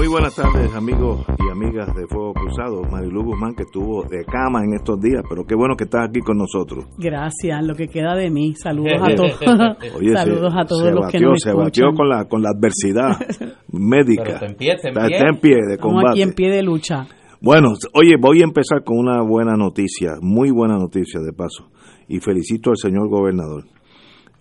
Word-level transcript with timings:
Muy 0.00 0.08
buenas 0.08 0.34
tardes, 0.34 0.74
amigos 0.74 1.26
y 1.28 1.50
amigas 1.50 1.94
de 1.94 2.06
Fuego 2.06 2.32
Cruzado. 2.32 2.84
Marilu 2.90 3.22
Guzmán, 3.22 3.54
que 3.54 3.64
estuvo 3.64 4.02
de 4.04 4.24
cama 4.24 4.64
en 4.64 4.72
estos 4.72 4.98
días, 4.98 5.22
pero 5.28 5.44
qué 5.44 5.54
bueno 5.54 5.76
que 5.76 5.84
estás 5.84 6.08
aquí 6.08 6.20
con 6.20 6.38
nosotros. 6.38 6.86
Gracias, 6.96 7.62
lo 7.62 7.74
que 7.74 7.86
queda 7.86 8.16
de 8.16 8.30
mí. 8.30 8.54
Saludos 8.54 8.94
a 8.98 9.14
todos. 9.14 9.38
Saludos 10.14 10.54
a 10.56 10.64
todos 10.64 10.90
los 10.94 11.12
que 11.12 11.20
nos 11.20 11.42
Se 11.42 11.52
batió 11.52 11.92
con 11.94 12.08
la, 12.08 12.24
con 12.24 12.40
la 12.40 12.48
adversidad 12.48 13.10
médica. 13.72 14.38
Pero 14.40 14.46
en 14.46 14.56
pie, 14.56 14.72
está 14.72 14.88
en 14.88 14.94
pie. 14.94 15.16
está 15.16 15.28
en 15.28 15.36
pie 15.36 15.56
de 15.68 15.76
combate. 15.76 16.08
aquí 16.12 16.22
en 16.22 16.32
pie 16.32 16.48
de 16.48 16.62
lucha. 16.62 17.06
Bueno, 17.42 17.74
oye, 17.92 18.14
voy 18.18 18.40
a 18.40 18.44
empezar 18.44 18.82
con 18.82 18.96
una 18.96 19.20
buena 19.20 19.54
noticia, 19.54 20.12
muy 20.22 20.50
buena 20.50 20.78
noticia 20.78 21.20
de 21.20 21.34
paso, 21.34 21.68
y 22.08 22.20
felicito 22.20 22.70
al 22.70 22.78
señor 22.78 23.10
gobernador. 23.10 23.64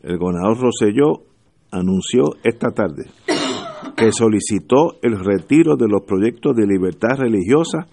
El 0.03 0.17
gobernador 0.19 0.57
Rosselló 0.57 1.25
anunció 1.69 2.37
esta 2.45 2.69
tarde 2.71 3.07
que 3.95 4.11
solicitó 4.11 4.99
el 5.01 5.19
retiro 5.19 5.75
de 5.75 5.87
los 5.87 6.01
proyectos 6.03 6.55
de 6.55 6.67
libertad 6.67 7.17
religiosa 7.17 7.87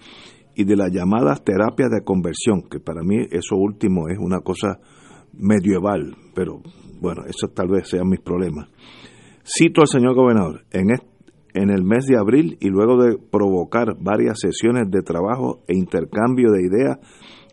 y 0.55 0.63
de 0.63 0.75
las 0.75 0.91
llamadas 0.91 1.43
terapias 1.43 1.89
de 1.89 2.03
conversión, 2.03 2.63
que 2.69 2.79
para 2.79 3.01
mí 3.03 3.17
eso 3.31 3.55
último 3.55 4.07
es 4.09 4.17
una 4.17 4.39
cosa 4.39 4.79
medieval, 5.33 6.15
pero 6.33 6.61
bueno, 6.99 7.23
eso 7.27 7.47
tal 7.53 7.67
vez 7.67 7.87
sean 7.87 8.09
mis 8.09 8.21
problemas. 8.21 8.69
Cito 9.43 9.81
al 9.81 9.87
señor 9.87 10.15
gobernador, 10.15 10.65
en, 10.71 10.89
en 11.53 11.69
el 11.69 11.83
mes 11.83 12.05
de 12.05 12.17
abril 12.17 12.57
y 12.59 12.69
luego 12.69 13.01
de 13.01 13.17
provocar 13.17 13.95
varias 13.99 14.39
sesiones 14.39 14.89
de 14.89 15.01
trabajo 15.03 15.61
e 15.67 15.77
intercambio 15.77 16.51
de 16.51 16.63
ideas 16.63 16.97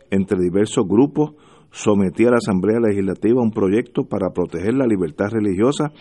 entre 0.09 0.39
diversos 0.41 0.85
grupos, 0.87 1.33
sometí 1.71 2.25
a 2.25 2.31
la 2.31 2.37
Asamblea 2.37 2.79
Legislativa 2.79 3.41
un 3.41 3.51
proyecto 3.51 4.05
para 4.05 4.31
proteger 4.31 4.73
la 4.73 4.87
libertad 4.87 5.27
religiosa 5.31 5.91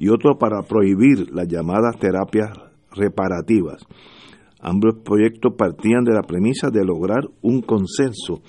y 0.00 0.08
otro 0.08 0.38
para 0.38 0.62
prohibir 0.62 1.30
las 1.30 1.46
llamadas 1.46 1.98
terapias 1.98 2.48
reparativas. 2.90 3.86
Ambos 4.58 4.94
proyectos 5.04 5.52
partían 5.58 6.04
de 6.04 6.14
la 6.14 6.22
premisa 6.22 6.70
de 6.70 6.86
lograr 6.86 7.28
un 7.42 7.60
consenso 7.60 8.40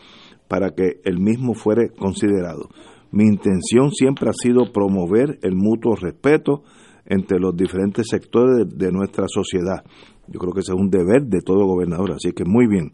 para 0.48 0.70
que 0.70 1.02
el 1.04 1.20
mismo 1.20 1.54
fuera 1.54 1.90
considerado. 1.90 2.70
Mi 3.12 3.26
intención 3.26 3.92
siempre 3.92 4.30
ha 4.30 4.34
sido 4.34 4.72
promover 4.72 5.40
el 5.42 5.56
mutuo 5.56 5.98
respeto 5.98 6.64
entre 7.06 7.38
los 7.38 7.54
diferentes 7.54 8.08
sectores 8.10 8.70
de, 8.74 8.92
nuestra 8.94 9.26
sociedad. 9.28 9.84
Yo 10.30 10.40
creo 10.40 10.54
que 10.54 10.62
ese 10.62 10.72
es 10.72 10.80
un 10.80 10.90
deber 10.90 11.24
de 11.24 11.42
todo 11.42 11.66
gobernador, 11.66 12.14
así 12.14 12.32
que 12.32 12.46
muy 12.46 12.66
bien. 12.68 12.92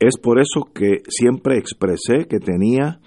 Es 0.00 0.18
por 0.20 0.40
eso 0.40 0.68
que 0.74 1.02
siempre 1.08 1.58
expresé 1.58 2.26
que 2.28 2.40
tenía 2.40 2.98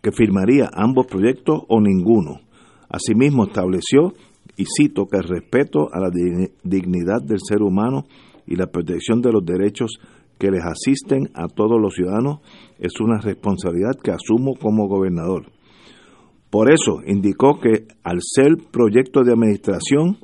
que 0.00 0.12
firmaría 0.12 0.70
ambos 0.72 1.08
proyectos 1.08 1.62
o 1.66 1.80
ninguno. 1.80 2.47
Asimismo 2.88 3.44
estableció, 3.44 4.14
y 4.56 4.64
cito, 4.64 5.06
que 5.06 5.18
el 5.18 5.24
respeto 5.24 5.88
a 5.92 6.00
la 6.00 6.08
digni- 6.08 6.50
dignidad 6.64 7.22
del 7.22 7.38
ser 7.40 7.62
humano 7.62 8.06
y 8.46 8.56
la 8.56 8.66
protección 8.66 9.20
de 9.20 9.30
los 9.32 9.44
derechos 9.44 9.98
que 10.38 10.50
les 10.50 10.64
asisten 10.64 11.30
a 11.34 11.48
todos 11.48 11.80
los 11.80 11.94
ciudadanos 11.94 12.40
es 12.78 13.00
una 13.00 13.18
responsabilidad 13.20 13.92
que 14.02 14.10
asumo 14.12 14.54
como 14.54 14.88
gobernador. 14.88 15.46
Por 16.50 16.72
eso 16.72 17.00
indicó 17.06 17.60
que 17.60 17.86
al 18.04 18.18
ser 18.22 18.56
proyecto 18.70 19.22
de 19.22 19.32
administración, 19.32 20.16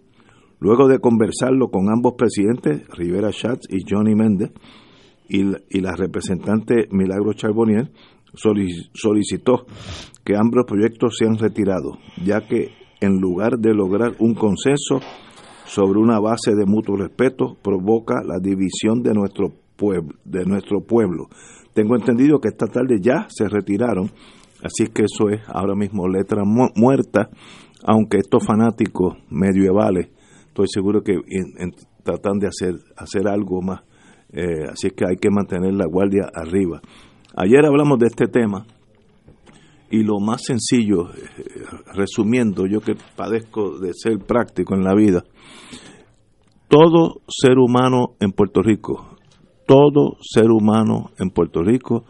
luego 0.59 0.89
de 0.89 1.01
conversarlo 1.01 1.69
con 1.69 1.91
ambos 1.93 2.15
presidentes, 2.17 2.89
Rivera 2.97 3.31
Schatz 3.31 3.67
y 3.69 3.79
Johnny 3.89 4.15
Méndez, 4.15 4.53
y 5.29 5.43
la, 5.81 5.97
representante 5.97 6.87
Milagro 6.91 7.33
Charbonnier, 7.35 7.91
solic- 8.35 8.91
solicitó 8.95 9.67
que 10.25 10.37
ambos 10.37 10.65
proyectos 10.67 11.17
sean 11.19 11.37
retirados, 11.39 11.99
ya 12.25 12.41
que 12.47 12.71
en 13.01 13.21
lugar 13.21 13.59
de 13.59 13.75
lograr 13.75 14.13
un 14.19 14.35
consenso 14.35 15.01
sobre 15.67 15.99
una 15.99 16.19
base 16.21 16.55
de 16.55 16.65
mutuo 16.67 16.97
respeto, 16.97 17.57
provoca 17.63 18.23
la 18.25 18.39
división 18.41 19.03
de 19.03 19.13
nuestro 19.15 19.49
pueblo. 19.77 20.15
De 20.25 20.45
nuestro 20.45 20.81
pueblo. 20.81 21.27
Tengo 21.75 21.97
entendido 21.97 22.39
que 22.39 22.49
esta 22.49 22.67
tarde 22.67 22.99
ya 23.01 23.27
se 23.29 23.49
retiraron, 23.49 24.11
así 24.63 24.87
que 24.87 25.03
eso 25.05 25.29
es 25.31 25.41
ahora 25.49 25.75
mismo 25.75 26.07
letra 26.09 26.45
mu- 26.45 26.71
muerta, 26.77 27.29
aunque 27.85 28.19
estos 28.19 28.47
fanáticos 28.47 29.15
medievales, 29.29 30.09
estoy 30.47 30.69
seguro 30.69 31.03
que 31.03 31.15
tratan 32.03 32.39
de 32.39 32.47
hacer, 32.47 32.75
hacer 32.97 33.27
algo 33.29 33.61
más. 33.61 33.81
Eh, 34.33 34.65
así 34.71 34.91
que 34.91 35.05
hay 35.07 35.17
que 35.17 35.31
mantener 35.31 35.75
la 35.75 35.87
guardia 35.87 36.29
arriba. 36.33 36.81
Ayer 37.37 37.65
hablamos 37.67 37.99
de 37.99 38.07
este 38.07 38.27
tema 38.29 38.65
y 39.95 40.03
lo 40.03 40.19
más 40.19 40.43
sencillo, 40.45 41.11
eh, 41.11 41.23
resumiendo, 41.95 42.67
yo 42.67 42.81
que 42.81 42.97
padezco 43.17 43.79
de 43.79 43.93
ser 43.95 44.19
práctico 44.19 44.75
en 44.75 44.83
la 44.83 44.93
vida, 44.93 45.23
todo 46.67 47.21
ser 47.29 47.59
humano 47.59 48.17
en 48.19 48.33
Puerto 48.33 48.61
Rico, 48.61 49.17
todo 49.69 50.17
ser 50.21 50.51
humano 50.51 51.13
en 51.21 51.31
Puerto 51.31 51.63
Rico 51.63 52.07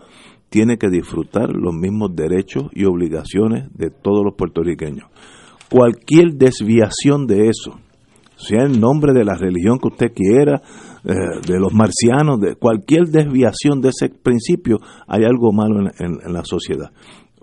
tiene 0.49 0.79
que 0.79 0.89
disfrutar 0.89 1.51
los 1.51 1.75
mismos 1.75 2.17
derechos 2.17 2.71
y 2.73 2.87
obligaciones 2.87 3.67
de 3.75 3.91
todos 3.91 4.25
los 4.25 4.35
puertorriqueños. 4.35 5.11
Cualquier 5.71 6.33
desviación 6.37 7.27
de 7.27 7.49
eso, 7.49 7.81
sea 8.37 8.65
en 8.65 8.81
nombre 8.81 9.13
de 9.13 9.25
la 9.25 9.35
religión 9.35 9.79
que 9.79 9.89
usted 9.89 10.13
quiera, 10.15 10.63
eh, 11.05 11.13
de 11.47 11.61
los 11.61 11.75
marcianos, 11.75 12.41
de 12.41 12.57
cualquier 12.57 13.09
desviación 13.09 13.83
de 13.83 13.91
ese 13.91 14.09
principio, 14.09 14.79
hay 15.07 15.25
algo 15.25 15.53
malo 15.53 15.91
en, 15.99 16.33
la 16.33 16.43
sociedad 16.45 16.91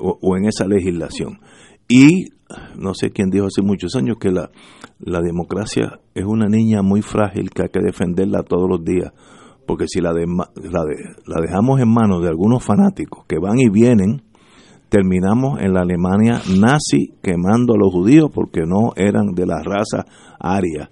o, 0.01 0.37
en 0.37 0.45
esa 0.45 0.65
legislación. 0.67 1.39
Y 1.87 2.29
no 2.77 2.93
sé 2.93 3.11
quién 3.11 3.29
dijo 3.29 3.45
hace 3.47 3.61
muchos 3.61 3.95
años 3.95 4.17
que 4.19 4.31
la, 4.31 4.49
la 4.99 5.21
democracia 5.21 5.99
es 6.15 6.25
una 6.25 6.47
niña 6.47 6.81
muy 6.81 7.01
frágil 7.01 7.49
que 7.51 7.63
hay 7.63 7.69
que 7.69 7.81
defenderla 7.81 8.43
todos 8.43 8.69
los 8.69 8.83
días, 8.83 9.11
porque 9.67 9.85
si 9.87 10.01
la, 10.01 10.13
de- 10.13 10.25
la, 10.27 10.83
la 11.25 11.41
dejamos 11.41 11.79
en 11.81 11.89
manos 11.89 12.21
de 12.21 12.29
algunos 12.29 12.63
fanáticos 12.63 13.25
que 13.27 13.39
van 13.39 13.59
y 13.59 13.69
vienen, 13.69 14.23
terminamos 14.89 15.61
en 15.61 15.73
la 15.73 15.81
Alemania 15.81 16.41
nazi 16.59 17.13
quemando 17.21 17.73
a 17.73 17.77
los 17.77 17.91
judíos 17.93 18.29
porque 18.33 18.61
no 18.65 18.91
eran 18.95 19.27
de 19.33 19.45
la 19.45 19.61
raza 19.63 20.05
aria. 20.39 20.89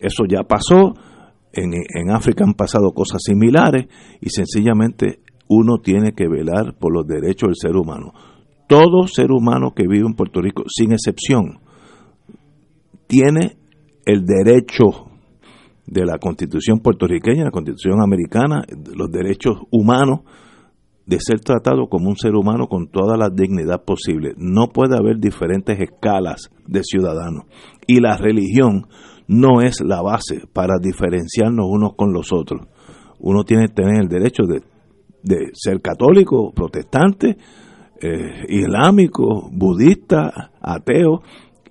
Eso 0.00 0.24
ya 0.28 0.42
pasó, 0.44 0.94
en, 1.52 1.74
en 1.74 2.10
África 2.10 2.44
han 2.44 2.54
pasado 2.54 2.92
cosas 2.92 3.20
similares 3.24 3.86
y 4.20 4.30
sencillamente 4.30 5.20
uno 5.48 5.78
tiene 5.82 6.12
que 6.12 6.28
velar 6.28 6.74
por 6.78 6.94
los 6.94 7.06
derechos 7.06 7.48
del 7.48 7.56
ser 7.56 7.76
humano. 7.76 8.12
Todo 8.68 9.06
ser 9.06 9.30
humano 9.30 9.72
que 9.74 9.86
vive 9.86 10.06
en 10.06 10.14
Puerto 10.14 10.40
Rico, 10.40 10.64
sin 10.68 10.92
excepción, 10.92 11.60
tiene 13.06 13.56
el 14.06 14.24
derecho 14.24 15.12
de 15.86 16.06
la 16.06 16.18
constitución 16.18 16.80
puertorriqueña, 16.80 17.44
la 17.44 17.50
constitución 17.50 18.00
americana, 18.02 18.64
los 18.94 19.10
derechos 19.10 19.58
humanos 19.70 20.20
de 21.06 21.18
ser 21.20 21.40
tratado 21.40 21.88
como 21.88 22.08
un 22.08 22.16
ser 22.16 22.34
humano 22.34 22.68
con 22.68 22.88
toda 22.88 23.16
la 23.16 23.28
dignidad 23.28 23.84
posible. 23.84 24.34
No 24.36 24.68
puede 24.68 24.96
haber 24.96 25.18
diferentes 25.18 25.78
escalas 25.78 26.50
de 26.66 26.82
ciudadanos. 26.82 27.44
Y 27.86 28.00
la 28.00 28.16
religión 28.16 28.86
no 29.26 29.60
es 29.60 29.80
la 29.80 30.00
base 30.00 30.44
para 30.52 30.78
diferenciarnos 30.80 31.66
unos 31.68 31.94
con 31.96 32.12
los 32.12 32.32
otros. 32.32 32.66
Uno 33.18 33.44
tiene 33.44 33.68
que 33.68 33.74
tener 33.74 34.00
el 34.00 34.08
derecho 34.08 34.44
de, 34.44 34.62
de 35.22 35.50
ser 35.52 35.80
católico, 35.80 36.52
protestante, 36.52 37.36
eh, 38.02 38.44
islámico, 38.48 39.48
budista, 39.52 40.50
ateo, 40.60 41.22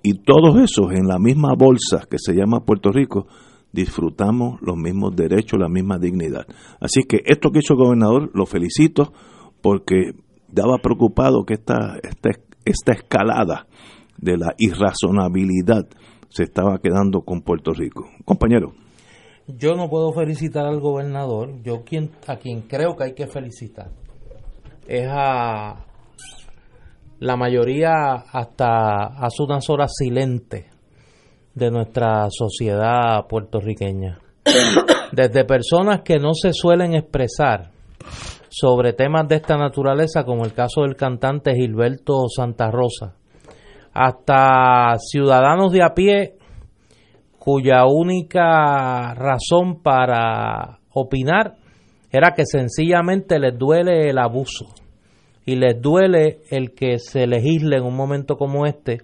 y 0.02 0.14
todos 0.14 0.56
esos 0.56 0.92
en 0.92 1.06
la 1.06 1.18
misma 1.18 1.54
bolsa 1.56 2.06
que 2.10 2.16
se 2.18 2.34
llama 2.34 2.64
Puerto 2.64 2.90
Rico, 2.90 3.26
disfrutamos 3.72 4.60
los 4.60 4.76
mismos 4.76 5.14
derechos, 5.14 5.58
la 5.60 5.68
misma 5.68 5.98
dignidad. 5.98 6.46
Así 6.80 7.02
que 7.08 7.20
esto 7.24 7.50
que 7.50 7.60
hizo 7.60 7.74
el 7.74 7.80
gobernador, 7.80 8.30
lo 8.34 8.46
felicito 8.46 9.12
porque 9.60 10.12
daba 10.48 10.78
preocupado 10.78 11.44
que 11.44 11.54
esta, 11.54 11.98
esta, 12.02 12.30
esta 12.64 12.92
escalada 12.92 13.66
de 14.18 14.36
la 14.36 14.54
irrazonabilidad 14.58 15.86
se 16.28 16.44
estaba 16.44 16.78
quedando 16.78 17.22
con 17.22 17.42
Puerto 17.42 17.72
Rico. 17.72 18.08
Compañero. 18.24 18.72
Yo 19.46 19.74
no 19.74 19.88
puedo 19.88 20.12
felicitar 20.12 20.66
al 20.66 20.80
gobernador. 20.80 21.62
Yo 21.62 21.84
quien, 21.84 22.10
a 22.26 22.36
quien 22.36 22.62
creo 22.62 22.96
que 22.96 23.04
hay 23.04 23.14
que 23.14 23.26
felicitar 23.26 23.90
es 24.86 25.06
a 25.10 25.84
la 27.22 27.36
mayoría 27.36 28.14
hasta 28.32 29.04
hace 29.06 29.44
unas 29.44 29.70
horas 29.70 29.92
silente 29.96 30.70
de 31.54 31.70
nuestra 31.70 32.26
sociedad 32.30 33.26
puertorriqueña. 33.28 34.18
desde 35.12 35.44
personas 35.44 36.00
que 36.02 36.18
no 36.18 36.34
se 36.34 36.52
suelen 36.52 36.94
expresar 36.94 37.70
sobre 38.48 38.92
temas 38.92 39.28
de 39.28 39.36
esta 39.36 39.56
naturaleza, 39.56 40.24
como 40.24 40.44
el 40.44 40.52
caso 40.52 40.82
del 40.82 40.96
cantante 40.96 41.54
Gilberto 41.54 42.24
Santa 42.28 42.72
Rosa, 42.72 43.14
hasta 43.94 44.96
ciudadanos 44.98 45.70
de 45.70 45.84
a 45.84 45.94
pie 45.94 46.38
cuya 47.38 47.86
única 47.86 49.14
razón 49.14 49.80
para 49.80 50.80
opinar 50.92 51.54
era 52.10 52.32
que 52.34 52.46
sencillamente 52.46 53.38
les 53.38 53.56
duele 53.56 54.10
el 54.10 54.18
abuso 54.18 54.81
y 55.44 55.56
les 55.56 55.80
duele 55.80 56.40
el 56.50 56.72
que 56.72 56.98
se 56.98 57.26
legisle 57.26 57.76
en 57.76 57.84
un 57.84 57.96
momento 57.96 58.36
como 58.36 58.66
este 58.66 58.98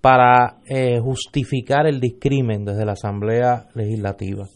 para 0.00 0.58
eh, 0.66 0.98
justificar 1.00 1.86
el 1.86 2.00
discrimen 2.00 2.64
desde 2.64 2.84
la 2.84 2.92
Asamblea 2.92 3.68
Legislativa. 3.74 4.46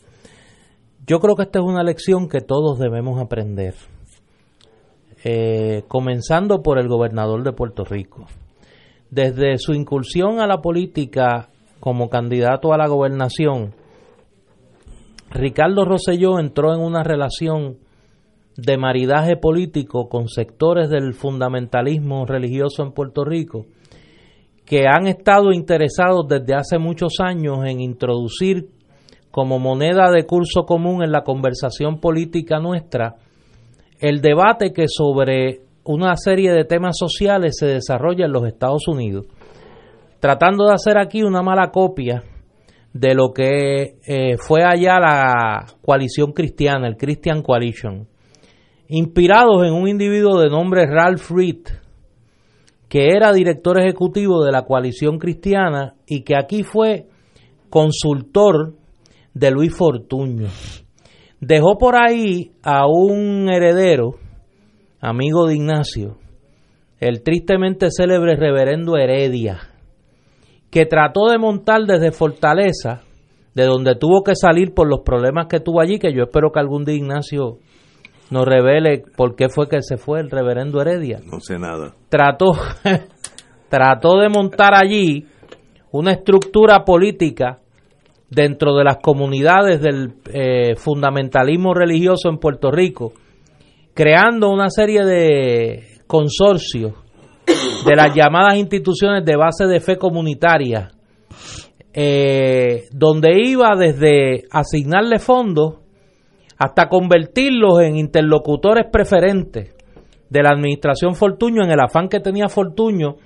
Yo 1.07 1.19
creo 1.19 1.35
que 1.35 1.43
esta 1.43 1.59
es 1.59 1.65
una 1.65 1.83
lección 1.83 2.29
que 2.29 2.41
todos 2.41 2.79
debemos 2.79 3.21
aprender, 3.21 3.75
eh, 5.25 5.83
comenzando 5.89 6.63
por 6.63 6.79
el 6.79 6.89
gobernador 6.89 7.43
de 7.43 7.53
Puerto 7.53 7.85
Rico. 7.85 8.27
Desde 9.11 9.59
su 9.59 9.75
incursión 9.75 10.41
a 10.41 10.47
la 10.47 10.61
política 10.61 11.51
como 11.81 12.09
candidato 12.09 12.73
a 12.73 12.79
la 12.79 12.87
gobernación, 12.87 13.75
Ricardo 15.31 15.85
Rosselló 15.85 16.39
entró 16.39 16.73
en 16.73 16.81
una 16.81 17.03
relación 17.03 17.79
de 18.65 18.77
maridaje 18.77 19.37
político 19.37 20.09
con 20.09 20.29
sectores 20.29 20.89
del 20.89 21.15
fundamentalismo 21.15 22.27
religioso 22.27 22.83
en 22.83 22.93
Puerto 22.93 23.25
Rico 23.25 23.67
que 24.65 24.85
han 24.87 25.07
estado 25.07 25.53
interesados 25.53 26.27
desde 26.29 26.55
hace 26.55 26.79
muchos 26.79 27.15
años 27.19 27.65
en 27.67 27.81
introducir 27.81 28.69
como 29.31 29.59
moneda 29.59 30.11
de 30.11 30.25
curso 30.25 30.63
común 30.65 31.03
en 31.03 31.11
la 31.11 31.23
conversación 31.23 32.01
política 32.01 32.61
nuestra 32.61 33.17
el 33.99 34.21
debate 34.21 34.73
que 34.73 34.87
sobre 34.87 35.61
una 35.85 36.17
serie 36.17 36.53
de 36.53 36.65
temas 36.65 36.97
sociales 36.99 37.57
se 37.59 37.67
desarrolla 37.67 38.27
en 38.27 38.33
los 38.33 38.47
Estados 38.47 38.87
Unidos, 38.89 39.27
tratando 40.21 40.67
de 40.67 40.75
hacer 40.75 40.99
aquí 40.99 41.23
una 41.23 41.43
mala 41.43 41.71
copia 41.71 42.23
de 42.93 43.15
lo 43.15 43.33
que 43.33 43.97
eh, 44.07 44.37
fue 44.39 44.65
allá 44.65 45.01
la 45.01 45.67
coalición 45.85 46.33
cristiana, 46.33 46.87
el 46.87 46.97
Christian 46.97 47.43
Coalition, 47.43 48.09
inspirados 48.95 49.67
en 49.67 49.73
un 49.73 49.89
individuo 49.89 50.39
de 50.39 50.51
nombre 50.51 50.85
Ralph 50.85 51.31
Reed, 51.31 51.63
que 52.91 53.09
era 53.17 53.33
director 53.33 53.81
ejecutivo 53.81 54.45
de 54.45 54.53
la 54.53 54.67
coalición 54.67 55.19
cristiana 55.19 55.95
y 56.07 56.25
que 56.25 56.37
aquí 56.37 56.63
fue 56.63 57.07
consultor 57.71 58.75
de 59.33 59.51
Luis 59.51 59.75
Fortuño. 59.75 60.49
Dejó 61.41 61.79
por 61.79 61.97
ahí 61.97 62.53
a 62.63 62.87
un 62.87 63.49
heredero, 63.51 64.17
amigo 65.01 65.47
de 65.47 65.55
Ignacio, 65.55 66.19
el 67.01 67.23
tristemente 67.23 67.87
célebre 67.91 68.37
reverendo 68.37 68.99
Heredia, 68.99 69.71
que 70.71 70.85
trató 70.85 71.31
de 71.31 71.39
montar 71.39 71.87
desde 71.87 72.13
Fortaleza, 72.13 73.01
de 73.55 73.65
donde 73.65 73.95
tuvo 73.95 74.23
que 74.23 74.35
salir 74.35 74.75
por 74.75 74.87
los 74.87 75.01
problemas 75.01 75.47
que 75.47 75.61
tuvo 75.61 75.81
allí, 75.81 75.99
que 75.99 76.13
yo 76.13 76.25
espero 76.25 76.53
que 76.53 76.61
algún 76.61 76.85
día 76.85 76.97
Ignacio 76.97 77.57
nos 78.33 78.47
revele 78.47 79.05
por 79.15 79.37
qué 79.37 79.51
fue 79.51 79.69
que 79.69 79.83
se 79.83 79.99
fue 79.99 80.21
el 80.21 80.31
reverendo 80.31 80.81
Heredia. 80.81 81.21
No 81.23 81.39
sé 81.39 81.59
nada. 81.59 81.95
Trató, 82.09 82.53
trató 83.69 84.19
de 84.21 84.31
montar 84.31 84.73
allí 84.75 85.27
una 85.91 86.13
estructura 86.13 86.83
política 86.83 87.59
dentro 88.31 88.75
de 88.75 88.85
las 88.85 88.97
comunidades 89.03 89.83
del 89.83 90.15
eh, 90.33 90.77
fundamentalismo 90.77 91.75
religioso 91.75 92.31
en 92.31 92.39
Puerto 92.39 92.71
Rico, 92.71 93.13
creando 93.93 94.49
una 94.49 94.71
serie 94.71 95.05
de 95.05 95.99
consorcios 96.07 96.95
de 97.85 97.95
las 97.95 98.15
llamadas 98.15 98.57
instituciones 98.57 99.27
de 99.27 99.37
base 99.37 99.67
de 99.67 99.79
fe 99.81 99.99
comunitaria, 99.99 100.91
eh, 101.93 102.85
donde 102.93 103.29
iba 103.45 103.77
desde 103.77 104.45
asignarle 104.51 105.19
fondos 105.19 105.82
hasta 106.63 106.89
convertirlos 106.89 107.81
en 107.81 107.97
interlocutores 107.97 108.87
preferentes 108.89 109.75
de 110.31 110.43
la 110.45 110.51
administración 110.51 111.17
Fortuño 111.17 111.65
en 111.65 111.73
el 111.73 111.81
afán 111.81 112.09
que 112.09 112.21
tenía 112.21 112.49
Fortuño 112.49 113.17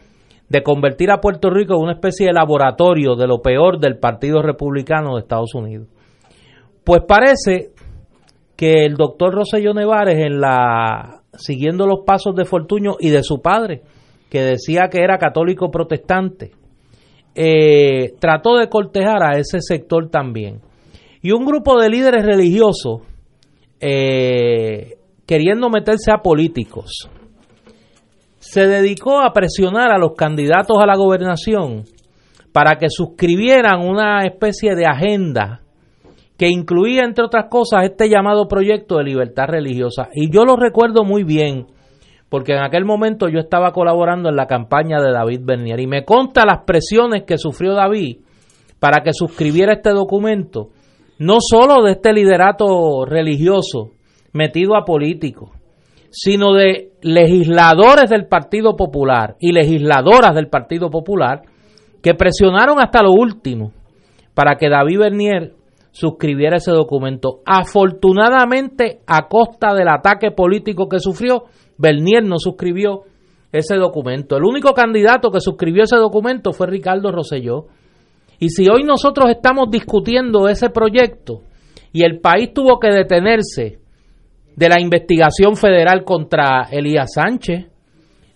de 0.48 0.62
convertir 0.62 1.10
a 1.10 1.20
Puerto 1.20 1.50
Rico 1.50 1.74
en 1.74 1.82
una 1.82 1.92
especie 1.92 2.28
de 2.28 2.32
laboratorio 2.32 3.14
de 3.14 3.26
lo 3.26 3.42
peor 3.42 3.78
del 3.78 3.98
Partido 3.98 4.40
Republicano 4.40 5.14
de 5.14 5.20
Estados 5.20 5.54
Unidos. 5.54 5.86
Pues 6.82 7.02
parece 7.06 7.72
que 8.56 8.86
el 8.86 8.94
doctor 8.94 9.34
Roselló 9.34 9.74
Nevares, 9.74 10.16
en 10.24 10.40
la, 10.40 11.20
siguiendo 11.34 11.86
los 11.86 12.06
pasos 12.06 12.34
de 12.36 12.46
Fortuño 12.46 12.92
y 12.98 13.10
de 13.10 13.22
su 13.22 13.42
padre, 13.42 13.82
que 14.30 14.40
decía 14.40 14.88
que 14.90 15.02
era 15.02 15.18
católico 15.18 15.70
protestante, 15.70 16.52
eh, 17.34 18.14
trató 18.18 18.56
de 18.56 18.70
cortejar 18.70 19.22
a 19.22 19.36
ese 19.36 19.58
sector 19.60 20.08
también. 20.08 20.62
Y 21.20 21.32
un 21.32 21.44
grupo 21.44 21.78
de 21.78 21.90
líderes 21.90 22.24
religiosos 22.24 23.02
eh, 23.88 24.98
queriendo 25.26 25.70
meterse 25.70 26.10
a 26.10 26.18
políticos, 26.18 27.08
se 28.40 28.66
dedicó 28.66 29.20
a 29.20 29.32
presionar 29.32 29.92
a 29.92 29.98
los 29.98 30.14
candidatos 30.14 30.76
a 30.80 30.86
la 30.86 30.96
gobernación 30.96 31.84
para 32.52 32.78
que 32.78 32.88
suscribieran 32.88 33.86
una 33.86 34.24
especie 34.24 34.74
de 34.74 34.86
agenda 34.86 35.60
que 36.36 36.48
incluía, 36.48 37.04
entre 37.04 37.24
otras 37.24 37.46
cosas, 37.48 37.84
este 37.84 38.08
llamado 38.08 38.48
proyecto 38.48 38.96
de 38.96 39.04
libertad 39.04 39.44
religiosa. 39.46 40.08
Y 40.12 40.32
yo 40.32 40.44
lo 40.44 40.56
recuerdo 40.56 41.04
muy 41.04 41.22
bien, 41.22 41.66
porque 42.28 42.54
en 42.54 42.64
aquel 42.64 42.84
momento 42.84 43.28
yo 43.28 43.38
estaba 43.38 43.70
colaborando 43.70 44.28
en 44.28 44.36
la 44.36 44.48
campaña 44.48 45.00
de 45.00 45.12
David 45.12 45.42
Bernier 45.44 45.78
y 45.78 45.86
me 45.86 46.04
conta 46.04 46.44
las 46.44 46.64
presiones 46.64 47.22
que 47.22 47.38
sufrió 47.38 47.74
David 47.74 48.18
para 48.80 49.04
que 49.04 49.12
suscribiera 49.12 49.74
este 49.74 49.90
documento 49.90 50.70
no 51.18 51.38
solo 51.40 51.82
de 51.82 51.92
este 51.92 52.12
liderato 52.12 53.04
religioso 53.04 53.92
metido 54.32 54.76
a 54.76 54.84
políticos, 54.84 55.50
sino 56.10 56.54
de 56.54 56.92
legisladores 57.02 58.10
del 58.10 58.26
Partido 58.26 58.76
Popular 58.76 59.36
y 59.40 59.52
legisladoras 59.52 60.34
del 60.34 60.48
Partido 60.48 60.90
Popular 60.90 61.42
que 62.02 62.14
presionaron 62.14 62.78
hasta 62.80 63.02
lo 63.02 63.12
último 63.12 63.72
para 64.34 64.56
que 64.56 64.68
David 64.68 64.98
Bernier 64.98 65.54
suscribiera 65.92 66.58
ese 66.58 66.72
documento. 66.72 67.40
Afortunadamente, 67.46 69.00
a 69.06 69.28
costa 69.28 69.74
del 69.74 69.88
ataque 69.88 70.30
político 70.30 70.88
que 70.88 70.98
sufrió, 70.98 71.44
Bernier 71.78 72.22
no 72.22 72.38
suscribió 72.38 73.04
ese 73.50 73.76
documento. 73.76 74.36
El 74.36 74.44
único 74.44 74.74
candidato 74.74 75.30
que 75.30 75.40
suscribió 75.40 75.84
ese 75.84 75.96
documento 75.96 76.52
fue 76.52 76.66
Ricardo 76.66 77.10
Rosselló 77.10 77.66
y 78.38 78.50
si 78.50 78.68
hoy 78.68 78.82
nosotros 78.82 79.30
estamos 79.30 79.70
discutiendo 79.70 80.48
ese 80.48 80.70
proyecto 80.70 81.42
y 81.92 82.04
el 82.04 82.20
país 82.20 82.52
tuvo 82.52 82.78
que 82.78 82.90
detenerse 82.90 83.78
de 84.54 84.68
la 84.68 84.80
investigación 84.80 85.56
federal 85.56 86.04
contra 86.04 86.68
Elías 86.70 87.12
Sánchez, 87.14 87.66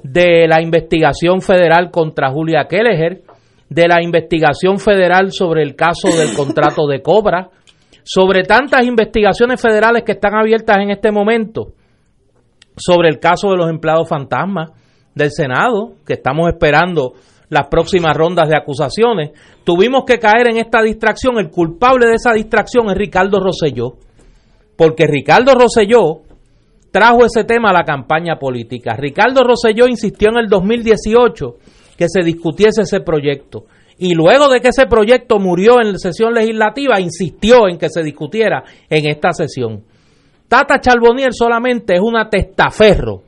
de 0.03 0.47
la 0.49 0.63
investigación 0.63 1.41
federal 1.41 1.91
contra 1.91 2.31
Julia 2.31 2.67
Kelleher, 2.69 3.23
de 3.69 3.89
la 3.89 4.03
investigación 4.03 4.79
federal 4.79 5.31
sobre 5.31 5.63
el 5.63 5.77
caso 5.77 6.09
del 6.09 6.35
contrato 6.35 6.87
de 6.87 7.03
Cobra, 7.03 7.51
sobre 8.03 8.43
tantas 8.43 8.85
investigaciones 8.85 9.61
federales 9.61 10.03
que 10.05 10.13
están 10.13 10.35
abiertas 10.35 10.79
en 10.79 10.91
este 10.91 11.11
momento, 11.11 11.75
sobre 12.77 13.09
el 13.09 13.21
caso 13.21 13.51
de 13.51 13.57
los 13.57 13.71
empleados 13.71 14.09
fantasmas 14.09 14.71
del 15.15 15.31
Senado, 15.31 15.95
que 16.07 16.15
estamos 16.15 16.49
esperando 16.49 17.13
las 17.51 17.67
próximas 17.69 18.17
rondas 18.17 18.49
de 18.49 18.57
acusaciones. 18.57 19.33
Tuvimos 19.65 20.05
que 20.07 20.19
caer 20.19 20.51
en 20.51 20.57
esta 20.57 20.81
distracción. 20.83 21.39
El 21.39 21.51
culpable 21.51 22.07
de 22.07 22.15
esa 22.15 22.33
distracción 22.33 22.89
es 22.91 22.97
Ricardo 22.97 23.41
Rosselló, 23.41 23.97
porque 24.77 25.07
Ricardo 25.07 25.55
Rosselló 25.55 26.23
trajo 26.91 27.25
ese 27.25 27.45
tema 27.45 27.71
a 27.71 27.75
la 27.75 27.85
campaña 27.85 28.37
política. 28.39 28.97
Ricardo 28.97 29.43
Rosselló 29.43 29.87
insistió 29.87 30.31
en 30.31 30.39
el 30.39 30.49
2018 30.49 31.57
que 31.99 32.09
se 32.09 32.23
discutiese 32.23 32.83
ese 32.83 33.01
proyecto. 33.01 33.67
Y 33.99 34.15
luego 34.15 34.49
de 34.49 34.61
que 34.61 34.69
ese 34.69 34.87
proyecto 34.87 35.39
murió 35.39 35.81
en 35.83 35.93
la 35.93 35.99
sesión 35.99 36.33
legislativa, 36.33 36.99
insistió 37.01 37.69
en 37.69 37.77
que 37.77 37.91
se 37.91 38.03
discutiera 38.03 38.65
en 38.89 39.07
esta 39.07 39.33
sesión. 39.33 39.85
Tata 40.49 40.81
Charbonnier 40.81 41.35
solamente 41.35 41.97
es 41.97 42.01
una 42.01 42.31
testaferro. 42.31 43.23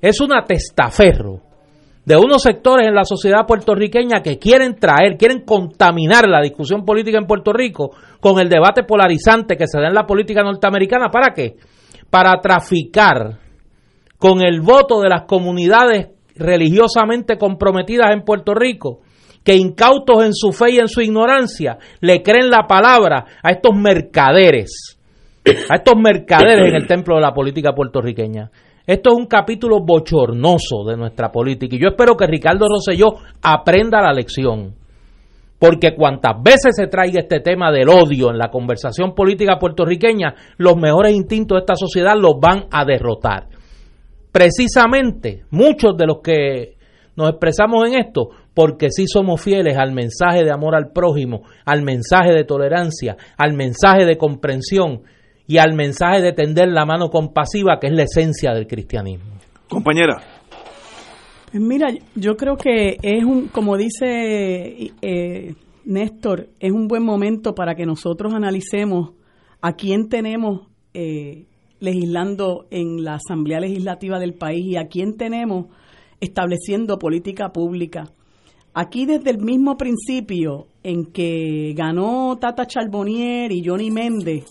Es 0.00 0.20
una 0.20 0.44
testaferro 0.44 1.51
de 2.04 2.16
unos 2.16 2.42
sectores 2.42 2.88
en 2.88 2.94
la 2.94 3.04
sociedad 3.04 3.46
puertorriqueña 3.46 4.22
que 4.22 4.38
quieren 4.38 4.74
traer, 4.76 5.16
quieren 5.16 5.44
contaminar 5.44 6.28
la 6.28 6.42
discusión 6.42 6.84
política 6.84 7.18
en 7.18 7.26
Puerto 7.26 7.52
Rico 7.52 7.90
con 8.20 8.40
el 8.40 8.48
debate 8.48 8.82
polarizante 8.82 9.56
que 9.56 9.66
se 9.66 9.80
da 9.80 9.88
en 9.88 9.94
la 9.94 10.06
política 10.06 10.42
norteamericana. 10.42 11.10
¿Para 11.10 11.32
qué? 11.32 11.54
Para 12.10 12.40
traficar 12.40 13.38
con 14.18 14.42
el 14.42 14.60
voto 14.60 15.00
de 15.00 15.08
las 15.08 15.22
comunidades 15.22 16.08
religiosamente 16.36 17.38
comprometidas 17.38 18.12
en 18.12 18.22
Puerto 18.22 18.54
Rico 18.54 19.00
que 19.44 19.54
incautos 19.54 20.24
en 20.24 20.34
su 20.34 20.52
fe 20.52 20.72
y 20.72 20.78
en 20.78 20.88
su 20.88 21.00
ignorancia 21.00 21.78
le 22.00 22.22
creen 22.22 22.50
la 22.50 22.66
palabra 22.68 23.24
a 23.42 23.50
estos 23.50 23.76
mercaderes, 23.76 24.98
a 25.44 25.76
estos 25.76 25.94
mercaderes 25.96 26.68
en 26.68 26.76
el 26.76 26.86
templo 26.86 27.16
de 27.16 27.22
la 27.22 27.32
política 27.32 27.72
puertorriqueña. 27.72 28.50
Esto 28.86 29.10
es 29.10 29.16
un 29.16 29.26
capítulo 29.26 29.80
bochornoso 29.80 30.84
de 30.86 30.96
nuestra 30.96 31.30
política 31.30 31.76
y 31.76 31.80
yo 31.80 31.88
espero 31.90 32.16
que 32.16 32.26
Ricardo 32.26 32.66
Rosselló 32.68 33.14
aprenda 33.42 34.02
la 34.02 34.12
lección. 34.12 34.74
Porque 35.58 35.94
cuantas 35.94 36.42
veces 36.42 36.74
se 36.74 36.88
traiga 36.88 37.20
este 37.20 37.38
tema 37.38 37.70
del 37.70 37.88
odio 37.88 38.30
en 38.30 38.38
la 38.38 38.50
conversación 38.50 39.14
política 39.14 39.60
puertorriqueña, 39.60 40.34
los 40.56 40.76
mejores 40.76 41.14
instintos 41.14 41.56
de 41.56 41.60
esta 41.60 41.76
sociedad 41.76 42.14
los 42.18 42.40
van 42.40 42.64
a 42.72 42.84
derrotar. 42.84 43.46
Precisamente, 44.32 45.44
muchos 45.50 45.96
de 45.96 46.06
los 46.06 46.18
que 46.20 46.74
nos 47.14 47.30
expresamos 47.30 47.86
en 47.86 47.94
esto, 47.94 48.30
porque 48.54 48.90
sí 48.90 49.04
somos 49.06 49.40
fieles 49.40 49.76
al 49.78 49.92
mensaje 49.92 50.42
de 50.42 50.50
amor 50.50 50.74
al 50.74 50.90
prójimo, 50.90 51.42
al 51.64 51.82
mensaje 51.82 52.32
de 52.32 52.42
tolerancia, 52.42 53.16
al 53.38 53.52
mensaje 53.52 54.04
de 54.04 54.16
comprensión 54.16 55.02
y 55.52 55.58
al 55.58 55.74
mensaje 55.74 56.22
de 56.22 56.32
tender 56.32 56.68
la 56.68 56.86
mano 56.86 57.10
compasiva, 57.10 57.78
que 57.78 57.88
es 57.88 57.92
la 57.92 58.04
esencia 58.04 58.54
del 58.54 58.66
cristianismo. 58.66 59.34
Compañera. 59.68 60.16
Pues 61.50 61.62
mira, 61.62 61.88
yo 62.14 62.38
creo 62.38 62.56
que 62.56 62.96
es 63.02 63.22
un, 63.22 63.48
como 63.48 63.76
dice 63.76 64.94
eh, 65.02 65.54
Néstor, 65.84 66.48
es 66.58 66.72
un 66.72 66.88
buen 66.88 67.02
momento 67.02 67.54
para 67.54 67.74
que 67.74 67.84
nosotros 67.84 68.32
analicemos 68.32 69.10
a 69.60 69.74
quién 69.74 70.08
tenemos 70.08 70.68
eh, 70.94 71.44
legislando 71.80 72.64
en 72.70 73.04
la 73.04 73.16
Asamblea 73.16 73.60
Legislativa 73.60 74.18
del 74.18 74.32
país 74.32 74.64
y 74.64 74.76
a 74.76 74.86
quién 74.86 75.18
tenemos 75.18 75.66
estableciendo 76.20 76.98
política 76.98 77.52
pública. 77.52 78.04
Aquí 78.72 79.04
desde 79.04 79.28
el 79.28 79.38
mismo 79.38 79.76
principio 79.76 80.68
en 80.82 81.12
que 81.12 81.74
ganó 81.76 82.38
Tata 82.40 82.66
Charbonnier 82.66 83.52
y 83.52 83.62
Johnny 83.62 83.90
Méndez, 83.90 84.46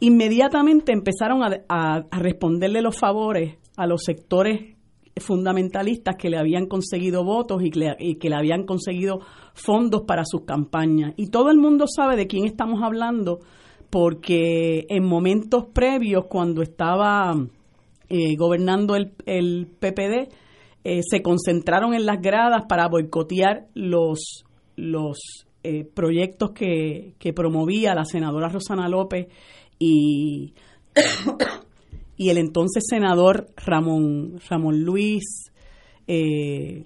inmediatamente 0.00 0.92
empezaron 0.92 1.40
a, 1.42 2.06
responderle 2.10 2.82
los 2.82 2.98
favores 2.98 3.58
a 3.76 3.86
los 3.86 4.02
sectores 4.04 4.76
fundamentalistas 5.18 6.16
que 6.16 6.28
le 6.28 6.38
habían 6.38 6.66
conseguido 6.66 7.24
votos 7.24 7.62
y 7.62 7.70
que, 7.70 8.28
le, 8.28 8.34
habían 8.34 8.64
conseguido 8.64 9.20
fondos 9.54 10.02
para 10.06 10.24
sus 10.26 10.44
campañas. 10.44 11.14
Y 11.16 11.28
todo 11.28 11.50
el 11.50 11.56
mundo 11.56 11.86
sabe 11.88 12.16
de 12.16 12.26
quién 12.26 12.44
estamos 12.44 12.82
hablando 12.82 13.40
porque 13.88 14.84
en 14.88 15.04
momentos 15.04 15.66
previos, 15.72 16.26
cuando 16.28 16.60
estaba 16.60 17.34
eh, 18.08 18.36
gobernando 18.36 18.94
el, 18.94 19.12
el 19.24 19.68
PPD, 19.78 20.28
eh, 20.84 21.00
se 21.02 21.22
concentraron 21.22 21.94
en 21.94 22.04
las 22.04 22.20
gradas 22.20 22.64
para 22.68 22.88
boicotear 22.88 23.66
los, 23.74 24.44
los 24.76 25.46
eh, 25.64 25.84
proyectos 25.84 26.52
que, 26.52 27.14
que 27.18 27.32
promovía 27.32 27.92
la 27.92 28.04
senadora 28.04 28.48
Rosana 28.48 28.88
López 28.88 29.26
y, 29.78 30.54
y 32.16 32.30
el 32.30 32.38
entonces 32.38 32.84
senador 32.88 33.48
Ramón, 33.64 34.40
Ramón 34.48 34.82
Luis, 34.82 35.50
eh, 36.06 36.84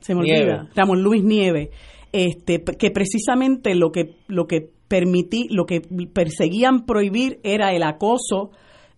se 0.00 0.14
me 0.14 0.20
olvida, 0.20 0.68
Ramón 0.74 1.02
Luis 1.02 1.22
Nieve, 1.22 1.70
este, 2.12 2.62
que 2.62 2.90
precisamente 2.90 3.74
lo 3.74 3.92
que, 3.92 4.16
lo 4.28 4.46
que 4.46 4.70
permití, 4.88 5.48
lo 5.50 5.66
que 5.66 5.80
perseguían 6.12 6.84
prohibir 6.84 7.38
era 7.44 7.72
el 7.72 7.82
acoso 7.82 8.50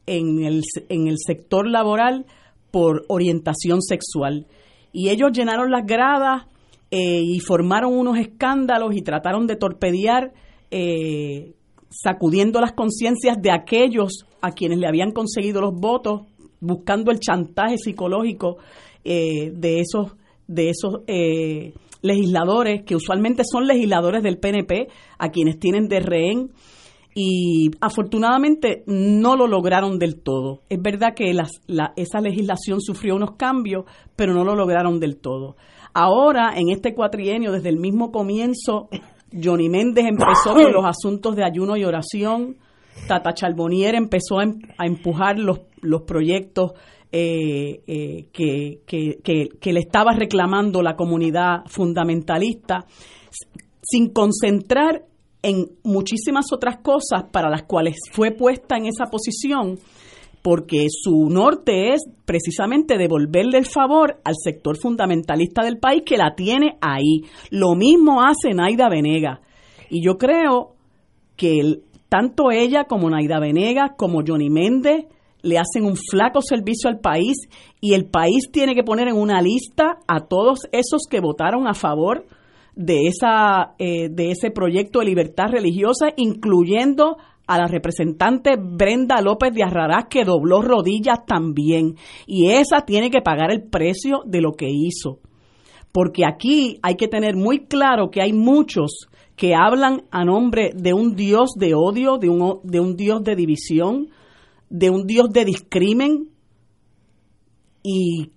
en 0.06 0.44
el, 0.44 0.62
en 0.88 1.08
el 1.08 1.18
sector 1.18 1.68
laboral 1.68 2.26
por 2.70 3.04
orientación 3.08 3.82
sexual. 3.82 4.46
Y 4.92 5.10
ellos 5.10 5.32
llenaron 5.32 5.70
las 5.70 5.86
gradas 5.86 6.46
eh, 6.90 7.20
y 7.22 7.40
formaron 7.40 7.94
unos 7.94 8.18
escándalos 8.18 8.94
y 8.94 9.02
trataron 9.02 9.46
de 9.46 9.56
torpedear 9.56 10.32
eh, 10.70 11.54
sacudiendo 11.92 12.60
las 12.60 12.72
conciencias 12.72 13.40
de 13.40 13.52
aquellos 13.52 14.26
a 14.40 14.52
quienes 14.52 14.78
le 14.78 14.88
habían 14.88 15.12
conseguido 15.12 15.60
los 15.60 15.74
votos, 15.74 16.22
buscando 16.60 17.10
el 17.10 17.20
chantaje 17.20 17.76
psicológico 17.76 18.56
eh, 19.04 19.50
de 19.54 19.80
esos, 19.80 20.16
de 20.46 20.70
esos 20.70 21.00
eh, 21.06 21.74
legisladores, 22.00 22.82
que 22.84 22.96
usualmente 22.96 23.42
son 23.44 23.66
legisladores 23.66 24.22
del 24.22 24.38
PNP, 24.38 24.88
a 25.18 25.28
quienes 25.30 25.58
tienen 25.58 25.88
de 25.88 26.00
rehén. 26.00 26.50
Y 27.14 27.70
afortunadamente 27.82 28.84
no 28.86 29.36
lo 29.36 29.46
lograron 29.46 29.98
del 29.98 30.22
todo. 30.22 30.62
Es 30.70 30.80
verdad 30.80 31.12
que 31.14 31.30
esa 31.96 32.20
legislación 32.22 32.80
sufrió 32.80 33.16
unos 33.16 33.32
cambios, 33.36 33.84
pero 34.16 34.32
no 34.32 34.44
lo 34.44 34.54
lograron 34.54 34.98
del 34.98 35.18
todo. 35.18 35.56
Ahora, 35.92 36.54
en 36.56 36.70
este 36.70 36.94
cuatrienio, 36.94 37.52
desde 37.52 37.68
el 37.68 37.76
mismo 37.76 38.10
comienzo 38.12 38.88
Johnny 39.40 39.68
Méndez 39.68 40.06
empezó 40.06 40.54
con 40.54 40.72
los 40.72 40.84
asuntos 40.84 41.36
de 41.36 41.44
ayuno 41.44 41.76
y 41.76 41.84
oración. 41.84 42.56
Tata 43.06 43.32
Charbonnier 43.32 43.94
empezó 43.94 44.38
a, 44.38 44.44
em, 44.44 44.58
empujar 44.78 45.38
los, 45.38 45.60
los 45.80 46.02
proyectos 46.02 46.72
eh, 47.10 47.82
eh, 47.86 48.28
que, 48.32 48.80
que, 48.86 49.72
le 49.72 49.80
estaba 49.80 50.12
reclamando 50.12 50.82
la 50.82 50.96
comunidad 50.96 51.64
fundamentalista, 51.66 52.86
sin 53.82 54.10
concentrar 54.14 55.04
en 55.42 55.66
muchísimas 55.82 56.46
otras 56.52 56.78
cosas 56.78 57.24
para 57.30 57.50
las 57.50 57.64
cuales 57.64 57.96
fue 58.12 58.30
puesta 58.30 58.76
en 58.76 58.86
esa 58.86 59.10
posición 59.10 59.78
porque 60.42 60.86
su 60.90 61.28
norte 61.30 61.94
es 61.94 62.02
precisamente 62.24 62.98
devolverle 62.98 63.58
el 63.58 63.66
favor 63.66 64.20
al 64.24 64.34
sector 64.36 64.76
fundamentalista 64.76 65.62
del 65.62 65.78
país 65.78 66.02
que 66.04 66.16
la 66.16 66.34
tiene 66.34 66.76
ahí. 66.80 67.22
Lo 67.50 67.74
mismo 67.74 68.22
hace 68.22 68.52
Naida 68.52 68.88
Venega. 68.88 69.40
Y 69.88 70.04
yo 70.04 70.18
creo 70.18 70.74
que 71.36 71.80
tanto 72.08 72.50
ella 72.50 72.84
como 72.84 73.08
Naida 73.08 73.38
Venega, 73.38 73.94
como 73.96 74.22
Johnny 74.26 74.50
Méndez, 74.50 75.06
le 75.42 75.58
hacen 75.58 75.84
un 75.84 75.96
flaco 75.96 76.40
servicio 76.40 76.88
al 76.88 77.00
país 77.00 77.36
y 77.80 77.94
el 77.94 78.06
país 78.06 78.50
tiene 78.52 78.74
que 78.74 78.84
poner 78.84 79.08
en 79.08 79.16
una 79.16 79.40
lista 79.40 79.98
a 80.06 80.26
todos 80.26 80.60
esos 80.72 81.02
que 81.08 81.20
votaron 81.20 81.66
a 81.66 81.74
favor 81.74 82.26
de, 82.74 83.06
esa, 83.06 83.74
eh, 83.78 84.08
de 84.08 84.30
ese 84.30 84.50
proyecto 84.50 85.00
de 85.00 85.06
libertad 85.06 85.48
religiosa, 85.50 86.12
incluyendo 86.16 87.16
a 87.52 87.58
la 87.58 87.66
representante 87.66 88.56
Brenda 88.56 89.20
López 89.20 89.52
de 89.52 89.62
Arrarás 89.62 90.06
que 90.08 90.24
dobló 90.24 90.62
rodillas 90.62 91.26
también 91.26 91.96
y 92.26 92.48
esa 92.48 92.86
tiene 92.86 93.10
que 93.10 93.20
pagar 93.20 93.52
el 93.52 93.62
precio 93.62 94.22
de 94.24 94.40
lo 94.40 94.52
que 94.52 94.68
hizo. 94.70 95.18
Porque 95.92 96.24
aquí 96.24 96.78
hay 96.82 96.94
que 96.94 97.08
tener 97.08 97.36
muy 97.36 97.66
claro 97.66 98.10
que 98.10 98.22
hay 98.22 98.32
muchos 98.32 99.06
que 99.36 99.54
hablan 99.54 100.04
a 100.10 100.24
nombre 100.24 100.70
de 100.74 100.94
un 100.94 101.14
Dios 101.14 101.50
de 101.54 101.74
odio, 101.74 102.16
de 102.16 102.30
un, 102.30 102.60
de 102.62 102.80
un 102.80 102.96
Dios 102.96 103.22
de 103.22 103.36
división, 103.36 104.08
de 104.70 104.88
un 104.88 105.06
Dios 105.06 105.28
de 105.30 105.44
discrimen 105.44 106.30
y 107.82 108.30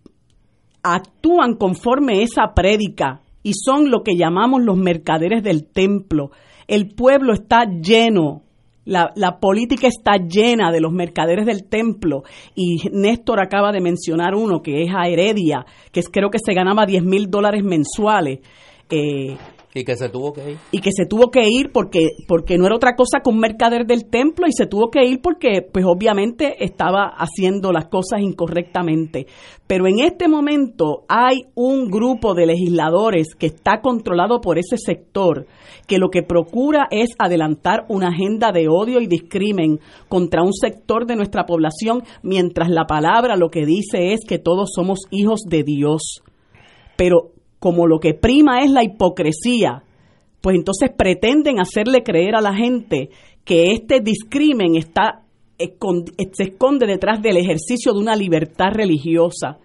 actúan 0.84 1.56
conforme 1.56 2.22
esa 2.22 2.54
prédica 2.54 3.22
y 3.44 3.54
son 3.54 3.90
lo 3.90 4.04
que 4.04 4.18
llamamos 4.18 4.62
los 4.62 4.76
mercaderes 4.76 5.42
del 5.42 5.68
templo. 5.68 6.32
El 6.68 6.90
pueblo 6.96 7.32
está 7.32 7.64
lleno 7.64 8.45
la, 8.86 9.12
la, 9.16 9.40
política 9.40 9.88
está 9.88 10.18
llena 10.18 10.72
de 10.72 10.80
los 10.80 10.92
mercaderes 10.92 11.46
del 11.46 11.68
templo 11.68 12.24
y 12.56 12.88
Néstor 12.92 13.42
acaba 13.42 13.72
de 13.72 13.82
mencionar 13.82 14.36
uno 14.36 14.62
que 14.62 14.84
es 14.84 14.92
a 14.96 15.08
Heredia, 15.08 15.66
que 15.92 16.00
es, 16.00 16.10
creo 16.10 16.30
que 16.30 16.40
se 16.44 16.54
ganaba 16.54 16.86
10 16.86 17.04
mil 17.04 17.30
dólares 17.30 17.64
mensuales. 17.64 18.40
Eh, 18.90 19.36
y 19.76 19.84
que 19.84 19.98
se 19.98 20.08
tuvo 20.08 20.32
que 20.32 20.52
ir. 20.52 20.58
Y 20.72 20.80
que 20.80 20.92
se 20.96 21.06
tuvo 21.06 21.30
que 21.30 21.48
ir 21.50 21.72
porque, 21.74 22.12
porque 22.30 22.58
no 22.58 22.66
era 22.66 22.78
otra 22.78 22.96
cosa 22.96 23.20
que 23.22 23.30
un 23.30 23.40
mercader 23.40 23.86
del 23.86 24.06
templo 24.10 24.48
y 24.48 24.54
se 24.54 24.68
tuvo 24.68 24.90
que 24.90 25.04
ir 25.04 25.20
porque, 25.22 25.62
pues 25.62 25.84
obviamente, 25.86 26.64
estaba 26.64 27.14
haciendo 27.18 27.74
las 27.74 27.88
cosas 27.88 28.22
incorrectamente. 28.22 29.28
Pero 29.68 29.86
en 29.88 30.00
este 30.00 30.30
momento 30.30 31.04
hay 31.10 31.42
un 31.56 31.90
grupo 31.90 32.34
de 32.34 32.46
legisladores 32.46 33.36
que 33.38 33.48
está 33.48 33.82
controlado 33.82 34.40
por 34.40 34.58
ese 34.58 34.78
sector 34.78 35.46
que 35.88 35.98
lo 35.98 36.10
que 36.10 36.24
procura 36.24 36.88
es 36.90 37.10
adelantar 37.20 37.86
una 37.90 38.08
agenda 38.08 38.54
de 38.54 38.70
odio 38.70 39.02
y 39.02 39.08
discrimen 39.08 39.80
contra 40.08 40.42
un 40.42 40.54
sector 40.54 41.06
de 41.06 41.18
nuestra 41.18 41.46
población, 41.46 42.04
mientras 42.24 42.70
la 42.70 42.86
palabra 42.86 43.36
lo 43.36 43.50
que 43.50 43.66
dice 43.66 44.14
es 44.14 44.22
que 44.26 44.40
todos 44.40 44.70
somos 44.74 45.02
hijos 45.12 45.42
de 45.48 45.64
Dios. 45.64 46.22
Pero 46.96 47.35
como 47.66 47.88
lo 47.88 47.98
que 47.98 48.14
prima 48.14 48.60
es 48.60 48.70
la 48.70 48.84
hipocresía, 48.84 49.82
pues 50.40 50.56
entonces 50.56 50.92
pretenden 50.96 51.60
hacerle 51.60 52.04
creer 52.04 52.36
a 52.36 52.40
la 52.40 52.54
gente 52.54 53.10
que 53.44 53.72
este 53.72 54.02
discrimen 54.02 54.76
está 54.76 55.24
se 55.58 56.44
esconde 56.44 56.86
detrás 56.86 57.24
del 57.24 57.38
ejercicio 57.38 57.92
de 57.92 57.98
una 57.98 58.16
libertad 58.16 58.68
religiosa. 58.72 59.58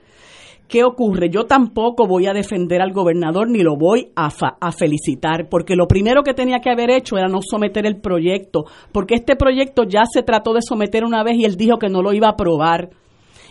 ¿Qué 0.67 0.83
ocurre? 0.83 1.29
Yo 1.29 1.45
tampoco 1.45 2.07
voy 2.07 2.27
a 2.27 2.33
defender 2.33 2.81
al 2.81 2.95
gobernador 2.95 3.51
ni 3.51 3.59
lo 3.59 3.77
voy 3.77 4.13
a, 4.17 4.31
a, 4.59 4.73
felicitar, 4.73 5.51
porque 5.51 5.77
lo 5.77 5.87
primero 5.87 6.23
que 6.23 6.33
tenía 6.33 6.61
que 6.61 6.71
haber 6.71 6.89
hecho 6.89 7.19
era 7.19 7.29
no 7.29 7.41
someter 7.43 7.85
el 7.85 8.01
proyecto, 8.01 8.65
porque 8.93 9.17
este 9.17 9.37
proyecto 9.37 9.83
ya 9.83 10.05
se 10.11 10.23
trató 10.23 10.55
de 10.55 10.63
someter 10.63 11.05
una 11.05 11.23
vez 11.23 11.37
y 11.37 11.45
él 11.45 11.57
dijo 11.57 11.77
que 11.77 11.91
no 11.91 12.01
lo 12.01 12.15
iba 12.15 12.29
a 12.29 12.33
aprobar. 12.33 12.89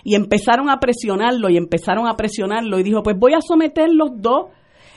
Y 0.04 0.16
empezaron 0.16 0.70
a 0.70 0.80
presionarlo 0.80 1.50
y 1.50 1.58
empezaron 1.58 2.08
a 2.08 2.16
presionarlo 2.16 2.80
y 2.80 2.84
dijo, 2.84 3.04
pues 3.04 3.18
voy 3.18 3.34
a 3.34 3.42
someter 3.42 3.90
los 3.92 4.12
dos. 4.22 4.48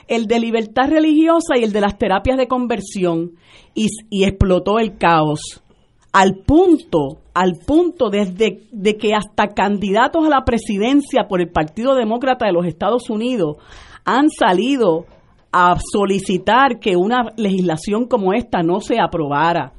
el 0.07 0.25
de 0.27 0.39
libertad 0.39 0.89
religiosa 0.89 1.57
y 1.57 1.63
el 1.63 1.71
de 1.71 1.81
las 1.81 1.97
terapias 1.97 2.37
de 2.37 2.47
conversión, 2.47 3.31
y, 3.73 3.87
y 4.09 4.25
explotó 4.25 4.79
el 4.79 4.97
caos. 4.97 5.63
Al 6.11 6.43
punto, 6.45 7.21
al 7.33 7.53
punto 7.65 8.09
desde 8.09 8.59
de 8.71 8.97
que 8.97 9.13
hasta 9.15 9.47
candidatos 9.47 10.25
a 10.25 10.29
la 10.29 10.45
presidencia 10.45 11.27
por 11.27 11.41
el 11.41 11.49
Partido 11.49 11.95
Demócrata 11.95 12.45
de 12.45 12.53
los 12.53 12.65
Estados 12.65 13.09
Unidos 13.09 13.57
han 14.05 14.29
salido 14.29 15.05
a 15.51 15.77
solicitar 15.79 16.79
que 16.79 16.95
una 16.95 17.31
legislación 17.37 18.05
como 18.07 18.33
esta 18.33 18.61
no 18.61 18.79
se 18.79 18.99
aprobara. 18.99 19.73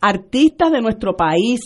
Artistas 0.00 0.72
de 0.72 0.80
nuestro 0.80 1.14
país, 1.16 1.60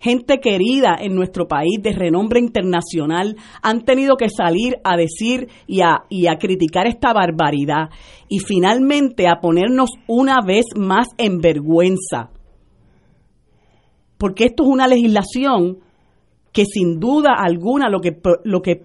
gente 0.00 0.40
querida 0.40 0.96
en 0.98 1.14
nuestro 1.14 1.46
país 1.46 1.80
de 1.80 1.92
renombre 1.92 2.40
internacional 2.40 3.36
han 3.62 3.84
tenido 3.84 4.16
que 4.16 4.28
salir 4.28 4.78
a 4.82 4.96
decir 4.96 5.48
y 5.66 5.82
a, 5.82 6.04
y 6.08 6.26
a 6.26 6.36
criticar 6.36 6.86
esta 6.86 7.12
barbaridad 7.12 7.90
y 8.28 8.40
finalmente 8.40 9.28
a 9.28 9.40
ponernos 9.40 9.90
una 10.06 10.38
vez 10.44 10.64
más 10.74 11.08
en 11.18 11.38
vergüenza. 11.40 12.30
Porque 14.16 14.46
esto 14.46 14.64
es 14.64 14.68
una 14.70 14.88
legislación 14.88 15.78
que 16.52 16.64
sin 16.64 16.98
duda 16.98 17.34
alguna 17.38 17.88
lo 17.88 18.00
que, 18.00 18.18
lo 18.44 18.62
que 18.62 18.82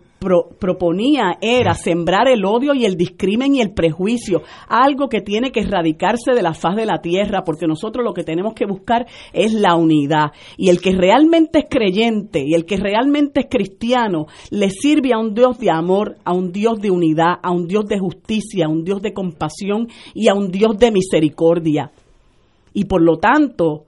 proponía 0.60 1.38
era 1.42 1.74
sembrar 1.74 2.28
el 2.28 2.46
odio 2.46 2.74
y 2.74 2.86
el 2.86 2.96
discrimen 2.96 3.56
y 3.56 3.62
el 3.62 3.74
prejuicio, 3.74 4.42
algo 4.68 5.08
que 5.08 5.22
tiene 5.22 5.52
que 5.52 5.62
erradicarse 5.62 6.34
de 6.34 6.42
la 6.42 6.54
faz 6.54 6.76
de 6.76 6.86
la 6.86 7.02
tierra, 7.02 7.44
porque 7.44 7.68
nosotros 7.68 8.04
lo 8.04 8.14
que 8.14 8.24
tenemos 8.24 8.54
que 8.54 8.66
buscar 8.66 9.06
es 9.34 9.54
la 9.54 9.76
unidad. 9.76 10.32
Y 10.58 10.70
el 10.70 10.82
que 10.82 10.92
realmente 10.92 11.60
es 11.60 11.66
creyente 11.70 12.44
y 12.46 12.54
el 12.54 12.66
que 12.66 12.78
realmente 12.78 13.42
es 13.42 13.48
cristiano, 13.50 14.28
le 14.52 14.70
sirve 14.70 15.14
a 15.14 15.20
un 15.20 15.34
Dios 15.34 15.58
de 15.60 15.72
amor, 15.72 16.18
a 16.24 16.34
un 16.34 16.52
Dios 16.52 16.80
de 16.82 16.92
unidad, 16.92 17.36
a 17.42 17.52
un 17.52 17.68
Dios 17.68 17.86
de 17.86 18.00
justicia, 18.00 18.66
a 18.66 18.70
un 18.70 18.84
Dios 18.84 19.02
de 19.02 19.14
compasión 19.14 19.88
y 20.14 20.28
a 20.28 20.34
un 20.34 20.52
Dios 20.52 20.78
de 20.78 20.92
misericordia. 20.92 21.92
Y 22.74 22.86
por 22.86 23.02
lo 23.02 23.18
tanto, 23.18 23.86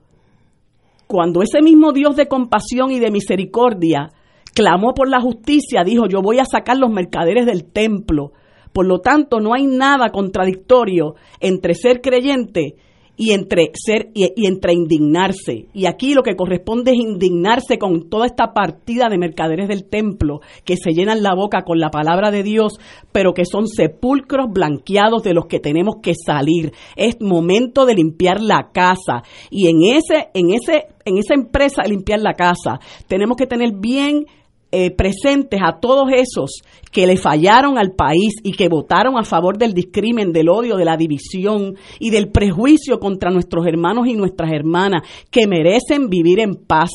cuando 1.06 1.42
ese 1.42 1.62
mismo 1.62 1.92
Dios 1.92 2.16
de 2.16 2.28
compasión 2.28 2.90
y 2.90 2.98
de 2.98 3.10
misericordia 3.10 4.10
clamó 4.58 4.92
por 4.92 5.08
la 5.08 5.20
justicia, 5.20 5.84
dijo, 5.84 6.08
yo 6.08 6.20
voy 6.20 6.40
a 6.40 6.44
sacar 6.44 6.76
los 6.76 6.90
mercaderes 6.90 7.46
del 7.46 7.64
templo. 7.64 8.32
Por 8.72 8.86
lo 8.86 8.98
tanto, 8.98 9.38
no 9.38 9.54
hay 9.54 9.66
nada 9.66 10.10
contradictorio 10.10 11.14
entre 11.38 11.74
ser 11.74 12.00
creyente 12.00 12.74
y 13.16 13.32
entre 13.32 13.70
ser 13.74 14.10
y, 14.14 14.46
entre 14.46 14.72
indignarse. 14.72 15.66
Y 15.72 15.86
aquí 15.86 16.12
lo 16.12 16.24
que 16.24 16.34
corresponde 16.34 16.90
es 16.90 16.98
indignarse 16.98 17.78
con 17.78 18.10
toda 18.10 18.26
esta 18.26 18.52
partida 18.52 19.08
de 19.08 19.18
mercaderes 19.18 19.68
del 19.68 19.84
templo 19.84 20.40
que 20.64 20.76
se 20.76 20.90
llenan 20.92 21.22
la 21.22 21.36
boca 21.36 21.62
con 21.62 21.78
la 21.78 21.90
palabra 21.90 22.32
de 22.32 22.42
Dios, 22.42 22.80
pero 23.12 23.32
que 23.32 23.44
son 23.44 23.68
sepulcros 23.68 24.46
blanqueados 24.52 25.22
de 25.22 25.34
los 25.34 25.46
que 25.46 25.60
tenemos 25.60 25.96
que 26.02 26.14
salir. 26.14 26.72
Es 26.96 27.20
momento 27.20 27.86
de 27.86 27.94
limpiar 27.94 28.40
la 28.40 28.70
casa 28.72 29.22
y 29.50 29.68
en 29.68 29.84
ese 29.84 30.30
en 30.34 30.50
ese 30.52 30.86
en 31.04 31.18
esa 31.18 31.34
empresa 31.34 31.82
de 31.82 31.90
limpiar 31.90 32.20
la 32.20 32.34
casa 32.34 32.80
tenemos 33.06 33.36
que 33.36 33.46
tener 33.46 33.72
bien 33.80 34.26
eh, 34.70 34.90
presentes 34.90 35.60
a 35.64 35.80
todos 35.80 36.10
esos 36.12 36.62
que 36.92 37.06
le 37.06 37.16
fallaron 37.16 37.78
al 37.78 37.92
país 37.92 38.34
y 38.42 38.52
que 38.52 38.68
votaron 38.68 39.18
a 39.18 39.24
favor 39.24 39.56
del 39.56 39.72
discrimen, 39.72 40.32
del 40.32 40.48
odio, 40.48 40.76
de 40.76 40.84
la 40.84 40.96
división 40.96 41.76
y 41.98 42.10
del 42.10 42.30
prejuicio 42.30 42.98
contra 42.98 43.30
nuestros 43.30 43.66
hermanos 43.66 44.06
y 44.08 44.14
nuestras 44.14 44.52
hermanas, 44.52 45.02
que 45.30 45.46
merecen 45.46 46.08
vivir 46.08 46.40
en 46.40 46.54
paz 46.54 46.90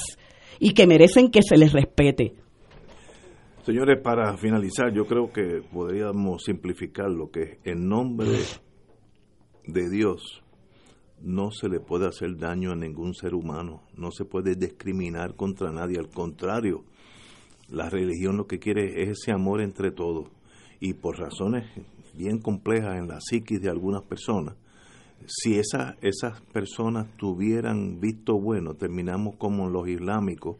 y 0.59 0.73
que 0.73 0.87
merecen 0.87 1.29
que 1.29 1.41
se 1.41 1.57
les 1.57 1.73
respete. 1.73 2.33
Señores, 3.63 4.01
para 4.03 4.35
finalizar, 4.37 4.93
yo 4.93 5.05
creo 5.05 5.31
que 5.31 5.61
podríamos 5.71 6.43
simplificar 6.43 7.09
lo 7.09 7.31
que 7.31 7.59
en 7.63 7.87
nombre 7.87 8.37
de 9.65 9.89
Dios 9.89 10.43
no 11.21 11.51
se 11.51 11.69
le 11.69 11.79
puede 11.79 12.07
hacer 12.07 12.37
daño 12.37 12.71
a 12.71 12.75
ningún 12.75 13.13
ser 13.13 13.33
humano, 13.33 13.83
no 13.95 14.11
se 14.11 14.25
puede 14.25 14.55
discriminar 14.55 15.35
contra 15.35 15.71
nadie, 15.71 15.97
al 15.97 16.09
contrario, 16.09 16.83
la 17.69 17.89
religión 17.89 18.37
lo 18.37 18.47
que 18.47 18.59
quiere 18.59 19.03
es 19.03 19.09
ese 19.19 19.31
amor 19.31 19.61
entre 19.61 19.91
todos. 19.91 20.27
Y 20.79 20.93
por 20.93 21.17
razones 21.17 21.65
bien 22.13 22.39
complejas 22.39 22.97
en 22.97 23.07
la 23.07 23.19
psiquis 23.19 23.61
de 23.61 23.69
algunas 23.69 24.03
personas, 24.03 24.55
si 25.25 25.57
esa, 25.57 25.95
esas 26.01 26.41
personas 26.51 27.07
tuvieran 27.17 27.99
visto 27.99 28.39
bueno, 28.39 28.73
terminamos 28.75 29.35
como 29.37 29.69
los 29.69 29.87
islámicos, 29.87 30.57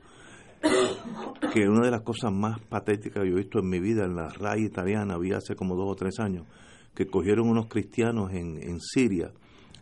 que 1.54 1.68
una 1.68 1.86
de 1.86 1.92
las 1.92 2.02
cosas 2.02 2.32
más 2.32 2.60
patéticas 2.62 3.22
que 3.22 3.30
yo 3.30 3.36
he 3.36 3.42
visto 3.42 3.60
en 3.60 3.70
mi 3.70 3.80
vida 3.80 4.06
en 4.06 4.16
la 4.16 4.30
RAI 4.30 4.64
italiana, 4.64 5.16
había 5.16 5.38
hace 5.38 5.56
como 5.56 5.76
dos 5.76 5.92
o 5.92 5.96
tres 5.96 6.20
años, 6.20 6.48
que 6.96 7.08
cogieron 7.08 7.50
unos 7.50 7.68
cristianos 7.68 8.32
en, 8.32 8.64
en 8.64 8.80
Siria, 8.80 9.32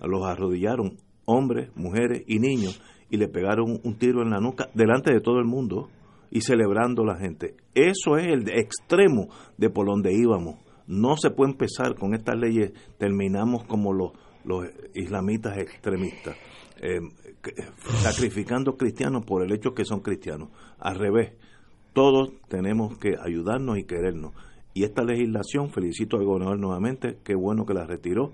los 0.01 0.25
arrodillaron, 0.25 0.97
hombres, 1.25 1.69
mujeres 1.75 2.23
y 2.25 2.39
niños, 2.39 2.81
y 3.09 3.17
le 3.17 3.27
pegaron 3.27 3.79
un 3.83 3.95
tiro 3.97 4.23
en 4.23 4.31
la 4.31 4.39
nuca 4.39 4.69
delante 4.73 5.13
de 5.13 5.21
todo 5.21 5.37
el 5.37 5.45
mundo 5.45 5.89
y 6.31 6.41
celebrando 6.41 7.03
la 7.03 7.17
gente. 7.17 7.55
Eso 7.75 8.17
es 8.17 8.27
el 8.27 8.49
extremo 8.49 9.27
de 9.57 9.69
por 9.69 9.85
donde 9.85 10.13
íbamos. 10.13 10.55
No 10.87 11.17
se 11.17 11.29
puede 11.29 11.51
empezar 11.51 11.95
con 11.95 12.15
estas 12.15 12.37
leyes, 12.37 12.71
terminamos 12.97 13.65
como 13.65 13.93
los, 13.93 14.13
los 14.45 14.65
islamitas 14.95 15.57
extremistas, 15.57 16.35
eh, 16.81 16.99
sacrificando 18.01 18.75
cristianos 18.77 19.25
por 19.25 19.43
el 19.43 19.51
hecho 19.51 19.73
que 19.73 19.85
son 19.85 19.99
cristianos. 19.99 20.49
Al 20.79 20.95
revés, 20.97 21.33
todos 21.93 22.31
tenemos 22.47 22.97
que 22.97 23.15
ayudarnos 23.21 23.77
y 23.77 23.83
querernos. 23.83 24.33
Y 24.73 24.83
esta 24.83 25.03
legislación, 25.03 25.69
felicito 25.69 26.17
al 26.17 26.25
gobernador 26.25 26.59
nuevamente, 26.59 27.17
qué 27.23 27.35
bueno 27.35 27.65
que 27.65 27.73
la 27.73 27.85
retiró. 27.85 28.31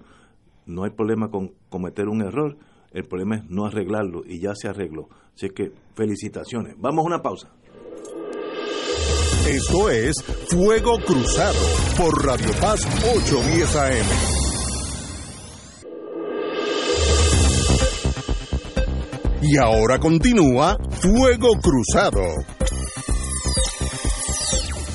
No 0.68 0.84
hay 0.84 0.92
problema 0.92 1.30
con 1.30 1.54
cometer 1.70 2.08
un 2.08 2.22
error, 2.22 2.58
el 2.92 3.06
problema 3.06 3.38
es 3.38 3.50
no 3.50 3.66
arreglarlo 3.66 4.24
y 4.26 4.40
ya 4.40 4.54
se 4.54 4.68
arregló. 4.68 5.10
Así 5.34 5.50
que 5.50 5.72
felicitaciones. 5.96 6.76
Vamos 6.80 7.04
a 7.04 7.08
una 7.08 7.22
pausa. 7.22 7.52
Esto 9.48 9.90
es 9.90 10.22
Fuego 10.50 11.00
Cruzado 11.00 11.58
por 11.98 12.26
Radio 12.26 12.52
Paz 12.60 12.86
810 13.16 13.76
AM. 13.78 14.06
Y 19.42 19.58
ahora 19.58 20.00
continúa 20.00 20.78
Fuego 21.00 21.54
Cruzado. 21.62 22.24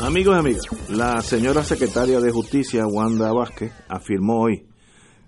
Amigos 0.00 0.36
y 0.36 0.38
amigas, 0.38 0.66
la 0.90 1.22
señora 1.22 1.64
secretaria 1.64 2.20
de 2.20 2.30
Justicia, 2.30 2.86
Wanda 2.86 3.32
Vázquez, 3.32 3.72
afirmó 3.88 4.42
hoy 4.42 4.66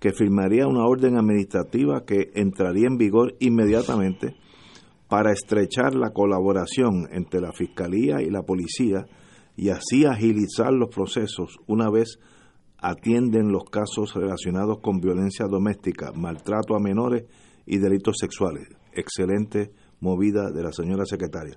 que 0.01 0.13
firmaría 0.13 0.67
una 0.67 0.85
orden 0.85 1.17
administrativa 1.17 2.05
que 2.05 2.31
entraría 2.35 2.89
en 2.89 2.99
vigor 2.99 3.35
inmediatamente 3.41 4.37
para 5.09 5.33
estrechar 5.33 5.95
la 5.95 6.11
colaboración 6.11 7.09
entre 7.13 7.41
la 7.41 7.53
Fiscalía 7.53 8.23
y 8.23 8.31
la 8.31 8.43
Policía 8.43 9.07
y 9.57 9.69
así 9.69 10.05
agilizar 10.05 10.73
los 10.73 10.89
procesos 10.89 11.59
una 11.67 11.91
vez 11.91 12.19
atienden 12.79 13.51
los 13.51 13.65
casos 13.65 14.15
relacionados 14.15 14.79
con 14.81 15.01
violencia 15.01 15.47
doméstica, 15.47 16.13
maltrato 16.13 16.75
a 16.75 16.81
menores 16.81 17.25
y 17.67 17.79
delitos 17.79 18.17
sexuales. 18.19 18.69
Excelente 18.93 19.73
movida 20.01 20.51
de 20.51 20.63
la 20.63 20.73
señora 20.73 21.05
secretaria. 21.07 21.57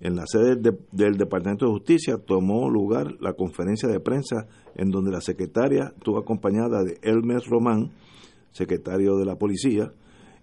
En 0.00 0.16
la 0.16 0.24
sede 0.26 0.56
del 0.92 1.16
Departamento 1.18 1.66
de 1.66 1.72
Justicia 1.72 2.16
tomó 2.16 2.70
lugar 2.70 3.16
la 3.20 3.34
conferencia 3.34 3.88
de 3.88 4.00
prensa 4.00 4.46
en 4.74 4.90
donde 4.90 5.10
la 5.10 5.20
secretaria 5.20 5.92
estuvo 5.94 6.18
acompañada 6.18 6.82
de 6.82 6.98
Elmer 7.02 7.42
Román, 7.46 7.92
secretario 8.50 9.16
de 9.16 9.26
la 9.26 9.36
Policía, 9.36 9.92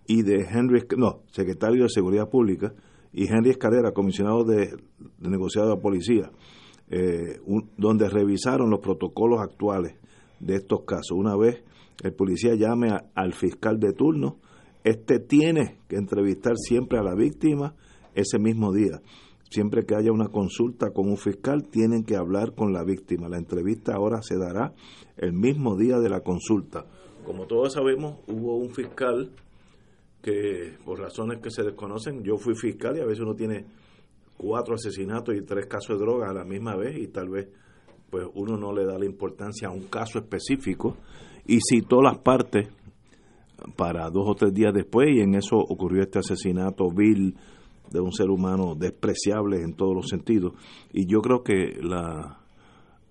y 0.08 0.24
de 0.24 0.48
Henry, 0.50 0.84
no, 0.98 1.22
secretario 1.32 1.84
de 1.84 1.90
Seguridad 1.90 2.30
Pública, 2.30 2.74
y 3.12 3.28
Henry 3.28 3.52
Escalera, 3.52 3.92
comisionado 3.92 4.44
de, 4.44 4.76
negociado 5.20 5.76
de 5.76 5.82
policía, 5.82 6.32
eh, 6.90 7.40
donde 7.78 8.10
revisaron 8.10 8.70
los 8.70 8.80
protocolos 8.80 9.42
actuales 9.42 9.96
de 10.40 10.56
estos 10.56 10.84
casos. 10.86 11.12
Una 11.12 11.36
vez 11.36 11.64
el 12.04 12.14
policía 12.14 12.56
llame 12.56 12.90
al 13.16 13.34
fiscal 13.34 13.80
de 13.80 13.94
turno, 13.94 14.38
este 14.84 15.20
tiene 15.20 15.80
que 15.90 15.98
entrevistar 15.98 16.54
siempre 16.56 16.98
a 17.00 17.04
la 17.04 17.14
víctima 17.14 17.76
ese 18.14 18.40
mismo 18.40 18.72
día. 18.72 19.02
Siempre 19.50 19.86
que 19.86 19.96
haya 19.96 20.12
una 20.12 20.28
consulta 20.28 20.92
con 20.92 21.10
un 21.10 21.18
fiscal, 21.18 21.68
tienen 21.70 22.04
que 22.04 22.16
hablar 22.16 22.54
con 22.54 22.74
la 22.74 22.84
víctima. 22.84 23.30
La 23.30 23.38
entrevista 23.38 23.94
ahora 23.96 24.22
se 24.22 24.38
dará 24.38 24.74
el 25.18 25.34
mismo 25.34 25.78
día 25.78 26.00
de 26.00 26.10
la 26.10 26.22
consulta. 26.22 26.86
Como 27.26 27.48
todos 27.48 27.74
sabemos, 27.74 28.20
hubo 28.28 28.58
un 28.58 28.70
fiscal 28.70 29.32
que 30.22 30.78
por 30.84 31.00
razones 31.00 31.40
que 31.42 31.52
se 31.52 31.64
desconocen, 31.64 32.24
yo 32.24 32.38
fui 32.38 32.56
fiscal 32.56 32.98
y 32.98 33.02
a 33.02 33.06
veces 33.06 33.22
uno 33.22 33.36
tiene 33.36 33.66
cuatro 34.38 34.76
asesinatos 34.76 35.36
y 35.36 35.42
tres 35.42 35.66
casos 35.68 35.98
de 35.98 36.06
droga 36.06 36.30
a 36.30 36.34
la 36.34 36.44
misma 36.44 36.76
vez 36.76 36.98
y 36.98 37.08
tal 37.08 37.30
vez 37.30 37.48
pues 38.10 38.26
uno 38.36 38.58
no 38.58 38.74
le 38.74 38.86
da 38.86 38.98
la 38.98 39.06
importancia 39.06 39.68
a 39.68 39.72
un 39.72 39.88
caso 39.88 40.20
específico 40.20 40.96
y 41.46 41.60
citó 41.62 42.02
las 42.02 42.18
partes 42.20 42.70
para 43.76 44.10
dos 44.10 44.28
o 44.28 44.36
tres 44.36 44.54
días 44.54 44.74
después 44.74 45.10
y 45.10 45.20
en 45.20 45.36
eso 45.36 45.58
ocurrió 45.58 46.04
este 46.04 46.20
asesinato 46.20 46.90
vil 46.90 47.36
de 47.92 48.00
un 48.00 48.12
ser 48.12 48.30
humano 48.30 48.76
despreciable 48.76 49.62
en 49.62 49.74
todos 49.74 49.96
los 49.96 50.08
sentidos. 50.08 50.54
Y 50.92 51.08
yo 51.08 51.22
creo 51.22 51.44
que 51.44 51.80
la 51.82 52.40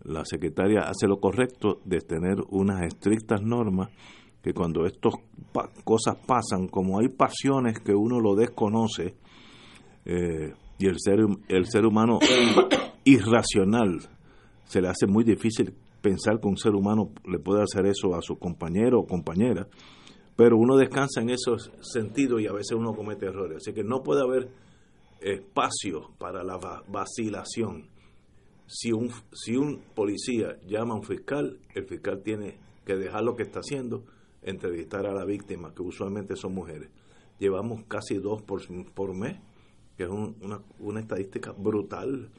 la 0.07 0.25
secretaria 0.25 0.83
hace 0.83 1.09
lo 1.09 1.19
correcto 1.19 1.81
de 1.85 2.01
tener 2.01 2.37
unas 2.51 2.83
estrictas 2.83 3.42
normas 3.42 3.90
que 4.47 4.53
cuando 4.55 4.87
estas 4.87 5.13
cosas 5.83 6.19
pasan, 6.25 6.69
como 6.69 7.01
hay 7.01 7.09
pasiones 7.09 7.81
que 7.81 7.93
uno 7.93 8.21
lo 8.21 8.37
desconoce, 8.37 9.17
eh, 10.05 10.55
y 10.79 10.87
el 10.87 10.95
ser, 11.01 11.19
el 11.49 11.67
ser 11.67 11.85
humano 11.85 12.21
irracional 13.05 14.03
se 14.67 14.81
le 14.81 14.87
hace 14.87 15.09
muy 15.09 15.25
difícil 15.25 15.75
pensar 16.01 16.39
que 16.41 16.47
un 16.47 16.57
ser 16.57 16.77
humano 16.77 17.11
le 17.29 17.41
puede 17.41 17.65
hacer 17.65 17.87
eso 17.87 18.15
a 18.15 18.23
su 18.23 18.39
compañero 18.39 19.01
o 19.01 19.07
compañera, 19.09 19.67
pero 20.37 20.57
uno 20.57 20.77
descansa 20.77 21.23
en 21.23 21.31
esos 21.31 21.73
sentidos 21.81 22.41
y 22.41 22.47
a 22.47 22.53
veces 22.53 22.77
uno 22.79 22.95
comete 22.95 23.27
errores. 23.27 23.57
Así 23.57 23.73
que 23.73 23.83
no 23.83 24.05
puede 24.05 24.23
haber 24.23 24.49
espacio 25.23 26.13
para 26.19 26.45
la 26.45 26.57
vacilación. 26.87 27.89
Si 28.69 28.93
un, 28.93 29.11
si 29.33 29.57
un 29.57 29.83
policía 29.93 30.57
llama 30.69 30.95
a 30.95 30.99
un 30.99 31.03
fiscal, 31.03 31.59
el 31.75 31.85
fiscal 31.89 32.23
tiene 32.23 32.61
que 32.85 32.95
dejar 32.95 33.25
lo 33.25 33.35
que 33.35 33.43
está 33.43 33.59
haciendo, 33.59 34.05
entrevistar 34.47 35.07
a 35.07 35.13
la 35.13 35.25
víctima, 35.25 35.75
que 35.75 35.83
usualmente 35.83 36.37
son 36.37 36.55
mujeres. 36.55 36.89
Llevamos 37.39 37.83
casi 37.87 38.15
dos 38.15 38.43
por, 38.43 39.15
mes, 39.15 39.37
que 39.97 40.05
es 40.05 40.09
una, 40.09 40.61
una 40.79 41.01
estadística 41.01 41.53
brutal 41.53 42.31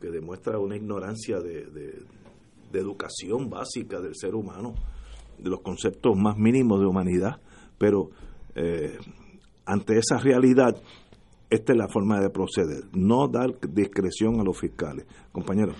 que 0.00 0.08
demuestra 0.10 0.58
una 0.58 0.76
ignorancia 0.76 1.40
de, 1.40 1.66
de, 1.66 2.02
educación 2.72 3.50
básica 3.50 4.00
del 4.00 4.16
ser 4.16 4.34
humano, 4.34 4.74
de 5.36 5.50
los 5.50 5.60
conceptos 5.60 6.16
más 6.16 6.38
mínimos 6.38 6.80
de 6.80 6.86
humanidad, 6.86 7.38
pero 7.76 8.08
eh, 8.54 8.96
ante 9.66 9.98
esa 9.98 10.16
realidad, 10.16 10.74
esta 11.50 11.72
es 11.72 11.78
la 11.78 11.88
forma 11.88 12.18
de 12.18 12.30
proceder, 12.30 12.84
no 12.94 13.28
dar 13.28 13.60
discreción 13.60 14.40
a 14.40 14.42
los 14.42 14.58
fiscales. 14.58 15.04
Compañero. 15.32 15.74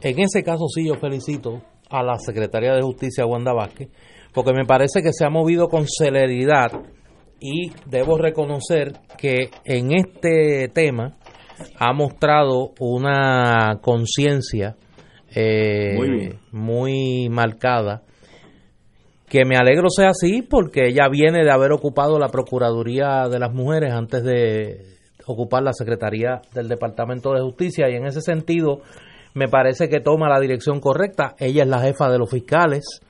En 0.00 0.18
ese 0.18 0.42
caso 0.42 0.66
sí 0.66 0.84
yo 0.88 0.96
felicito 0.96 1.62
a 1.88 2.02
la 2.02 2.18
Secretaría 2.18 2.74
de 2.74 2.82
Justicia, 2.82 3.24
Wanda 3.24 3.52
Vázquez, 3.52 3.88
porque 4.34 4.52
me 4.52 4.66
parece 4.66 5.00
que 5.00 5.12
se 5.12 5.24
ha 5.24 5.30
movido 5.30 5.68
con 5.68 5.86
celeridad 5.86 6.72
y 7.40 7.70
debo 7.86 8.18
reconocer 8.18 8.92
que 9.16 9.50
en 9.64 9.92
este 9.92 10.68
tema 10.68 11.16
ha 11.78 11.92
mostrado 11.92 12.72
una 12.80 13.78
conciencia 13.80 14.76
eh, 15.34 16.36
muy, 16.52 17.28
marcada 17.28 18.02
que 19.28 19.44
me 19.44 19.56
alegro 19.56 19.88
sea 19.88 20.10
así 20.10 20.42
porque 20.42 20.88
ella 20.88 21.08
viene 21.08 21.44
de 21.44 21.50
haber 21.50 21.72
ocupado 21.72 22.18
la 22.18 22.28
Procuraduría 22.28 23.28
de 23.28 23.38
las 23.38 23.52
Mujeres 23.52 23.92
antes 23.92 24.22
de 24.22 24.94
ocupar 25.26 25.62
la 25.62 25.72
Secretaría 25.72 26.42
del 26.52 26.68
Departamento 26.68 27.32
de 27.32 27.40
Justicia 27.40 27.88
y 27.88 27.96
en 27.96 28.06
ese 28.06 28.20
sentido 28.20 28.82
me 29.32 29.48
parece 29.48 29.88
que 29.88 30.00
toma 30.00 30.28
la 30.28 30.38
dirección 30.38 30.78
correcta. 30.78 31.34
Ella 31.38 31.64
es 31.64 31.68
la 31.68 31.80
jefa 31.80 32.08
de 32.08 32.18
los 32.18 32.30
fiscales 32.30 33.00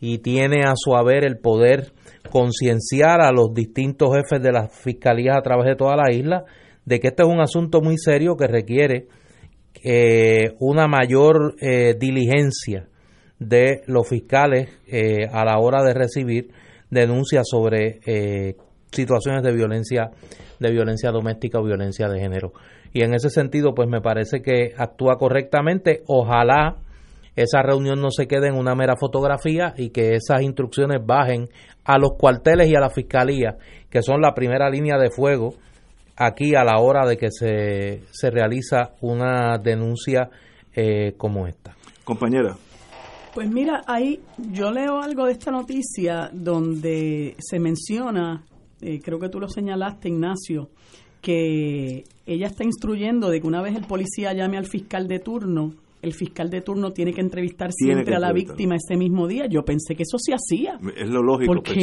y 0.00 0.18
tiene 0.18 0.62
a 0.64 0.72
su 0.74 0.94
haber 0.94 1.24
el 1.24 1.38
poder 1.38 1.92
concienciar 2.30 3.20
a 3.20 3.32
los 3.32 3.52
distintos 3.52 4.10
jefes 4.14 4.42
de 4.42 4.52
las 4.52 4.74
fiscalías 4.74 5.36
a 5.36 5.42
través 5.42 5.66
de 5.66 5.76
toda 5.76 5.96
la 5.96 6.12
isla 6.12 6.44
de 6.84 6.98
que 6.98 7.08
este 7.08 7.22
es 7.22 7.28
un 7.28 7.40
asunto 7.40 7.80
muy 7.80 7.98
serio 7.98 8.36
que 8.36 8.46
requiere 8.46 9.06
eh, 9.84 10.54
una 10.58 10.86
mayor 10.88 11.54
eh, 11.60 11.94
diligencia 11.98 12.88
de 13.38 13.82
los 13.86 14.08
fiscales 14.08 14.68
eh, 14.86 15.26
a 15.30 15.44
la 15.44 15.58
hora 15.58 15.82
de 15.82 15.94
recibir 15.94 16.50
denuncias 16.90 17.46
sobre 17.48 18.00
situaciones 18.90 19.44
de 19.44 19.52
violencia 19.52 20.10
de 20.58 20.70
violencia 20.72 21.10
doméstica 21.10 21.58
o 21.58 21.64
violencia 21.64 22.08
de 22.08 22.20
género. 22.20 22.52
Y 22.92 23.02
en 23.02 23.14
ese 23.14 23.30
sentido 23.30 23.74
pues 23.74 23.88
me 23.88 24.00
parece 24.00 24.42
que 24.42 24.74
actúa 24.76 25.16
correctamente. 25.16 26.02
Ojalá 26.06 26.78
esa 27.42 27.62
reunión 27.62 28.00
no 28.00 28.10
se 28.10 28.26
quede 28.26 28.48
en 28.48 28.56
una 28.56 28.74
mera 28.74 28.94
fotografía 28.98 29.74
y 29.76 29.90
que 29.90 30.14
esas 30.14 30.42
instrucciones 30.42 31.04
bajen 31.04 31.48
a 31.84 31.98
los 31.98 32.12
cuarteles 32.18 32.68
y 32.68 32.74
a 32.74 32.80
la 32.80 32.90
fiscalía 32.90 33.56
que 33.90 34.02
son 34.02 34.20
la 34.20 34.34
primera 34.34 34.70
línea 34.70 34.98
de 34.98 35.10
fuego 35.10 35.54
aquí 36.16 36.54
a 36.54 36.64
la 36.64 36.78
hora 36.80 37.06
de 37.06 37.16
que 37.16 37.28
se, 37.30 38.02
se 38.10 38.30
realiza 38.30 38.92
una 39.00 39.58
denuncia 39.58 40.30
eh, 40.74 41.14
como 41.16 41.46
esta. 41.46 41.74
Compañera. 42.04 42.56
Pues 43.34 43.50
mira, 43.50 43.82
ahí 43.86 44.20
yo 44.38 44.70
leo 44.70 45.00
algo 45.00 45.26
de 45.26 45.32
esta 45.32 45.50
noticia 45.50 46.30
donde 46.32 47.36
se 47.38 47.58
menciona, 47.58 48.44
eh, 48.80 49.00
creo 49.00 49.18
que 49.18 49.28
tú 49.28 49.38
lo 49.40 49.48
señalaste, 49.48 50.08
Ignacio, 50.08 50.70
que 51.20 52.04
ella 52.26 52.46
está 52.46 52.64
instruyendo 52.64 53.30
de 53.30 53.40
que 53.40 53.46
una 53.46 53.62
vez 53.62 53.76
el 53.76 53.86
policía 53.86 54.32
llame 54.32 54.58
al 54.58 54.66
fiscal 54.66 55.06
de 55.06 55.20
turno, 55.20 55.74
el 56.02 56.12
fiscal 56.14 56.50
de 56.50 56.62
turno 56.62 56.92
tiene 56.92 57.12
que 57.12 57.20
entrevistar 57.20 57.70
siempre 57.72 58.14
a 58.14 58.18
la 58.18 58.32
víctima 58.32 58.76
ese 58.76 58.96
mismo 58.96 59.26
día. 59.26 59.46
Yo 59.46 59.62
pensé 59.62 59.94
que 59.94 60.02
eso 60.02 60.18
se 60.18 60.32
hacía. 60.32 60.78
Es 60.96 61.08
lo 61.08 61.22
lógico 61.22 61.54
porque 61.54 61.74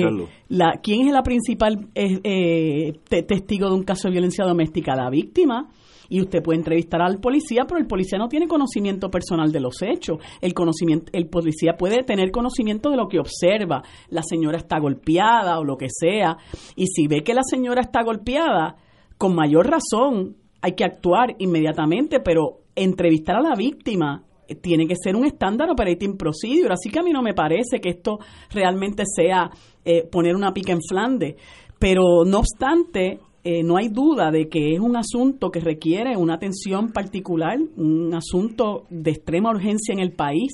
La, 0.50 0.80
¿Quién 0.82 1.08
es 1.08 1.14
la 1.14 1.24
principal 1.24 1.88
eh, 1.94 2.94
testigo 3.08 3.70
de 3.70 3.76
un 3.76 3.84
caso 3.84 4.08
de 4.08 4.14
violencia 4.14 4.46
doméstica? 4.46 4.96
La 4.96 5.10
víctima. 5.10 5.70
Y 6.10 6.22
usted 6.22 6.42
puede 6.42 6.60
entrevistar 6.60 7.02
al 7.02 7.20
policía, 7.20 7.66
pero 7.68 7.80
el 7.80 7.86
policía 7.86 8.18
no 8.18 8.30
tiene 8.30 8.48
conocimiento 8.48 9.10
personal 9.10 9.52
de 9.52 9.60
los 9.60 9.82
hechos. 9.82 10.20
El 10.40 10.54
conocimiento, 10.54 11.12
el 11.14 11.28
policía 11.28 11.74
puede 11.78 12.04
tener 12.04 12.32
conocimiento 12.32 12.90
de 12.90 12.96
lo 12.96 13.10
que 13.10 13.20
observa. 13.20 13.84
La 14.10 14.22
señora 14.24 14.58
está 14.58 14.80
golpeada 14.80 15.60
o 15.60 15.66
lo 15.66 15.76
que 15.76 15.88
sea. 15.90 16.38
Y 16.78 16.88
si 16.88 17.08
ve 17.08 17.24
que 17.24 17.34
la 17.34 17.44
señora 17.44 17.82
está 17.82 18.04
golpeada, 18.04 18.78
con 19.18 19.36
mayor 19.36 19.70
razón 19.70 20.38
hay 20.62 20.74
que 20.74 20.86
actuar 20.86 21.36
inmediatamente, 21.40 22.20
pero 22.20 22.60
entrevistar 22.78 23.38
a 23.38 23.42
la 23.42 23.56
víctima 23.56 24.24
tiene 24.62 24.88
que 24.88 24.96
ser 24.96 25.16
un 25.16 25.26
estándar 25.26 25.70
operating 25.70 26.18
procedure, 26.18 26.74
así 26.74 26.90
que 26.90 27.00
a 27.00 27.04
mí 27.04 27.12
no 27.12 27.22
me 27.22 27.34
parece 27.34 27.80
que 27.82 27.90
esto 27.90 28.20
realmente 28.52 29.04
sea 29.06 29.50
eh, 29.84 30.04
poner 30.10 30.36
una 30.36 30.54
pica 30.54 30.72
en 30.72 30.80
Flandes, 30.82 31.36
pero 31.80 32.24
no 32.26 32.40
obstante, 32.40 33.20
eh, 33.44 33.64
no 33.64 33.78
hay 33.78 33.90
duda 33.90 34.32
de 34.32 34.48
que 34.48 34.74
es 34.74 34.80
un 34.80 34.96
asunto 34.96 35.50
que 35.50 35.60
requiere 35.60 36.16
una 36.18 36.36
atención 36.36 36.92
particular, 36.92 37.58
un 37.76 38.14
asunto 38.14 38.86
de 38.90 39.12
extrema 39.12 39.52
urgencia 39.52 39.94
en 39.94 40.00
el 40.00 40.14
país, 40.14 40.54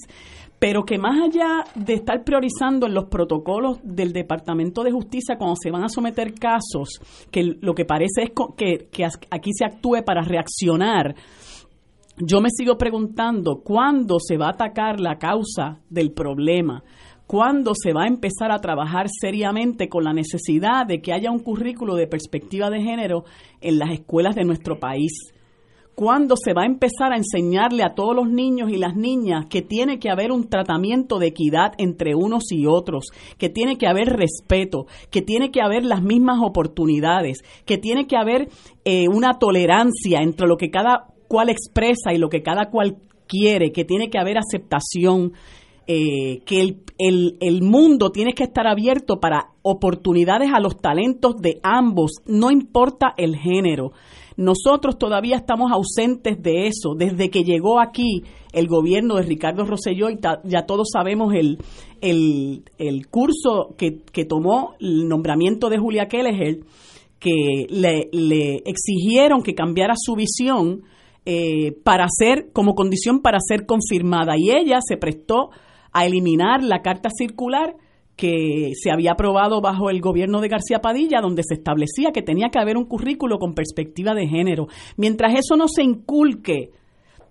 pero 0.59 0.83
que 0.83 0.97
más 0.97 1.19
allá 1.21 1.65
de 1.75 1.93
estar 1.93 2.23
priorizando 2.23 2.87
en 2.87 2.93
los 2.93 3.09
protocolos 3.09 3.79
del 3.83 4.13
Departamento 4.13 4.81
de 4.83 4.91
Justicia 4.91 5.35
cuando 5.37 5.57
se 5.61 5.71
van 5.71 5.83
a 5.83 5.89
someter 5.89 6.33
casos, 6.35 7.01
que 7.29 7.57
lo 7.59 7.73
que 7.73 7.83
parece 7.83 8.23
es 8.23 8.31
que, 8.55 8.87
que 8.89 9.05
aquí 9.29 9.51
se 9.53 9.65
actúe 9.65 10.05
para 10.05 10.21
reaccionar 10.21 11.15
yo 12.17 12.41
me 12.41 12.49
sigo 12.55 12.77
preguntando 12.77 13.61
cuándo 13.63 14.17
se 14.19 14.37
va 14.37 14.47
a 14.47 14.51
atacar 14.51 14.99
la 14.99 15.17
causa 15.17 15.79
del 15.89 16.11
problema, 16.11 16.83
cuándo 17.25 17.73
se 17.73 17.93
va 17.93 18.03
a 18.03 18.07
empezar 18.07 18.51
a 18.51 18.59
trabajar 18.59 19.07
seriamente 19.09 19.89
con 19.89 20.03
la 20.03 20.13
necesidad 20.13 20.85
de 20.85 21.01
que 21.01 21.13
haya 21.13 21.31
un 21.31 21.39
currículo 21.39 21.95
de 21.95 22.07
perspectiva 22.07 22.69
de 22.69 22.81
género 22.81 23.23
en 23.61 23.79
las 23.79 23.91
escuelas 23.91 24.35
de 24.35 24.45
nuestro 24.45 24.79
país. 24.79 25.33
¿Cuándo 25.95 26.35
se 26.35 26.53
va 26.53 26.63
a 26.63 26.65
empezar 26.65 27.13
a 27.13 27.17
enseñarle 27.17 27.83
a 27.83 27.93
todos 27.93 28.15
los 28.15 28.27
niños 28.27 28.71
y 28.71 28.77
las 28.77 28.95
niñas 28.95 29.45
que 29.47 29.61
tiene 29.61 29.99
que 29.99 30.09
haber 30.09 30.31
un 30.31 30.49
tratamiento 30.49 31.19
de 31.19 31.27
equidad 31.27 31.73
entre 31.77 32.15
unos 32.15 32.51
y 32.51 32.65
otros, 32.65 33.05
que 33.37 33.49
tiene 33.49 33.77
que 33.77 33.85
haber 33.85 34.07
respeto, 34.09 34.87
que 35.11 35.21
tiene 35.21 35.51
que 35.51 35.61
haber 35.61 35.85
las 35.85 36.01
mismas 36.01 36.39
oportunidades, 36.41 37.43
que 37.65 37.77
tiene 37.77 38.07
que 38.07 38.17
haber 38.17 38.49
eh, 38.85 39.07
una 39.07 39.37
tolerancia 39.37 40.21
entre 40.23 40.47
lo 40.47 40.57
que 40.57 40.71
cada 40.71 41.12
cual 41.33 41.49
expresa 41.49 42.13
y 42.13 42.19
lo 42.19 42.29
que 42.29 42.43
cada 42.43 42.69
cual 42.69 42.97
quiere, 43.27 43.71
que 43.71 43.85
tiene 43.85 44.11
que 44.11 44.19
haber 44.19 44.37
aceptación, 44.37 45.33
eh, 45.87 46.41
que 46.45 46.77
el, 46.99 47.61
mundo 47.63 48.11
tiene 48.11 48.33
que 48.33 48.43
estar 48.43 48.67
abierto 48.67 49.19
para 49.19 49.47
oportunidades 49.63 50.51
a 50.53 50.59
los 50.59 50.77
talentos 50.77 51.37
de 51.41 51.59
ambos, 51.63 52.11
no 52.27 52.51
importa 52.51 53.15
el 53.17 53.35
género. 53.35 53.93
Nosotros 54.37 54.99
todavía 54.99 55.37
estamos 55.37 55.71
ausentes 55.71 56.39
de 56.39 56.67
eso. 56.67 56.93
Desde 56.95 57.31
que 57.31 57.43
llegó 57.43 57.79
aquí 57.79 58.21
el 58.51 58.67
gobierno 58.67 59.15
de 59.15 59.23
Ricardo 59.23 59.65
Rosselló, 59.65 60.11
y 60.11 60.19
ya 60.43 60.67
todos 60.67 60.89
sabemos 60.93 61.33
el, 61.33 61.57
el, 61.99 62.61
el 62.77 63.07
curso 63.07 63.73
que, 63.75 64.01
que, 64.11 64.25
tomó 64.25 64.75
el 64.79 65.07
nombramiento 65.07 65.67
de 65.69 65.79
Julia 65.79 66.07
Kelleher, 66.07 66.59
que 67.19 67.65
le 67.69 68.61
exigieron 68.65 69.41
que 69.41 69.55
cambiara 69.55 69.95
su 69.97 70.13
visión 70.13 70.83
eh, 71.25 71.71
para 71.83 72.07
ser, 72.09 72.51
como 72.51 72.75
condición 72.75 73.21
para 73.21 73.39
ser 73.39 73.65
confirmada. 73.65 74.33
Y 74.37 74.51
ella 74.51 74.79
se 74.85 74.97
prestó 74.97 75.49
a 75.91 76.05
eliminar 76.05 76.63
la 76.63 76.81
carta 76.81 77.09
circular 77.09 77.75
que 78.15 78.71
se 78.75 78.91
había 78.91 79.13
aprobado 79.13 79.61
bajo 79.61 79.89
el 79.89 80.01
gobierno 80.01 80.41
de 80.41 80.49
García 80.49 80.79
Padilla, 80.79 81.21
donde 81.21 81.43
se 81.43 81.55
establecía 81.55 82.11
que 82.11 82.21
tenía 82.21 82.49
que 82.49 82.59
haber 82.59 82.77
un 82.77 82.85
currículo 82.85 83.39
con 83.39 83.53
perspectiva 83.53 84.13
de 84.13 84.27
género. 84.27 84.67
Mientras 84.97 85.33
eso 85.33 85.55
no 85.55 85.67
se 85.67 85.83
inculque, 85.83 86.71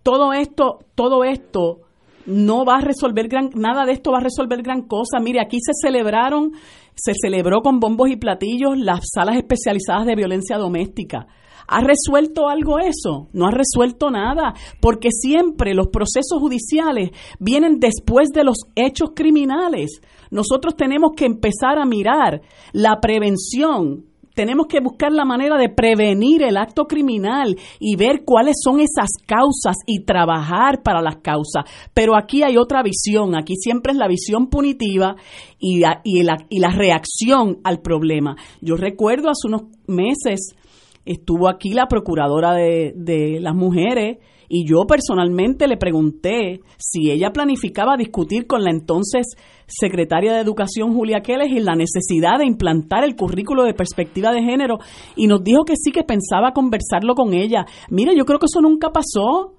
todo 0.02 0.32
esto, 0.32 0.80
todo 0.94 1.24
esto 1.24 1.82
no 2.26 2.64
va 2.64 2.76
a 2.76 2.80
resolver 2.80 3.28
gran, 3.28 3.50
nada 3.54 3.84
de 3.84 3.92
esto 3.92 4.10
va 4.12 4.18
a 4.18 4.22
resolver 4.22 4.62
gran 4.62 4.82
cosa. 4.82 5.20
Mire, 5.20 5.40
aquí 5.40 5.58
se 5.60 5.72
celebraron, 5.80 6.52
se 6.94 7.12
celebró 7.14 7.60
con 7.62 7.78
bombos 7.78 8.10
y 8.10 8.16
platillos 8.16 8.76
las 8.78 9.00
salas 9.12 9.36
especializadas 9.36 10.06
de 10.06 10.16
violencia 10.16 10.58
doméstica. 10.58 11.26
¿Ha 11.66 11.80
resuelto 11.80 12.48
algo 12.48 12.78
eso? 12.78 13.28
No 13.32 13.46
ha 13.46 13.50
resuelto 13.50 14.10
nada, 14.10 14.54
porque 14.80 15.08
siempre 15.10 15.74
los 15.74 15.88
procesos 15.88 16.38
judiciales 16.38 17.10
vienen 17.38 17.78
después 17.78 18.28
de 18.30 18.44
los 18.44 18.58
hechos 18.74 19.10
criminales. 19.14 20.00
Nosotros 20.30 20.76
tenemos 20.76 21.12
que 21.16 21.26
empezar 21.26 21.78
a 21.78 21.84
mirar 21.84 22.40
la 22.72 23.00
prevención, 23.00 24.06
tenemos 24.34 24.66
que 24.66 24.80
buscar 24.80 25.12
la 25.12 25.24
manera 25.24 25.58
de 25.58 25.68
prevenir 25.68 26.42
el 26.42 26.56
acto 26.56 26.86
criminal 26.86 27.56
y 27.78 27.96
ver 27.96 28.24
cuáles 28.24 28.56
son 28.62 28.80
esas 28.80 29.10
causas 29.26 29.76
y 29.86 30.04
trabajar 30.04 30.82
para 30.82 31.02
las 31.02 31.16
causas. 31.16 31.64
Pero 31.92 32.16
aquí 32.16 32.42
hay 32.42 32.56
otra 32.56 32.82
visión, 32.82 33.36
aquí 33.36 33.56
siempre 33.56 33.92
es 33.92 33.98
la 33.98 34.08
visión 34.08 34.48
punitiva 34.48 35.16
y 35.58 35.80
la, 35.80 36.00
y 36.04 36.22
la, 36.22 36.38
y 36.48 36.60
la 36.60 36.70
reacción 36.70 37.58
al 37.64 37.80
problema. 37.80 38.36
Yo 38.60 38.76
recuerdo 38.76 39.28
hace 39.28 39.48
unos 39.48 39.64
meses 39.86 40.54
estuvo 41.04 41.48
aquí 41.48 41.74
la 41.74 41.86
procuradora 41.86 42.54
de, 42.54 42.92
de 42.96 43.40
las 43.40 43.54
mujeres 43.54 44.18
y 44.54 44.66
yo 44.68 44.82
personalmente 44.86 45.66
le 45.66 45.78
pregunté 45.78 46.60
si 46.76 47.10
ella 47.10 47.32
planificaba 47.32 47.96
discutir 47.96 48.46
con 48.46 48.62
la 48.62 48.70
entonces 48.70 49.26
secretaria 49.66 50.34
de 50.34 50.40
Educación 50.40 50.92
Julia 50.92 51.22
Keles 51.22 51.50
y 51.50 51.60
la 51.60 51.74
necesidad 51.74 52.38
de 52.38 52.44
implantar 52.44 53.02
el 53.02 53.16
currículo 53.16 53.64
de 53.64 53.72
perspectiva 53.72 54.30
de 54.30 54.42
género 54.42 54.76
y 55.16 55.26
nos 55.26 55.42
dijo 55.42 55.64
que 55.64 55.74
sí 55.76 55.90
que 55.90 56.04
pensaba 56.04 56.52
conversarlo 56.52 57.14
con 57.14 57.32
ella. 57.32 57.64
Mire, 57.88 58.14
yo 58.14 58.26
creo 58.26 58.38
que 58.38 58.44
eso 58.44 58.60
nunca 58.60 58.90
pasó. 58.90 59.54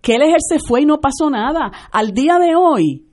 Keles 0.00 0.34
se 0.48 0.58
fue 0.58 0.80
y 0.80 0.86
no 0.86 0.98
pasó 0.98 1.28
nada. 1.28 1.70
Al 1.92 2.12
día 2.12 2.38
de 2.38 2.54
hoy, 2.56 3.04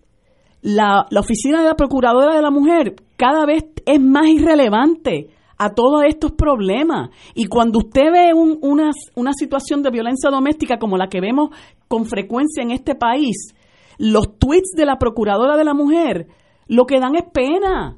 la, 0.61 1.05
la 1.09 1.19
oficina 1.19 1.61
de 1.61 1.67
la 1.67 1.75
Procuradora 1.75 2.33
de 2.33 2.41
la 2.41 2.49
Mujer 2.49 2.95
cada 3.17 3.45
vez 3.45 3.65
es 3.85 3.99
más 3.99 4.27
irrelevante 4.27 5.31
a 5.57 5.73
todos 5.73 6.03
estos 6.05 6.33
problemas. 6.33 7.09
Y 7.33 7.45
cuando 7.45 7.79
usted 7.79 8.11
ve 8.11 8.33
una, 8.33 8.91
una 9.15 9.33
situación 9.33 9.81
de 9.83 9.91
violencia 9.91 10.29
doméstica 10.29 10.77
como 10.77 10.97
la 10.97 11.07
que 11.07 11.21
vemos 11.21 11.49
con 11.87 12.05
frecuencia 12.05 12.63
en 12.63 12.71
este 12.71 12.95
país, 12.95 13.53
los 13.97 14.37
tweets 14.37 14.71
de 14.75 14.85
la 14.85 14.97
Procuradora 14.97 15.55
de 15.55 15.63
la 15.63 15.73
Mujer 15.73 16.27
lo 16.67 16.85
que 16.85 16.99
dan 16.99 17.15
es 17.15 17.25
pena. 17.31 17.97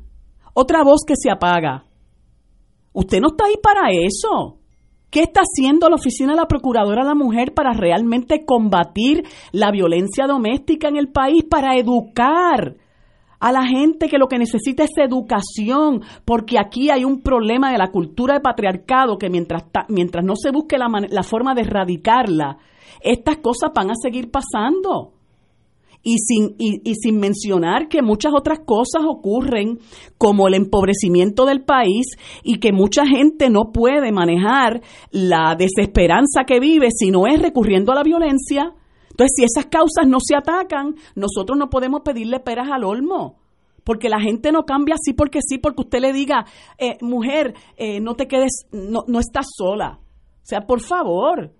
Otra 0.53 0.83
voz 0.83 1.01
que 1.05 1.15
se 1.15 1.29
apaga. 1.29 1.85
Usted 2.93 3.19
no 3.19 3.29
está 3.29 3.45
ahí 3.45 3.55
para 3.61 3.89
eso. 3.91 4.57
¿Qué 5.09 5.21
está 5.21 5.41
haciendo 5.41 5.89
la 5.89 5.95
Oficina 5.95 6.33
de 6.33 6.41
la 6.41 6.47
Procuradora 6.47 7.03
de 7.03 7.09
la 7.09 7.15
Mujer 7.15 7.53
para 7.53 7.73
realmente 7.73 8.43
combatir 8.45 9.23
la 9.51 9.71
violencia 9.71 10.27
doméstica 10.27 10.89
en 10.89 10.97
el 10.97 11.09
país, 11.09 11.45
para 11.49 11.77
educar 11.77 12.75
a 13.39 13.51
la 13.51 13.65
gente 13.65 14.07
que 14.07 14.17
lo 14.17 14.27
que 14.27 14.39
necesita 14.39 14.83
es 14.83 14.91
educación, 14.97 16.01
porque 16.25 16.57
aquí 16.59 16.89
hay 16.89 17.05
un 17.05 17.21
problema 17.21 17.71
de 17.71 17.77
la 17.77 17.91
cultura 17.91 18.35
de 18.35 18.41
patriarcado 18.41 19.17
que 19.17 19.29
mientras, 19.29 19.63
mientras 19.89 20.25
no 20.25 20.35
se 20.35 20.51
busque 20.51 20.77
la, 20.77 20.87
la 21.09 21.23
forma 21.23 21.53
de 21.53 21.61
erradicarla, 21.61 22.57
estas 23.01 23.37
cosas 23.37 23.71
van 23.75 23.91
a 23.91 23.95
seguir 24.01 24.31
pasando. 24.31 25.13
Y 26.03 26.19
sin, 26.19 26.55
y, 26.57 26.89
y 26.89 26.95
sin 26.95 27.19
mencionar 27.19 27.89
que 27.89 28.01
muchas 28.01 28.31
otras 28.33 28.59
cosas 28.59 29.01
ocurren, 29.05 29.79
como 30.17 30.47
el 30.47 30.53
empobrecimiento 30.53 31.45
del 31.45 31.63
país 31.63 32.05
y 32.43 32.59
que 32.59 32.71
mucha 32.71 33.05
gente 33.05 33.49
no 33.49 33.71
puede 33.73 34.11
manejar 34.11 34.81
la 35.11 35.55
desesperanza 35.57 36.45
que 36.45 36.59
vive 36.59 36.89
si 36.91 37.11
no 37.11 37.27
es 37.27 37.41
recurriendo 37.41 37.91
a 37.91 37.95
la 37.95 38.03
violencia 38.03 38.73
entonces, 39.17 39.33
si 39.35 39.45
esas 39.45 39.65
causas 39.65 40.05
no 40.05 40.19
se 40.19 40.35
atacan, 40.35 40.93
nosotros 41.15 41.57
no 41.57 41.71
podemos 41.71 42.01
pedirle 42.01 42.39
peras 42.39 42.69
al 42.71 42.83
olmo. 42.83 43.39
Porque 43.83 44.09
la 44.09 44.19
gente 44.19 44.51
no 44.51 44.63
cambia 44.63 44.93
así 44.93 45.13
porque 45.13 45.39
sí, 45.41 45.57
porque 45.57 45.81
usted 45.81 46.01
le 46.01 46.13
diga, 46.13 46.45
eh, 46.77 46.97
mujer, 47.01 47.55
eh, 47.77 47.99
no 47.99 48.13
te 48.13 48.27
quedes, 48.27 48.67
no, 48.71 49.05
no 49.07 49.19
estás 49.19 49.47
sola. 49.57 49.97
O 49.99 50.45
sea, 50.45 50.67
por 50.67 50.81
favor, 50.81 51.51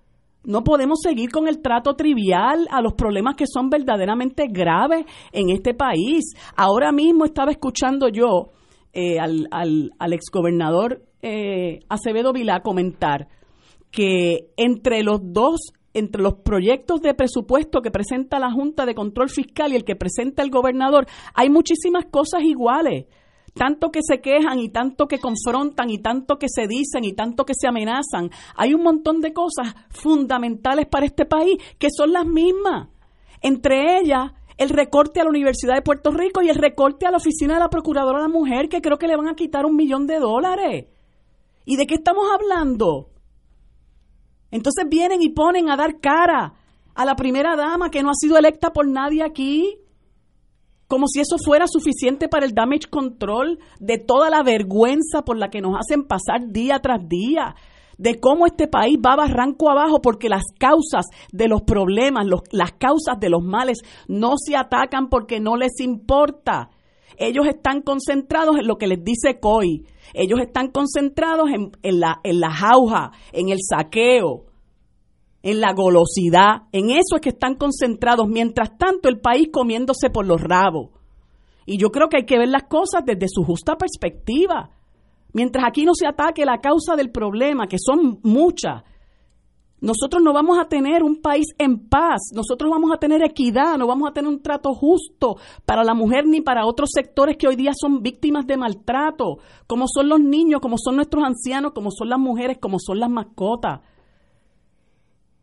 no 0.44 0.64
podemos 0.64 1.00
seguir 1.02 1.32
con 1.32 1.48
el 1.48 1.60
trato 1.64 1.96
trivial 1.96 2.68
a 2.70 2.80
los 2.80 2.94
problemas 2.94 3.36
que 3.36 3.46
son 3.52 3.72
verdaderamente 3.72 4.46
graves 4.52 5.08
en 5.32 5.50
este 5.50 5.74
país. 5.74 6.36
Ahora 6.56 6.92
mismo 6.92 7.26
estaba 7.26 7.50
escuchando 7.50 8.08
yo 8.08 8.52
eh, 8.94 9.18
al, 9.20 10.14
exgobernador 10.14 11.02
Acevedo 11.90 12.34
Vilá 12.34 12.62
comentar 12.62 13.28
que 13.90 14.52
entre 14.58 15.02
los 15.02 15.20
dos 15.24 15.74
entre 15.98 16.22
los 16.22 16.36
proyectos 16.36 17.02
de 17.02 17.14
presupuesto 17.14 17.82
que 17.82 17.92
presenta 17.92 18.40
la 18.40 18.52
Junta 18.52 18.86
de 18.86 18.94
Control 18.94 19.30
Fiscal 19.30 19.74
y 19.74 19.76
el 19.76 19.84
que 19.84 19.96
presenta 19.96 20.44
el 20.44 20.52
gobernador, 20.52 21.08
hay 21.34 21.50
muchísimas 21.50 22.06
cosas 22.06 22.44
iguales. 22.44 23.06
Tanto 23.54 23.90
que 23.90 24.02
se 24.04 24.22
quejan 24.22 24.60
y 24.60 24.70
tanto 24.70 25.08
que 25.08 25.20
confrontan 25.20 25.90
y 25.90 25.98
tanto 25.98 26.38
que 26.38 26.48
se 26.48 26.68
dicen 26.68 27.04
y 27.04 27.14
tanto 27.14 27.44
que 27.44 27.54
se 27.60 27.68
amenazan. 27.68 28.30
Hay 28.56 28.76
un 28.76 28.84
montón 28.84 29.20
de 29.20 29.34
cosas 29.34 29.74
fundamentales 29.90 30.86
para 30.86 31.08
este 31.08 31.26
país 31.26 31.58
que 31.80 31.88
son 31.90 32.14
las 32.14 32.28
mismas. 32.28 32.90
Entre 33.42 34.00
ellas, 34.00 34.34
el 34.58 34.70
recorte 34.70 35.20
a 35.20 35.24
la 35.24 35.32
Universidad 35.32 35.74
de 35.74 35.82
Puerto 35.82 36.12
Rico 36.12 36.44
y 36.44 36.50
el 36.50 36.56
recorte 36.56 37.08
a 37.08 37.12
la 37.12 37.18
oficina 37.18 37.56
de 37.56 37.62
la 37.62 37.70
Procuradora 37.70 38.20
de 38.20 38.24
la 38.24 38.34
Mujer, 38.34 38.70
que 38.70 38.82
creo 38.82 38.98
que 38.98 39.08
le 39.08 39.18
van 39.18 39.28
a 39.28 39.36
quitar 39.36 39.66
un 39.66 39.76
millón 39.76 40.06
de 40.06 40.20
dólares. 40.20 40.86
¿Y 41.66 41.78
de 41.78 41.88
qué 41.88 41.96
estamos 41.96 42.26
hablando? 42.32 43.10
Entonces 44.52 44.86
vienen 44.90 45.22
y 45.22 45.30
ponen 45.30 45.70
a 45.70 45.76
dar 45.76 46.00
cara 46.00 46.54
a 46.96 47.06
la 47.06 47.16
primera 47.16 47.56
dama 47.56 47.90
que 47.90 48.02
no 48.02 48.10
ha 48.10 48.16
sido 48.16 48.38
electa 48.38 48.72
por 48.72 48.88
nadie 48.88 49.24
aquí, 49.24 49.78
como 50.88 51.08
si 51.08 51.20
eso 51.20 51.38
fuera 51.38 51.68
suficiente 51.68 52.30
para 52.30 52.46
el 52.46 52.54
damage 52.54 52.90
control 52.90 53.60
de 53.80 53.98
toda 53.98 54.30
la 54.30 54.42
vergüenza 54.42 55.24
por 55.24 55.38
la 55.38 55.50
que 55.50 55.62
nos 55.62 55.76
hacen 55.78 56.08
pasar 56.08 56.48
día 56.48 56.80
tras 56.80 57.08
día, 57.08 57.56
de 57.98 58.20
cómo 58.20 58.46
este 58.46 58.68
país 58.68 58.98
va 59.06 59.16
barranco 59.16 59.70
abajo 59.70 60.02
porque 60.02 60.30
las 60.30 60.44
causas 60.58 61.08
de 61.32 61.48
los 61.48 61.64
problemas, 61.64 62.26
las 62.52 62.72
causas 62.74 63.20
de 63.20 63.30
los 63.30 63.44
males 63.44 63.80
no 64.08 64.36
se 64.38 64.56
atacan 64.56 65.10
porque 65.10 65.40
no 65.40 65.58
les 65.58 65.80
importa. 65.80 66.70
Ellos 67.18 67.48
están 67.48 67.82
concentrados 67.82 68.58
en 68.60 68.68
lo 68.68 68.78
que 68.78 68.88
les 68.88 69.04
dice 69.04 69.40
COI. 69.40 69.86
Ellos 70.14 70.40
están 70.40 70.70
concentrados 70.70 71.50
en, 71.50 71.72
en, 71.84 72.00
la, 72.00 72.20
en 72.24 72.40
la 72.40 72.52
jauja, 72.52 73.12
en 73.32 73.50
el 73.50 73.60
saqueo, 73.62 74.46
en 75.44 75.62
la 75.62 75.74
golosidad. 75.74 76.64
En 76.72 76.90
eso 76.90 77.16
es 77.16 77.22
que 77.22 77.30
están 77.30 77.56
concentrados. 77.56 78.28
Mientras 78.28 78.78
tanto, 78.78 79.10
el 79.10 79.20
país 79.20 79.50
comiéndose 79.52 80.10
por 80.10 80.28
los 80.28 80.42
rabos. 80.42 80.90
Y 81.66 81.78
yo 81.78 81.90
creo 81.90 82.08
que 82.08 82.18
hay 82.18 82.26
que 82.26 82.38
ver 82.38 82.50
las 82.50 82.64
cosas 82.64 83.04
desde 83.06 83.28
su 83.28 83.44
justa 83.44 83.76
perspectiva. 83.76 84.72
Mientras 85.34 85.66
aquí 85.68 85.86
no 85.86 85.94
se 85.94 86.08
ataque 86.08 86.46
la 86.46 86.60
causa 86.60 86.96
del 86.96 87.12
problema, 87.12 87.68
que 87.68 87.78
son 87.78 88.20
muchas, 88.24 88.84
nosotros 89.80 90.24
no 90.24 90.34
vamos 90.34 90.58
a 90.60 90.68
tener 90.68 91.04
un 91.04 91.22
país 91.22 91.46
en 91.60 91.88
paz, 91.88 92.32
nosotros 92.34 92.72
vamos 92.72 92.92
a 92.92 92.98
tener 92.98 93.24
equidad, 93.24 93.78
no 93.78 93.86
vamos 93.86 94.10
a 94.10 94.14
tener 94.14 94.28
un 94.28 94.42
trato 94.42 94.74
justo 94.74 95.38
para 95.66 95.84
la 95.84 95.94
mujer 95.94 96.26
ni 96.26 96.42
para 96.42 96.66
otros 96.66 96.90
sectores 96.94 97.38
que 97.38 97.48
hoy 97.48 97.56
día 97.56 97.72
son 97.80 98.02
víctimas 98.02 98.48
de 98.48 98.58
maltrato, 98.58 99.38
como 99.68 99.86
son 99.88 100.10
los 100.10 100.20
niños, 100.20 100.62
como 100.62 100.78
son 100.78 100.96
nuestros 100.96 101.24
ancianos, 101.24 101.74
como 101.74 101.92
son 101.92 102.10
las 102.10 102.20
mujeres, 102.20 102.58
como 102.60 102.80
son 102.80 103.00
las 103.00 103.10
mascotas. 103.10 103.82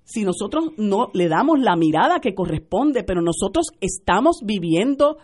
Si 0.02 0.24
nosotros 0.24 0.72
no 0.76 1.10
le 1.14 1.28
damos 1.28 1.60
la 1.60 1.76
mirada 1.76 2.20
que 2.20 2.34
corresponde, 2.34 3.04
pero 3.04 3.22
nosotros 3.22 3.68
estamos 3.80 4.40
viviendo 4.44 5.16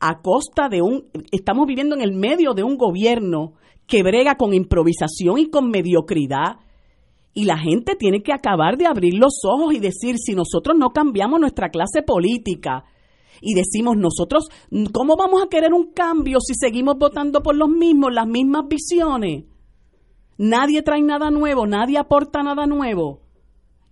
a 0.00 0.20
costa 0.20 0.68
de 0.68 0.82
un, 0.82 1.04
estamos 1.30 1.66
viviendo 1.66 1.94
en 1.94 2.02
el 2.02 2.12
medio 2.12 2.52
de 2.54 2.62
un 2.62 2.76
gobierno 2.76 3.52
que 3.86 4.02
brega 4.02 4.36
con 4.36 4.52
improvisación 4.52 5.38
y 5.38 5.48
con 5.48 5.70
mediocridad, 5.70 6.56
y 7.36 7.44
la 7.44 7.58
gente 7.58 7.96
tiene 7.96 8.22
que 8.22 8.32
acabar 8.32 8.78
de 8.78 8.86
abrir 8.86 9.12
los 9.12 9.40
ojos 9.44 9.74
y 9.74 9.78
decir, 9.78 10.16
si 10.16 10.34
nosotros 10.34 10.74
no 10.78 10.88
cambiamos 10.88 11.38
nuestra 11.38 11.68
clase 11.68 12.00
política 12.00 12.84
y 13.42 13.52
decimos 13.52 13.98
nosotros, 13.98 14.48
¿cómo 14.90 15.16
vamos 15.18 15.42
a 15.42 15.48
querer 15.50 15.74
un 15.74 15.92
cambio 15.92 16.38
si 16.40 16.54
seguimos 16.54 16.96
votando 16.96 17.42
por 17.42 17.54
los 17.54 17.68
mismos, 17.68 18.14
las 18.14 18.26
mismas 18.26 18.62
visiones? 18.68 19.44
Nadie 20.38 20.80
trae 20.80 21.02
nada 21.02 21.30
nuevo, 21.30 21.66
nadie 21.66 21.98
aporta 21.98 22.42
nada 22.42 22.64
nuevo. 22.64 23.20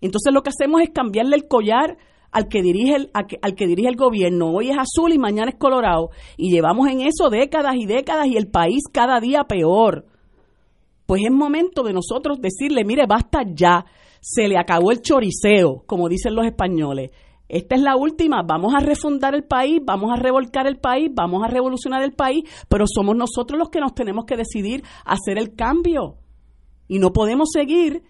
Entonces 0.00 0.32
lo 0.32 0.42
que 0.42 0.48
hacemos 0.48 0.80
es 0.80 0.88
cambiarle 0.88 1.36
el 1.36 1.46
collar 1.46 1.98
al 2.32 2.48
que 2.48 2.62
dirige 2.62 2.96
el, 2.96 3.10
al 3.12 3.54
que 3.54 3.66
dirige 3.66 3.90
el 3.90 3.96
gobierno. 3.96 4.52
Hoy 4.54 4.70
es 4.70 4.78
azul 4.78 5.12
y 5.12 5.18
mañana 5.18 5.50
es 5.50 5.58
colorado. 5.58 6.08
Y 6.38 6.50
llevamos 6.50 6.88
en 6.88 7.02
eso 7.02 7.28
décadas 7.28 7.76
y 7.76 7.84
décadas 7.84 8.26
y 8.26 8.38
el 8.38 8.48
país 8.48 8.84
cada 8.90 9.20
día 9.20 9.44
peor 9.44 10.06
pues 11.06 11.22
es 11.24 11.30
momento 11.30 11.82
de 11.82 11.92
nosotros 11.92 12.40
decirle, 12.40 12.84
mire, 12.84 13.06
basta 13.06 13.42
ya, 13.46 13.84
se 14.20 14.48
le 14.48 14.58
acabó 14.58 14.90
el 14.90 15.02
choriceo, 15.02 15.84
como 15.86 16.08
dicen 16.08 16.34
los 16.34 16.46
españoles. 16.46 17.10
Esta 17.46 17.74
es 17.74 17.82
la 17.82 17.94
última, 17.96 18.42
vamos 18.42 18.74
a 18.74 18.80
refundar 18.80 19.34
el 19.34 19.44
país, 19.44 19.80
vamos 19.84 20.10
a 20.10 20.16
revolcar 20.16 20.66
el 20.66 20.78
país, 20.78 21.10
vamos 21.14 21.42
a 21.44 21.48
revolucionar 21.48 22.02
el 22.02 22.12
país, 22.12 22.44
pero 22.68 22.86
somos 22.86 23.16
nosotros 23.16 23.58
los 23.58 23.68
que 23.68 23.80
nos 23.80 23.94
tenemos 23.94 24.24
que 24.24 24.36
decidir 24.36 24.82
hacer 25.04 25.38
el 25.38 25.54
cambio. 25.54 26.16
Y 26.88 26.98
no 26.98 27.12
podemos 27.12 27.50
seguir 27.52 28.02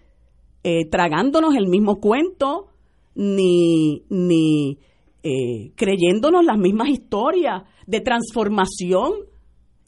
eh, 0.63 0.85
tragándonos 0.89 1.53
el 1.55 1.67
mismo 1.67 1.99
cuento, 1.99 2.67
ni, 3.13 4.03
ni 4.09 4.79
eh, 5.21 5.71
creyéndonos 5.75 6.45
las 6.45 6.57
mismas 6.57 6.89
historias 6.89 7.63
de 7.87 7.99
transformación. 7.99 9.13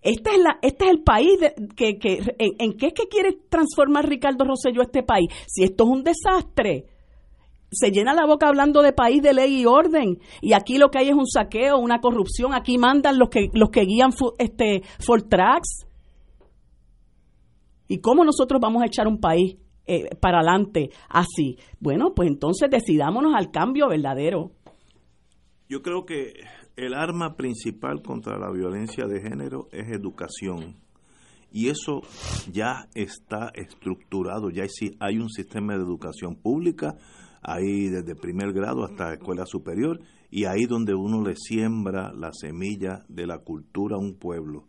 Este 0.07 0.29
es, 0.29 0.37
la, 0.39 0.57
este 0.61 0.85
es 0.85 0.91
el 0.91 1.03
país 1.03 1.37
que, 1.75 1.99
que 1.99 2.19
en, 2.39 2.53
en, 2.59 2.77
qué 2.77 2.87
es 2.87 2.93
que 2.93 3.09
quiere 3.09 3.37
transformar 3.49 4.07
Ricardo 4.07 4.45
Rosselló 4.45 4.81
este 4.81 5.03
país. 5.03 5.27
Si 5.47 5.65
esto 5.65 5.83
es 5.83 5.89
un 5.89 6.03
desastre, 6.05 6.85
se 7.69 7.91
llena 7.91 8.13
la 8.13 8.25
boca 8.25 8.47
hablando 8.47 8.81
de 8.81 8.93
país 8.93 9.21
de 9.21 9.33
ley 9.33 9.61
y 9.61 9.65
orden 9.65 10.19
y 10.41 10.53
aquí 10.53 10.77
lo 10.77 10.91
que 10.91 10.99
hay 10.99 11.09
es 11.09 11.13
un 11.13 11.27
saqueo, 11.27 11.77
una 11.77 11.99
corrupción, 11.99 12.53
aquí 12.53 12.77
mandan 12.77 13.19
los 13.19 13.27
que 13.27 13.49
los 13.53 13.69
que 13.69 13.81
guían 13.81 14.11
este 14.39 14.83
Fortrax. 14.99 15.85
¿Y 17.89 17.97
cómo 17.99 18.23
nosotros 18.23 18.61
vamos 18.61 18.83
a 18.83 18.85
echar 18.85 19.09
un 19.09 19.19
país 19.19 19.57
eh, 19.87 20.15
para 20.21 20.39
adelante 20.39 20.89
así? 21.09 21.57
Bueno, 21.81 22.13
pues 22.15 22.29
entonces 22.29 22.69
decidámonos 22.69 23.33
al 23.35 23.51
cambio 23.51 23.89
verdadero. 23.89 24.51
Yo 25.67 25.81
creo 25.81 26.05
que 26.05 26.45
el 26.77 26.93
arma 26.93 27.35
principal 27.35 28.03
contra 28.03 28.37
la 28.37 28.51
violencia 28.51 29.07
de 29.07 29.19
género 29.19 29.67
es 29.71 29.89
educación. 29.89 30.75
Y 31.51 31.69
eso 31.69 32.01
ya 32.51 32.87
está 32.93 33.49
estructurado, 33.55 34.51
ya 34.51 34.63
hay 34.99 35.17
un 35.17 35.29
sistema 35.29 35.73
de 35.73 35.79
educación 35.79 36.35
pública, 36.35 36.95
ahí 37.41 37.89
desde 37.89 38.15
primer 38.15 38.53
grado 38.53 38.83
hasta 38.83 39.13
escuela 39.13 39.45
superior, 39.47 39.99
y 40.29 40.45
ahí 40.45 40.65
donde 40.65 40.93
uno 40.93 41.23
le 41.23 41.35
siembra 41.35 42.13
la 42.13 42.31
semilla 42.31 43.03
de 43.07 43.25
la 43.25 43.39
cultura 43.39 43.95
a 43.95 43.99
un 43.99 44.13
pueblo. 44.13 44.65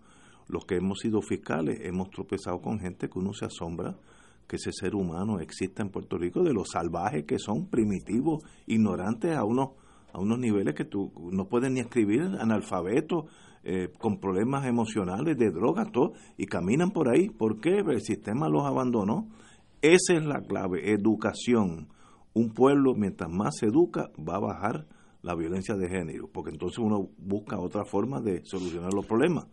Los 0.47 0.65
que 0.65 0.77
hemos 0.77 1.01
sido 1.01 1.21
fiscales 1.21 1.81
hemos 1.83 2.09
tropezado 2.09 2.63
con 2.63 2.81
gente 2.81 3.11
que 3.11 3.19
uno 3.19 3.35
se 3.35 3.45
asombra 3.45 3.99
que 4.47 4.57
ese 4.57 4.73
ser 4.73 4.95
humano 4.95 5.41
exista 5.41 5.83
en 5.83 5.91
Puerto 5.91 6.17
Rico, 6.17 6.43
de 6.43 6.55
los 6.55 6.69
salvajes 6.73 7.25
que 7.27 7.39
son 7.39 7.69
primitivos, 7.69 8.43
ignorantes 8.67 9.37
a 9.37 9.45
unos, 9.45 9.73
a 10.13 10.19
unos 10.19 10.39
niveles 10.39 10.75
que 10.75 10.85
tú 10.85 11.13
no 11.33 11.49
puedes 11.49 11.71
ni 11.71 11.81
escribir, 11.81 12.23
analfabetos, 12.41 13.27
eh, 13.65 13.93
con 13.99 14.19
problemas 14.19 14.67
emocionales, 14.67 15.37
de 15.37 15.51
drogas, 15.51 15.91
todo, 15.93 16.13
y 16.37 16.47
caminan 16.47 16.91
por 16.91 17.09
ahí. 17.09 17.29
¿Por 17.29 17.61
qué? 17.61 17.79
El 17.79 18.01
sistema 18.01 18.49
los 18.49 18.65
abandonó. 18.65 19.29
Esa 19.83 20.15
es 20.15 20.25
la 20.25 20.41
clave, 20.43 20.93
educación 20.93 21.89
un 22.39 22.51
pueblo, 22.51 22.95
mientras 22.95 23.31
más 23.31 23.57
se 23.59 23.67
educa, 23.67 24.11
va 24.17 24.37
a 24.37 24.41
bajar 24.41 24.87
la 25.23 25.35
violencia 25.35 25.75
de 25.75 25.89
género, 25.89 26.29
porque 26.33 26.51
entonces 26.51 26.79
uno 26.79 27.09
busca 27.19 27.59
otra 27.59 27.85
forma 27.85 28.21
de 28.21 28.43
solucionar 28.45 28.95
los 28.95 29.07
problemas. 29.07 29.47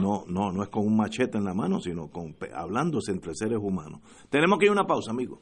no, 0.00 0.24
no, 0.26 0.52
no 0.52 0.62
es 0.62 0.68
con 0.68 0.84
un 0.84 0.96
machete 0.96 1.38
en 1.38 1.44
la 1.44 1.54
mano, 1.54 1.80
sino 1.80 2.08
con 2.08 2.36
hablándose 2.54 3.12
entre 3.12 3.34
seres 3.34 3.58
humanos. 3.60 4.00
Tenemos 4.28 4.58
que 4.58 4.66
ir 4.66 4.70
a 4.70 4.72
una 4.72 4.86
pausa, 4.86 5.12
amigo. 5.12 5.40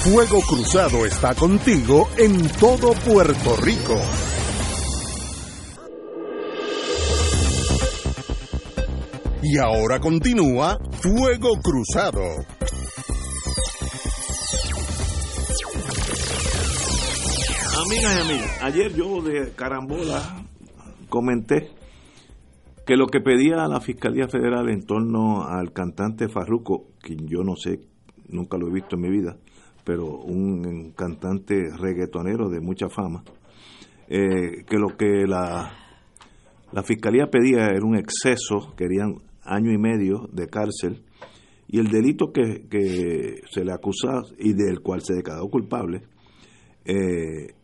Fuego 0.00 0.40
Cruzado 0.42 1.04
está 1.04 1.34
contigo 1.34 2.08
en 2.16 2.48
todo 2.60 2.92
Puerto 3.04 3.56
Rico. 3.56 3.96
Y 9.42 9.58
ahora 9.58 9.98
continúa 9.98 10.78
Fuego 11.02 11.58
Cruzado. 11.60 12.22
Amigas 17.84 18.16
y 18.16 18.20
amigos, 18.20 18.50
ayer 18.62 18.94
yo 18.94 19.20
de 19.20 19.52
carambola 19.56 20.46
comenté 21.08 21.72
que 22.86 22.96
lo 22.96 23.08
que 23.08 23.20
pedía 23.20 23.66
la 23.66 23.80
Fiscalía 23.80 24.28
Federal 24.28 24.68
en 24.70 24.86
torno 24.86 25.42
al 25.42 25.72
cantante 25.72 26.28
Farruco, 26.28 26.86
quien 27.00 27.26
yo 27.26 27.42
no 27.42 27.56
sé, 27.56 27.80
nunca 28.28 28.56
lo 28.56 28.68
he 28.68 28.72
visto 28.72 28.94
en 28.94 29.02
mi 29.02 29.10
vida, 29.10 29.36
pero 29.88 30.18
un 30.18 30.92
cantante 30.94 31.70
reggaetonero 31.74 32.50
de 32.50 32.60
mucha 32.60 32.90
fama, 32.90 33.24
eh, 34.06 34.62
que 34.68 34.76
lo 34.76 34.98
que 34.98 35.26
la, 35.26 35.72
la 36.72 36.82
Fiscalía 36.82 37.30
pedía 37.30 37.68
era 37.68 37.86
un 37.86 37.96
exceso, 37.96 38.74
querían 38.76 39.14
año 39.44 39.72
y 39.72 39.78
medio 39.78 40.28
de 40.30 40.46
cárcel, 40.46 41.04
y 41.68 41.78
el 41.78 41.88
delito 41.88 42.34
que, 42.34 42.66
que 42.68 43.40
se 43.50 43.64
le 43.64 43.72
acusa 43.72 44.20
y 44.38 44.52
del 44.52 44.80
cual 44.80 45.00
se 45.00 45.14
declaró 45.14 45.48
culpable, 45.48 46.02
eh, 46.84 47.54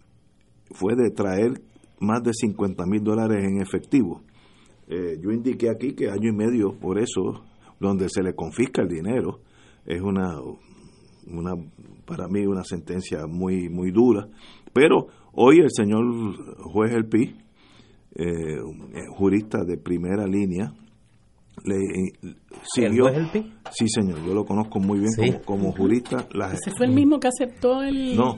fue 0.70 0.94
de 0.96 1.10
traer 1.10 1.60
más 2.00 2.22
de 2.22 2.32
50 2.32 2.86
mil 2.86 3.04
dólares 3.04 3.44
en 3.44 3.60
efectivo. 3.60 4.22
Eh, 4.88 5.18
yo 5.20 5.30
indiqué 5.30 5.68
aquí 5.68 5.92
que 5.92 6.08
año 6.08 6.30
y 6.30 6.34
medio 6.34 6.72
por 6.72 6.98
eso, 6.98 7.44
donde 7.78 8.08
se 8.08 8.22
le 8.22 8.34
confisca 8.34 8.80
el 8.80 8.88
dinero, 8.88 9.40
es 9.84 10.00
una, 10.00 10.40
una 11.26 11.52
para 12.06 12.28
mí 12.28 12.46
una 12.46 12.64
sentencia 12.64 13.26
muy, 13.26 13.68
muy 13.68 13.90
dura. 13.90 14.26
Pero 14.72 15.06
hoy 15.32 15.60
el 15.60 15.70
señor 15.70 16.04
juez 16.72 16.92
El 16.92 17.06
Pi, 17.06 17.36
eh, 18.16 18.58
jurista 19.16 19.64
de 19.64 19.76
primera 19.78 20.26
línea, 20.26 20.72
le 21.64 21.78
siguió. 22.62 23.08
¿El 23.08 23.14
juez 23.14 23.16
El 23.16 23.42
Pi? 23.42 23.52
Sí, 23.70 23.88
señor, 23.88 24.24
yo 24.24 24.34
lo 24.34 24.44
conozco 24.44 24.80
muy 24.80 25.00
bien 25.00 25.12
como, 25.16 25.42
como, 25.42 25.72
jurista. 25.72 26.26
¿Ese 26.52 26.70
fue 26.76 26.86
el 26.86 26.92
mismo 26.92 27.18
que 27.20 27.28
aceptó 27.28 27.82
el.? 27.82 28.16
No, 28.16 28.36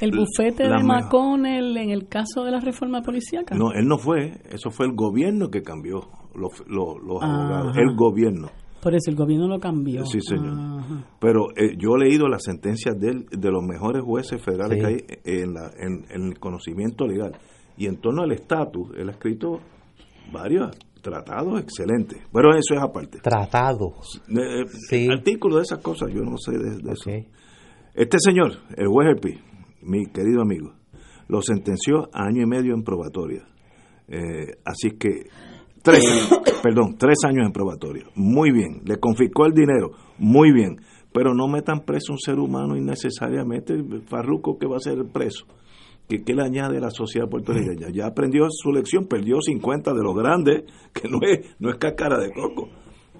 el 0.00 0.10
bufete 0.10 0.64
de 0.64 0.82
McConnell 0.82 1.76
en 1.76 1.90
el 1.90 2.08
caso 2.08 2.44
de 2.44 2.50
la 2.50 2.60
reforma 2.60 3.02
policíaca. 3.02 3.54
No, 3.54 3.72
él 3.72 3.86
no 3.86 3.98
fue, 3.98 4.40
eso 4.50 4.70
fue 4.70 4.86
el 4.86 4.92
gobierno 4.94 5.48
que 5.48 5.62
cambió 5.62 6.08
los, 6.34 6.62
los, 6.66 6.96
los 7.02 7.22
abogados, 7.22 7.76
el 7.76 7.96
gobierno. 7.96 8.48
Por 8.86 8.94
eso 8.94 9.10
el 9.10 9.16
gobierno 9.16 9.48
lo 9.48 9.58
cambió. 9.58 10.06
Sí, 10.06 10.20
señor. 10.20 10.54
Pero 11.18 11.48
eh, 11.56 11.76
yo 11.76 11.96
he 11.96 12.04
leído 12.04 12.28
las 12.28 12.44
sentencias 12.44 12.96
de, 12.96 13.26
de 13.36 13.50
los 13.50 13.64
mejores 13.64 14.00
jueces 14.04 14.40
federales 14.40 14.78
que 14.78 14.86
hay 14.86 15.42
en, 15.42 15.54
la, 15.54 15.72
en, 15.76 16.04
el 16.08 16.38
conocimiento 16.38 17.04
legal. 17.04 17.32
Y 17.76 17.86
en 17.86 17.96
torno 17.96 18.22
al 18.22 18.30
estatus, 18.30 18.92
él 18.96 19.08
ha 19.08 19.10
escrito 19.10 19.58
varios 20.32 20.70
tratados 21.02 21.60
excelentes. 21.60 22.22
Pero 22.32 22.50
eso 22.50 22.74
es 22.74 22.80
aparte. 22.80 23.18
Tratados. 23.18 24.22
Eh, 24.28 24.62
sí. 24.88 25.08
Artículos 25.10 25.56
de 25.56 25.62
esas 25.62 25.80
cosas, 25.80 26.08
yo 26.14 26.20
no 26.20 26.36
sé 26.38 26.52
de, 26.52 26.92
eso. 26.92 27.10
Este 27.92 28.18
señor, 28.20 28.52
el 28.76 28.86
juez 28.86 29.16
Epi, 29.16 29.36
mi 29.82 30.06
querido 30.12 30.42
amigo, 30.42 30.74
lo 31.26 31.42
sentenció 31.42 32.08
a 32.12 32.26
año 32.26 32.42
y 32.42 32.46
medio 32.46 32.72
en 32.72 32.84
probatoria. 32.84 33.48
Eh, 34.06 34.58
así 34.64 34.90
que 34.90 35.26
tres, 35.86 36.28
perdón, 36.62 36.96
tres 36.98 37.18
años 37.24 37.46
en 37.46 37.52
probatoria. 37.52 38.04
Muy 38.14 38.50
bien. 38.50 38.82
Le 38.84 38.98
confiscó 38.98 39.46
el 39.46 39.52
dinero. 39.52 39.92
Muy 40.18 40.52
bien. 40.52 40.76
Pero 41.12 41.32
no 41.34 41.48
metan 41.48 41.84
preso 41.84 42.12
un 42.12 42.18
ser 42.18 42.38
humano 42.38 42.76
innecesariamente. 42.76 43.74
Farruco 44.06 44.58
que 44.58 44.66
va 44.66 44.76
a 44.76 44.80
ser 44.80 45.04
preso. 45.12 45.46
¿Qué, 46.08 46.22
le 46.34 46.42
añade 46.42 46.78
a 46.78 46.80
la 46.80 46.90
sociedad 46.90 47.28
puertorriqueña? 47.28 47.88
Ya 47.90 48.06
aprendió 48.06 48.46
su 48.50 48.70
lección, 48.70 49.06
perdió 49.06 49.40
50 49.40 49.92
de 49.92 50.02
los 50.02 50.14
grandes, 50.14 50.64
que 50.92 51.08
no 51.08 51.18
es, 51.22 51.56
no 51.58 51.70
es 51.70 51.76
cáscara 51.76 52.18
de 52.18 52.30
coco. 52.32 52.68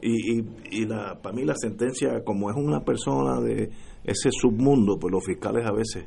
Y, 0.03 0.39
y, 0.39 0.45
y 0.71 0.87
la, 0.87 1.21
para 1.21 1.35
mí 1.35 1.45
la 1.45 1.55
sentencia, 1.57 2.23
como 2.25 2.51
es 2.51 2.57
una 2.57 2.85
persona 2.85 3.41
de 3.41 3.71
ese 4.05 4.31
submundo, 4.31 4.99
pues 5.01 5.11
los 5.11 5.25
fiscales 5.25 5.67
a 5.67 5.73
veces 5.73 6.07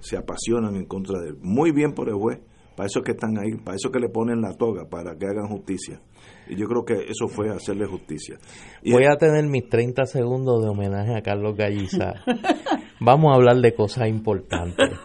se 0.00 0.16
apasionan 0.16 0.76
en 0.76 0.86
contra 0.86 1.20
de 1.20 1.30
él. 1.30 1.36
Muy 1.42 1.72
bien 1.72 1.92
por 1.92 2.08
el 2.08 2.14
juez, 2.14 2.40
para 2.76 2.86
eso 2.86 3.02
que 3.02 3.12
están 3.12 3.38
ahí, 3.38 3.56
para 3.62 3.76
eso 3.76 3.90
que 3.90 4.00
le 4.00 4.08
ponen 4.08 4.40
la 4.40 4.54
toga, 4.54 4.88
para 4.88 5.16
que 5.16 5.26
hagan 5.26 5.48
justicia. 5.48 6.00
Y 6.48 6.56
yo 6.56 6.66
creo 6.66 6.84
que 6.84 6.94
eso 7.08 7.28
fue 7.28 7.50
hacerle 7.50 7.86
justicia. 7.86 8.36
Voy 8.84 9.04
a 9.04 9.16
tener 9.16 9.44
mis 9.46 9.68
30 9.68 10.04
segundos 10.06 10.62
de 10.62 10.68
homenaje 10.68 11.14
a 11.16 11.22
Carlos 11.22 11.56
Galliza. 11.56 12.14
Vamos 13.00 13.32
a 13.32 13.36
hablar 13.36 13.56
de 13.56 13.74
cosas 13.74 14.08
importantes. 14.08 14.90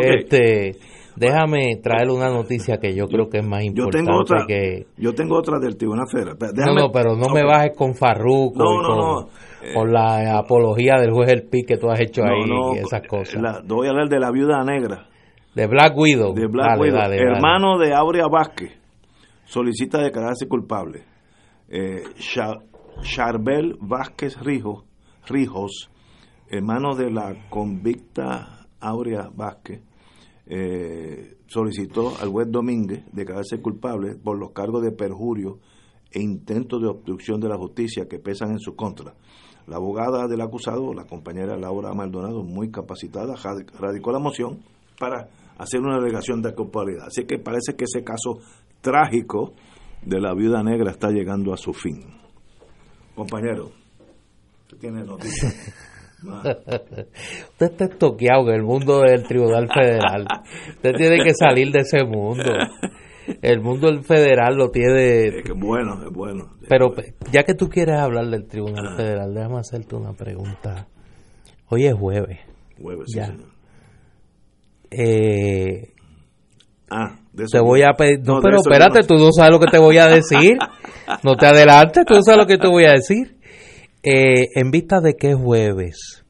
Este, 0.00 0.76
déjame 1.16 1.76
traer 1.82 2.10
una 2.10 2.28
noticia 2.28 2.76
que 2.76 2.94
yo 2.94 3.08
creo 3.08 3.28
que 3.30 3.38
es 3.38 3.46
más 3.46 3.64
importante 3.64 3.98
yo 3.98 4.04
tengo 4.04 4.20
otra, 4.20 4.44
que... 4.46 4.86
Yo 4.98 5.14
tengo 5.14 5.38
otra 5.38 5.58
del 5.58 5.76
Tribunal 5.76 6.06
Federal. 6.12 6.36
no, 6.54 6.74
no, 6.74 6.92
pero 6.92 7.16
no 7.16 7.30
me 7.30 7.42
bajes 7.42 7.74
con 7.74 7.94
Farruco 7.94 8.62
no, 8.62 8.82
no, 8.82 8.96
no 8.96 9.28
por 9.74 9.90
la 9.90 10.38
apología 10.38 10.96
del 11.00 11.12
juez 11.12 11.30
El 11.30 11.48
Pi 11.48 11.64
que 11.64 11.76
tú 11.76 11.90
has 11.90 12.00
hecho 12.00 12.22
ahí 12.22 12.44
y 12.76 12.78
esas 12.78 13.02
cosas. 13.06 13.40
De 14.98 15.07
Black 15.66 15.96
Widow. 15.96 16.34
De 16.34 16.46
Black 16.46 16.78
Widow. 16.78 17.12
hermano 17.12 17.78
de 17.78 17.94
Aurea 17.94 18.26
Vázquez 18.28 18.72
solicita 19.44 20.02
declararse 20.02 20.46
culpable. 20.46 21.04
Eh, 21.68 22.02
Charbel 23.02 23.76
Vázquez 23.80 24.38
Rijos, 24.40 24.84
Rijos, 25.26 25.90
hermano 26.48 26.94
de 26.94 27.10
la 27.10 27.48
convicta 27.48 28.66
Aurea 28.80 29.30
Vázquez, 29.34 29.82
eh, 30.46 31.36
solicitó 31.46 32.12
al 32.20 32.28
juez 32.28 32.48
Domínguez 32.50 33.04
declararse 33.12 33.60
culpable 33.60 34.16
por 34.16 34.38
los 34.38 34.52
cargos 34.52 34.82
de 34.82 34.92
perjurio 34.92 35.58
e 36.10 36.20
intento 36.20 36.78
de 36.78 36.88
obstrucción 36.88 37.40
de 37.40 37.48
la 37.48 37.56
justicia 37.56 38.06
que 38.08 38.18
pesan 38.18 38.52
en 38.52 38.58
su 38.58 38.74
contra. 38.74 39.14
La 39.66 39.76
abogada 39.76 40.26
del 40.26 40.40
acusado, 40.40 40.94
la 40.94 41.04
compañera 41.04 41.58
Laura 41.58 41.92
Maldonado, 41.92 42.42
muy 42.42 42.70
capacitada, 42.70 43.34
radicó 43.78 44.12
la 44.12 44.18
moción 44.18 44.60
para 44.98 45.28
hacer 45.58 45.80
una 45.80 45.96
alegación 45.96 46.40
de 46.42 46.54
culpabilidad. 46.54 47.06
Así 47.08 47.24
que 47.24 47.38
parece 47.38 47.74
que 47.76 47.84
ese 47.84 48.02
caso 48.04 48.38
trágico 48.80 49.54
de 50.02 50.20
la 50.20 50.32
viuda 50.34 50.62
negra 50.62 50.90
está 50.92 51.10
llegando 51.10 51.52
a 51.52 51.56
su 51.56 51.72
fin. 51.72 52.04
Compañero, 53.14 53.70
tiene 54.80 55.02
noticias. 55.02 55.74
Usted 56.22 57.66
está 57.66 57.84
estoqueado 57.84 58.48
en 58.48 58.54
el 58.56 58.62
mundo 58.62 59.00
del 59.00 59.22
Tribunal 59.24 59.68
Federal. 59.72 60.26
Usted 60.76 60.92
tiene 60.96 61.22
que 61.24 61.32
salir 61.34 61.70
de 61.70 61.80
ese 61.80 62.04
mundo. 62.04 62.44
El 63.42 63.60
mundo 63.60 63.88
del 63.88 64.02
federal 64.04 64.56
lo 64.56 64.70
tiene... 64.70 65.26
Es 65.28 65.44
que 65.44 65.52
bueno, 65.52 66.02
es 66.02 66.10
bueno. 66.10 66.54
Pero 66.66 66.94
ya 67.30 67.42
que 67.42 67.54
tú 67.54 67.68
quieres 67.68 67.96
hablar 68.00 68.26
del 68.28 68.46
Tribunal 68.46 68.96
Federal, 68.96 69.34
déjame 69.34 69.58
hacerte 69.58 69.94
una 69.96 70.12
pregunta. 70.14 70.88
Hoy 71.68 71.84
es 71.86 71.94
jueves. 71.94 72.38
Jueves, 72.80 73.04
sí, 73.08 73.18
Ya. 73.18 73.26
señor. 73.26 73.57
Eh, 74.90 75.92
Ah, 76.90 77.18
de 77.34 77.44
eso 77.44 77.58
te 77.58 77.60
voy 77.60 77.82
a 77.82 77.92
pedir... 77.92 78.20
No, 78.24 78.40
pero 78.40 78.56
espérate, 78.60 79.00
no 79.00 79.06
tú 79.06 79.14
no 79.16 79.30
sabes 79.30 79.52
lo 79.52 79.60
que 79.60 79.66
te 79.70 79.76
voy 79.78 79.98
a 79.98 80.06
decir. 80.08 80.56
No 81.22 81.36
te 81.36 81.46
adelantes, 81.46 82.06
tú 82.06 82.14
no 82.14 82.22
sabes 82.22 82.38
lo 82.40 82.46
que 82.46 82.56
te 82.56 82.66
voy 82.66 82.84
a 82.86 82.92
decir. 82.92 83.36
Eh, 84.02 84.46
en 84.54 84.70
vista 84.70 85.00
de 85.00 85.14
que 85.14 85.32
es 85.32 85.36
jueves, 85.36 86.24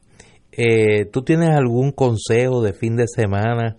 eh, 0.50 1.04
¿tú 1.12 1.22
tienes 1.22 1.50
algún 1.50 1.92
consejo 1.92 2.60
de 2.60 2.72
fin 2.72 2.96
de 2.96 3.06
semana 3.06 3.76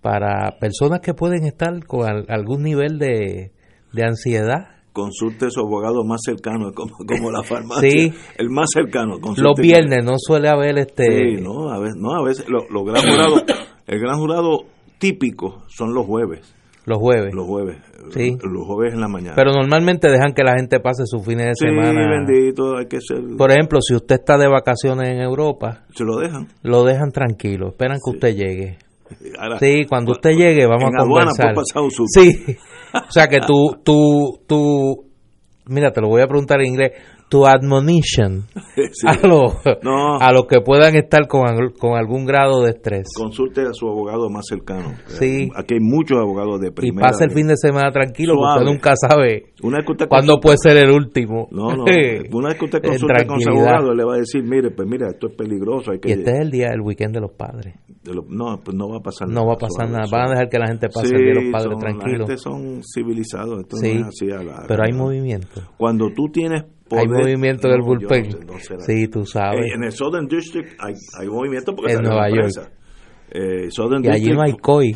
para 0.00 0.58
personas 0.58 1.00
que 1.00 1.12
pueden 1.12 1.44
estar 1.44 1.84
con 1.84 2.08
al- 2.08 2.24
algún 2.30 2.62
nivel 2.62 2.98
de, 2.98 3.52
de 3.92 4.02
ansiedad? 4.04 4.68
Consulte 4.94 5.46
a 5.46 5.50
su 5.50 5.60
abogado 5.60 6.02
más 6.04 6.20
cercano, 6.24 6.72
como, 6.74 6.94
como 7.06 7.30
la 7.30 7.42
farmacia. 7.42 7.90
Sí. 7.90 8.14
El 8.38 8.48
más 8.48 8.70
cercano. 8.72 9.18
Los 9.36 9.54
viernes 9.60 10.02
no 10.02 10.14
suele 10.16 10.48
haber 10.48 10.78
este... 10.78 11.04
Sí, 11.04 11.42
no, 11.42 11.70
a 11.70 11.78
veces, 11.78 11.96
no, 11.98 12.14
a 12.14 12.24
veces 12.24 12.46
lo- 12.48 12.66
los 12.70 12.84
gran 12.86 13.02
jurados, 13.06 13.44
el 13.90 14.00
gran 14.00 14.18
jurado 14.18 14.64
típico 14.98 15.64
son 15.68 15.92
los 15.94 16.06
jueves. 16.06 16.54
Los 16.86 16.98
jueves. 16.98 17.34
Los 17.34 17.46
jueves. 17.46 17.76
Sí. 18.10 18.36
Los 18.42 18.66
jueves 18.66 18.94
en 18.94 19.00
la 19.00 19.08
mañana. 19.08 19.34
Pero 19.36 19.52
normalmente 19.52 20.08
dejan 20.10 20.32
que 20.32 20.42
la 20.42 20.56
gente 20.56 20.80
pase 20.80 21.02
sus 21.06 21.24
fines 21.24 21.46
de 21.46 21.52
sí, 21.54 21.66
semana. 21.66 22.08
bendito, 22.08 22.76
hay 22.76 22.86
que 22.86 23.00
ser. 23.00 23.20
Por 23.36 23.50
ejemplo, 23.50 23.80
si 23.82 23.94
usted 23.94 24.16
está 24.16 24.38
de 24.38 24.48
vacaciones 24.48 25.08
en 25.10 25.20
Europa, 25.20 25.84
Se 25.94 26.04
lo 26.04 26.16
dejan. 26.18 26.48
lo 26.62 26.84
dejan 26.84 27.12
tranquilo, 27.12 27.68
esperan 27.68 27.98
que 28.02 28.10
usted 28.16 28.34
llegue. 28.34 28.78
Ahora, 29.38 29.58
Sí, 29.58 29.84
cuando 29.88 30.12
usted 30.12 30.30
llegue 30.30 30.66
vamos 30.66 30.90
en 30.90 30.98
a 30.98 31.02
aduana 31.02 31.32
conversar. 31.36 31.82
Sí, 32.06 32.56
o 32.94 33.10
sea 33.10 33.26
que 33.28 33.40
tú, 33.46 33.76
tú, 33.84 34.40
tú, 34.46 35.04
mira, 35.66 35.92
te 35.92 36.00
lo 36.00 36.08
voy 36.08 36.22
a 36.22 36.26
preguntar 36.28 36.60
en 36.60 36.66
inglés, 36.66 36.92
tu 37.30 37.46
admonition 37.46 38.42
Sí. 38.92 39.06
a 39.06 39.26
los 39.26 39.54
No. 39.82 40.18
a 40.18 40.32
los 40.32 40.46
que 40.46 40.60
puedan 40.60 40.96
estar 40.96 41.26
con, 41.28 41.42
con 41.78 41.96
algún 41.96 42.26
grado 42.26 42.62
de 42.62 42.70
estrés. 42.70 43.08
Consulte 43.16 43.62
a 43.62 43.72
su 43.72 43.86
abogado 43.88 44.28
más 44.28 44.44
cercano. 44.48 44.94
Sí. 45.06 45.48
Aquí 45.56 45.74
hay 45.74 45.80
muchos 45.80 46.18
abogados 46.18 46.60
de 46.60 46.68
Y 46.68 46.70
primera. 46.72 47.06
pase 47.08 47.24
el 47.24 47.30
fin 47.30 47.46
de 47.46 47.56
semana 47.56 47.90
tranquilo, 47.92 48.34
porque 48.36 48.60
usted 48.60 48.72
nunca 48.72 48.92
sabe 48.96 49.52
Una 49.62 49.78
vez 49.78 49.86
que 49.86 49.92
usted 49.92 50.08
cuándo 50.08 50.40
puede 50.40 50.56
ser 50.58 50.76
el 50.76 50.90
último. 50.90 51.48
No, 51.52 51.70
no. 51.76 51.84
Una 52.32 52.48
vez 52.48 52.58
que 52.58 52.64
usted 52.64 52.80
En 52.82 52.90
consulta 52.90 53.24
con 53.26 53.40
su 53.40 53.48
abogado, 53.50 53.94
le 53.94 54.04
va 54.04 54.14
a 54.14 54.18
decir, 54.18 54.42
mire, 54.42 54.70
pues 54.72 54.88
mira, 54.88 55.08
esto 55.08 55.28
es 55.28 55.36
peligroso. 55.36 55.92
Hay 55.92 56.00
que 56.00 56.08
Y 56.08 56.12
este 56.12 56.32
es 56.32 56.40
el 56.40 56.50
día, 56.50 56.68
el 56.74 56.80
weekend 56.80 57.14
de 57.14 57.20
los 57.20 57.30
padres. 57.32 57.74
de 58.02 58.12
lo- 58.14 58.24
no, 58.28 58.58
pues 58.64 58.76
no 58.76 58.88
va 58.88 58.96
a 58.96 59.00
pasar 59.02 59.28
No 59.28 59.46
va 59.46 59.54
a 59.54 59.56
pasar 59.56 59.88
nada. 59.88 60.04
Van 60.10 60.26
a 60.26 60.30
dejar 60.30 60.48
que 60.48 60.58
la 60.58 60.66
gente 60.66 60.88
pase 60.88 61.08
Sí, 61.08 61.14
el 61.14 61.20
día 61.20 61.34
de 61.34 61.42
los 61.44 61.52
padres 61.52 61.72
son- 61.72 61.80
tranquilo. 61.80 62.18
La 62.18 62.26
gente 62.26 62.36
son 62.38 62.80
civilizados. 62.82 63.60
Esto 63.60 63.76
Sí, 63.76 63.94
no 63.94 64.00
es 64.00 64.06
así 64.08 64.30
a 64.32 64.42
la- 64.42 64.64
pero 64.66 64.82
hay 64.84 64.92
movimiento. 64.92 65.60
Cuando 65.76 66.08
tú 66.14 66.28
tienes 66.32 66.64
poder... 66.90 67.06
Hay 67.06 67.22
movimiento 67.22 67.68
No, 67.68 67.76
yo 67.78 67.84
bullpen. 67.84 68.24
no 68.46 68.58
sé, 68.58 68.74
no 68.74 68.80
sé. 68.80 68.96
sí, 68.96 69.08
tú 69.08 69.24
sabes. 69.24 69.72
En 69.74 69.84
el 69.84 69.92
Southern 69.92 70.26
District 70.26 70.68
hay, 70.78 70.94
hay 71.18 71.28
movimiento 71.28 71.74
porque 71.74 71.92
En 71.94 72.02
Nueva 72.02 72.28
York. 72.28 72.70
Eh, 73.32 73.70
Southern 73.70 74.04
y 74.04 74.08
allí 74.08 74.30
no 74.32 74.42
hay 74.42 74.52
COI. 74.60 74.90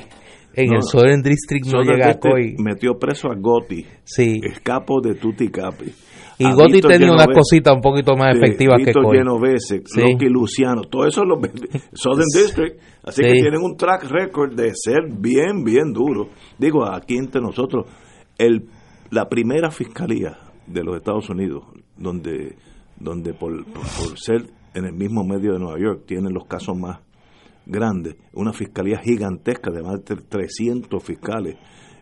En 0.57 0.67
No, 0.71 0.77
el 0.77 0.83
Southern 0.83 1.23
District 1.23 1.65
no 1.67 1.71
Southern 1.71 1.97
llega 1.97 2.07
District 2.09 2.33
COI. 2.35 2.57
metió 2.63 2.99
preso 2.99 3.29
a 3.31 3.35
Gotti, 3.37 3.87
Sí. 4.05 4.41
escapo 4.43 5.01
de 5.01 5.15
Tutti 5.15 5.49
Capi. 5.49 5.87
Y 6.39 6.47
A 6.47 6.53
Gotti 6.55 6.81
tenía 6.81 7.13
una 7.13 7.27
cosita 7.27 7.73
un 7.73 7.81
poquito 7.81 8.17
más 8.17 8.35
efectiva 8.37 8.77
que 8.77 8.93
COI. 8.93 9.19
Genovese, 9.19 9.83
Sí. 9.85 10.01
Loki 10.01 10.27
Luciano, 10.29 10.83
todo 10.83 11.07
eso 11.07 11.25
lo 11.25 11.37
Southern 11.93 12.27
District, 12.35 12.81
así 13.05 13.23
Sí. 13.23 13.29
que 13.29 13.33
tienen 13.35 13.61
un 13.63 13.77
track 13.77 14.05
record 14.11 14.55
de 14.55 14.73
ser 14.75 15.03
bien, 15.17 15.63
bien 15.65 15.93
duro. 15.93 16.29
Digo, 16.59 16.85
aquí 16.85 17.17
entre 17.17 17.41
nosotros, 17.41 17.87
el, 18.37 18.65
la 19.11 19.29
primera 19.29 19.71
fiscalía 19.71 20.37
de 20.67 20.83
los 20.83 20.97
Estados 20.97 21.29
Unidos, 21.31 21.63
donde, 21.97 22.57
donde 22.99 23.35
por, 23.35 23.65
por- 23.67 24.19
ser 24.19 24.47
en 24.75 24.85
el 24.87 24.93
mismo 24.95 25.25
medio 25.25 25.53
de 25.53 25.59
Nueva 25.59 25.79
York, 25.79 26.03
tienen 26.07 26.33
los 26.35 26.47
casos 26.47 26.77
más 26.77 26.99
grandes, 27.67 28.17
una 28.33 28.53
fiscalía 28.53 28.99
gigantesca 28.99 29.71
de 29.71 29.83
más 29.83 30.05
de 30.05 30.17
300 30.17 31.03
fiscales, 31.03 31.57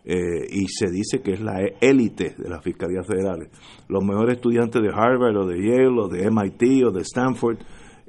eh, 0.05 0.45
y 0.49 0.67
se 0.67 0.89
dice 0.91 1.21
que 1.21 1.33
es 1.33 1.39
la 1.41 1.61
élite 1.79 2.35
de 2.37 2.49
las 2.49 2.61
fiscalías 2.63 3.07
federales. 3.07 3.49
Los 3.87 4.03
mejores 4.03 4.35
estudiantes 4.35 4.81
de 4.81 4.89
Harvard 4.89 5.37
o 5.37 5.45
de 5.47 5.57
Yale 5.57 5.97
o 6.01 6.09
de 6.09 6.29
MIT 6.29 6.83
o 6.85 6.91
de 6.91 7.01
Stanford 7.03 7.57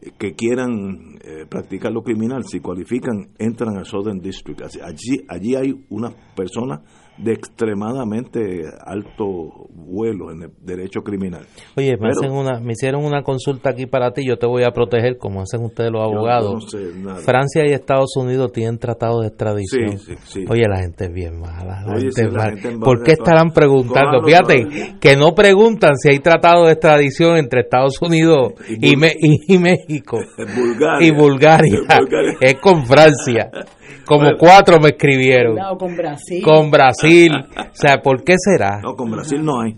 eh, 0.02 0.10
que 0.18 0.32
quieran 0.34 1.18
eh, 1.22 1.46
practicar 1.48 1.92
lo 1.92 2.02
criminal, 2.02 2.42
si 2.44 2.58
cualifican, 2.58 3.28
entran 3.38 3.76
al 3.76 3.84
Southern 3.84 4.18
District. 4.18 4.60
Allí, 4.82 5.24
allí 5.28 5.54
hay 5.54 5.84
unas 5.90 6.14
personas 6.34 6.80
de 7.16 7.32
extremadamente 7.32 8.64
alto 8.84 9.68
vuelo 9.70 10.32
en 10.32 10.42
el 10.42 10.50
derecho 10.62 11.02
criminal. 11.02 11.46
Oye, 11.76 11.92
me, 11.92 11.96
Pero- 11.98 12.10
hacen 12.10 12.32
una, 12.32 12.60
me 12.60 12.72
hicieron 12.72 13.04
una 13.04 13.22
consulta 13.22 13.70
aquí 13.70 13.86
para 13.86 14.12
ti, 14.12 14.26
yo 14.26 14.36
te 14.36 14.46
voy 14.46 14.64
a 14.64 14.70
proteger 14.72 15.16
como 15.18 15.40
hacen 15.42 15.62
ustedes 15.64 15.90
los 15.92 16.02
abogados. 16.02 16.52
no 16.54 16.60
sé 16.68 16.78
nada. 16.98 17.20
Francia 17.20 17.62
y 17.66 17.72
Estados 17.72 18.16
Unidos 18.16 18.50
tienen 18.52 18.78
tratados 18.78 19.20
de 19.22 19.28
extradición. 19.28 19.98
Sí, 19.98 20.14
sí, 20.14 20.14
sí. 20.24 20.44
Oye, 20.50 20.62
la 20.68 20.78
gente 20.80 21.04
es 21.04 21.12
bien 21.12 21.38
mala. 21.38 21.82
la 21.86 21.92
Oye, 21.94 22.06
gente 22.06 22.22
es 22.22 22.32
la 22.32 22.38
mala. 22.44 22.56
gente 22.60 22.78
¿Por 22.84 23.02
qué 23.04 23.12
estarán 23.12 23.50
preguntando? 23.52 24.22
Fíjate, 24.24 24.96
que 25.00 25.16
no 25.16 25.34
preguntan 25.34 25.96
si 25.96 26.08
hay 26.10 26.18
tratado 26.18 26.64
de 26.66 26.72
extradición 26.72 27.36
entre 27.36 27.60
Estados 27.60 28.00
Unidos 28.02 28.54
Y 28.68 28.88
y, 28.88 28.94
y- 29.20 29.54
y 29.54 29.58
México. 29.58 30.18
Bulgaria. 30.36 31.06
Y 31.06 31.10
Bulgaria. 31.12 31.78
Bulgaria. 32.00 32.36
Es 32.40 32.54
con 32.60 32.84
Francia. 32.86 33.50
Como 34.04 34.20
Bueno. 34.22 34.36
cuatro 34.38 34.78
me 34.80 34.90
escribieron. 34.90 35.56
Con 35.78 35.96
Brasil. 35.96 36.42
Con 36.42 36.70
Brasil. 36.70 37.32
O 37.34 37.64
sea, 37.72 37.98
¿por 38.02 38.22
qué 38.22 38.34
será? 38.38 38.80
No, 38.82 38.94
con 38.94 39.10
Brasil 39.10 39.42
no 39.44 39.60
hay. 39.60 39.72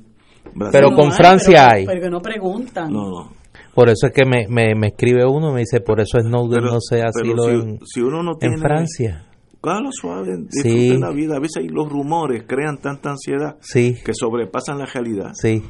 Brasil 0.54 0.70
Pero 0.72 0.90
no 0.90 0.96
con 0.96 1.07
hay, 1.07 1.12
Francia 1.16 1.66
pero- 1.68 1.76
hay. 1.76 1.86
Pero 1.86 2.00
que 2.00 2.11
no 2.11 2.20
preguntan. 2.20 2.92
No, 2.92 3.09
no. 3.09 3.32
Por 3.74 3.88
eso 3.90 4.07
es 4.07 4.12
que 4.12 4.24
me, 4.24 4.46
me, 4.48 4.74
me 4.74 4.86
escribe 4.88 5.24
uno, 5.26 5.52
me 5.52 5.61
dice, 5.61 5.80
por 5.80 6.00
eso 6.00 6.18
Snowden 6.18 6.61
Pero- 6.62 6.72
no 6.72 6.80
se 6.80 6.96
pero 6.96 7.09
asilo 7.11 7.42
si, 7.44 7.50
en, 7.50 7.78
si 7.84 8.00
uno 8.00 8.22
no 8.22 8.34
tiene 8.36 8.54
en 8.54 8.61
Francia. 8.62 9.22
Cógalo 9.61 9.90
suave, 9.92 10.32
Sí. 10.50 10.62
disfruten 10.68 11.00
la 11.00 11.11
vida. 11.11 11.36
A 11.36 11.40
veces 11.40 11.64
los 11.70 11.88
rumores 11.88 12.44
crean 12.46 12.78
tanta 12.78 13.11
ansiedad 13.11 13.57
Sí, 13.61 13.96
que 14.04 14.12
sobrepasan 14.14 14.78
la 14.78 14.86
realidad. 14.86 15.32
sí. 15.34 15.62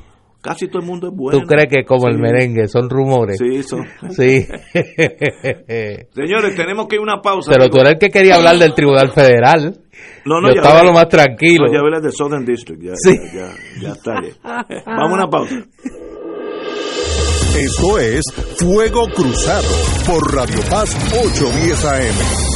Casi 0.47 0.69
todo 0.69 0.79
el 0.81 0.87
mundo 0.87 1.09
es 1.09 1.13
bueno. 1.15 1.41
¿Tú 1.41 1.45
crees 1.47 1.69
que 1.69 1.85
como 1.85 2.07
el 2.09 2.19
merengue 2.19 2.69
son 2.69 2.89
rumores? 2.89 3.37
Sí, 3.39 3.63
son. 3.65 3.85
Sí. 4.11 4.47
Señores, 6.15 6.55
tenemos 6.57 6.87
que 6.87 6.95
ir 6.97 7.01
a 7.01 7.03
una 7.03 7.21
pausa. 7.21 7.51
Pero 7.53 7.69
tú 7.69 7.79
eres 7.79 7.95
el 7.95 7.99
que 7.99 8.09
quería 8.11 8.37
hablar 8.37 8.57
del 8.57 8.73
Tribunal 8.75 9.11
Federal. 9.11 9.77
No, 10.25 10.41
no, 10.41 10.49
Yo 10.49 10.55
ya 10.55 10.61
estaba 10.61 10.79
hablé. 10.79 10.91
lo 10.91 10.95
más 10.95 11.09
tranquilo. 11.09 11.67
No, 11.67 11.73
ya 11.73 11.81
hablé 11.81 12.01
de 12.01 12.13
Southern 12.13 12.45
District. 12.45 12.81
Ya, 12.83 12.93
Sí. 12.95 13.17
ya, 13.35 13.41
ya, 13.41 13.83
ya 13.83 13.93
está. 13.93 14.15
ya. 14.23 14.83
Vamos 14.87 15.11
a 15.11 15.15
una 15.15 15.27
pausa. 15.29 15.55
Esto 17.59 17.99
es 17.99 18.23
Fuego 18.59 19.07
Cruzado 19.15 19.67
por 20.07 20.35
Radio 20.35 20.61
Paz 20.71 20.95
810 21.13 21.85
AM. 21.87 22.56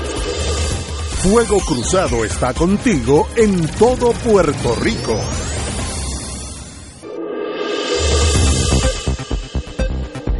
Fuego 1.23 1.59
Cruzado 1.59 2.25
está 2.25 2.51
contigo 2.51 3.27
en 3.35 3.67
todo 3.77 4.11
Puerto 4.11 4.75
Rico. 4.81 5.15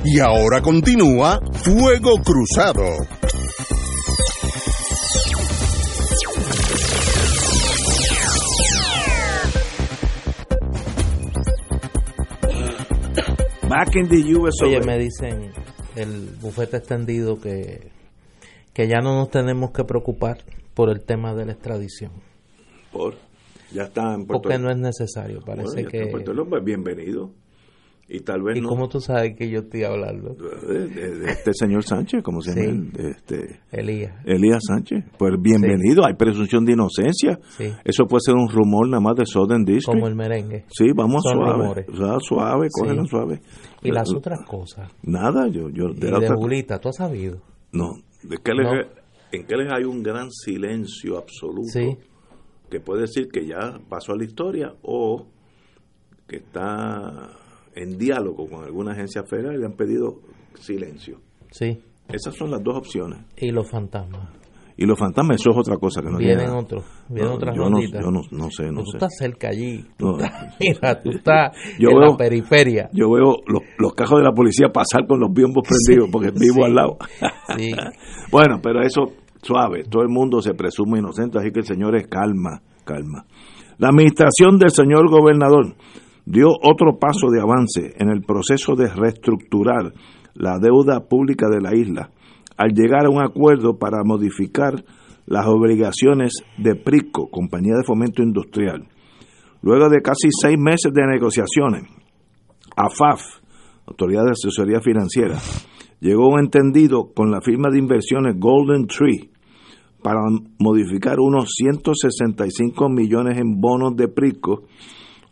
Y 0.03 0.19
ahora 0.19 0.59
continúa 0.63 1.39
Fuego 1.53 2.15
Cruzado. 2.23 2.81
Back 13.69 13.95
in 13.97 14.09
the 14.09 14.35
US. 14.35 14.55
Oye, 14.63 14.81
me 14.81 14.97
dicen 14.97 15.53
el 15.95 16.37
bufete 16.41 16.77
extendido 16.77 17.39
que, 17.39 17.91
que 18.73 18.87
ya 18.87 18.99
no 18.99 19.15
nos 19.15 19.29
tenemos 19.29 19.69
que 19.69 19.83
preocupar 19.83 20.39
por 20.73 20.89
el 20.89 21.03
tema 21.05 21.33
de 21.33 21.45
la 21.45 21.51
extradición. 21.53 22.11
Por, 22.91 23.15
ya 23.71 23.83
está 23.83 24.13
en 24.13 24.25
Puerto 24.25 24.41
Porque 24.43 24.57
no 24.59 24.69
es 24.69 24.77
necesario. 24.77 25.39
Bueno, 25.45 25.63
Parece 25.63 25.81
en 25.81 25.87
que 25.87 26.11
Puerto 26.11 26.31
Rico, 26.33 26.45
pues 26.49 26.63
bienvenido. 26.63 27.31
y 28.09 28.19
tal 28.19 28.41
vez 28.43 28.57
¿Y 28.57 28.61
no 28.61 28.67
cómo 28.67 28.89
tú 28.89 28.99
sabes 28.99 29.37
que 29.37 29.49
yo 29.49 29.59
estoy 29.59 29.83
hablando? 29.85 30.33
de, 30.33 30.87
de- 30.89 31.19
de 31.19 31.31
este 31.31 31.51
señor 31.53 31.83
Sánchez, 31.83 32.21
como 32.23 32.41
se 32.41 32.53
llama, 32.53 32.89
este 32.97 33.61
Elías. 33.71 34.13
Elías 34.25 34.61
Sánchez. 34.67 35.05
Pues 35.17 35.31
bienvenido, 35.41 36.05
hay 36.05 36.15
presunción 36.15 36.65
de 36.65 36.73
inocencia. 36.73 37.39
Sí. 37.51 37.71
Eso 37.85 38.05
puede 38.07 38.19
ser 38.25 38.35
un 38.35 38.49
rumor 38.49 38.89
nada 38.89 38.99
más 39.01 39.15
de 39.15 39.25
Southern 39.25 39.63
District. 39.63 39.85
Como 39.97 40.07
el 40.07 40.15
merengue. 40.15 40.65
Sí, 40.67 40.87
vamos 40.93 41.21
Son 41.23 41.37
suave. 41.37 41.53
rumores. 41.53 41.87
O 41.87 41.95
sea, 41.95 42.17
suave, 42.19 42.67
cógelo 42.77 43.05
suave. 43.05 43.39
Y 43.83 43.91
las 43.91 44.09
Eh, 44.11 44.17
otras 44.17 44.39
cosas. 44.45 44.91
Nada, 45.03 45.47
yo, 45.47 45.69
yo 45.69 45.85
Y 45.95 45.99
de 45.99 46.11
la 46.11 46.19
de 46.19 46.25
otra- 46.25 46.35
Julita, 46.35 46.79
¿tú 46.79 46.89
has 46.89 46.97
sabido? 46.97 47.37
No, 47.71 47.93
de 48.23 48.37
qué 48.43 48.51
No. 48.53 49.00
En 49.31 49.45
qué 49.45 49.55
les 49.55 49.71
hay 49.71 49.83
un 49.83 50.03
gran 50.03 50.29
silencio 50.31 51.17
absoluto 51.17 51.69
Sí. 51.71 51.97
que 52.69 52.79
puede 52.79 53.01
decir 53.01 53.29
que 53.29 53.45
ya 53.45 53.79
pasó 53.89 54.13
a 54.13 54.17
la 54.17 54.23
historia 54.25 54.73
o 54.81 55.25
que 56.27 56.37
está 56.37 57.29
en 57.75 57.97
diálogo 57.97 58.47
con 58.49 58.63
alguna 58.63 58.91
agencia 58.93 59.23
federal 59.23 59.55
y 59.55 59.59
le 59.59 59.65
han 59.65 59.75
pedido 59.75 60.19
silencio. 60.55 61.19
Sí. 61.51 61.79
Esas 62.09 62.35
son 62.35 62.51
las 62.51 62.61
dos 62.63 62.77
opciones. 62.77 63.19
Y 63.37 63.51
los 63.51 63.69
fantasmas. 63.69 64.29
Y 64.77 64.85
los 64.85 64.97
fantasmas, 64.97 65.39
eso 65.39 65.51
es 65.51 65.57
otra 65.57 65.77
cosa 65.77 66.01
que 66.01 66.09
no 66.09 66.17
tiene 66.17 66.35
Vienen 66.37 66.55
otros. 66.55 66.83
Vienen 67.07 67.27
No, 67.29 67.35
otras 67.35 67.55
yo 67.55 67.69
no, 67.69 67.81
yo 67.81 68.11
no, 68.11 68.21
no 68.31 68.49
sé, 68.49 68.63
no 68.63 68.69
Pero 68.71 68.83
tú 68.83 68.91
sé. 68.91 68.97
estás 68.97 69.11
cerca 69.19 69.49
allí. 69.49 69.85
Tú 69.97 70.05
No. 70.07 70.17
estás- 70.17 70.55
mira, 70.59 71.01
tú 71.01 71.09
estás 71.11 71.57
Yo 71.77 71.89
en 71.91 71.99
veo- 71.99 72.11
la 72.11 72.17
periferia. 72.17 72.89
Yo 72.93 73.11
veo 73.11 73.35
los, 73.45 73.61
los 73.77 73.93
cajos 73.93 74.19
de 74.19 74.23
la 74.25 74.31
policía 74.33 74.69
pasar 74.73 75.05
con 75.07 75.19
los 75.19 75.31
biombos 75.31 75.63
prendidos 75.67 76.09
porque 76.11 76.31
vivo 76.31 76.55
sí. 76.55 76.63
al 76.63 76.73
lado. 76.73 76.97
Sí. 77.57 77.71
Bueno, 78.31 78.59
pero 78.63 78.81
eso 78.81 79.01
suave, 79.41 79.83
todo 79.83 80.03
el 80.03 80.09
mundo 80.09 80.41
se 80.41 80.53
presume 80.53 80.99
inocente, 80.99 81.39
así 81.39 81.51
que 81.51 81.59
el 81.59 81.65
señor 81.65 81.95
es 81.95 82.07
calma, 82.07 82.61
calma. 82.83 83.25
La 83.77 83.89
administración 83.89 84.57
del 84.57 84.69
señor 84.69 85.09
gobernador 85.09 85.75
dio 86.25 86.49
otro 86.49 86.99
paso 86.99 87.29
de 87.31 87.41
avance 87.41 87.95
en 87.97 88.09
el 88.09 88.21
proceso 88.21 88.75
de 88.75 88.87
reestructurar 88.87 89.93
la 90.35 90.59
deuda 90.59 91.01
pública 91.07 91.47
de 91.49 91.61
la 91.61 91.75
isla 91.75 92.11
al 92.57 92.73
llegar 92.73 93.05
a 93.05 93.09
un 93.09 93.21
acuerdo 93.21 93.77
para 93.77 94.03
modificar 94.03 94.83
las 95.25 95.47
obligaciones 95.47 96.33
de 96.57 96.75
PRICO, 96.75 97.29
Compañía 97.29 97.75
de 97.75 97.83
Fomento 97.83 98.21
Industrial. 98.21 98.87
Luego 99.61 99.89
de 99.89 100.01
casi 100.01 100.29
seis 100.29 100.57
meses 100.59 100.91
de 100.93 101.05
negociaciones, 101.07 101.83
AFAF, 102.75 103.21
Autoridad 103.87 104.23
de 104.25 104.31
Asesoría 104.31 104.79
Financiera, 104.79 105.37
llegó 106.01 106.27
un 106.27 106.39
entendido 106.39 107.13
con 107.15 107.31
la 107.31 107.39
firma 107.41 107.69
de 107.71 107.79
inversiones 107.79 108.37
Golden 108.37 108.87
Tree 108.87 109.29
para 110.03 110.19
modificar 110.59 111.19
unos 111.19 111.51
165 111.55 112.89
millones 112.89 113.37
en 113.37 113.61
bonos 113.61 113.95
de 113.95 114.07
PRICO, 114.07 114.63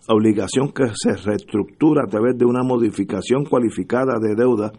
obligación 0.07 0.71
que 0.71 0.85
se 0.93 1.15
reestructura 1.15 2.03
a 2.05 2.09
través 2.09 2.37
de 2.37 2.45
una 2.45 2.63
modificación 2.63 3.45
cualificada 3.45 4.19
de 4.21 4.35
deuda 4.35 4.71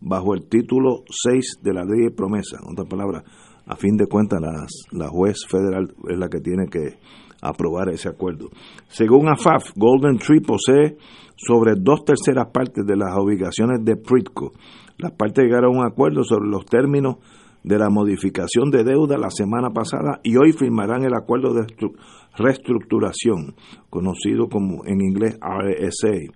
bajo 0.00 0.34
el 0.34 0.48
título 0.48 1.02
6 1.08 1.58
de 1.62 1.72
la 1.72 1.84
ley 1.84 2.04
de 2.04 2.10
promesa. 2.10 2.58
En 2.62 2.72
otras 2.72 2.88
palabras, 2.88 3.24
a 3.66 3.76
fin 3.76 3.96
de 3.96 4.06
cuentas, 4.06 4.40
las, 4.40 4.70
la 4.92 5.08
juez 5.08 5.44
federal 5.48 5.92
es 6.08 6.18
la 6.18 6.28
que 6.28 6.40
tiene 6.40 6.66
que 6.66 6.98
aprobar 7.40 7.88
ese 7.88 8.08
acuerdo. 8.08 8.48
Según 8.88 9.28
AFAF, 9.28 9.72
Golden 9.74 10.18
Tree 10.18 10.40
posee 10.40 10.96
sobre 11.36 11.74
dos 11.76 12.04
terceras 12.04 12.48
partes 12.52 12.86
de 12.86 12.96
las 12.96 13.16
obligaciones 13.16 13.84
de 13.84 13.96
PRITCO. 13.96 14.52
Las 14.98 15.12
partes 15.12 15.44
llegaron 15.44 15.74
a 15.76 15.80
un 15.80 15.86
acuerdo 15.86 16.24
sobre 16.24 16.48
los 16.48 16.64
términos 16.66 17.16
de 17.64 17.78
la 17.78 17.90
modificación 17.90 18.70
de 18.70 18.82
deuda 18.84 19.16
la 19.18 19.30
semana 19.30 19.70
pasada 19.70 20.20
y 20.24 20.36
hoy 20.36 20.52
firmarán 20.52 21.04
el 21.04 21.14
acuerdo 21.14 21.54
de 21.54 21.60
estru- 21.62 21.94
reestructuración, 22.36 23.54
conocido 23.90 24.48
como 24.48 24.84
en 24.86 25.00
inglés 25.00 25.38
RSA. 25.40 26.32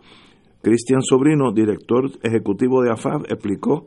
Cristian 0.62 1.02
Sobrino, 1.02 1.52
director 1.52 2.10
ejecutivo 2.22 2.82
de 2.82 2.90
AFAF, 2.90 3.22
explicó 3.28 3.86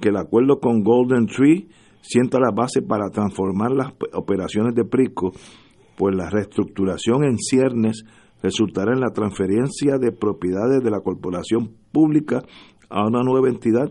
que 0.00 0.08
el 0.08 0.16
acuerdo 0.16 0.58
con 0.58 0.82
Golden 0.82 1.26
Tree 1.26 1.68
sienta 2.00 2.38
la 2.38 2.50
base 2.54 2.82
para 2.82 3.08
transformar 3.10 3.70
las 3.72 3.92
operaciones 4.12 4.74
de 4.74 4.84
PRICO, 4.84 5.32
pues 5.96 6.14
la 6.14 6.28
reestructuración 6.30 7.24
en 7.24 7.38
ciernes 7.38 8.04
resultará 8.42 8.92
en 8.92 9.00
la 9.00 9.10
transferencia 9.12 9.96
de 9.98 10.12
propiedades 10.12 10.82
de 10.82 10.90
la 10.90 11.00
corporación 11.00 11.70
pública 11.92 12.42
a 12.88 13.06
una 13.06 13.22
nueva 13.22 13.48
entidad 13.48 13.90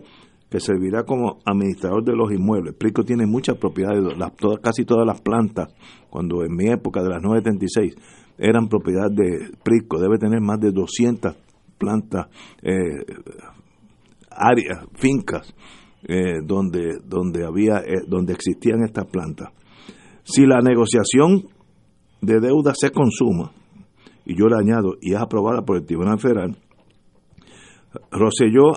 que 0.50 0.60
servirá 0.60 1.04
como 1.04 1.40
administrador 1.46 2.04
de 2.04 2.16
los 2.16 2.32
inmuebles. 2.32 2.76
PRICO 2.76 3.04
tiene 3.04 3.26
muchas 3.26 3.58
propiedades, 3.58 4.04
todas- 4.38 4.60
casi 4.60 4.86
todas 4.86 5.06
las 5.08 5.20
plantas, 5.22 5.74
cuando 6.10 6.44
en 6.44 6.56
mi 6.56 6.68
época 6.70 7.02
de 7.02 7.10
las 7.10 7.22
976 7.24 7.96
eran 8.38 8.68
propiedad 8.68 9.10
de 9.10 9.52
PRICO, 9.64 10.00
debe 10.00 10.18
tener 10.18 10.42
más 10.42 10.60
de 10.60 10.72
200 10.72 11.36
plantas, 11.80 12.28
eh, 12.62 13.04
áreas, 14.30 14.86
fincas, 14.96 15.54
eh, 16.08 16.42
donde, 16.44 17.00
donde, 17.06 17.46
había, 17.46 17.80
eh, 17.80 18.04
donde 18.08 18.34
existían 18.34 18.84
estas 18.84 19.06
plantas. 19.06 19.50
Si 20.24 20.46
la 20.46 20.60
negociación 20.62 21.44
de 22.22 22.40
deuda 22.40 22.74
se 22.76 22.92
consuma, 22.92 23.52
y 24.26 24.36
yo 24.38 24.48
le 24.48 24.56
añado, 24.56 24.96
y 25.02 25.14
es 25.14 25.20
aprobada 25.20 25.64
por 25.64 25.78
el 25.78 25.86
Tribunal 25.86 26.20
Federal, 26.20 26.56
Rosselló 28.12 28.74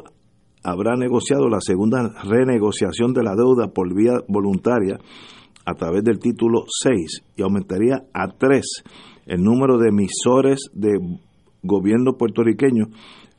habrá 0.63 0.97
negociado 0.97 1.49
la 1.49 1.61
segunda 1.61 2.13
renegociación 2.25 3.13
de 3.13 3.23
la 3.23 3.35
deuda 3.35 3.69
por 3.69 3.95
vía 3.95 4.15
voluntaria 4.29 4.99
a 5.65 5.75
través 5.75 6.03
del 6.05 6.19
título 6.19 6.65
6 6.67 7.23
y 7.37 7.43
aumentaría 7.43 8.05
a 8.13 8.29
3 8.29 8.63
el 9.27 9.43
número 9.43 9.79
de 9.79 9.89
emisores 9.89 10.71
de 10.73 10.99
gobierno 11.63 12.17
puertorriqueño 12.17 12.87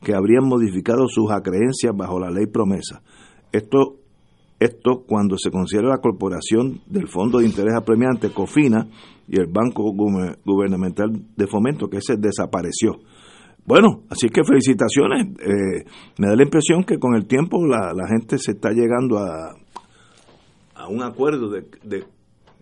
que 0.03 0.13
habrían 0.13 0.47
modificado 0.47 1.07
sus 1.07 1.31
acreencias 1.31 1.95
bajo 1.95 2.19
la 2.19 2.29
ley 2.29 2.45
promesa. 2.45 3.01
Esto, 3.51 3.95
esto 4.59 5.03
cuando 5.07 5.37
se 5.37 5.49
considera 5.49 5.89
la 5.89 6.01
corporación 6.01 6.81
del 6.85 7.07
Fondo 7.07 7.39
de 7.39 7.45
Interés 7.45 7.73
Apremiante, 7.75 8.29
COFINA, 8.31 8.89
y 9.27 9.39
el 9.39 9.47
Banco 9.47 9.83
Gubernamental 10.45 11.11
de 11.35 11.47
Fomento, 11.47 11.89
que 11.89 11.97
ese 11.97 12.15
desapareció. 12.17 12.99
Bueno, 13.67 14.03
así 14.09 14.29
que 14.29 14.45
felicitaciones. 14.45 15.27
Eh, 15.41 15.83
me 16.17 16.27
da 16.29 16.35
la 16.37 16.43
impresión 16.43 16.85
que 16.85 16.97
con 16.97 17.15
el 17.15 17.27
tiempo 17.27 17.65
la, 17.67 17.91
la 17.93 18.07
gente 18.07 18.37
se 18.37 18.51
está 18.51 18.71
llegando 18.71 19.19
a, 19.19 19.55
a 20.73 20.87
un 20.87 21.03
acuerdo 21.03 21.49
de, 21.49 21.65
de, 21.83 22.05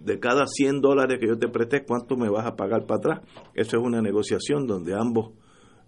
de 0.04 0.20
cada 0.20 0.48
100 0.48 0.82
dólares 0.82 1.20
que 1.20 1.28
yo 1.28 1.38
te 1.38 1.48
presté, 1.48 1.86
¿cuánto 1.86 2.18
me 2.18 2.28
vas 2.28 2.48
a 2.48 2.56
pagar 2.56 2.88
para 2.88 2.98
atrás? 2.98 3.20
Eso 3.54 3.78
es 3.78 3.84
una 3.84 4.02
negociación 4.02 4.66
donde 4.66 4.96
ambos, 4.96 5.34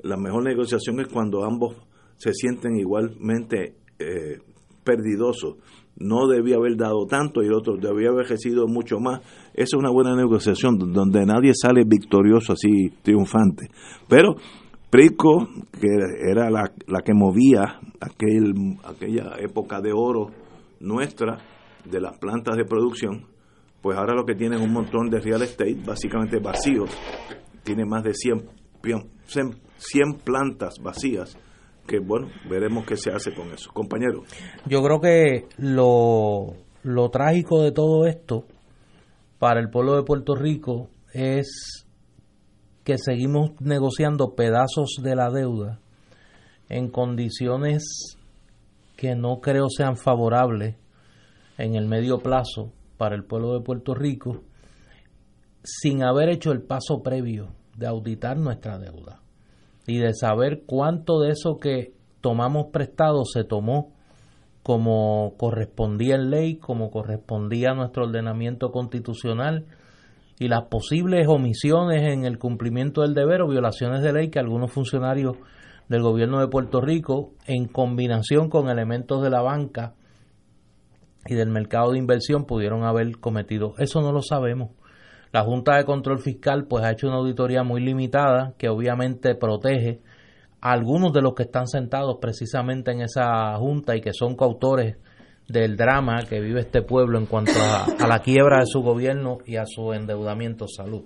la 0.04 0.18
mejor 0.18 0.44
negociación 0.44 1.00
es 1.00 1.08
cuando 1.08 1.44
ambos 1.44 1.76
se 2.18 2.34
sienten 2.34 2.78
igualmente 2.78 3.76
eh, 3.98 4.38
perdidosos. 4.84 5.56
No 6.00 6.28
debía 6.28 6.58
haber 6.58 6.78
dado 6.78 7.08
tanto 7.08 7.42
y 7.42 7.48
el 7.48 7.54
otro 7.54 7.76
debía 7.78 8.10
haber 8.10 8.28
recibido 8.28 8.68
mucho 8.68 9.00
más. 9.00 9.22
Esa 9.56 9.64
es 9.64 9.74
una 9.74 9.90
buena 9.90 10.16
negociación 10.16 10.78
donde 10.78 11.26
nadie 11.26 11.54
sale 11.60 11.86
victorioso 11.86 12.54
así, 12.54 12.92
triunfante. 13.02 13.72
Pero 14.08 14.36
Prico, 14.90 15.48
que 15.80 15.88
era 16.32 16.50
la, 16.50 16.72
la 16.88 17.02
que 17.02 17.14
movía 17.14 17.80
aquel, 18.00 18.54
aquella 18.86 19.36
época 19.40 19.82
de 19.82 19.92
oro 19.94 20.28
nuestra, 20.80 21.40
de 21.84 22.00
las 22.02 22.18
plantas 22.18 22.56
de 22.58 22.66
producción, 22.66 23.26
pues 23.82 23.98
ahora 23.98 24.14
lo 24.16 24.26
que 24.26 24.36
tiene 24.36 24.56
es 24.56 24.62
un 24.62 24.72
montón 24.74 25.10
de 25.10 25.20
real 25.20 25.42
estate 25.42 25.78
básicamente 25.86 26.40
vacíos. 26.40 26.90
Tiene 27.64 27.86
más 27.86 28.04
de 28.04 28.14
100, 28.14 28.38
pion- 28.82 29.08
100, 29.26 29.56
100 29.78 30.14
plantas 30.24 30.76
vacías, 30.82 31.38
que 31.86 32.00
bueno, 32.00 32.28
veremos 32.50 32.86
qué 32.86 32.96
se 32.96 33.12
hace 33.12 33.34
con 33.34 33.52
eso. 33.52 33.72
Compañero, 33.74 34.24
Yo 34.68 34.82
creo 34.82 35.00
que 35.02 35.46
lo, 35.58 36.54
lo 36.84 37.10
trágico 37.10 37.62
de 37.62 37.72
todo 37.72 38.06
esto 38.06 38.46
para 39.40 39.60
el 39.60 39.70
pueblo 39.70 39.96
de 39.96 40.04
Puerto 40.04 40.36
Rico 40.36 40.90
es 41.14 41.87
que 42.88 42.98
seguimos 42.98 43.52
negociando 43.60 44.34
pedazos 44.34 45.02
de 45.04 45.14
la 45.14 45.30
deuda 45.30 45.82
en 46.70 46.90
condiciones 46.90 48.16
que 48.96 49.14
no 49.14 49.42
creo 49.42 49.68
sean 49.68 49.98
favorables 49.98 50.78
en 51.58 51.76
el 51.76 51.86
medio 51.86 52.20
plazo 52.20 52.72
para 52.98 53.14
el 53.16 53.26
pueblo 53.26 53.52
de 53.52 53.60
Puerto 53.60 53.94
Rico 53.94 54.42
sin 55.64 56.02
haber 56.02 56.30
hecho 56.30 56.54
el 56.54 56.62
paso 56.62 57.04
previo 57.04 57.50
de 57.76 57.88
auditar 57.88 58.38
nuestra 58.38 58.80
deuda 58.80 59.20
y 59.86 59.98
de 59.98 60.14
saber 60.14 60.64
cuánto 60.66 61.20
de 61.20 61.32
eso 61.32 61.58
que 61.58 61.92
tomamos 62.22 62.68
prestado 62.72 63.26
se 63.26 63.44
tomó 63.44 63.92
como 64.64 65.34
correspondía 65.36 66.16
en 66.16 66.30
ley, 66.30 66.56
como 66.56 66.90
correspondía 66.90 67.72
a 67.72 67.76
nuestro 67.76 68.06
ordenamiento 68.06 68.72
constitucional 68.72 69.66
y 70.40 70.48
las 70.48 70.66
posibles 70.66 71.28
omisiones 71.28 72.04
en 72.14 72.26
el 72.26 72.38
cumplimiento 72.38 73.02
del 73.02 73.14
deber 73.14 73.42
o 73.42 73.48
violaciones 73.48 74.02
de 74.02 74.14
ley 74.14 74.30
que 74.30 74.40
algunos 74.40 74.72
funcionarios 74.72 75.38
del 75.90 76.02
gobierno 76.02 76.40
de 76.40 76.48
Puerto 76.48 76.82
Rico, 76.82 77.32
en 77.46 77.66
combinación 77.68 78.50
con 78.50 78.70
elementos 78.70 79.24
de 79.24 79.30
la 79.30 79.42
banca 79.42 79.94
y 81.26 81.36
del 81.36 81.50
mercado 81.50 81.92
de 81.92 81.98
inversión, 81.98 82.46
pudieron 82.46 82.84
haber 82.84 83.20
cometido. 83.20 83.74
Eso 83.78 84.02
no 84.02 84.12
lo 84.12 84.22
sabemos. 84.22 84.72
La 85.32 85.44
Junta 85.44 85.76
de 85.76 85.86
Control 85.86 86.20
Fiscal 86.20 86.66
pues 86.68 86.84
ha 86.84 86.92
hecho 86.92 87.08
una 87.08 87.18
auditoría 87.18 87.64
muy 87.64 87.82
limitada 87.82 88.54
que 88.58 88.70
obviamente 88.70 89.36
protege 89.36 90.02
algunos 90.62 91.14
de 91.14 91.22
los 91.22 91.34
que 91.34 91.44
están 91.44 91.68
sentados 91.68 92.18
precisamente 92.22 92.92
en 92.92 93.02
esa 93.02 93.56
junta 93.58 93.96
y 93.96 94.02
que 94.02 94.14
son 94.14 94.36
coautores 94.36 94.98
del 95.48 95.78
drama 95.78 96.24
que 96.30 96.42
vive 96.42 96.60
este 96.60 96.82
pueblo 96.82 97.18
en 97.18 97.26
cuanto 97.26 97.52
a, 97.52 98.08
la 98.08 98.20
quiebra 98.20 98.60
de 98.60 98.66
su 98.66 98.82
gobierno 98.82 99.38
y 99.46 99.56
a 99.56 99.66
su 99.66 99.94
endeudamiento 99.94 100.68
salud. 100.68 101.04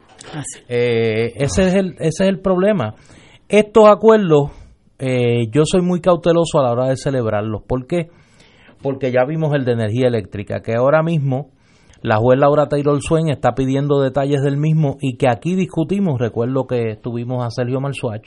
Eh, 0.68 1.34
ese, 1.36 1.68
es 1.68 1.76
el, 1.76 1.94
ese 2.00 2.24
es 2.24 2.30
el 2.30 2.40
problema. 2.40 2.96
Estos 3.48 3.88
acuerdos, 3.88 4.52
eh, 4.98 5.48
yo 5.52 5.64
soy 5.66 5.82
muy 5.82 6.02
cauteloso 6.02 6.60
a 6.60 6.64
la 6.64 6.72
hora 6.72 6.88
de 6.88 6.98
celebrarlos. 6.98 7.62
¿Por 7.68 7.86
qué? 7.86 8.10
Porque 8.82 9.12
ya 9.12 9.26
vimos 9.26 9.54
el 9.54 9.64
de 9.64 9.74
energía 9.74 10.08
eléctrica, 10.08 10.62
que 10.62 10.74
ahora 10.74 11.04
mismo 11.04 11.52
la 12.02 12.18
juez 12.18 12.40
Laura 12.40 12.68
Taylor 12.68 13.00
Swain 13.00 13.30
está 13.30 13.54
pidiendo 13.54 14.02
detalles 14.02 14.42
del 14.42 14.58
mismo 14.58 14.98
y 15.02 15.18
que 15.18 15.28
aquí 15.30 15.54
discutimos. 15.54 16.20
Recuerdo 16.20 16.66
que 16.66 16.96
tuvimos 16.96 17.46
a 17.46 17.52
Sergio 17.52 17.80
Malsuach 17.80 18.24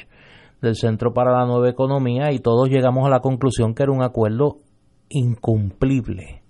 del 0.62 0.76
Centro 0.76 1.12
para 1.12 1.32
la 1.32 1.44
Nueva 1.44 1.68
Economía 1.68 2.30
y 2.30 2.38
todos 2.38 2.68
llegamos 2.68 3.04
a 3.04 3.10
la 3.10 3.18
conclusión 3.18 3.74
que 3.74 3.82
era 3.82 3.92
un 3.92 4.02
acuerdo 4.02 4.58
incumplible, 5.08 6.42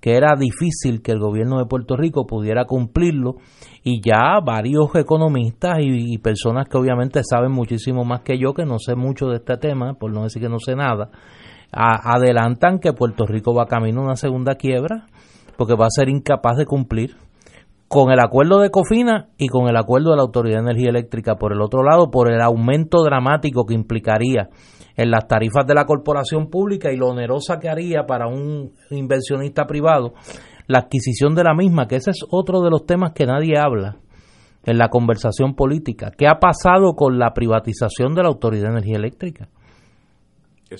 que 0.00 0.16
era 0.16 0.36
difícil 0.36 1.02
que 1.02 1.12
el 1.12 1.18
gobierno 1.18 1.58
de 1.58 1.66
Puerto 1.66 1.96
Rico 1.96 2.26
pudiera 2.26 2.64
cumplirlo 2.64 3.36
y 3.82 4.00
ya 4.00 4.40
varios 4.44 4.94
economistas 4.94 5.78
y, 5.80 6.18
personas 6.18 6.68
que 6.68 6.78
obviamente 6.78 7.20
saben 7.24 7.52
muchísimo 7.52 8.04
más 8.04 8.20
que 8.20 8.38
yo, 8.38 8.54
que 8.54 8.64
no 8.64 8.78
sé 8.78 8.94
mucho 8.94 9.26
de 9.26 9.36
este 9.36 9.56
tema, 9.56 9.94
por 9.94 10.12
no 10.12 10.22
decir 10.22 10.42
que 10.42 10.48
no 10.48 10.58
sé 10.58 10.76
nada, 10.76 11.10
adelantan 11.70 12.78
que 12.78 12.92
Puerto 12.92 13.26
Rico 13.26 13.54
va 13.54 13.66
camino 13.66 14.00
a 14.00 14.04
una 14.04 14.16
segunda 14.16 14.54
quiebra 14.54 15.06
porque 15.56 15.74
va 15.74 15.86
a 15.86 15.90
ser 15.90 16.08
incapaz 16.08 16.56
de 16.56 16.66
cumplir 16.66 17.16
con 17.88 18.12
el 18.12 18.20
acuerdo 18.20 18.60
de 18.60 18.70
Cofina 18.70 19.28
y 19.38 19.48
con 19.48 19.68
el 19.68 19.76
acuerdo 19.76 20.10
de 20.10 20.16
la 20.16 20.22
Autoridad 20.22 20.58
de 20.58 20.70
Energía 20.70 20.90
Eléctrica 20.90 21.36
por 21.36 21.52
el 21.52 21.60
otro 21.60 21.82
lado, 21.82 22.10
por 22.10 22.30
el 22.30 22.40
aumento 22.40 23.02
dramático 23.02 23.64
que 23.64 23.74
implicaría 23.74 24.50
en 24.98 25.12
las 25.12 25.28
tarifas 25.28 25.64
de 25.64 25.74
la 25.74 25.86
corporación 25.86 26.50
pública 26.50 26.92
y 26.92 26.96
lo 26.96 27.08
onerosa 27.08 27.60
que 27.60 27.68
haría 27.68 28.04
para 28.04 28.26
un 28.26 28.72
inversionista 28.90 29.64
privado 29.64 30.12
la 30.66 30.80
adquisición 30.80 31.36
de 31.36 31.44
la 31.44 31.54
misma, 31.54 31.86
que 31.86 31.96
ese 31.96 32.10
es 32.10 32.24
otro 32.28 32.60
de 32.62 32.70
los 32.70 32.84
temas 32.84 33.12
que 33.12 33.24
nadie 33.24 33.56
habla 33.56 33.96
en 34.64 34.76
la 34.76 34.88
conversación 34.88 35.54
política. 35.54 36.10
¿Qué 36.18 36.26
ha 36.26 36.40
pasado 36.40 36.94
con 36.94 37.16
la 37.16 37.32
privatización 37.32 38.14
de 38.14 38.22
la 38.22 38.28
Autoridad 38.28 38.64
de 38.64 38.72
Energía 38.72 38.98
Eléctrica? 38.98 39.48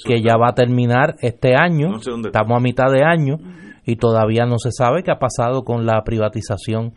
que 0.05 0.21
ya 0.21 0.37
va 0.37 0.51
a 0.51 0.55
terminar 0.55 1.15
este 1.23 1.55
año, 1.55 1.97
estamos 1.97 2.59
a 2.59 2.61
mitad 2.61 2.93
de 2.93 3.05
año 3.05 3.39
y 3.87 3.97
todavía 3.97 4.45
no 4.45 4.59
se 4.59 4.71
sabe 4.71 5.03
qué 5.03 5.11
ha 5.11 5.19
pasado 5.19 5.65
con 5.65 5.87
la 5.87 6.03
privatización 6.05 6.93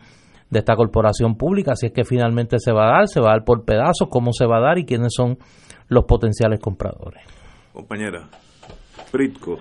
de 0.49 0.59
esta 0.59 0.75
corporación 0.75 1.35
pública, 1.35 1.77
si 1.77 1.85
es 1.85 1.93
que 1.93 2.03
finalmente 2.03 2.59
se 2.59 2.73
va 2.73 2.89
a 2.89 2.97
dar, 2.97 3.07
se 3.07 3.21
va 3.21 3.29
a 3.29 3.31
dar 3.35 3.45
por 3.45 3.63
pedazos, 3.63 4.09
cómo 4.09 4.33
se 4.33 4.45
va 4.45 4.57
a 4.57 4.61
dar 4.61 4.77
y 4.77 4.83
quiénes 4.83 5.13
son 5.15 5.37
los 5.91 6.05
potenciales 6.05 6.61
compradores. 6.61 7.21
Compañera, 7.73 8.29
Pritco, 9.11 9.57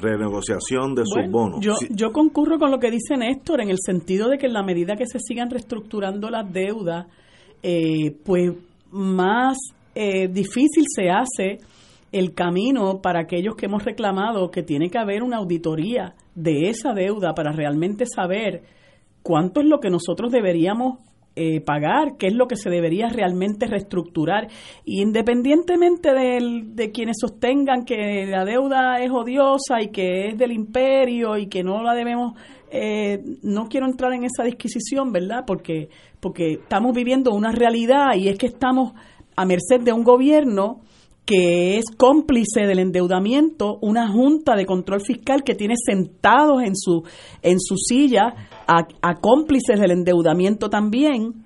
renegociación 0.00 0.96
de 0.96 1.02
sus 1.04 1.30
bonos. 1.30 1.60
Yo, 1.60 1.74
yo 1.88 2.10
concurro 2.10 2.58
con 2.58 2.72
lo 2.72 2.80
que 2.80 2.90
dice 2.90 3.16
Néstor 3.16 3.60
en 3.60 3.70
el 3.70 3.78
sentido 3.78 4.28
de 4.28 4.38
que 4.38 4.46
en 4.46 4.52
la 4.52 4.64
medida 4.64 4.96
que 4.96 5.06
se 5.06 5.20
sigan 5.20 5.48
reestructurando 5.48 6.30
las 6.30 6.52
deudas, 6.52 7.06
eh, 7.62 8.16
pues 8.24 8.54
más 8.90 9.56
eh, 9.94 10.26
difícil 10.26 10.84
se 10.92 11.10
hace 11.10 11.58
el 12.10 12.34
camino 12.34 13.00
para 13.00 13.20
aquellos 13.20 13.54
que 13.54 13.66
hemos 13.66 13.84
reclamado 13.84 14.50
que 14.50 14.64
tiene 14.64 14.90
que 14.90 14.98
haber 14.98 15.22
una 15.22 15.36
auditoría 15.36 16.16
de 16.34 16.70
esa 16.70 16.92
deuda 16.92 17.34
para 17.34 17.52
realmente 17.52 18.04
saber 18.04 18.62
cuánto 19.22 19.60
es 19.60 19.66
lo 19.66 19.78
que 19.78 19.90
nosotros 19.90 20.32
deberíamos 20.32 20.98
eh, 21.36 21.60
pagar, 21.60 22.16
qué 22.18 22.28
es 22.28 22.34
lo 22.34 22.48
que 22.48 22.56
se 22.56 22.70
debería 22.70 23.08
realmente 23.10 23.66
reestructurar. 23.66 24.48
independientemente 24.86 26.12
de 26.12 26.90
quienes 26.92 27.16
sostengan 27.20 27.84
que 27.84 28.26
la 28.26 28.46
deuda 28.46 29.00
es 29.00 29.10
odiosa 29.10 29.82
y 29.82 29.88
que 29.88 30.28
es 30.28 30.38
del 30.38 30.52
imperio 30.52 31.36
y 31.36 31.46
que 31.46 31.62
no 31.62 31.82
la 31.82 31.94
debemos, 31.94 32.34
eh, 32.70 33.22
no 33.42 33.68
quiero 33.68 33.86
entrar 33.86 34.12
en 34.14 34.24
esa 34.24 34.44
disquisición, 34.44 35.12
¿verdad? 35.12 35.44
Porque, 35.46 35.90
porque 36.20 36.52
estamos 36.54 36.94
viviendo 36.94 37.32
una 37.32 37.52
realidad 37.52 38.14
y 38.16 38.28
es 38.28 38.38
que 38.38 38.46
estamos 38.46 38.94
a 39.36 39.44
merced 39.44 39.80
de 39.82 39.92
un 39.92 40.04
gobierno 40.04 40.80
que 41.26 41.78
es 41.78 41.86
cómplice 41.96 42.66
del 42.66 42.78
endeudamiento, 42.78 43.78
una 43.82 44.08
junta 44.08 44.54
de 44.54 44.64
control 44.64 45.00
fiscal 45.00 45.42
que 45.42 45.56
tiene 45.56 45.74
sentados 45.76 46.62
en 46.62 46.76
su, 46.76 47.02
en 47.42 47.58
su 47.60 47.76
silla 47.76 48.32
a, 48.66 49.14
cómplices 49.20 49.80
del 49.80 49.90
endeudamiento 49.90 50.70
también, 50.70 51.44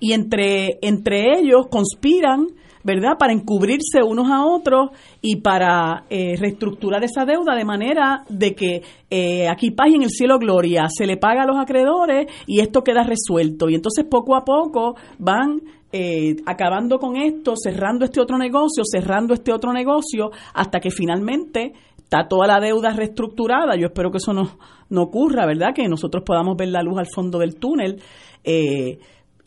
y 0.00 0.12
entre, 0.12 0.78
entre 0.80 1.38
ellos 1.38 1.66
conspiran, 1.70 2.46
¿verdad?, 2.84 3.18
para 3.18 3.34
encubrirse 3.34 4.02
unos 4.02 4.30
a 4.30 4.46
otros 4.46 4.90
y 5.20 5.36
para 5.36 6.04
eh, 6.08 6.36
reestructurar 6.38 7.04
esa 7.04 7.26
deuda 7.26 7.54
de 7.54 7.64
manera 7.64 8.24
de 8.30 8.54
que 8.54 8.82
eh, 9.10 9.48
aquí 9.48 9.72
paz 9.72 9.88
y 9.90 9.96
en 9.96 10.02
el 10.02 10.10
cielo 10.10 10.38
gloria, 10.38 10.86
se 10.88 11.06
le 11.06 11.18
paga 11.18 11.42
a 11.42 11.46
los 11.46 11.58
acreedores 11.58 12.26
y 12.46 12.60
esto 12.60 12.82
queda 12.82 13.02
resuelto. 13.02 13.68
Y 13.68 13.74
entonces 13.74 14.04
poco 14.08 14.36
a 14.36 14.44
poco 14.44 14.96
van 15.18 15.60
eh, 15.92 16.36
acabando 16.46 16.98
con 16.98 17.16
esto, 17.16 17.54
cerrando 17.56 18.04
este 18.04 18.20
otro 18.20 18.38
negocio, 18.38 18.82
cerrando 18.84 19.34
este 19.34 19.52
otro 19.52 19.72
negocio, 19.72 20.30
hasta 20.54 20.80
que 20.80 20.90
finalmente 20.90 21.72
está 21.98 22.28
toda 22.28 22.46
la 22.46 22.60
deuda 22.60 22.90
reestructurada. 22.90 23.76
Yo 23.76 23.86
espero 23.86 24.10
que 24.10 24.18
eso 24.18 24.32
no, 24.32 24.58
no 24.90 25.02
ocurra, 25.02 25.46
¿verdad? 25.46 25.74
Que 25.74 25.88
nosotros 25.88 26.22
podamos 26.24 26.56
ver 26.56 26.68
la 26.68 26.82
luz 26.82 26.98
al 26.98 27.06
fondo 27.12 27.38
del 27.38 27.56
túnel. 27.56 28.00
Eh, 28.44 28.98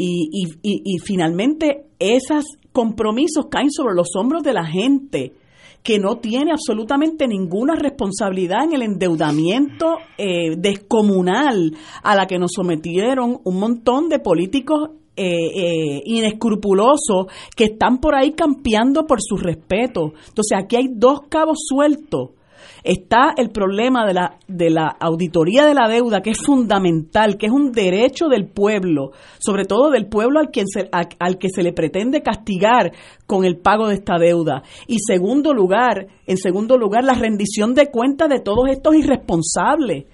y, 0.02 0.30
y, 0.64 0.98
finalmente 1.00 1.88
esos 2.00 2.46
compromisos 2.72 3.48
caen 3.52 3.70
sobre 3.70 3.96
los 3.96 4.08
hombros 4.16 4.44
de 4.44 4.54
la 4.54 4.66
gente 4.66 5.34
que 5.84 6.00
no 6.00 6.18
tiene 6.18 6.52
absolutamente 6.52 7.28
ninguna 7.28 7.76
responsabilidad 7.76 8.64
en 8.64 8.74
el 8.74 8.82
endeudamiento 8.82 9.98
eh, 10.18 10.56
descomunal 10.58 11.76
a 12.04 12.16
la 12.16 12.28
que 12.28 12.40
nos 12.40 12.52
sometieron 12.54 13.40
un 13.44 13.60
montón 13.60 14.10
de 14.10 14.20
políticos 14.20 14.92
eh, 15.20 15.52
eh, 15.54 16.02
inescrupulosos 16.06 17.28
que 17.56 17.66
están 17.66 17.98
por 17.98 18.16
ahí 18.16 18.32
campeando 18.32 19.06
por 19.06 19.22
su 19.22 19.36
respeto. 19.36 20.14
Entonces 20.30 20.58
aquí 20.58 20.78
hay 20.78 20.88
dos 20.90 21.24
cabos 21.28 21.60
sueltos. 21.68 22.30
Está 22.84 23.34
el 23.36 23.50
problema 23.50 24.06
de 24.06 24.14
la, 24.14 24.38
de 24.48 24.70
la 24.70 24.88
auditoría 24.88 25.66
de 25.66 25.74
la 25.74 25.90
deuda, 25.90 26.22
que 26.22 26.30
es 26.30 26.42
fundamental, 26.42 27.38
que 27.38 27.48
es 27.48 27.52
un 27.52 27.74
derecho 27.74 28.28
del 28.30 28.48
pueblo, 28.48 29.12
sobre 29.40 29.66
todo 29.66 29.90
del 29.90 30.08
pueblo 30.08 30.40
al, 30.40 30.50
quien 30.50 30.66
al 30.92 31.38
que 31.38 31.50
se 31.50 31.62
le 31.62 31.74
pretende 31.74 32.22
castigar 32.22 32.94
con 33.26 33.44
el 33.44 33.58
pago 33.58 33.90
de 33.90 33.96
esta 33.96 34.18
deuda. 34.18 34.64
Y 34.88 35.00
segundo 35.00 35.54
lugar, 35.54 36.08
en 36.26 36.38
segundo 36.38 36.78
lugar, 36.78 37.04
la 37.04 37.14
rendición 37.14 37.74
de 37.74 37.92
cuentas 37.92 38.30
de 38.30 38.40
todos 38.40 38.70
estos 38.70 38.96
irresponsables 38.96 40.06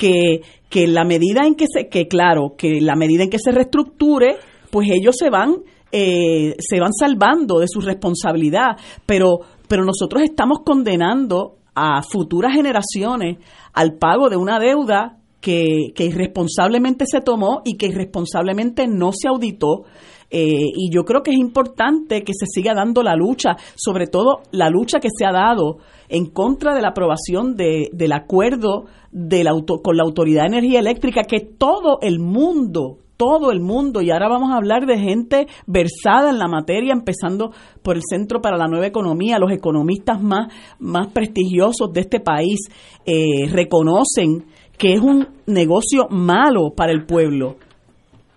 que, 0.00 0.40
que 0.70 0.86
la 0.86 1.04
medida 1.04 1.46
en 1.46 1.54
que 1.54 1.66
se, 1.70 1.88
que 1.88 2.08
claro, 2.08 2.54
que 2.56 2.80
la 2.80 2.96
medida 2.96 3.22
en 3.22 3.28
que 3.28 3.38
se 3.38 3.52
reestructure, 3.52 4.36
pues 4.70 4.88
ellos 4.90 5.14
se 5.18 5.28
van, 5.28 5.56
eh, 5.92 6.56
se 6.58 6.80
van 6.80 6.92
salvando 6.98 7.58
de 7.58 7.66
su 7.68 7.82
responsabilidad, 7.82 8.78
pero, 9.04 9.40
pero 9.68 9.84
nosotros 9.84 10.22
estamos 10.22 10.60
condenando 10.64 11.56
a 11.74 12.02
futuras 12.02 12.54
generaciones 12.54 13.36
al 13.74 13.98
pago 13.98 14.30
de 14.30 14.36
una 14.36 14.58
deuda 14.58 15.18
que, 15.42 15.92
que 15.94 16.06
irresponsablemente 16.06 17.04
se 17.06 17.20
tomó 17.20 17.60
y 17.66 17.76
que 17.76 17.86
irresponsablemente 17.88 18.86
no 18.88 19.10
se 19.12 19.28
auditó. 19.28 19.84
Eh, 20.30 20.66
y 20.76 20.90
yo 20.90 21.02
creo 21.04 21.22
que 21.22 21.32
es 21.32 21.38
importante 21.38 22.22
que 22.22 22.32
se 22.32 22.46
siga 22.46 22.72
dando 22.74 23.02
la 23.02 23.16
lucha, 23.16 23.56
sobre 23.74 24.06
todo 24.06 24.42
la 24.52 24.70
lucha 24.70 25.00
que 25.00 25.08
se 25.10 25.26
ha 25.26 25.32
dado 25.32 25.78
en 26.08 26.26
contra 26.26 26.74
de 26.74 26.82
la 26.82 26.88
aprobación 26.88 27.56
de, 27.56 27.90
del 27.92 28.12
acuerdo 28.12 28.84
de 29.10 29.44
la 29.44 29.52
con 29.82 29.96
la 29.96 30.04
Autoridad 30.04 30.42
de 30.42 30.58
Energía 30.58 30.80
Eléctrica, 30.80 31.22
que 31.24 31.40
todo 31.40 31.98
el 32.00 32.20
mundo, 32.20 32.98
todo 33.16 33.50
el 33.50 33.60
mundo, 33.60 34.00
y 34.00 34.10
ahora 34.10 34.28
vamos 34.28 34.50
a 34.52 34.56
hablar 34.56 34.86
de 34.86 34.98
gente 34.98 35.46
versada 35.66 36.30
en 36.30 36.38
la 36.38 36.48
materia, 36.48 36.92
empezando 36.92 37.50
por 37.82 37.96
el 37.96 38.02
Centro 38.08 38.40
para 38.40 38.56
la 38.56 38.68
Nueva 38.68 38.86
Economía, 38.86 39.38
los 39.38 39.52
economistas 39.52 40.22
más, 40.22 40.52
más 40.78 41.08
prestigiosos 41.08 41.92
de 41.92 42.00
este 42.00 42.20
país 42.20 42.58
eh, 43.04 43.48
reconocen 43.50 44.46
que 44.78 44.94
es 44.94 45.00
un 45.00 45.28
negocio 45.46 46.06
malo 46.08 46.70
para 46.74 46.92
el 46.92 47.04
pueblo. 47.04 47.56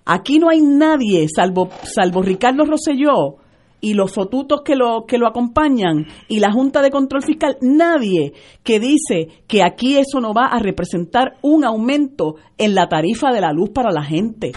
Aquí 0.06 0.40
no 0.40 0.50
hay 0.50 0.62
nadie, 0.62 1.28
salvo, 1.34 1.70
salvo 1.84 2.22
Ricardo 2.22 2.66
Rosselló, 2.66 3.38
y 3.84 3.96
los 3.96 4.14
fotutos 4.14 4.62
que 4.62 4.78
lo, 4.78 5.06
que 5.06 5.18
lo 5.18 5.28
acompañan 5.28 6.08
y 6.30 6.40
la 6.40 6.54
Junta 6.54 6.82
de 6.82 6.90
Control 6.90 7.22
Fiscal, 7.22 7.58
nadie 7.60 8.32
que 8.64 8.80
dice 8.80 9.28
que 9.46 9.62
aquí 9.62 9.98
eso 9.98 10.22
no 10.22 10.34
va 10.34 10.46
a 10.46 10.60
representar 10.60 11.34
un 11.42 11.66
aumento 11.66 12.36
en 12.58 12.76
la 12.76 12.88
tarifa 12.88 13.34
de 13.34 13.42
la 13.42 13.52
luz 13.52 13.72
para 13.72 13.92
la 13.92 14.04
gente, 14.04 14.54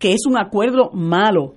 que 0.00 0.12
es 0.12 0.26
un 0.26 0.36
acuerdo 0.36 0.90
malo. 0.92 1.54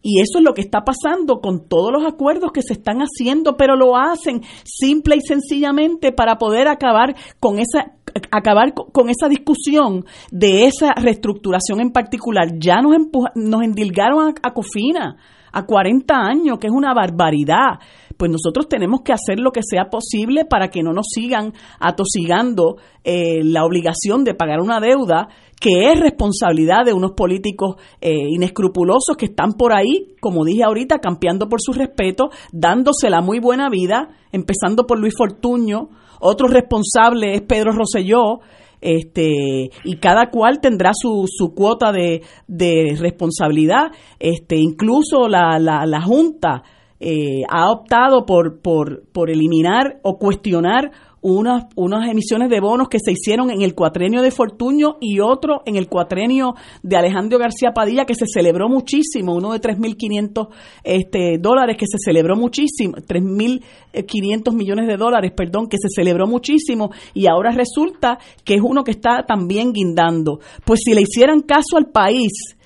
Y 0.00 0.20
eso 0.20 0.38
es 0.38 0.44
lo 0.44 0.54
que 0.54 0.62
está 0.62 0.82
pasando 0.82 1.40
con 1.40 1.68
todos 1.68 1.90
los 1.92 2.06
acuerdos 2.06 2.52
que 2.52 2.62
se 2.62 2.74
están 2.74 3.00
haciendo, 3.00 3.56
pero 3.56 3.74
lo 3.74 3.96
hacen 3.96 4.42
simple 4.64 5.16
y 5.16 5.20
sencillamente 5.20 6.12
para 6.12 6.36
poder 6.36 6.68
acabar 6.68 7.16
con 7.40 7.58
esa 7.58 7.96
acabar 8.30 8.74
con 8.74 9.08
esa 9.08 9.28
discusión 9.28 10.04
de 10.30 10.66
esa 10.66 10.92
reestructuración 10.92 11.80
en 11.80 11.90
particular. 11.90 12.48
Ya 12.58 12.80
nos 12.80 12.94
nos 13.34 13.62
endilgaron 13.62 14.34
a 14.42 14.52
Cofina 14.52 15.16
a 15.52 15.66
40 15.66 16.14
años, 16.14 16.58
que 16.58 16.68
es 16.68 16.72
una 16.72 16.94
barbaridad. 16.94 17.80
Pues 18.16 18.30
nosotros 18.30 18.68
tenemos 18.68 19.00
que 19.02 19.12
hacer 19.12 19.40
lo 19.40 19.50
que 19.50 19.62
sea 19.62 19.88
posible 19.88 20.44
para 20.44 20.68
que 20.68 20.82
no 20.82 20.92
nos 20.92 21.06
sigan 21.12 21.54
atosigando 21.78 22.76
eh, 23.02 23.42
la 23.42 23.64
obligación 23.64 24.24
de 24.24 24.34
pagar 24.34 24.60
una 24.60 24.78
deuda 24.78 25.28
que 25.58 25.90
es 25.90 26.00
responsabilidad 26.00 26.84
de 26.84 26.94
unos 26.94 27.12
políticos 27.12 27.76
eh, 28.00 28.14
inescrupulosos 28.30 29.16
que 29.18 29.26
están 29.26 29.52
por 29.52 29.74
ahí, 29.74 30.14
como 30.20 30.44
dije 30.44 30.64
ahorita, 30.64 30.98
campeando 30.98 31.48
por 31.48 31.60
su 31.60 31.72
respeto, 31.72 32.30
dándose 32.52 33.10
la 33.10 33.20
muy 33.20 33.40
buena 33.40 33.68
vida, 33.68 34.08
empezando 34.32 34.86
por 34.86 34.98
Luis 34.98 35.14
Fortuño, 35.16 35.90
otro 36.20 36.46
responsable 36.48 37.34
es 37.34 37.42
Pedro 37.42 37.72
Rosselló, 37.72 38.40
este 38.80 39.70
y 39.84 39.96
cada 39.96 40.30
cual 40.30 40.60
tendrá 40.60 40.92
su, 40.94 41.26
su 41.26 41.54
cuota 41.54 41.92
de, 41.92 42.22
de 42.46 42.96
responsabilidad. 42.98 43.92
Este 44.18 44.56
incluso 44.56 45.28
la, 45.28 45.58
la, 45.58 45.84
la 45.84 46.00
junta 46.00 46.62
eh, 46.98 47.42
ha 47.48 47.70
optado 47.70 48.26
por, 48.26 48.60
por, 48.60 49.04
por 49.12 49.30
eliminar 49.30 50.00
o 50.02 50.18
cuestionar 50.18 50.90
unas, 51.22 51.64
unas 51.76 52.08
emisiones 52.08 52.48
de 52.48 52.60
bonos 52.60 52.88
que 52.88 52.98
se 52.98 53.12
hicieron 53.12 53.50
en 53.50 53.62
el 53.62 53.74
cuatrenio 53.74 54.22
de 54.22 54.30
Fortuño 54.30 54.96
y 55.00 55.20
otro 55.20 55.62
en 55.66 55.76
el 55.76 55.88
cuatrenio 55.88 56.54
de 56.82 56.96
Alejandro 56.96 57.38
García 57.38 57.72
Padilla 57.72 58.06
que 58.06 58.14
se 58.14 58.26
celebró 58.26 58.68
muchísimo, 58.68 59.34
uno 59.34 59.52
de 59.52 59.60
3.500 59.60 60.48
este, 60.82 61.38
dólares 61.38 61.76
que 61.76 61.86
se 61.86 61.98
celebró 61.98 62.36
muchísimo, 62.36 62.94
3.500 62.96 64.54
millones 64.54 64.86
de 64.86 64.96
dólares, 64.96 65.32
perdón, 65.36 65.68
que 65.68 65.76
se 65.76 65.88
celebró 65.94 66.26
muchísimo 66.26 66.90
y 67.14 67.26
ahora 67.26 67.50
resulta 67.50 68.18
que 68.44 68.54
es 68.54 68.60
uno 68.62 68.84
que 68.84 68.92
está 68.92 69.24
también 69.26 69.72
guindando. 69.72 70.40
Pues 70.64 70.80
si 70.84 70.94
le 70.94 71.02
hicieran 71.02 71.40
caso 71.42 71.76
al 71.76 71.90
país, 71.90 72.56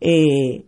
eh, 0.00 0.64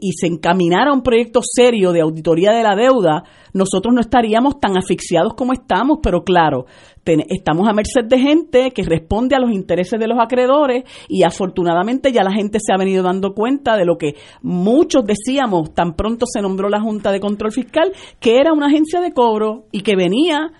y, 0.00 0.12
se 0.12 0.26
encaminara 0.26 0.92
un 0.92 1.02
proyecto 1.02 1.40
serio 1.42 1.92
de 1.92 2.00
auditoría 2.00 2.52
de 2.52 2.62
la 2.62 2.74
deuda, 2.74 3.24
nosotros 3.52 3.94
no 3.94 4.00
estaríamos 4.00 4.58
tan 4.60 4.76
asfixiados 4.76 5.34
como 5.34 5.52
estamos, 5.52 5.98
pero 6.02 6.22
claro, 6.22 6.66
estamos 7.04 7.68
a 7.68 7.72
merced 7.72 8.04
de 8.04 8.18
gente 8.18 8.70
que 8.72 8.82
responde 8.82 9.34
a 9.34 9.40
los 9.40 9.50
intereses 9.50 9.98
de 9.98 10.06
los 10.06 10.18
acreedores 10.18 10.84
y 11.08 11.22
afortunadamente 11.22 12.12
ya 12.12 12.22
la 12.22 12.32
gente 12.32 12.58
se 12.60 12.72
ha 12.72 12.76
venido 12.76 13.02
dando 13.02 13.32
cuenta 13.32 13.76
de 13.76 13.86
lo 13.86 13.96
que 13.96 14.14
muchos 14.42 15.04
decíamos 15.04 15.74
tan 15.74 15.94
pronto 15.94 16.26
se 16.26 16.42
nombró 16.42 16.68
la 16.68 16.80
Junta 16.80 17.12
de 17.12 17.20
Control 17.20 17.52
Fiscal, 17.52 17.92
que 18.20 18.36
era 18.36 18.52
una 18.52 18.66
agencia 18.66 19.00
de 19.00 19.12
cobro 19.12 19.64
y 19.72 19.80
que 19.80 19.96
venía 19.96 20.50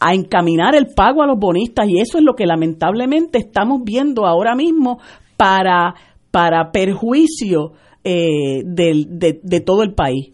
a 0.00 0.14
encaminar 0.14 0.76
el 0.76 0.88
pago 0.94 1.22
a 1.22 1.26
los 1.26 1.38
bonistas 1.38 1.88
y 1.88 2.00
eso 2.00 2.18
es 2.18 2.24
lo 2.24 2.34
que 2.34 2.46
lamentablemente 2.46 3.38
estamos 3.38 3.80
viendo 3.84 4.26
ahora 4.26 4.54
mismo 4.54 5.00
para, 5.36 5.94
para 6.30 6.70
perjuicio 6.70 7.72
eh, 8.10 8.62
de, 8.64 9.40
de 9.42 9.60
todo 9.60 9.82
el 9.82 9.94
país. 9.94 10.32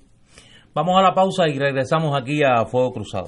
Vamos 0.74 0.96
a 0.96 1.02
la 1.02 1.12
pausa 1.12 1.48
y 1.48 1.58
regresamos 1.58 2.16
aquí 2.16 2.42
a 2.44 2.66
Fuego 2.66 2.92
Cruzado. 2.92 3.26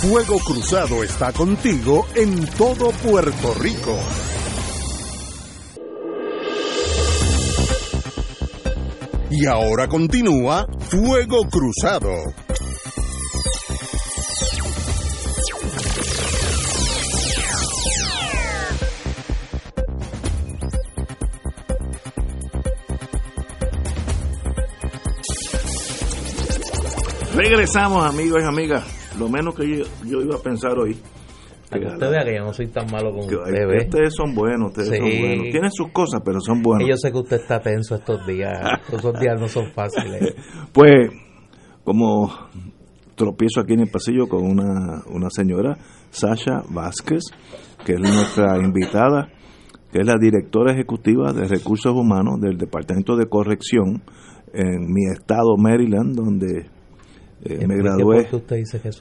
Fuego 0.00 0.38
Cruzado 0.38 1.02
está 1.04 1.32
contigo 1.32 2.06
en 2.16 2.46
todo 2.56 2.90
Puerto 3.02 3.54
Rico. 3.60 3.96
Y 9.30 9.46
ahora 9.46 9.88
continúa 9.88 10.66
Fuego 10.80 11.42
Cruzado. 11.50 12.10
Regresamos, 27.34 28.04
amigos 28.04 28.42
y 28.42 28.46
amigas. 28.46 29.16
Lo 29.18 29.28
menos 29.28 29.54
que 29.54 29.66
yo, 30.04 30.20
iba 30.20 30.36
a 30.36 30.42
pensar 30.42 30.78
hoy. 30.78 30.96
que 31.70 31.78
usted 31.78 32.10
vea 32.10 32.24
que 32.24 32.36
yo 32.36 32.44
no 32.44 32.52
soy 32.52 32.66
tan 32.66 32.90
malo 32.90 33.10
como 33.10 33.24
usted 33.24 33.86
Ustedes 33.86 34.14
son 34.14 34.34
buenos, 34.34 34.70
ustedes 34.70 34.98
son 34.98 35.20
buenos. 35.20 35.50
Tienen 35.50 35.70
sus 35.70 35.90
cosas, 35.92 36.20
pero 36.24 36.40
son 36.40 36.62
buenos. 36.62 36.86
Y 36.86 36.90
yo 36.90 36.96
sé 36.96 37.10
que 37.10 37.18
usted 37.18 37.36
está 37.40 37.60
tenso 37.60 37.94
estos 37.94 38.26
días. 38.26 38.60
estos 38.92 39.18
días 39.18 39.40
no 39.40 39.48
son 39.48 39.72
fáciles. 39.72 40.34
Pues, 40.72 41.10
como 41.84 42.30
tropiezo 43.14 43.60
aquí 43.60 43.74
en 43.74 43.80
el 43.80 43.90
pasillo 43.90 44.28
con 44.28 44.44
una, 44.44 45.02
una 45.06 45.28
señora, 45.30 45.78
Sasha 46.10 46.62
Vázquez, 46.68 47.22
que 47.84 47.94
es 47.94 48.00
nuestra 48.00 48.58
invitada, 48.62 49.30
que 49.90 50.00
es 50.00 50.06
la 50.06 50.18
directora 50.18 50.72
ejecutiva 50.72 51.32
de 51.32 51.48
recursos 51.48 51.94
humanos 51.94 52.40
del 52.40 52.58
Departamento 52.58 53.16
de 53.16 53.26
Corrección 53.26 54.02
en 54.52 54.92
mi 54.92 55.06
estado, 55.10 55.56
Maryland, 55.56 56.14
donde 56.14 56.71
eh, 57.44 57.66
me 57.66 57.76
gradué, 57.76 58.28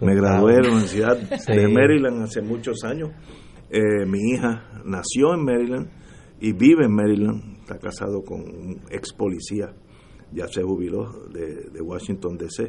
me 0.01 0.15
gradué 0.15 0.55
de 0.55 0.61
la 0.63 0.69
Universidad 0.69 1.15
de 1.15 1.67
Maryland 1.67 2.23
hace 2.23 2.41
muchos 2.41 2.83
años. 2.83 3.11
Eh, 3.69 4.05
mi 4.07 4.31
hija 4.31 4.81
nació 4.83 5.35
en 5.35 5.45
Maryland 5.45 5.87
y 6.39 6.51
vive 6.51 6.85
en 6.85 6.95
Maryland. 6.95 7.59
Está 7.59 7.77
casado 7.77 8.23
con 8.23 8.41
un 8.41 8.81
ex 8.89 9.13
policía, 9.13 9.75
ya 10.33 10.47
se 10.47 10.63
jubiló 10.63 11.27
de, 11.29 11.81
Washington 11.81 12.37
DC, 12.37 12.63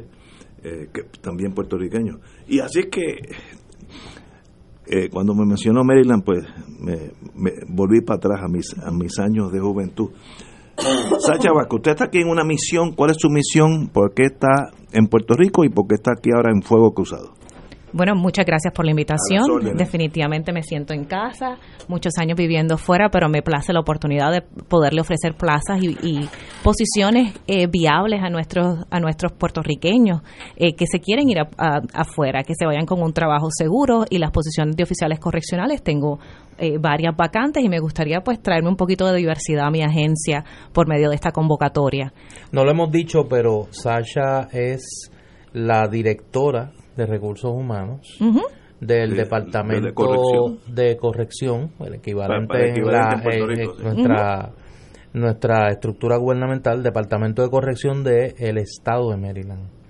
eh, 0.63 0.89
que 0.93 1.03
también 1.19 1.53
puertorriqueño. 1.53 2.19
Y 2.47 2.59
así 2.59 2.81
es 2.81 2.87
que 2.87 3.17
cuando 5.09 5.33
me 5.33 5.45
mencionó 5.45 5.83
Maryland, 5.83 6.23
pues 6.23 6.45
me, 6.79 7.13
volví 7.67 8.01
para 8.01 8.17
atrás 8.17 8.41
a 8.43 8.47
mis, 8.47 8.77
a 8.77 8.91
mis 8.91 9.17
años 9.17 9.51
de 9.51 9.59
juventud. 9.59 10.11
Sacha 10.77 11.51
Vasco, 11.53 11.77
usted 11.77 11.91
está 11.91 12.05
aquí 12.05 12.19
en 12.19 12.29
una 12.29 12.43
misión. 12.43 12.93
¿Cuál 12.93 13.11
es 13.11 13.17
su 13.19 13.29
misión? 13.29 13.89
¿Por 13.89 14.13
qué 14.13 14.25
está 14.25 14.71
en 14.91 15.07
Puerto 15.07 15.35
Rico 15.35 15.63
y 15.63 15.69
por 15.69 15.87
qué 15.87 15.95
está 15.95 16.11
aquí 16.17 16.29
ahora 16.35 16.51
en 16.51 16.61
Fuego 16.61 16.93
Cruzado? 16.93 17.33
Bueno, 17.93 18.15
muchas 18.15 18.43
gracias 18.47 18.73
por 18.73 18.85
la 18.85 18.91
invitación. 18.91 19.77
Definitivamente 19.77 20.51
me 20.51 20.63
siento 20.63 20.95
en 20.95 21.05
casa, 21.05 21.59
muchos 21.87 22.13
años 22.17 22.35
viviendo 22.35 22.79
fuera, 22.79 23.09
pero 23.09 23.29
me 23.29 23.43
place 23.43 23.71
la 23.71 23.81
oportunidad 23.81 24.31
de 24.31 24.41
poderle 24.41 25.01
ofrecer 25.01 25.35
plazas 25.35 25.79
y, 25.83 26.27
posiciones 26.63 27.35
eh, 27.45 27.67
viables 27.67 28.23
a 28.23 28.29
nuestros 28.29 28.85
a 28.89 28.99
nuestros 28.99 29.33
puertorriqueños 29.33 30.21
eh, 30.55 30.73
que 30.75 30.85
se 30.89 30.99
quieren 30.99 31.29
ir 31.29 31.37
afuera, 31.93 32.43
que 32.43 32.53
se 32.57 32.65
vayan 32.65 32.85
con 32.85 33.01
un 33.03 33.13
trabajo 33.13 33.49
seguro 33.51 34.05
y 34.09 34.17
las 34.17 34.31
posiciones 34.31 34.75
de 34.75 34.83
oficiales 34.83 35.19
correccionales 35.19 35.83
tengo 35.83 36.19
eh, 36.57 36.77
varias 36.79 37.15
vacantes 37.15 37.63
y 37.63 37.69
me 37.69 37.79
gustaría 37.79 38.21
pues 38.21 38.41
traerme 38.41 38.69
un 38.69 38.75
poquito 38.75 39.05
de 39.05 39.17
diversidad 39.17 39.67
a 39.67 39.71
mi 39.71 39.81
agencia 39.81 40.43
por 40.73 40.87
medio 40.87 41.09
de 41.09 41.15
esta 41.15 41.31
convocatoria. 41.31 42.13
No 42.51 42.63
lo 42.63 42.71
hemos 42.71 42.91
dicho, 42.91 43.27
pero 43.29 43.67
Sasha 43.71 44.47
es 44.51 45.11
la 45.53 45.87
directora 45.87 46.71
de 46.95 47.05
Recursos 47.05 47.51
Humanos 47.51 48.17
del 48.79 49.15
Departamento 49.15 50.57
de 50.67 50.97
Corrección, 50.97 51.71
el 51.79 51.95
equivalente, 51.95 52.69
en, 52.69 52.81
nuestra, 53.81 54.51
nuestra 55.13 55.67
estructura 55.69 56.17
gubernamental, 56.17 56.83
Departamento 56.83 57.41
de 57.41 57.49
Corrección 57.49 58.03
del 58.03 58.33
el 58.37 58.57
Estado 58.57 59.11
de 59.11 59.17
Maryland. 59.17 59.82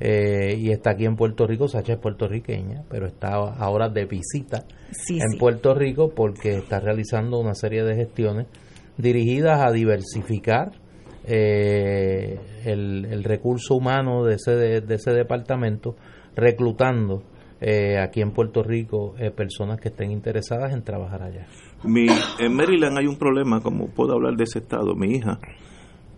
Eh, 0.00 0.56
y 0.58 0.70
está 0.70 0.90
aquí 0.90 1.04
en 1.04 1.16
Puerto 1.16 1.46
Rico, 1.46 1.66
Sacha 1.66 1.94
es 1.94 1.98
puertorriqueña, 1.98 2.84
pero 2.88 3.06
está 3.06 3.34
ahora 3.34 3.88
de 3.88 4.04
visita 4.04 4.64
en 5.08 5.38
Puerto 5.38 5.74
Rico 5.74 6.12
porque 6.14 6.56
está 6.56 6.78
realizando 6.78 7.38
una 7.40 7.54
serie 7.54 7.82
de 7.82 7.96
gestiones 7.96 8.46
dirigidas 8.96 9.60
a 9.60 9.72
diversificar 9.72 10.72
eh, 11.24 12.38
el, 12.64 13.06
el, 13.06 13.24
recurso 13.24 13.74
humano 13.74 14.24
de 14.24 14.36
ese, 14.36 14.52
de 14.52 14.94
ese 14.94 15.10
departamento 15.10 15.96
reclutando 16.36 17.22
eh, 17.60 17.98
aquí 17.98 18.20
en 18.20 18.30
Puerto 18.30 18.62
Rico 18.62 19.14
eh, 19.18 19.32
personas 19.32 19.80
que 19.80 19.88
estén 19.88 20.12
interesadas 20.12 20.72
en 20.72 20.82
trabajar 20.84 21.22
allá. 21.22 21.46
Mi, 21.82 22.06
en 22.38 22.54
Maryland 22.54 22.96
hay 22.98 23.06
un 23.06 23.16
problema, 23.16 23.60
como 23.60 23.88
puedo 23.88 24.12
hablar 24.12 24.36
de 24.36 24.44
ese 24.44 24.60
estado, 24.60 24.94
mi 24.94 25.16
hija, 25.16 25.40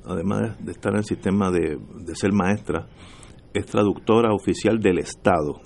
además 0.05 0.62
de 0.62 0.72
estar 0.72 0.93
en 0.93 0.99
el 0.99 1.05
sistema 1.05 1.51
de, 1.51 1.78
de 1.78 2.14
ser 2.14 2.33
maestra, 2.33 2.87
es 3.55 3.67
traductora 3.67 4.33
oficial 4.33 4.81
del 4.81 4.99
estado. 4.99 5.61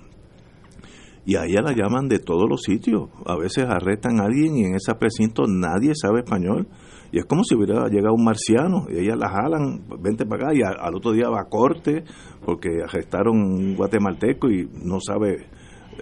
Y 1.26 1.37
a 1.37 1.45
ella 1.47 1.62
la 1.62 1.72
llaman 1.72 2.09
de 2.09 2.18
todos 2.18 2.49
los 2.49 2.62
sitios. 2.62 3.09
A 3.24 3.37
veces 3.37 3.64
arrestan 3.64 4.20
a 4.20 4.24
alguien 4.24 4.57
y 4.57 4.64
en 4.64 4.74
ese 4.74 4.95
precinto 4.95 5.45
nadie 5.47 5.93
sabe 5.95 6.20
español 6.20 6.68
y 7.14 7.18
es 7.18 7.26
como 7.26 7.45
si 7.45 7.55
hubiera 7.55 7.87
llegado 7.89 8.12
un 8.12 8.24
marciano 8.24 8.87
y 8.91 8.99
ellas 8.99 9.16
la 9.16 9.28
jalan, 9.28 9.85
vente 10.03 10.26
para 10.26 10.49
acá 10.49 10.55
y 10.55 10.62
al, 10.62 10.97
otro 10.97 11.12
día 11.12 11.28
va 11.28 11.43
a 11.43 11.49
corte 11.49 12.03
porque 12.45 12.82
arrestaron 12.82 13.39
un 13.39 13.76
guatemalteco 13.76 14.51
y 14.51 14.68
no 14.82 14.99
sabe 14.99 15.47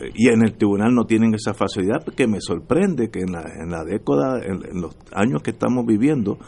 eh, 0.01 0.11
y 0.15 0.29
en 0.29 0.43
el 0.43 0.55
tribunal 0.55 0.95
no 0.95 1.05
tienen 1.05 1.35
esa 1.35 1.53
facilidad 1.53 2.03
que 2.17 2.27
me 2.27 2.41
sorprende 2.41 3.11
que 3.11 3.21
en 3.21 3.33
la, 3.33 3.43
en 3.43 3.71
la 3.71 3.85
década, 3.85 4.41
en, 4.43 4.81
los 4.81 4.97
años 5.13 5.43
que 5.43 5.51
estamos 5.51 5.85
viviendo, 5.85 6.39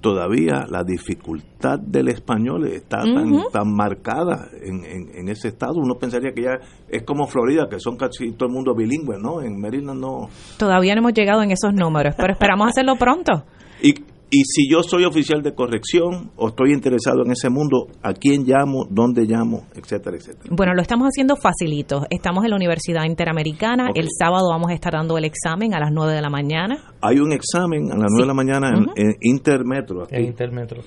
todavía 0.00 0.66
la 0.68 0.82
dificultad 0.82 1.78
del 1.78 2.08
español 2.08 2.66
está 2.66 2.98
tan, 2.98 3.44
tan 3.52 3.74
marcada 3.74 4.48
en, 4.60 4.84
en, 4.84 5.28
ese 5.28 5.48
estado. 5.48 5.74
Uno 5.76 5.94
pensaría 5.94 6.32
que 6.32 6.42
ya 6.42 6.58
es 6.88 7.02
como 7.02 7.26
Florida, 7.26 7.68
que 7.68 7.78
son 7.78 7.96
casi 7.96 8.32
todo 8.32 8.48
el 8.48 8.54
mundo 8.54 8.74
bilingüe, 8.74 9.18
¿no? 9.18 9.42
En 9.42 9.60
Maryland 9.60 10.00
no. 10.00 10.28
Todavía 10.58 10.94
no 10.94 11.00
hemos 11.00 11.12
llegado 11.12 11.42
en 11.42 11.50
esos 11.50 11.72
números, 11.74 12.14
pero 12.16 12.32
esperamos 12.32 12.68
hacerlo 12.68 12.96
pronto. 12.96 13.44
Y, 13.82 13.94
Y 14.32 14.44
si 14.44 14.70
yo 14.70 14.82
soy 14.84 15.04
oficial 15.04 15.42
de 15.42 15.54
corrección 15.54 16.30
o 16.36 16.48
estoy 16.48 16.72
interesado 16.72 17.24
en 17.24 17.32
ese 17.32 17.50
mundo, 17.50 17.88
¿a 18.00 18.12
quién 18.12 18.44
llamo? 18.44 18.86
¿Dónde 18.88 19.24
llamo? 19.24 19.66
Etcétera, 19.74 20.16
etcétera. 20.16 20.54
Bueno, 20.56 20.72
lo 20.74 20.82
estamos 20.82 21.08
haciendo 21.08 21.34
facilito. 21.34 22.06
Estamos 22.10 22.44
en 22.44 22.50
la 22.50 22.56
Universidad 22.56 23.04
Interamericana. 23.06 23.88
El 23.92 24.06
sábado 24.16 24.48
vamos 24.50 24.70
a 24.70 24.74
estar 24.74 24.92
dando 24.92 25.18
el 25.18 25.24
examen 25.24 25.74
a 25.74 25.80
las 25.80 25.90
9 25.92 26.12
de 26.12 26.22
la 26.22 26.30
mañana. 26.30 26.78
Hay 27.00 27.18
un 27.18 27.32
examen 27.32 27.90
a 27.90 27.96
las 27.96 28.06
9 28.08 28.20
de 28.22 28.26
la 28.28 28.34
mañana 28.34 28.68
en, 28.68 28.86
en 29.08 29.14
Intermetro. 29.20 30.04
Aquí, 30.04 30.14
En 30.14 30.24
Intermetro. 30.26 30.80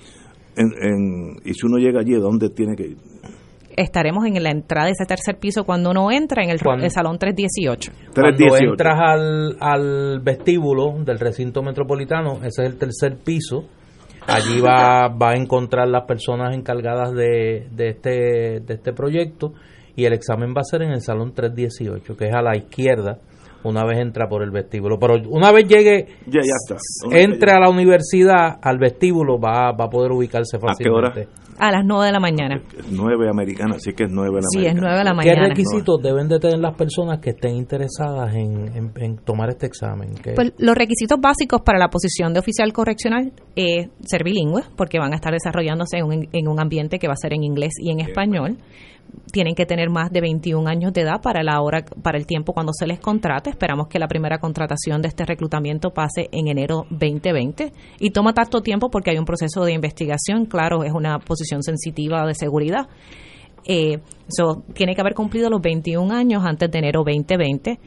en- 0.56 0.72
en- 0.80 1.36
y 1.44 1.52
si 1.52 1.66
uno 1.66 1.76
llega 1.76 2.00
allí, 2.00 2.14
¿dónde 2.14 2.48
tiene 2.48 2.74
que 2.74 2.84
ir? 2.84 2.96
Estaremos 3.76 4.24
en 4.26 4.42
la 4.42 4.50
entrada 4.50 4.86
de 4.86 4.92
ese 4.92 5.04
tercer 5.06 5.38
piso 5.38 5.64
cuando 5.64 5.90
uno 5.90 6.10
entra 6.10 6.42
en 6.44 6.50
el, 6.50 6.60
Cuando- 6.60 6.84
el 6.84 6.90
salón 6.90 7.18
318. 7.18 7.92
Cuando 8.14 8.36
318. 8.36 8.70
entras 8.72 8.98
al, 9.00 9.56
al 9.60 10.20
vestíbulo 10.20 10.94
del 11.04 11.18
recinto 11.18 11.62
metropolitano, 11.62 12.36
ese 12.44 12.62
es 12.62 12.70
el 12.70 12.78
tercer 12.78 13.16
piso. 13.24 13.64
Allí 14.26 14.60
va, 14.60 15.08
va 15.08 15.30
a 15.32 15.34
encontrar 15.34 15.86
las 15.88 16.04
personas 16.06 16.54
encargadas 16.56 17.12
de, 17.12 17.68
de, 17.70 17.88
este, 17.90 18.10
de 18.60 18.74
este 18.74 18.92
proyecto 18.94 19.52
y 19.96 20.06
el 20.06 20.14
examen 20.14 20.54
va 20.56 20.60
a 20.62 20.64
ser 20.64 20.82
en 20.82 20.92
el 20.92 21.02
salón 21.02 21.34
318, 21.34 22.16
que 22.16 22.28
es 22.28 22.34
a 22.34 22.40
la 22.40 22.56
izquierda, 22.56 23.18
una 23.64 23.84
vez 23.84 23.98
entra 23.98 24.26
por 24.28 24.42
el 24.42 24.50
vestíbulo. 24.50 24.98
Pero 24.98 25.16
una 25.28 25.52
vez 25.52 25.68
llegue, 25.68 26.06
Ya, 26.26 26.40
ya 26.40 26.52
está. 26.64 26.76
Una 27.06 27.18
entre 27.20 27.52
a 27.52 27.60
la 27.60 27.68
universidad, 27.68 28.56
al 28.62 28.78
vestíbulo, 28.78 29.38
va, 29.38 29.72
va 29.72 29.84
a 29.84 29.90
poder 29.90 30.12
ubicarse 30.12 30.56
¿A 30.56 30.74
qué 30.78 30.88
hora? 30.88 31.12
A 31.58 31.70
las 31.70 31.84
9 31.84 32.06
de 32.06 32.12
la 32.12 32.20
mañana. 32.20 32.56
llegue. 32.56 32.84
9 32.90 33.28
americana, 33.30 33.76
así 33.76 33.92
que 33.92 34.04
es 34.04 34.10
9 34.10 34.30
de 34.30 34.36
la 34.42 34.48
Sí, 34.50 34.58
mañana. 34.58 34.74
es 34.74 34.80
9 34.82 34.98
de 34.98 35.04
la 35.04 35.10
¿Qué 35.10 35.16
mañana. 35.16 35.48
requisitos 35.48 36.02
deben 36.02 36.28
de 36.28 36.38
tener 36.40 36.58
las 36.58 36.74
personas 36.76 37.18
que 37.20 37.30
estén 37.30 37.54
interesadas 37.56 38.34
en, 38.34 38.68
en- 38.76 38.92
en 38.96 39.16
tomar 39.18 39.50
este 39.50 39.66
examen? 39.66 40.14
¿Qué- 40.22 40.32
Pues 40.34 40.52
los 40.58 40.74
requisitos 40.74 41.18
básicos 41.20 41.62
para 41.62 41.78
la 41.78 41.88
posición 41.88 42.32
de 42.32 42.40
oficial 42.40 42.72
correccional 42.72 43.32
es 43.54 43.88
ser 44.04 44.24
bilingüe, 44.24 44.62
porque 44.76 44.98
van 44.98 45.12
a 45.12 45.16
estar 45.16 45.32
desarrollándose 45.32 45.98
en 45.98 46.04
un, 46.04 46.28
en 46.32 46.48
un 46.48 46.60
ambiente 46.60 46.98
que 46.98 47.06
va 47.06 47.12
a 47.14 47.16
ser 47.16 47.32
en 47.34 47.44
inglés 47.44 47.72
y 47.78 47.90
en 47.90 48.00
español. 48.00 48.58
Tienen 49.32 49.54
que 49.54 49.66
tener 49.66 49.90
más 49.90 50.10
de 50.10 50.20
21 50.20 50.68
años 50.68 50.92
de 50.92 51.02
edad 51.02 51.20
para 51.22 51.42
la 51.42 51.60
hora, 51.60 51.84
para 52.02 52.18
el 52.18 52.26
tiempo 52.26 52.52
cuando 52.52 52.72
se 52.72 52.86
les 52.86 53.00
contrate. 53.00 53.50
Esperamos 53.50 53.88
que 53.88 53.98
la 53.98 54.08
primera 54.08 54.38
contratación 54.38 55.02
de 55.02 55.08
este 55.08 55.24
reclutamiento 55.24 55.90
pase 55.90 56.28
en 56.32 56.48
enero 56.48 56.86
2020 56.90 57.72
y 58.00 58.10
toma 58.10 58.32
tanto 58.32 58.60
tiempo 58.60 58.90
porque 58.90 59.10
hay 59.10 59.18
un 59.18 59.24
proceso 59.24 59.64
de 59.64 59.72
investigación. 59.72 60.46
Claro, 60.46 60.84
es 60.84 60.92
una 60.92 61.18
posición 61.18 61.62
sensitiva 61.62 62.26
de 62.26 62.34
seguridad. 62.34 62.88
Eh, 63.64 63.98
tiene 64.74 64.94
que 64.94 65.00
haber 65.00 65.14
cumplido 65.14 65.48
los 65.48 65.60
21 65.60 66.12
años 66.14 66.44
antes 66.44 66.70
de 66.70 66.78
enero 66.78 67.02
2020. 67.04 67.78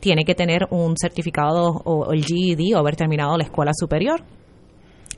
Tiene 0.00 0.24
que 0.24 0.34
tener 0.34 0.66
un 0.70 0.96
certificado 0.96 1.82
o 1.84 2.12
el 2.12 2.24
GED 2.24 2.74
o 2.74 2.78
haber 2.78 2.96
terminado 2.96 3.36
la 3.36 3.44
escuela 3.44 3.72
superior. 3.74 4.22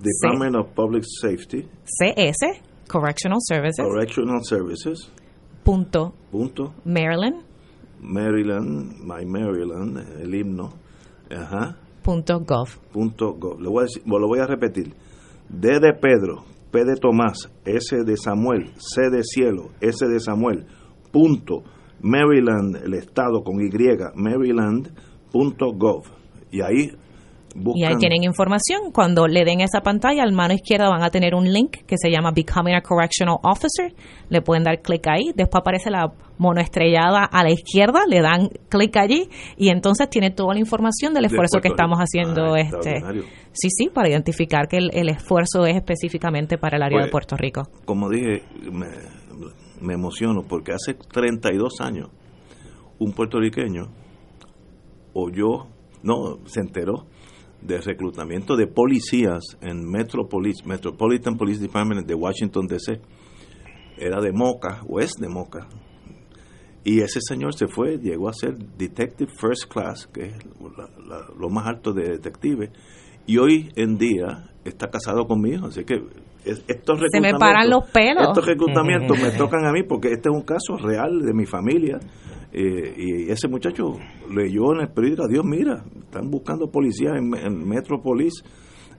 Department 0.00 0.56
of 0.56 0.68
Public 0.74 1.04
Safety, 1.20 1.66
CS 1.84 2.60
Correctional 2.88 3.38
Services. 3.40 3.84
Correctional 3.86 4.40
Services, 4.44 5.10
punto 5.64 6.12
punto, 6.30 6.74
Maryland. 6.84 7.42
Maryland, 8.00 8.98
My 9.04 9.24
Maryland, 9.24 9.98
el 10.20 10.34
himno, 10.34 10.72
ajá, 11.30 11.76
punto 12.02 12.40
gov. 12.40 12.68
punto 12.92 13.32
gov. 13.34 13.60
Lo 13.60 13.70
voy 13.70 13.84
a, 13.84 13.86
decir- 13.86 14.02
lo 14.06 14.26
voy 14.26 14.40
a 14.40 14.46
repetir. 14.46 14.92
D 15.48 15.78
de 15.80 15.92
Pedro, 15.94 16.44
P 16.72 16.84
de 16.84 16.96
Tomás, 16.96 17.52
S 17.66 17.96
de 18.04 18.16
Samuel, 18.16 18.72
C 18.78 19.10
de 19.10 19.22
Cielo, 19.22 19.68
S 19.80 20.06
de 20.06 20.18
Samuel, 20.18 20.64
punto, 21.12 21.62
Maryland, 22.00 22.76
el 22.76 22.94
estado 22.94 23.44
con 23.44 23.60
Y, 23.60 23.70
Maryland, 24.14 24.90
punto 25.30 25.72
gov. 25.74 26.04
Y 26.50 26.62
ahí 26.62 26.90
buscan. 27.54 27.76
Y 27.80 27.84
ahí 27.84 27.96
tienen 27.96 28.24
información. 28.24 28.90
Cuando 28.92 29.26
le 29.26 29.44
den 29.44 29.60
esa 29.60 29.80
pantalla, 29.80 30.22
al 30.22 30.32
mano 30.32 30.54
izquierda 30.54 30.88
van 30.88 31.02
a 31.02 31.10
tener 31.10 31.34
un 31.34 31.52
link 31.52 31.78
que 31.86 31.96
se 31.98 32.10
llama 32.10 32.30
Becoming 32.34 32.74
a 32.74 32.80
Correctional 32.82 33.36
Officer. 33.42 33.94
Le 34.28 34.42
pueden 34.42 34.64
dar 34.64 34.80
clic 34.80 35.06
ahí. 35.08 35.32
Después 35.34 35.60
aparece 35.60 35.90
la 35.90 36.12
monoestrellada 36.38 37.24
a 37.24 37.42
la 37.42 37.50
izquierda. 37.50 38.00
Le 38.08 38.20
dan 38.20 38.48
clic 38.68 38.96
allí 38.96 39.28
y 39.56 39.68
entonces 39.68 40.08
tiene 40.10 40.30
toda 40.30 40.54
la 40.54 40.60
información 40.60 41.14
del 41.14 41.22
De 41.22 41.26
esfuerzo 41.28 41.60
que 41.60 41.68
estamos 41.68 41.98
haciendo. 41.98 42.54
Ah, 42.54 42.60
este. 42.60 43.00
Sí, 43.52 43.68
sí, 43.70 43.88
para 43.92 44.08
identificar 44.08 44.66
que 44.68 44.78
el, 44.78 44.90
el 44.94 45.08
esfuerzo 45.10 45.66
es 45.66 45.76
específicamente 45.76 46.58
para 46.58 46.76
el 46.76 46.82
área 46.82 46.96
Pues, 46.98 47.06
de 47.06 47.10
Puerto 47.10 47.36
Rico. 47.36 47.62
como 47.84 48.08
dije, 48.08 48.42
me, 48.72 48.86
me 49.80 49.94
emociono 49.94 50.42
porque 50.48 50.72
hace 50.72 50.94
32 50.94 51.80
años 51.80 52.08
un 52.98 53.12
puertorriqueño 53.12 53.88
oyó, 55.12 55.66
no, 56.02 56.38
se 56.46 56.60
enteró 56.60 57.06
del 57.66 57.82
reclutamiento 57.82 58.56
de 58.56 58.66
policías 58.66 59.42
en 59.60 59.88
Metropolis, 59.88 60.64
Metropolitan 60.66 61.36
Police 61.36 61.60
Department 61.60 62.06
de 62.06 62.14
Washington 62.14 62.66
DC. 62.66 63.00
Era 63.98 64.20
de 64.20 64.32
Moca, 64.32 64.82
o 64.88 65.00
es 65.00 65.12
de 65.14 65.28
Moca. 65.28 65.68
Y 66.84 67.00
ese 67.00 67.20
señor 67.20 67.54
se 67.54 67.68
fue, 67.68 67.98
llegó 67.98 68.28
a 68.28 68.32
ser 68.32 68.56
Detective 68.76 69.30
First 69.38 69.70
Class, 69.72 70.08
que 70.12 70.26
es 70.26 70.34
la- 70.76 71.28
lo 71.38 71.48
más 71.48 71.66
alto 71.68 71.92
de 71.92 72.08
detective. 72.08 72.70
Y 73.26 73.38
hoy 73.38 73.68
en 73.76 73.98
día 73.98 74.50
está 74.64 74.90
casado 74.90 75.26
conmigo, 75.26 75.66
así 75.66 75.84
que 75.84 76.02
es- 76.44 76.64
estos 76.68 76.98
Se 76.98 77.20
me 77.20 77.32
reclutamientos- 77.32 77.38
paran 77.40 77.70
los 77.70 77.90
pelos. 77.90 78.28
Estos 78.28 78.46
reclutamientos 78.46 79.20
me 79.20 79.30
tocan 79.38 79.64
a 79.66 79.72
mí 79.72 79.82
porque 79.82 80.08
este 80.12 80.28
es 80.28 80.34
un 80.34 80.42
caso 80.42 80.76
real 80.76 81.20
de 81.22 81.32
mi 81.34 81.46
familia. 81.46 81.98
eh, 82.54 82.94
y 82.98 83.30
ese 83.30 83.48
muchacho 83.48 83.94
leyó 84.30 84.74
en 84.74 84.82
el 84.82 84.88
periódico, 84.92 85.26
Dios 85.26 85.42
mira, 85.44 85.84
están 86.04 86.30
buscando 86.30 86.70
policías 86.70 87.14
en, 87.16 87.34
en 87.34 87.66
Metropolis. 87.66 88.34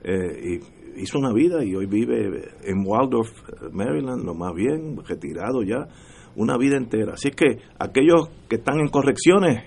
eh, 0.02 0.58
y 0.96 1.00
hizo 1.02 1.18
una 1.18 1.32
vida 1.32 1.64
y 1.64 1.74
hoy 1.74 1.86
vive 1.86 2.42
en 2.64 2.84
Waldorf, 2.86 3.30
Maryland, 3.72 4.24
lo 4.24 4.34
más 4.34 4.52
bien, 4.54 4.96
retirado 5.06 5.62
ya, 5.62 5.86
una 6.36 6.56
vida 6.58 6.76
entera. 6.76 7.14
Así 7.14 7.30
que 7.30 7.58
aquellos 7.78 8.28
que 8.48 8.56
están 8.56 8.80
en 8.80 8.88
correcciones, 8.88 9.62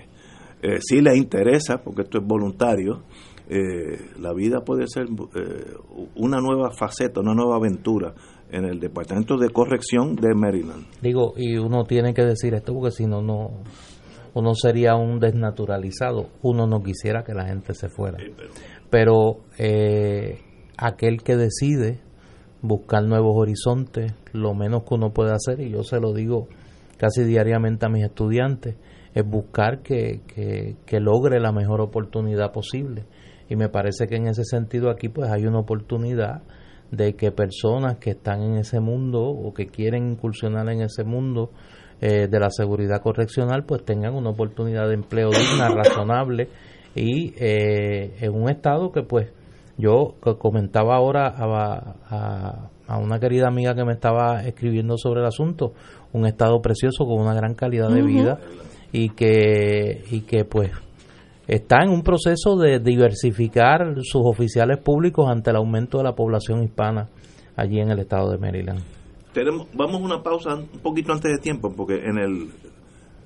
eh, 0.62 0.78
sí 0.80 1.00
les 1.00 1.16
interesa, 1.16 1.78
porque 1.82 2.02
esto 2.02 2.18
es 2.18 2.24
voluntario, 2.26 3.02
eh, 3.48 3.98
la 4.20 4.34
vida 4.34 4.60
puede 4.60 4.86
ser 4.86 5.06
eh, 5.06 5.74
una 6.16 6.38
nueva 6.40 6.70
faceta, 6.70 7.20
una 7.20 7.34
nueva 7.34 7.56
aventura 7.56 8.14
en 8.50 8.64
el 8.64 8.78
Departamento 8.78 9.38
de 9.38 9.50
Corrección 9.50 10.16
de 10.16 10.34
Maryland. 10.34 10.86
Digo, 11.00 11.32
y 11.36 11.56
uno 11.56 11.84
tiene 11.84 12.12
que 12.12 12.22
decir 12.24 12.54
esto 12.54 12.74
porque 12.74 12.90
si 12.90 13.06
no, 13.06 13.22
no 13.22 13.62
uno 14.34 14.54
sería 14.54 14.96
un 14.96 15.18
desnaturalizado. 15.18 16.28
Uno 16.42 16.66
no 16.66 16.82
quisiera 16.82 17.24
que 17.24 17.34
la 17.34 17.46
gente 17.46 17.74
se 17.74 17.88
fuera. 17.88 18.18
Pero 18.90 19.40
eh, 19.58 20.40
aquel 20.76 21.22
que 21.22 21.36
decide 21.36 22.00
buscar 22.60 23.04
nuevos 23.04 23.34
horizontes, 23.36 24.12
lo 24.32 24.54
menos 24.54 24.82
que 24.82 24.94
uno 24.94 25.12
puede 25.12 25.32
hacer, 25.32 25.60
y 25.60 25.70
yo 25.70 25.82
se 25.82 26.00
lo 26.00 26.12
digo 26.12 26.48
casi 26.98 27.24
diariamente 27.24 27.86
a 27.86 27.88
mis 27.88 28.04
estudiantes, 28.04 28.76
es 29.14 29.24
buscar 29.26 29.82
que, 29.82 30.20
que, 30.26 30.76
que 30.84 31.00
logre 31.00 31.40
la 31.40 31.52
mejor 31.52 31.80
oportunidad 31.80 32.52
posible. 32.52 33.04
Y 33.48 33.56
me 33.56 33.68
parece 33.68 34.06
que 34.06 34.16
en 34.16 34.26
ese 34.28 34.44
sentido 34.44 34.90
aquí 34.90 35.08
pues 35.08 35.30
hay 35.30 35.46
una 35.46 35.58
oportunidad 35.60 36.42
de 36.90 37.14
que 37.16 37.32
personas 37.32 37.96
que 37.98 38.10
están 38.10 38.42
en 38.42 38.56
ese 38.56 38.80
mundo 38.80 39.22
o 39.22 39.52
que 39.52 39.66
quieren 39.66 40.10
incursionar 40.12 40.68
en 40.70 40.80
ese 40.82 41.04
mundo 41.04 41.50
eh, 42.00 42.28
de 42.28 42.40
la 42.40 42.50
seguridad 42.50 43.02
correccional 43.02 43.64
pues 43.64 43.84
tengan 43.84 44.14
una 44.14 44.30
oportunidad 44.30 44.86
de 44.88 44.94
empleo 44.94 45.30
digna, 45.30 45.68
razonable 45.74 46.48
y 46.94 47.32
eh, 47.38 48.16
en 48.20 48.34
un 48.34 48.48
estado 48.48 48.90
que 48.92 49.02
pues 49.02 49.30
yo 49.76 50.14
co- 50.20 50.38
comentaba 50.38 50.96
ahora 50.96 51.26
a, 51.28 51.94
a- 52.10 52.70
a 52.86 52.96
una 52.98 53.18
querida 53.20 53.48
amiga 53.48 53.74
que 53.74 53.84
me 53.84 53.92
estaba 53.92 54.42
escribiendo 54.44 54.96
sobre 54.96 55.20
el 55.20 55.26
asunto, 55.26 55.74
un 56.14 56.24
estado 56.26 56.60
precioso 56.62 57.04
con 57.04 57.20
una 57.20 57.34
gran 57.34 57.54
calidad 57.54 57.90
de 57.90 58.00
vida 58.02 58.38
y 58.92 59.10
que 59.10 60.04
y 60.10 60.22
que 60.22 60.46
pues 60.46 60.70
está 61.48 61.82
en 61.82 61.90
un 61.90 62.02
proceso 62.02 62.56
de 62.56 62.78
diversificar 62.78 63.94
sus 64.02 64.22
oficiales 64.24 64.78
públicos 64.78 65.26
ante 65.28 65.50
el 65.50 65.56
aumento 65.56 65.98
de 65.98 66.04
la 66.04 66.14
población 66.14 66.62
hispana 66.62 67.08
allí 67.56 67.80
en 67.80 67.90
el 67.90 67.98
estado 67.98 68.30
de 68.30 68.38
Maryland. 68.38 68.80
tenemos, 69.32 69.66
vamos 69.74 70.02
a 70.02 70.04
una 70.04 70.22
pausa 70.22 70.54
un 70.54 70.80
poquito 70.82 71.12
antes 71.12 71.32
de 71.32 71.38
tiempo, 71.38 71.72
porque 71.74 72.04
en 72.04 72.18
el 72.18 72.50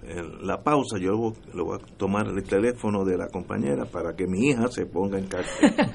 en 0.05 0.47
la 0.47 0.63
pausa 0.63 0.99
yo 0.99 1.33
le 1.55 1.63
voy 1.63 1.77
a 1.77 1.97
tomar 1.97 2.27
el 2.27 2.43
teléfono 2.43 3.05
de 3.05 3.17
la 3.17 3.29
compañera 3.29 3.85
para 3.85 4.15
que 4.15 4.27
mi 4.27 4.49
hija 4.49 4.67
se 4.69 4.87
ponga 4.87 5.17
en, 5.19 5.29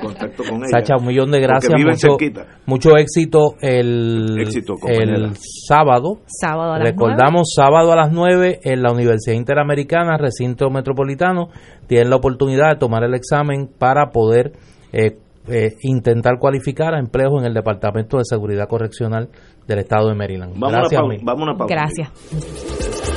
contacto 0.01 0.43
con 0.43 0.57
ella. 0.63 0.79
Sacha, 0.79 0.95
un 0.97 1.07
millón 1.07 1.29
de 1.31 1.41
gracias. 1.41 1.73
Mucho, 1.77 2.17
mucho, 2.65 2.97
éxito 2.97 3.55
el, 3.59 4.39
el 4.39 5.35
sábado. 5.35 6.19
Sábado 6.25 6.73
a 6.73 6.79
las 6.79 6.89
Recordamos, 6.89 7.53
sábado 7.53 7.91
a 7.91 7.95
las 7.97 8.11
9 8.11 8.61
en 8.63 8.81
la 8.81 8.91
Universidad 8.93 9.35
Interamericana, 9.35 10.17
recinto 10.17 10.69
metropolitano, 10.69 11.49
tienen 11.87 12.09
la 12.09 12.15
oportunidad 12.15 12.69
de 12.71 12.79
tomar 12.79 13.03
el 13.03 13.13
examen 13.13 13.69
para 13.77 14.11
poder 14.11 14.53
eh, 14.93 15.17
eh, 15.49 15.75
intentar 15.81 16.39
cualificar 16.39 16.93
a 16.93 16.99
empleos 16.99 17.33
en 17.39 17.45
el 17.45 17.53
Departamento 17.53 18.17
de 18.17 18.23
Seguridad 18.25 18.67
Correccional 18.69 19.29
del 19.67 19.79
Estado 19.79 20.09
de 20.09 20.15
Maryland. 20.15 20.53
Vamos 20.57 20.71
Gracias. 20.71 21.01
A 21.01 21.25
vamos 21.25 21.49
a 21.49 21.57
pausa. 21.57 21.75
Gracias. 21.75 23.16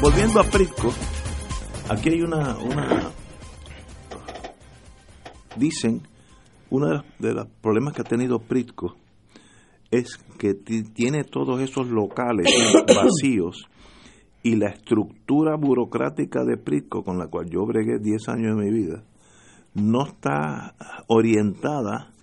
Volviendo 0.00 0.40
a 0.40 0.44
Prisco, 0.44 0.92
aquí 1.88 2.08
hay 2.08 2.22
una, 2.22 2.56
una 2.58 3.10
dicen, 5.56 6.02
uno 6.70 7.04
de 7.18 7.34
los 7.34 7.46
problemas 7.60 7.94
que 7.94 8.00
ha 8.00 8.04
tenido 8.04 8.38
Prisco 8.38 8.96
es 9.90 10.16
que 10.38 10.54
tiene 10.54 11.24
todos 11.24 11.60
esos 11.60 11.88
locales 11.88 12.46
vacíos 12.86 13.68
y 14.42 14.56
la 14.56 14.70
estructura 14.70 15.56
burocrática 15.56 16.44
de 16.44 16.56
Prisco, 16.56 17.02
con 17.02 17.18
la 17.18 17.26
cual 17.26 17.50
yo 17.50 17.66
bregué 17.66 17.98
10 17.98 18.28
años 18.28 18.56
de 18.56 18.64
mi 18.64 18.70
vida, 18.70 19.02
no 19.74 20.06
está 20.06 20.74
orientada 21.08 22.14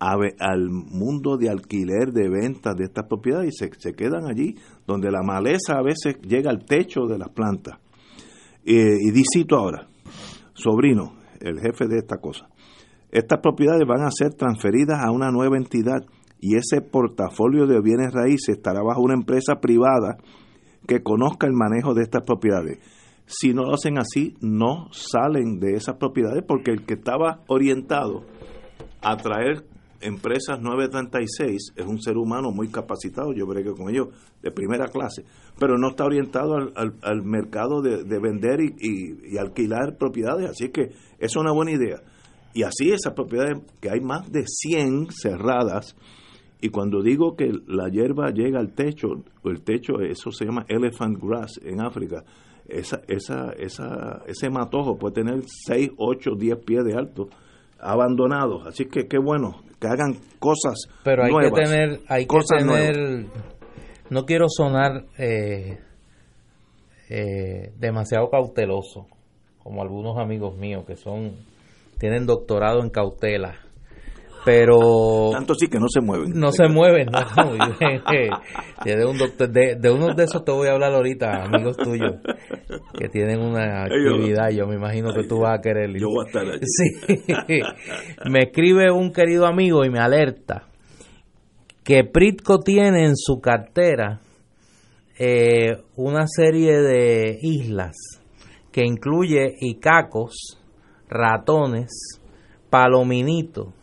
al 0.00 0.70
mundo 0.70 1.36
de 1.36 1.50
alquiler, 1.50 2.12
de 2.12 2.28
ventas 2.28 2.74
de 2.74 2.84
estas 2.84 3.06
propiedades 3.06 3.50
y 3.54 3.56
se, 3.56 3.70
se, 3.78 3.92
quedan 3.92 4.26
allí, 4.26 4.56
donde 4.86 5.10
la 5.10 5.22
maleza 5.22 5.74
a 5.76 5.82
veces 5.82 6.16
llega 6.22 6.50
al 6.50 6.64
techo 6.64 7.02
de 7.06 7.18
las 7.18 7.28
plantas. 7.28 7.78
y 8.64 9.10
dicito 9.10 9.56
ahora, 9.56 9.88
sobrino, 10.54 11.14
el 11.40 11.60
jefe 11.60 11.86
de 11.86 11.98
esta 11.98 12.16
cosa, 12.16 12.48
estas 13.10 13.40
propiedades 13.40 13.86
van 13.86 14.02
a 14.02 14.10
ser 14.10 14.34
transferidas 14.34 15.04
a 15.04 15.10
una 15.10 15.30
nueva 15.30 15.56
entidad 15.56 16.04
y 16.40 16.56
ese 16.56 16.80
portafolio 16.80 17.66
de 17.66 17.80
bienes 17.80 18.12
raíces 18.12 18.56
estará 18.56 18.82
bajo 18.82 19.02
una 19.02 19.14
empresa 19.14 19.60
privada 19.60 20.16
que 20.86 21.02
conozca 21.02 21.46
el 21.46 21.52
manejo 21.52 21.92
de 21.92 22.02
estas 22.02 22.22
propiedades. 22.22 22.78
Si 23.26 23.52
no 23.52 23.64
lo 23.64 23.74
hacen 23.74 23.98
así, 23.98 24.34
no 24.40 24.88
salen 24.92 25.60
de 25.60 25.74
esas 25.74 25.96
propiedades 25.96 26.42
porque 26.46 26.70
el 26.70 26.84
que 26.84 26.94
estaba 26.94 27.40
orientado 27.46 28.24
a 29.02 29.16
traer 29.16 29.64
Empresas 30.00 30.60
936 30.60 31.74
es 31.76 31.86
un 31.86 32.00
ser 32.00 32.16
humano 32.16 32.50
muy 32.50 32.68
capacitado, 32.68 33.32
yo 33.34 33.46
que 33.46 33.72
con 33.72 33.90
ellos 33.90 34.08
de 34.42 34.50
primera 34.50 34.86
clase, 34.88 35.24
pero 35.58 35.76
no 35.76 35.90
está 35.90 36.04
orientado 36.04 36.54
al, 36.74 37.22
mercado 37.22 37.82
de, 37.82 38.18
vender 38.18 38.60
y, 38.60 39.36
alquilar 39.36 39.98
propiedades, 39.98 40.50
así 40.50 40.70
que 40.70 40.92
es 41.18 41.36
una 41.36 41.52
buena 41.52 41.72
idea. 41.72 42.00
Y 42.54 42.62
así 42.62 42.90
esas 42.90 43.12
propiedades, 43.12 43.58
que 43.80 43.90
hay 43.90 44.00
más 44.00 44.30
de 44.32 44.44
100 44.46 45.08
cerradas, 45.10 45.94
y 46.62 46.70
cuando 46.70 47.02
digo 47.02 47.36
que 47.36 47.52
la 47.66 47.88
hierba 47.88 48.30
llega 48.30 48.58
al 48.58 48.72
techo, 48.74 49.08
el 49.44 49.62
techo, 49.62 50.00
eso 50.00 50.30
se 50.30 50.46
llama 50.46 50.64
elephant 50.68 51.18
grass 51.22 51.60
en 51.62 51.80
África, 51.80 52.24
esa, 52.66 53.02
esa, 53.08 53.52
esa, 53.52 54.22
ese 54.26 54.48
matojo 54.48 54.96
puede 54.96 55.14
tener 55.14 55.42
6, 55.66 55.90
8, 55.96 56.30
10 56.38 56.58
pies 56.64 56.84
de 56.84 56.94
alto, 56.94 57.28
abandonados. 57.80 58.66
Así 58.66 58.86
que 58.86 59.06
qué 59.06 59.18
bueno 59.18 59.62
que 59.80 59.88
hagan 59.88 60.14
cosas 60.38 60.88
Pero 61.04 61.24
hay 61.24 61.32
que 61.32 61.50
tener, 61.50 62.00
hay 62.08 62.26
que 62.26 62.38
tener, 62.58 63.26
no 64.10 64.26
quiero 64.26 64.46
sonar 64.48 65.04
eh, 65.18 65.78
eh, 67.08 67.72
demasiado 67.78 68.28
cauteloso, 68.30 69.06
como 69.62 69.82
algunos 69.82 70.18
amigos 70.18 70.56
míos 70.56 70.84
que 70.86 70.96
son, 70.96 71.34
tienen 71.98 72.26
doctorado 72.26 72.82
en 72.82 72.90
cautela 72.90 73.56
pero 74.44 75.30
tanto 75.32 75.54
sí 75.54 75.68
que 75.68 75.78
no 75.78 75.88
se 75.88 76.00
mueven. 76.00 76.32
No 76.34 76.50
se 76.52 76.68
mueven 76.68 77.08
de, 78.84 79.04
un 79.04 79.18
de, 79.52 79.90
uno 79.90 80.14
de 80.14 80.24
esos 80.24 80.44
te 80.44 80.52
voy 80.52 80.68
a 80.68 80.72
hablar 80.72 80.94
ahorita 80.94 81.44
amigos 81.44 81.76
tuyos 81.76 82.14
que 82.98 83.08
tienen 83.08 83.40
una 83.40 83.84
actividad 83.84 84.50
yo 84.50 84.66
me 84.66 84.76
imagino 84.76 85.12
que 85.12 85.24
tú 85.24 85.40
vas 85.40 85.58
a 85.58 85.62
querer. 85.62 85.90
Yo 85.98 86.08
voy 86.08 86.24
a 86.24 86.28
estar 86.28 86.46
allí. 86.46 86.60
Sí. 86.64 87.60
Me 88.30 88.44
escribe 88.44 88.90
un 88.90 89.12
querido 89.12 89.46
amigo 89.46 89.84
y 89.84 89.90
me 89.90 89.98
alerta 89.98 90.68
que 91.84 92.04
Pritco 92.04 92.60
tiene 92.60 93.04
en 93.04 93.16
su 93.16 93.40
cartera 93.40 94.20
eh, 95.18 95.82
una 95.96 96.26
serie 96.26 96.80
de 96.80 97.38
islas 97.42 97.96
que 98.72 98.84
incluye 98.84 99.56
icacos 99.60 100.58
ratones 101.08 102.20
palominitos 102.70 103.74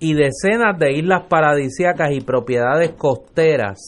y 0.00 0.14
decenas 0.14 0.78
de 0.78 0.92
islas 0.92 1.24
paradisíacas 1.28 2.12
y 2.12 2.20
propiedades 2.20 2.92
costeras 2.92 3.78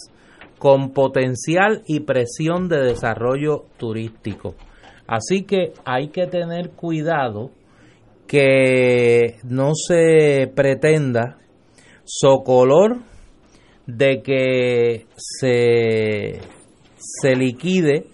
con 0.59 0.91
potencial 0.91 1.83
y 1.87 2.01
presión 2.01 2.69
de 2.69 2.81
desarrollo 2.83 3.65
turístico. 3.79 4.55
Así 5.07 5.45
que 5.45 5.73
hay 5.85 6.09
que 6.09 6.27
tener 6.27 6.71
cuidado 6.71 7.51
que 8.27 9.39
no 9.45 9.73
se 9.75 10.53
pretenda 10.55 11.39
socolor 12.05 12.99
de 13.87 14.23
que 14.23 15.07
se, 15.17 16.41
se 16.97 17.35
liquide 17.35 18.07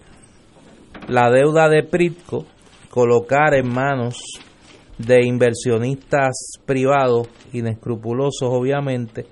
la 1.07 1.29
deuda 1.29 1.69
de 1.69 1.83
Pritco, 1.83 2.45
colocar 2.89 3.53
en 3.53 3.71
manos 3.71 4.19
de 4.97 5.25
inversionistas 5.25 6.59
privados, 6.65 7.27
inescrupulosos 7.53 8.49
obviamente, 8.49 9.25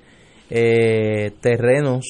eh, 0.50 1.32
terrenos 1.42 2.06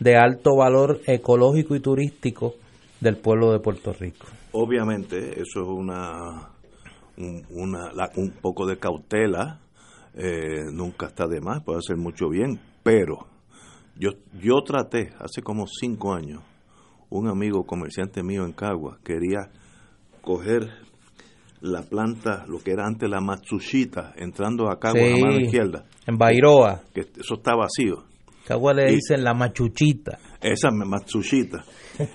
de 0.00 0.16
alto 0.16 0.56
valor 0.56 1.00
ecológico 1.06 1.74
y 1.74 1.80
turístico 1.80 2.54
del 3.00 3.16
pueblo 3.16 3.52
de 3.52 3.60
Puerto 3.60 3.92
Rico. 3.92 4.26
Obviamente, 4.52 5.40
eso 5.40 5.62
es 5.62 5.68
una, 5.68 6.50
un, 7.16 7.44
una, 7.50 7.90
un 8.16 8.30
poco 8.40 8.66
de 8.66 8.78
cautela, 8.78 9.60
eh, 10.14 10.64
nunca 10.72 11.06
está 11.06 11.26
de 11.26 11.40
más, 11.40 11.62
puede 11.62 11.78
hacer 11.78 11.96
mucho 11.96 12.28
bien, 12.28 12.58
pero 12.82 13.26
yo, 13.96 14.10
yo 14.40 14.62
traté 14.64 15.12
hace 15.20 15.42
como 15.42 15.66
cinco 15.66 16.14
años, 16.14 16.42
un 17.10 17.28
amigo 17.28 17.64
comerciante 17.64 18.22
mío 18.22 18.44
en 18.44 18.52
Cagua 18.52 18.98
quería 19.04 19.50
coger 20.22 20.87
la 21.60 21.82
planta, 21.82 22.44
lo 22.46 22.58
que 22.58 22.72
era 22.72 22.86
antes 22.86 23.08
la 23.08 23.20
Matsushita, 23.20 24.14
entrando 24.16 24.70
a 24.70 24.78
Cagua 24.78 25.00
a 25.00 25.10
la 25.10 25.18
mano 25.18 25.40
izquierda. 25.40 25.84
En 26.06 26.16
Bairoa. 26.16 26.82
Que 26.94 27.00
eso 27.00 27.34
está 27.34 27.54
vacío. 27.54 28.04
Cagua 28.46 28.72
le 28.72 28.92
dicen 28.92 29.22
la 29.24 29.34
Machuchita. 29.34 30.18
Esa 30.40 30.70
Matsushita. 30.70 31.64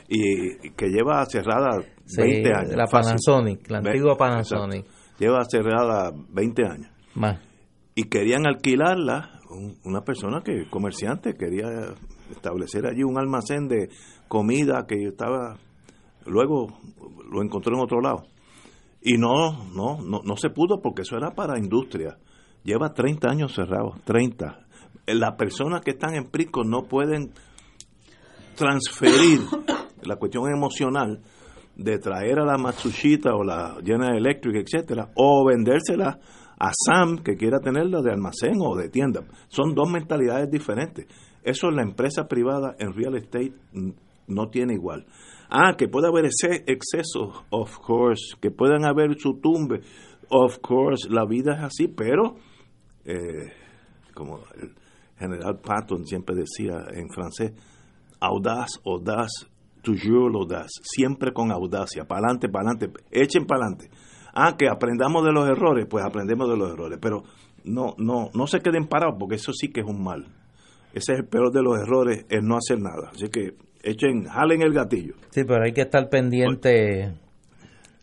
y, 0.07 0.71
que 0.71 0.87
lleva 0.87 1.25
cerrada 1.25 1.83
20 2.17 2.53
años. 2.53 2.75
La 2.75 2.87
Panasonic, 2.87 3.69
la 3.69 3.79
antigua 3.79 4.15
Panasonic. 4.17 4.85
Lleva 5.19 5.43
cerrada 5.47 6.11
20 6.29 6.65
años. 6.65 6.91
Más. 7.15 7.39
Y 7.95 8.05
querían 8.05 8.47
alquilarla, 8.47 9.39
una 9.83 10.01
persona 10.01 10.41
que, 10.43 10.67
comerciante, 10.69 11.35
quería 11.35 11.67
establecer 12.31 12.87
allí 12.87 13.03
un 13.03 13.19
almacén 13.19 13.67
de 13.67 13.89
comida 14.27 14.85
que 14.87 15.03
estaba, 15.03 15.57
luego 16.25 16.79
lo 17.31 17.43
encontró 17.43 17.75
en 17.75 17.83
otro 17.83 18.01
lado 18.01 18.32
y 19.03 19.17
no, 19.17 19.65
no, 19.73 20.01
no, 20.01 20.21
no 20.23 20.37
se 20.37 20.49
pudo 20.49 20.81
porque 20.81 21.01
eso 21.01 21.17
era 21.17 21.31
para 21.31 21.59
industria. 21.59 22.17
Lleva 22.63 22.93
30 22.93 23.29
años 23.29 23.53
cerrado, 23.53 23.95
30. 24.05 24.59
Las 25.07 25.35
personas 25.35 25.81
que 25.81 25.91
están 25.91 26.15
en 26.15 26.29
Prisco 26.29 26.63
no 26.63 26.83
pueden 26.83 27.31
transferir 28.55 29.41
la 30.03 30.15
cuestión 30.15 30.45
emocional 30.49 31.21
de 31.75 31.97
traer 31.97 32.39
a 32.39 32.45
la 32.45 32.57
Matsushita 32.57 33.35
o 33.35 33.43
la 33.43 33.75
General 33.83 34.15
Electric, 34.15 34.55
etcétera, 34.55 35.09
o 35.15 35.45
vendérsela 35.45 36.19
a 36.57 36.71
Sam 36.71 37.17
que 37.17 37.35
quiera 37.35 37.59
tenerla 37.59 38.01
de 38.01 38.11
almacén 38.11 38.53
o 38.61 38.75
de 38.77 38.87
tienda. 38.87 39.25
Son 39.49 39.73
dos 39.73 39.89
mentalidades 39.89 40.49
diferentes. 40.49 41.07
Eso 41.43 41.67
en 41.67 41.75
la 41.75 41.83
empresa 41.83 42.27
privada 42.27 42.75
en 42.79 42.93
real 42.93 43.15
estate 43.15 43.53
no 44.27 44.47
tiene 44.47 44.75
igual. 44.75 45.05
Ah, 45.55 45.75
que 45.77 45.87
puede 45.87 46.07
haber 46.07 46.25
ese 46.25 46.63
exceso, 46.65 47.45
of 47.51 47.77
course, 47.77 48.35
que 48.41 48.49
puedan 48.49 48.85
haber 48.85 49.19
su 49.19 49.39
tumbe, 49.39 49.81
of 50.29 50.57
course, 50.57 51.07
la 51.07 51.25
vida 51.25 51.53
es 51.53 51.63
así, 51.63 51.87
pero 51.87 52.37
eh, 53.05 53.51
como 54.15 54.39
el 54.59 54.73
general 55.15 55.59
Patton 55.59 56.07
siempre 56.07 56.35
decía 56.35 56.87
en 56.91 57.07
francés, 57.07 57.51
audaz, 58.19 58.81
audaz, 58.83 59.29
toujours 59.83 60.33
audaz, 60.33 60.71
siempre 60.81 61.31
con 61.31 61.51
audacia, 61.51 62.05
para 62.05 62.21
adelante, 62.21 62.49
para 62.49 62.71
adelante, 62.71 62.99
echen 63.11 63.45
para 63.45 63.67
adelante. 63.67 63.91
Ah, 64.33 64.55
que 64.57 64.67
aprendamos 64.67 65.23
de 65.23 65.33
los 65.33 65.47
errores, 65.47 65.85
pues 65.87 66.03
aprendemos 66.03 66.49
de 66.49 66.57
los 66.57 66.71
errores, 66.71 66.97
pero 66.99 67.25
no, 67.63 67.93
no, 67.99 68.31
no 68.33 68.47
se 68.47 68.59
queden 68.61 68.87
parados, 68.87 69.17
porque 69.19 69.35
eso 69.35 69.53
sí 69.53 69.67
que 69.71 69.81
es 69.81 69.85
un 69.85 70.03
mal. 70.03 70.25
Ese 70.93 71.13
es 71.13 71.19
el 71.19 71.27
peor 71.27 71.51
de 71.51 71.61
los 71.61 71.77
errores, 71.77 72.25
es 72.27 72.41
no 72.41 72.57
hacer 72.57 72.79
nada. 72.79 73.11
Así 73.13 73.29
que 73.29 73.55
echen, 73.83 74.23
jalen 74.25 74.61
el 74.61 74.73
gatillo. 74.73 75.15
Sí, 75.29 75.43
pero 75.43 75.63
hay 75.63 75.73
que 75.73 75.81
estar 75.81 76.09
pendiente, 76.09 77.13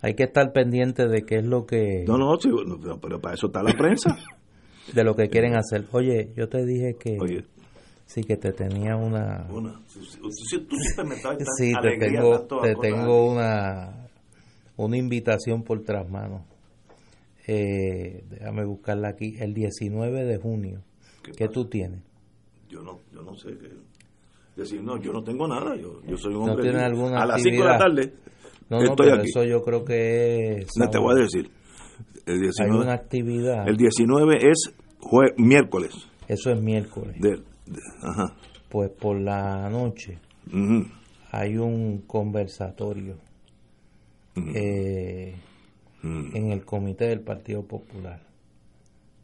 hay 0.00 0.14
que 0.14 0.24
estar 0.24 0.52
pendiente 0.52 1.08
de 1.08 1.24
qué 1.24 1.38
es 1.38 1.44
lo 1.44 1.66
que... 1.66 2.04
No, 2.06 2.16
no, 2.18 2.38
pero 3.00 3.20
para 3.20 3.34
eso 3.34 3.46
está 3.48 3.62
la 3.62 3.72
prensa. 3.72 4.16
de 4.94 5.04
lo 5.04 5.14
que 5.14 5.28
quieren 5.28 5.56
hacer. 5.56 5.86
Oye, 5.92 6.32
yo 6.36 6.48
te 6.48 6.64
dije 6.64 6.96
que... 6.98 7.18
Sí, 8.06 8.24
que 8.24 8.36
te 8.36 8.52
tenía 8.52 8.96
una... 8.96 9.46
sí, 11.56 11.72
te 11.80 11.96
tengo, 11.96 12.40
te 12.60 12.74
tengo 12.74 13.30
una, 13.30 14.08
una 14.76 14.96
invitación 14.96 15.62
por 15.62 15.84
tras 15.84 16.10
manos. 16.10 16.42
Eh, 17.46 18.24
déjame 18.28 18.64
buscarla 18.64 19.10
aquí. 19.10 19.36
El 19.38 19.54
19 19.54 20.24
de 20.24 20.38
junio. 20.38 20.82
¿Qué, 21.36 21.48
tú 21.48 21.66
tienes? 21.66 22.02
Yo 22.68 22.82
no, 22.82 22.98
yo 23.12 23.22
no 23.22 23.36
sé. 23.36 23.50
Qué 23.58 23.68
decir, 24.62 24.82
no, 24.82 25.00
yo 25.00 25.12
no 25.12 25.22
tengo 25.22 25.46
nada, 25.46 25.76
yo, 25.76 26.00
yo 26.06 26.16
soy 26.16 26.34
un 26.34 26.50
hombre. 26.50 26.70
a 26.70 27.26
las 27.26 27.42
5 27.42 27.62
de 27.62 27.68
la 27.68 27.78
tarde. 27.78 28.14
No, 28.68 28.80
no, 28.80 28.94
pero 28.96 29.20
eso 29.22 29.42
yo 29.44 29.62
creo 29.62 29.84
que 29.84 30.58
es. 30.58 30.68
No 30.76 30.88
te 30.88 30.98
voy 30.98 31.18
a 31.18 31.22
decir. 31.22 31.50
El 32.26 32.40
19, 32.40 32.72
Hay 32.72 32.80
una 32.82 32.92
actividad. 32.94 33.68
El 33.68 33.76
19 33.76 34.36
es 34.50 34.72
miércoles. 35.36 35.92
Eso 36.28 36.50
es 36.50 36.62
miércoles. 36.62 37.16
ajá. 38.02 38.36
Pues 38.68 38.90
por 38.90 39.20
la 39.20 39.68
noche 39.68 40.18
hay 41.32 41.56
un 41.56 42.02
conversatorio 42.06 43.16
eh, 44.36 45.34
en 46.02 46.52
el 46.52 46.64
comité 46.64 47.06
del 47.08 47.20
Partido 47.22 47.66
Popular. 47.66 48.22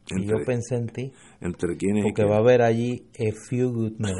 y 0.09 0.25
yo 0.27 0.35
pensé 0.45 0.77
en 0.77 0.89
ti. 0.89 1.13
¿Entre 1.41 1.77
quiénes? 1.77 2.03
Porque 2.05 2.25
va 2.25 2.37
a 2.37 2.41
haber 2.41 2.63
allí 2.63 3.07
a 3.19 3.33
few 3.49 3.71
good 3.71 3.93
men. 3.99 4.15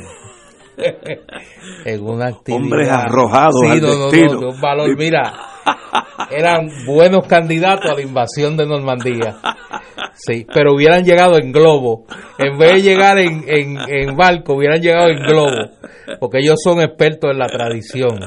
en 1.85 2.03
una 2.03 2.29
actividad. 2.29 2.63
Hombres 2.63 2.89
arrojados 2.89 3.63
al 3.69 3.81
destino. 3.81 4.51
un 4.51 4.61
valor. 4.61 4.97
Mira, 4.97 5.33
eran 6.31 6.69
buenos 6.87 7.27
candidatos 7.27 7.91
a 7.91 7.95
la 7.95 8.03
invasión 8.03 8.57
de 8.57 8.67
Normandía. 8.67 9.39
Sí, 10.15 10.47
pero 10.53 10.75
hubieran 10.75 11.05
llegado 11.05 11.39
en 11.39 11.53
globo. 11.53 12.07
En 12.39 12.59
vez 12.59 12.75
de 12.75 12.83
llegar 12.83 13.19
en, 13.19 13.45
en, 13.47 14.17
barco, 14.17 14.55
hubieran 14.55 14.81
llegado 14.81 15.09
en 15.09 15.19
globo. 15.19 15.71
Porque 16.21 16.39
ellos 16.39 16.57
son 16.63 16.81
expertos 16.81 17.31
en 17.33 17.39
la 17.39 17.47
tradición. 17.47 18.19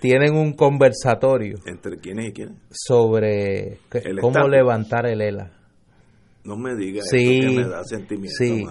Tienen 0.00 0.34
un 0.34 0.52
conversatorio. 0.52 1.58
¿Entre 1.66 1.98
quiénes 1.98 2.28
y 2.28 2.32
quiénes? 2.32 2.56
Sobre 2.70 3.78
cómo 4.20 4.46
levantar 4.46 5.06
el 5.06 5.20
ELA. 5.20 5.50
No 6.44 6.56
me 6.56 6.74
digas 6.76 7.06
sí, 7.10 7.40
eso 7.40 7.50
que 7.50 7.56
me 7.56 7.68
da 7.68 7.84
sentimiento, 7.84 8.34
sí, 8.38 8.64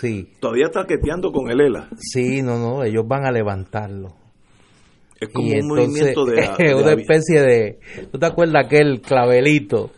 Sí. 0.00 0.28
Todavía 0.40 0.66
está 0.66 0.84
queteando 0.86 1.32
con 1.32 1.50
el 1.50 1.60
ELA. 1.60 1.88
Sí, 1.98 2.42
no, 2.42 2.58
no, 2.58 2.84
ellos 2.84 3.04
van 3.06 3.26
a 3.26 3.30
levantarlo. 3.30 4.14
Es 5.20 5.28
como 5.32 5.48
un 5.48 5.68
movimiento 5.68 6.24
de, 6.24 6.40
Es 6.58 6.74
una 6.74 6.92
especie 6.92 7.40
de... 7.40 7.78
¿Tú 8.10 8.18
te 8.18 8.26
acuerdas 8.26 8.66
aquel 8.66 9.00
clavelito 9.00 9.90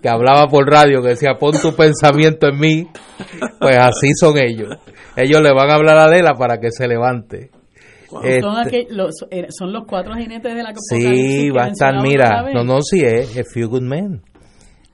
que 0.00 0.08
hablaba 0.08 0.46
por 0.48 0.66
radio 0.68 1.02
que 1.02 1.08
decía 1.08 1.36
pon 1.38 1.52
tu 1.60 1.74
pensamiento 1.74 2.48
en 2.48 2.58
mí? 2.58 2.88
Pues 3.58 3.76
así 3.76 4.12
son 4.14 4.38
ellos. 4.38 4.76
Ellos 5.16 5.42
le 5.42 5.52
van 5.52 5.70
a 5.70 5.74
hablar 5.74 5.98
a 5.98 6.04
Adela 6.04 6.34
para 6.34 6.58
que 6.58 6.70
se 6.70 6.86
levante. 6.86 7.50
Este 8.22 8.42
son, 9.50 9.72
los, 9.72 9.84
cuatro 9.86 10.14
jinetes 10.14 10.54
de 10.54 10.62
la 10.62 10.74
Sí, 10.76 11.48
va 11.50 11.64
a 11.64 11.68
estar, 11.68 11.94
mira, 12.02 12.44
no, 12.52 12.62
no, 12.62 12.82
sí 12.82 13.00
es, 13.00 13.34
es 13.36 13.50
Few 13.52 13.68
Good 13.68 13.82
Men. 13.82 14.22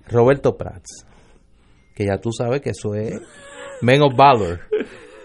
Roberto 0.06 0.56
Prats, 0.56 1.04
que 1.94 2.06
ya 2.06 2.18
tú 2.18 2.30
sabes 2.32 2.60
que 2.60 2.70
eso 2.70 2.94
es 2.94 3.20
Men 3.82 4.02
of 4.02 4.14
Valor. 4.16 4.60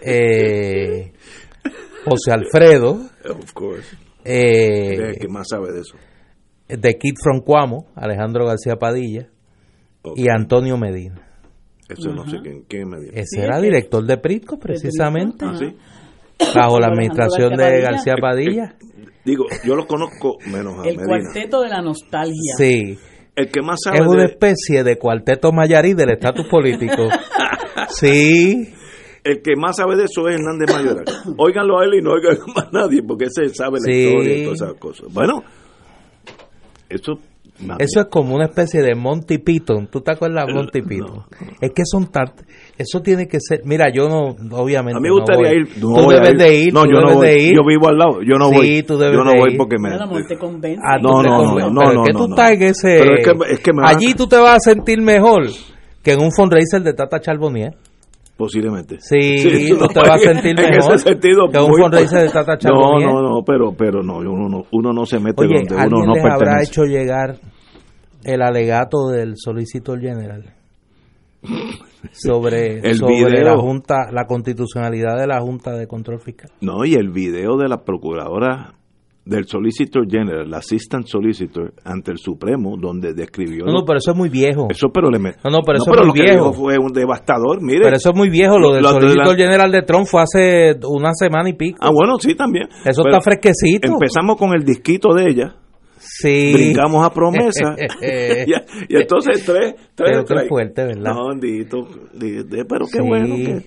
Eh, 0.02 1.12
José 2.04 2.32
Alfredo. 2.32 3.00
Of 3.28 3.52
course. 3.52 3.96
Eh, 4.24 5.16
¿Qué 5.20 5.28
más 5.28 5.48
sabe 5.48 5.72
de 5.72 5.80
eso? 5.80 5.96
The 6.66 6.94
Kid 6.98 7.14
from 7.22 7.40
Cuamo, 7.40 7.86
Alejandro 7.94 8.46
García 8.46 8.76
Padilla. 8.76 9.28
Y 10.16 10.28
Antonio 10.28 10.76
Medina. 10.76 11.26
Eso 11.88 12.10
no 12.12 12.28
sé 12.28 12.38
quién, 12.42 12.64
quién 12.68 12.88
Medina. 12.88 13.12
Ese 13.14 13.42
era 13.42 13.60
director 13.60 14.04
de 14.04 14.18
Prisco, 14.18 14.58
precisamente. 14.58 15.44
¿Ah, 15.46 15.58
Bajo 16.54 16.80
la 16.80 16.88
administración 16.88 17.54
de 17.54 17.80
García 17.80 18.14
Padilla. 18.20 18.74
Digo, 19.24 19.44
yo 19.64 19.74
los 19.74 19.86
conozco 19.86 20.36
menos 20.46 20.78
a 20.80 20.88
El 20.88 20.96
cuarteto 20.96 21.62
de 21.62 21.68
la 21.68 21.80
nostalgia. 21.80 22.54
Sí. 22.58 22.98
El 23.34 23.50
que 23.50 23.62
más 23.62 23.80
sabe 23.82 23.98
es 23.98 24.06
una 24.06 24.24
especie 24.24 24.84
de 24.84 24.98
cuarteto 24.98 25.52
mayarí 25.52 25.94
del 25.94 26.10
estatus 26.10 26.46
político. 26.46 27.08
sí. 27.88 28.74
El 29.22 29.40
que 29.40 29.56
más 29.56 29.76
sabe 29.76 29.96
de 29.96 30.04
eso 30.04 30.28
es 30.28 30.34
Hernández 30.34 30.70
Mayoral. 30.70 31.04
Óiganlo 31.38 31.80
a 31.80 31.84
él 31.84 31.94
y 31.94 32.02
no 32.02 32.12
oigan 32.12 32.36
más 32.54 32.72
nadie, 32.72 33.02
porque 33.02 33.24
ese 33.24 33.54
sabe 33.54 33.78
la 33.84 33.92
historia 33.92 34.36
y 34.36 34.44
todas 34.44 34.60
esas 34.60 34.74
cosas. 34.74 35.12
Bueno, 35.12 35.42
eso 36.88 37.18
eso 37.78 38.00
es 38.00 38.06
como 38.10 38.34
una 38.34 38.46
especie 38.46 38.82
de 38.82 38.94
Monty 38.94 39.38
Python. 39.38 39.86
¿Tú 39.90 40.00
te 40.00 40.12
acuerdas 40.12 40.46
de 40.46 40.54
Monty 40.54 40.82
Python? 40.82 41.22
Es 41.60 41.70
que 41.70 41.82
son 41.84 42.10
tan... 42.10 42.26
Eso 42.76 43.00
tiene 43.00 43.28
que 43.28 43.38
ser... 43.40 43.60
Mira, 43.64 43.86
yo 43.94 44.08
no, 44.08 44.34
obviamente. 44.58 44.98
A 44.98 45.00
mí 45.00 45.08
me 45.08 45.14
gustaría 45.14 45.52
ir. 45.54 45.80
tú 45.80 45.94
debes 46.08 46.36
de 46.36 46.54
ir. 46.56 46.74
No, 46.74 46.84
yo 46.84 47.00
no 47.00 47.14
voy. 47.14 47.28
Ir. 47.28 47.54
Yo 47.54 47.64
vivo 47.64 47.88
al 47.88 47.96
lado. 47.96 48.22
Yo 48.22 48.36
no 48.38 48.48
sí, 48.48 48.56
voy. 48.56 48.82
Tú 48.82 48.98
debes 48.98 49.16
yo 49.16 49.24
no 49.24 49.30
de 49.30 49.38
voy 49.38 49.52
ir. 49.52 49.56
porque 49.56 49.76
me. 49.78 49.90
te 50.26 50.36
convence. 50.36 50.82
Ah, 50.84 50.98
no, 51.00 51.22
no, 51.22 51.44
no, 51.44 51.70
no, 51.70 51.80
Pero 51.80 51.92
no, 51.92 52.02
es 52.02 52.08
que 52.08 52.12
tú 52.12 52.24
estás 52.30 52.50
en 52.50 52.62
ese. 52.62 52.96
Pero 52.98 53.16
es 53.16 53.24
que, 53.24 53.52
es 53.52 53.60
que 53.60 53.70
me 53.72 53.82
Allí 53.86 54.14
tú 54.14 54.26
te 54.26 54.36
vas 54.36 54.56
a 54.56 54.70
sentir 54.70 55.00
mejor 55.00 55.44
que 56.04 56.12
en 56.12 56.20
un 56.20 56.30
fundraiser 56.30 56.82
de 56.82 56.92
Tata 56.92 57.18
Charbonnier. 57.20 57.74
Posiblemente. 58.36 58.98
Sí, 59.00 59.38
sí 59.38 59.70
te 59.92 60.00
vas 60.00 60.10
a 60.10 60.18
sentir 60.18 60.54
mejor. 60.56 60.74
En 60.74 60.80
ese 60.94 60.98
sentido. 60.98 61.48
Que 61.48 61.58
un 61.60 61.72
fundraiser 61.80 62.22
de 62.22 62.28
Tata 62.32 62.58
Charbonnier. 62.58 63.08
No, 63.08 63.22
no, 63.22 63.28
no, 63.30 63.42
pero, 63.44 63.72
pero 63.76 64.02
no, 64.02 64.18
uno 64.18 64.48
no, 64.48 64.64
uno 64.72 64.92
no 64.92 65.06
se 65.06 65.18
mete 65.18 65.42
Oye, 65.44 65.62
donde 65.68 65.74
uno 65.74 66.04
no 66.06 66.14
les 66.14 66.22
pertenece. 66.22 66.34
habrá 66.34 66.62
hecho 66.62 66.82
llegar 66.84 67.36
el 68.24 68.42
alegato 68.42 69.08
del 69.08 69.34
solicitor 69.36 70.00
general 70.00 70.52
sobre, 72.12 72.78
El 72.82 72.96
sobre 72.96 73.14
video. 73.16 73.44
la 73.44 73.56
junta 73.58 73.94
la 74.10 74.24
constitucionalidad 74.26 75.18
de 75.18 75.26
la 75.26 75.40
junta 75.40 75.72
de 75.72 75.86
control 75.86 76.20
fiscal 76.20 76.50
No, 76.60 76.84
y 76.84 76.94
el 76.94 77.10
video 77.10 77.56
de 77.56 77.68
la 77.68 77.84
procuradora 77.84 78.74
del 79.24 79.46
Solicitor 79.46 80.06
General, 80.10 80.48
la 80.50 80.58
Assistant 80.58 81.06
Solicitor, 81.06 81.72
ante 81.84 82.10
el 82.12 82.18
Supremo, 82.18 82.76
donde 82.78 83.14
describió... 83.14 83.64
no 83.64 83.72
no 83.72 83.84
pero 83.86 83.96
eso 83.98 84.10
es 84.10 84.16
muy 84.16 84.28
viejo. 84.28 84.66
Eso, 84.70 84.88
pero 84.92 85.08
le 85.10 85.18
met- 85.18 85.36
no 85.42 85.50
no 85.50 85.60
pero 85.64 85.78
eso 85.78 85.86
pero 85.90 86.02
es 86.02 86.06
lo 86.08 86.12
muy 86.12 86.20
que 86.20 86.26
viejo. 86.30 86.50
dijo 86.50 86.52
fue 86.52 86.78
un 86.78 86.92
devastador, 86.92 87.62
mire. 87.62 87.80
pero 87.84 87.96
eso 87.96 88.10
es 88.10 88.16
muy 88.16 88.28
viejo 88.28 88.58
lo 88.58 88.72
del 88.74 88.82
Lo- 88.82 88.90
lo 88.90 88.94
de 88.96 89.00
solicitor 89.08 89.38
la- 89.38 89.44
general 89.44 89.72
de 89.72 89.82
Trump 89.82 90.06
fue 90.06 90.20
hace 90.22 90.74
una 90.86 91.12
semana 91.14 91.48
y 91.48 91.54
pico. 91.54 91.78
Ah, 91.80 91.90
bueno, 91.90 92.18
sí, 92.18 92.34
también. 92.34 92.68
eso 92.84 93.02
Pero 93.02 93.16
está 93.16 93.20
fresquecito. 93.22 93.88
Empezamos 93.92 94.36
con 94.36 94.50
el 94.54 94.62
disquito 94.64 95.14
de 95.14 95.30
ella, 95.30 95.56
sí. 95.96 96.52
Brincamos 96.52 97.06
a 97.06 97.10
promesa, 97.10 97.76
y, 98.02 98.52
y 98.52 98.96
entonces 99.00 99.42
tres, 99.44 99.74
tres, 99.94 100.10
pero 100.12 100.24
qué 100.24 100.34
tres. 100.34 100.48
fuerte 100.50 100.84
verdad 100.84 101.12
No, 101.14 101.28
bendito, 101.30 101.78
di- 102.12 102.42
di- 102.44 102.64
pero 102.68 102.84
qué 102.92 102.98
Sí. 103.00 103.06
bueno 103.08 103.36
que... 103.36 103.66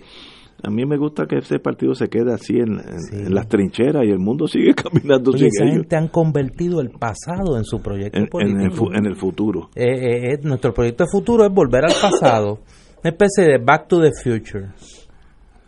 A 0.64 0.70
mí 0.72 0.86
me 0.86 0.98
gusta 0.98 1.26
que 1.28 1.38
ese 1.38 1.60
partido 1.60 1.94
se 1.94 2.08
quede 2.08 2.34
así 2.34 2.56
en, 2.58 2.80
en- 2.80 3.00
Sí. 3.10 3.16
en 3.18 3.34
las 3.36 3.48
trincheras 3.48 4.04
y 4.06 4.10
el 4.10 4.20
mundo 4.20 4.48
sigue 4.48 4.74
caminando 4.74 5.32
Oye, 5.32 5.40
sin 5.40 5.48
esa 5.50 5.64
ellos 5.66 5.76
gente 5.78 5.96
han 5.96 6.08
convertido 6.08 6.82
el 6.82 6.90
pasado 6.90 7.58
en 7.58 7.64
su 7.64 7.80
proyecto 7.80 8.18
en, 8.18 8.24
en 8.24 8.30
político 8.30 8.64
el, 8.64 8.72
fu- 8.72 8.92
en 8.94 9.06
el 9.06 9.16
futuro. 9.16 9.70
Eh, 9.76 9.84
eh, 9.86 10.34
eh, 10.34 10.38
nuestro 10.44 10.74
proyecto 10.74 11.04
de 11.04 11.10
futuro 11.12 11.46
es 11.46 11.54
volver 11.54 11.86
al 11.86 11.94
pasado, 12.02 12.60
una 13.04 13.12
especie 13.12 13.44
de 13.46 13.58
Back 13.64 13.88
to 13.88 14.02
the 14.02 14.12
Future. 14.24 14.68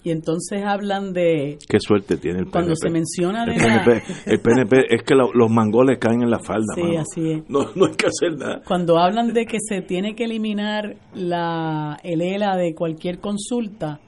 Y 0.02 0.12
entonces 0.12 0.64
hablan 0.66 1.12
de 1.12 1.58
Qué 1.68 1.78
suerte 1.80 2.16
tiene 2.16 2.40
el 2.40 2.46
PNP. 2.46 2.52
cuando 2.54 2.76
se 2.76 2.90
menciona 2.90 3.46
de 3.46 3.52
el 3.56 3.58
la- 3.60 3.84
PNP, 3.84 4.04
el 4.28 4.40
PNP 4.40 4.96
es 4.96 5.04
que 5.04 5.14
lo- 5.14 5.34
los 5.34 5.52
mangoles 5.52 6.00
caen 6.00 6.24
en 6.24 6.32
la 6.32 6.40
falda. 6.40 6.74
Sí, 6.74 6.82
mano. 6.82 7.00
así 7.02 7.32
es. 7.32 7.44
No, 7.50 7.66
no 7.76 7.86
hay 7.86 7.96
que 7.96 8.08
hacer 8.08 8.38
nada. 8.40 8.62
cuando 8.66 8.98
hablan 8.98 9.34
de 9.34 9.46
que 9.46 9.58
se 9.60 9.82
tiene 9.82 10.16
que 10.16 10.24
eliminar 10.24 10.96
la 11.14 12.00
el 12.04 12.22
ELA 12.22 12.56
de 12.56 12.74
cualquier 12.74 13.20
consulta, 13.20 14.00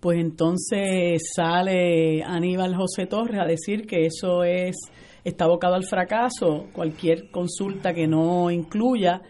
pues 0.00 0.18
entonces 0.18 1.20
sale 1.34 2.22
Aníbal 2.24 2.74
José 2.74 3.06
Torres 3.06 3.38
a 3.40 3.46
decir 3.46 3.86
que 3.86 4.06
eso 4.06 4.44
es 4.44 4.76
está 5.24 5.44
abocado 5.44 5.74
al 5.74 5.84
fracaso, 5.84 6.68
cualquier 6.72 7.30
consulta 7.30 7.92
que 7.92 8.06
no 8.06 8.50
incluya 8.50 9.20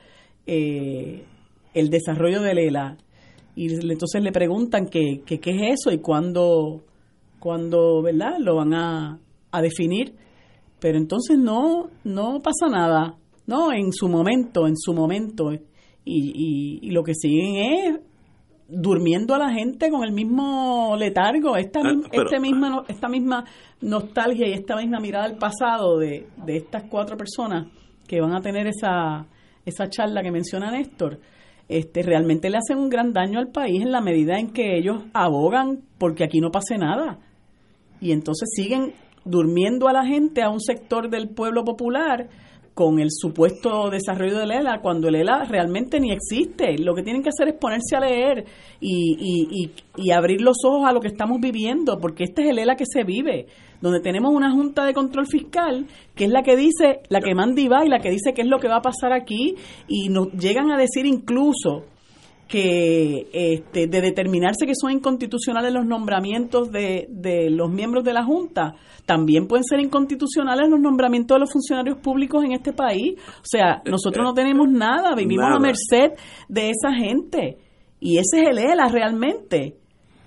eh, 0.47 1.24
el 1.74 1.90
desarrollo 1.90 2.40
de 2.40 2.55
Lela. 2.55 2.97
Y 3.56 3.72
entonces 3.74 4.22
le 4.22 4.32
preguntan 4.32 4.86
qué 4.86 5.22
que, 5.26 5.40
qué 5.40 5.51
es 5.51 5.80
eso 5.80 5.92
y 5.92 5.98
cuándo, 5.98 6.82
cuándo 7.40 8.02
¿verdad? 8.02 8.38
lo 8.38 8.56
van 8.56 8.74
a, 8.74 9.18
a 9.51 9.62
definir. 9.62 10.14
Pero 10.78 10.97
entonces 10.97 11.36
no, 11.36 11.90
no 12.05 12.40
pasa 12.40 12.68
nada. 12.70 13.16
No, 13.47 13.72
en 13.72 13.92
su 13.92 14.09
momento, 14.09 14.66
en 14.66 14.76
su 14.76 14.94
momento. 14.94 15.52
Y, 15.52 15.59
y, 16.05 16.78
y 16.82 16.90
lo 16.92 17.02
que 17.02 17.14
siguen 17.14 17.56
es 17.56 18.01
durmiendo 18.70 19.34
a 19.34 19.38
la 19.38 19.51
gente 19.52 19.90
con 19.90 20.05
el 20.05 20.12
mismo 20.12 20.94
letargo, 20.97 21.56
esta, 21.56 21.80
Ah, 21.80 21.92
pero- 22.10 22.24
este 22.24 22.40
misma, 22.40 22.84
esta 22.88 23.09
misma 23.09 23.44
nostalgia 23.80 24.47
y 24.48 24.52
esta 24.52 24.76
misma 24.76 25.01
mirada 25.01 25.24
al 25.26 25.36
pasado 25.36 25.98
de, 25.98 26.26
de 26.44 26.56
estas 26.56 26.84
cuatro 26.84 27.16
personas 27.16 27.66
que 28.06 28.20
van 28.20 28.34
a 28.34 28.40
tener 28.40 28.66
esa, 28.66 29.26
esa 29.64 29.88
charla 29.88 30.22
que 30.22 30.30
menciona 30.30 30.70
Néstor, 30.70 31.18
este, 31.68 32.02
realmente 32.02 32.51
le 32.51 32.59
hacen 32.59 32.78
un 32.78 32.88
gran 32.88 33.12
daño 33.12 33.38
al 33.38 33.48
país 33.48 33.82
en 33.82 33.92
la 33.92 34.01
medida 34.01 34.38
en 34.38 34.52
que 34.52 34.76
ellos 34.76 35.05
abogan 35.12 35.80
porque 35.98 36.24
aquí 36.24 36.40
no 36.40 36.51
pase 36.51 36.76
nada. 36.78 37.18
Y 38.01 38.12
entonces 38.12 38.48
siguen 38.55 38.92
durmiendo 39.24 39.86
a 39.88 39.92
la 39.92 40.05
gente, 40.05 40.42
a 40.42 40.51
un 40.51 40.60
sector 40.60 41.10
del 41.10 41.28
pueblo 41.28 41.62
popular, 41.64 42.28
con 42.74 42.98
el 42.98 43.09
supuesto 43.10 43.90
desarrollo 43.90 44.38
del 44.38 44.52
ELA, 44.52 44.80
cuando 44.80 45.09
el 45.09 45.16
ELA 45.16 45.44
realmente 45.44 46.01
ni 46.01 46.12
existe. 46.12 46.78
Lo 46.78 46.94
que 46.94 47.02
tienen 47.02 47.22
que 47.22 47.28
hacer 47.28 47.48
es 47.48 47.55
ponerse 47.55 47.97
a 47.97 48.01
leer 48.01 48.44
y, 48.80 49.16
y, 49.18 49.64
y, 49.64 49.72
y 49.97 50.10
abrir 50.12 50.40
los 50.40 50.56
ojos 50.64 50.88
a 50.88 50.92
lo 50.92 51.01
que 51.01 51.09
estamos 51.09 51.40
viviendo, 51.40 51.98
porque 51.98 52.24
este 52.24 52.42
es 52.42 52.51
el 52.51 52.59
ELA 52.59 52.76
que 52.76 52.86
se 52.86 53.05
vive, 53.05 53.47
donde 53.80 54.01
tenemos 54.01 54.32
una 54.32 54.51
Junta 54.52 54.84
de 54.84 54.94
Control 54.94 55.26
Fiscal, 55.26 55.86
que 56.14 56.24
es 56.24 56.30
la 56.30 56.42
que 56.42 56.56
dice, 56.56 57.01
la 57.09 57.20
que 57.20 57.34
manda 57.34 57.60
y 57.60 57.68
va 57.68 57.84
y 57.84 57.88
la 57.88 57.98
que 57.98 58.10
dice 58.10 58.32
qué 58.34 58.42
es 58.42 58.48
lo 58.48 58.59
que 58.59 58.68
va 58.68 58.76
a 58.76 58.82
pasar 58.82 59.12
aquí, 59.12 59.56
y 59.88 60.09
nos 60.09 60.32
llegan 60.32 60.70
a 60.70 60.78
decir 60.78 61.06
incluso 61.06 61.84
que 62.51 63.28
este, 63.32 63.86
de 63.86 64.01
determinarse 64.01 64.66
que 64.66 64.72
son 64.74 64.90
inconstitucionales 64.90 65.72
los 65.72 65.86
nombramientos 65.86 66.72
de, 66.72 67.06
de 67.09 67.48
los 67.48 67.70
miembros 67.70 68.02
de 68.02 68.12
la 68.12 68.24
Junta, 68.24 68.74
también 69.06 69.47
pueden 69.47 69.62
ser 69.62 69.78
inconstitucionales 69.78 70.68
los 70.68 70.81
nombramientos 70.81 71.36
de 71.36 71.40
los 71.40 71.52
funcionarios 71.52 71.98
públicos 71.98 72.44
en 72.44 72.52
este 72.52 72.72
país. 72.72 73.14
O 73.39 73.44
sea, 73.44 73.82
nosotros 73.85 74.24
no 74.24 74.35
tenemos 74.35 74.68
nada, 74.68 75.14
vivimos 75.14 75.47
Nada. 75.47 75.56
a 75.56 75.60
merced 75.60 76.18
de 76.48 76.70
esa 76.70 76.93
gente. 76.93 77.59
Y 78.01 78.18
ese 78.18 78.43
es 78.43 78.48
el 78.48 78.59
ELA 78.59 78.89
realmente. 78.89 79.77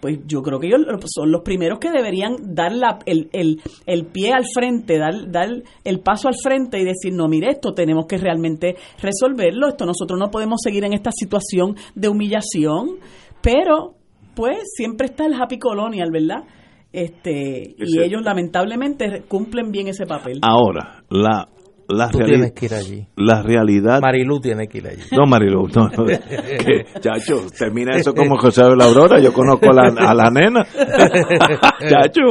Pues 0.04 0.20
yo 0.28 0.42
creo 0.42 0.60
que 0.60 0.68
ellos 0.68 0.82
son 1.06 1.32
los 1.32 1.44
primeros 1.44 1.80
que 1.80 1.90
deberían 1.90 2.36
dar 2.54 2.74
la, 2.74 3.00
el, 3.06 3.30
el, 3.32 3.62
el 3.86 4.06
pie 4.08 4.34
al 4.34 4.44
frente, 4.54 4.98
dar, 4.98 5.32
dar 5.32 5.48
el 5.86 6.02
paso 6.02 6.28
al 6.28 6.34
frente 6.44 6.78
y 6.78 6.84
decir, 6.84 7.14
no, 7.14 7.30
mire, 7.30 7.52
esto 7.52 7.72
tenemos 7.72 8.06
que 8.06 8.18
realmente 8.18 8.76
resolverlo, 9.02 9.70
esto 9.70 9.86
nosotros 9.86 10.20
no 10.20 10.30
podemos 10.30 10.60
seguir 10.62 10.84
en 10.84 10.92
esta 10.92 11.12
situación 11.14 11.78
de 11.96 12.10
humillación, 12.10 12.98
pero 13.42 13.94
pues 14.36 14.58
siempre 14.76 15.08
está 15.08 15.26
el 15.26 15.42
happy 15.42 15.58
colonial, 15.58 16.10
¿verdad? 16.12 16.44
Este, 16.92 17.74
y 17.78 18.02
ellos 18.02 18.24
lamentablemente 18.24 19.24
cumplen 19.30 19.72
bien 19.72 19.88
ese 19.88 20.06
papel. 20.06 20.40
Ahora, 20.42 21.06
la, 21.10 21.48
Tú 21.88 22.20
tienes 22.20 22.52
que 22.54 22.66
ir 22.68 22.74
allí. 22.74 23.08
la 23.18 23.42
realidad... 23.44 24.00
Marilu 24.02 24.40
tiene 24.40 24.68
que 24.68 24.78
ir 24.80 24.88
allí. 24.88 25.02
No, 25.12 25.26
Marilu, 25.26 25.68
no. 25.76 25.90
no. 25.90 26.06
Que, 26.06 26.86
chacho, 27.02 27.46
termina 27.58 27.96
eso 27.98 28.14
como 28.14 28.38
José 28.38 28.64
de 28.70 28.76
la 28.76 28.86
Aurora. 28.86 29.20
Yo 29.20 29.34
conozco 29.34 29.68
a 29.70 29.74
la, 29.74 30.10
a 30.10 30.14
la 30.14 30.30
nena. 30.32 30.66
chacho. 31.90 32.22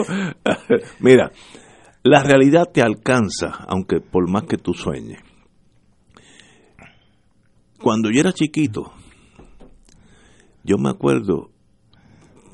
Mira, 1.00 1.30
la 2.02 2.22
realidad 2.22 2.68
te 2.72 2.82
alcanza, 2.82 3.64
aunque 3.68 4.00
por 4.00 4.28
más 4.30 4.44
que 4.44 4.56
tú 4.56 4.72
sueñes. 4.74 5.20
Cuando 7.80 8.10
yo 8.10 8.20
era 8.20 8.32
chiquito, 8.32 8.92
yo 10.64 10.78
me 10.78 10.90
acuerdo 10.90 11.50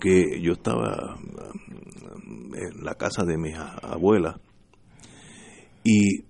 que 0.00 0.40
yo 0.42 0.52
estaba 0.52 1.16
mm, 1.18 2.54
en 2.54 2.84
la 2.84 2.94
casa 2.94 3.24
de 3.24 3.36
mi 3.36 3.52
a- 3.52 3.76
abuela 3.82 4.40
y 5.84 6.24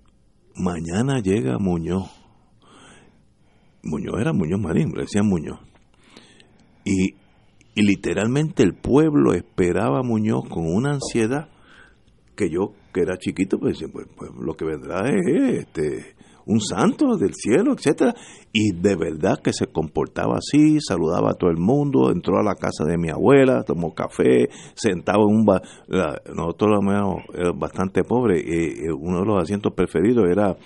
mañana 0.59 1.19
llega 1.21 1.57
Muñoz. 1.57 2.09
Muñoz 3.83 4.19
era 4.19 4.33
Muñoz 4.33 4.59
Marín, 4.59 4.91
le 4.93 5.01
decían 5.01 5.27
Muñoz. 5.27 5.59
Y, 6.83 7.15
y 7.75 7.81
literalmente 7.81 8.63
el 8.63 8.73
pueblo 8.73 9.33
esperaba 9.33 9.99
a 9.99 10.03
Muñoz 10.03 10.47
con 10.49 10.65
una 10.65 10.91
ansiedad 10.91 11.49
que 12.35 12.49
yo, 12.49 12.73
que 12.93 13.01
era 13.01 13.17
chiquito, 13.17 13.59
pues, 13.59 13.79
pues, 13.91 14.07
pues, 14.15 14.31
lo 14.39 14.53
que 14.55 14.65
vendrá 14.65 15.09
es 15.09 15.59
este, 15.59 16.15
un 16.49 16.59
santo 16.61 17.15
del 17.17 17.33
cielo, 17.33 17.73
etcétera 17.73 18.13
Y 18.51 18.71
de 18.73 18.95
verdad 18.95 19.39
que 19.43 19.53
se 19.53 19.67
comportaba 19.67 20.37
así, 20.37 20.79
saludaba 20.81 21.29
a 21.31 21.33
todo 21.35 21.49
el 21.51 21.57
mundo, 21.57 22.11
entró 22.11 22.37
a 22.39 22.43
la 22.43 22.55
casa 22.55 22.83
de 22.85 22.97
mi 22.97 23.09
abuela, 23.09 23.63
tomó 23.63 23.93
café, 23.93 24.49
sentado 24.73 25.29
en 25.29 25.35
un... 25.35 25.45
ba- 25.45 25.61
la- 25.87 26.19
nosotros 26.35 26.79
éramos 26.81 27.21
eh, 27.35 27.51
bastante 27.55 28.03
pobres, 28.03 28.43
y 28.45 28.85
eh, 28.87 28.91
uno 28.91 29.19
de 29.19 29.25
los 29.25 29.43
asientos 29.43 29.73
preferidos 29.73 30.25
era 30.29 30.57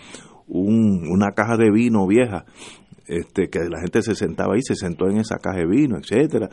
un- 0.47 1.07
una 1.11 1.31
caja 1.31 1.57
de 1.57 1.69
vino 1.71 2.07
vieja 2.07 2.45
este 3.07 3.49
que 3.49 3.59
la 3.69 3.81
gente 3.81 4.01
se 4.01 4.15
sentaba 4.15 4.53
ahí, 4.53 4.61
se 4.61 4.75
sentó 4.75 5.09
en 5.09 5.17
esa 5.17 5.37
caja 5.37 5.57
de 5.59 5.67
vino, 5.67 5.97
etcétera, 5.97 6.49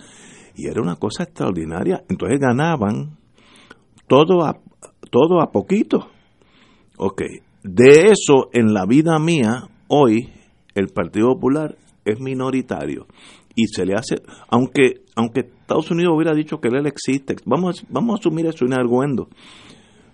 y 0.56 0.66
era 0.66 0.82
una 0.82 0.96
cosa 0.96 1.22
extraordinaria. 1.22 2.02
Entonces 2.08 2.40
ganaban 2.40 3.16
todo 4.08 4.44
a 4.44 4.58
todo 5.10 5.40
a 5.40 5.52
poquito. 5.52 6.08
Ok, 6.98 7.22
de 7.62 8.10
eso 8.10 8.48
en 8.52 8.72
la 8.72 8.86
vida 8.86 9.18
mía 9.18 9.68
hoy 9.88 10.30
el 10.74 10.88
Partido 10.88 11.34
Popular 11.34 11.76
es 12.04 12.20
minoritario 12.20 13.06
y 13.54 13.66
se 13.66 13.84
le 13.84 13.94
hace, 13.94 14.22
aunque 14.48 15.02
aunque 15.16 15.40
Estados 15.40 15.90
Unidos 15.90 16.14
hubiera 16.16 16.34
dicho 16.34 16.60
que 16.60 16.68
él 16.68 16.86
existe, 16.86 17.36
vamos 17.44 17.84
vamos 17.88 18.16
a 18.16 18.20
asumir 18.20 18.46
eso 18.46 18.64
en 18.64 18.72
arguendo, 18.72 19.28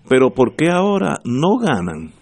pero 0.09 0.31
¿por 0.31 0.57
qué 0.57 0.71
ahora 0.71 1.21
no 1.25 1.59
ganan? 1.59 2.13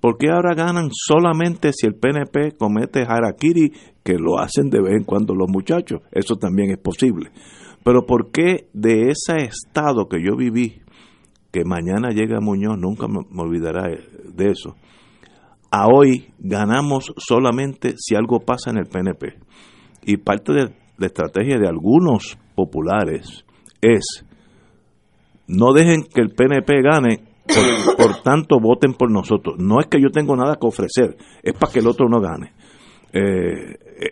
¿Por 0.00 0.16
qué 0.16 0.30
ahora 0.30 0.54
ganan 0.54 0.88
solamente 0.92 1.72
si 1.72 1.86
el 1.86 1.94
PNP 1.94 2.56
comete 2.56 3.04
harakiri, 3.06 3.72
que 4.02 4.14
lo 4.14 4.38
hacen 4.38 4.70
de 4.70 4.80
vez 4.80 4.94
en 4.96 5.04
cuando 5.04 5.34
los 5.34 5.48
muchachos? 5.48 6.00
Eso 6.10 6.36
también 6.36 6.70
es 6.70 6.78
posible. 6.78 7.30
Pero 7.84 8.06
¿por 8.06 8.30
qué 8.30 8.68
de 8.72 9.10
ese 9.10 9.44
estado 9.44 10.08
que 10.08 10.22
yo 10.22 10.36
viví, 10.36 10.80
que 11.52 11.64
mañana 11.64 12.10
llega 12.10 12.40
Muñoz, 12.40 12.78
nunca 12.78 13.06
me, 13.08 13.20
olvidará 13.40 13.88
de 13.88 14.50
eso, 14.50 14.76
a 15.70 15.86
hoy 15.86 16.32
ganamos 16.38 17.12
solamente 17.16 17.94
si 17.96 18.14
algo 18.14 18.40
pasa 18.40 18.70
en 18.70 18.78
el 18.78 18.86
PNP? 18.86 19.38
Y 20.04 20.16
parte 20.16 20.52
de 20.52 20.74
la 20.98 21.06
estrategia 21.06 21.58
de 21.58 21.68
algunos 21.68 22.38
populares 22.54 23.44
es 23.80 24.24
no 25.46 25.72
dejen 25.72 26.04
que 26.04 26.20
el 26.20 26.30
PNP 26.30 26.82
gane, 26.82 27.24
por, 27.96 28.22
tanto 28.22 28.60
voten 28.60 28.94
por 28.94 29.10
nosotros. 29.10 29.56
No 29.58 29.80
es 29.80 29.86
que 29.86 30.00
yo 30.00 30.10
tengo 30.10 30.36
nada 30.36 30.56
que 30.60 30.66
ofrecer, 30.66 31.16
es 31.42 31.54
para 31.54 31.72
que 31.72 31.80
el 31.80 31.88
otro 31.88 32.08
no 32.08 32.20
gane. 32.20 32.52
Eh, 33.12 33.74
eh, 34.00 34.10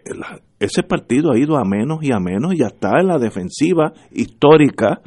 ese 0.59 0.82
partido 0.82 1.31
ha 1.32 1.39
ido 1.39 1.56
a 1.56 1.65
menos 1.65 2.01
y 2.02 2.12
a 2.12 2.19
menos 2.19 2.55
y 2.55 2.59
ya 2.59 2.66
está 2.66 2.98
en 3.01 3.06
la 3.06 3.19
defensiva 3.19 3.93
histórica. 4.10 5.01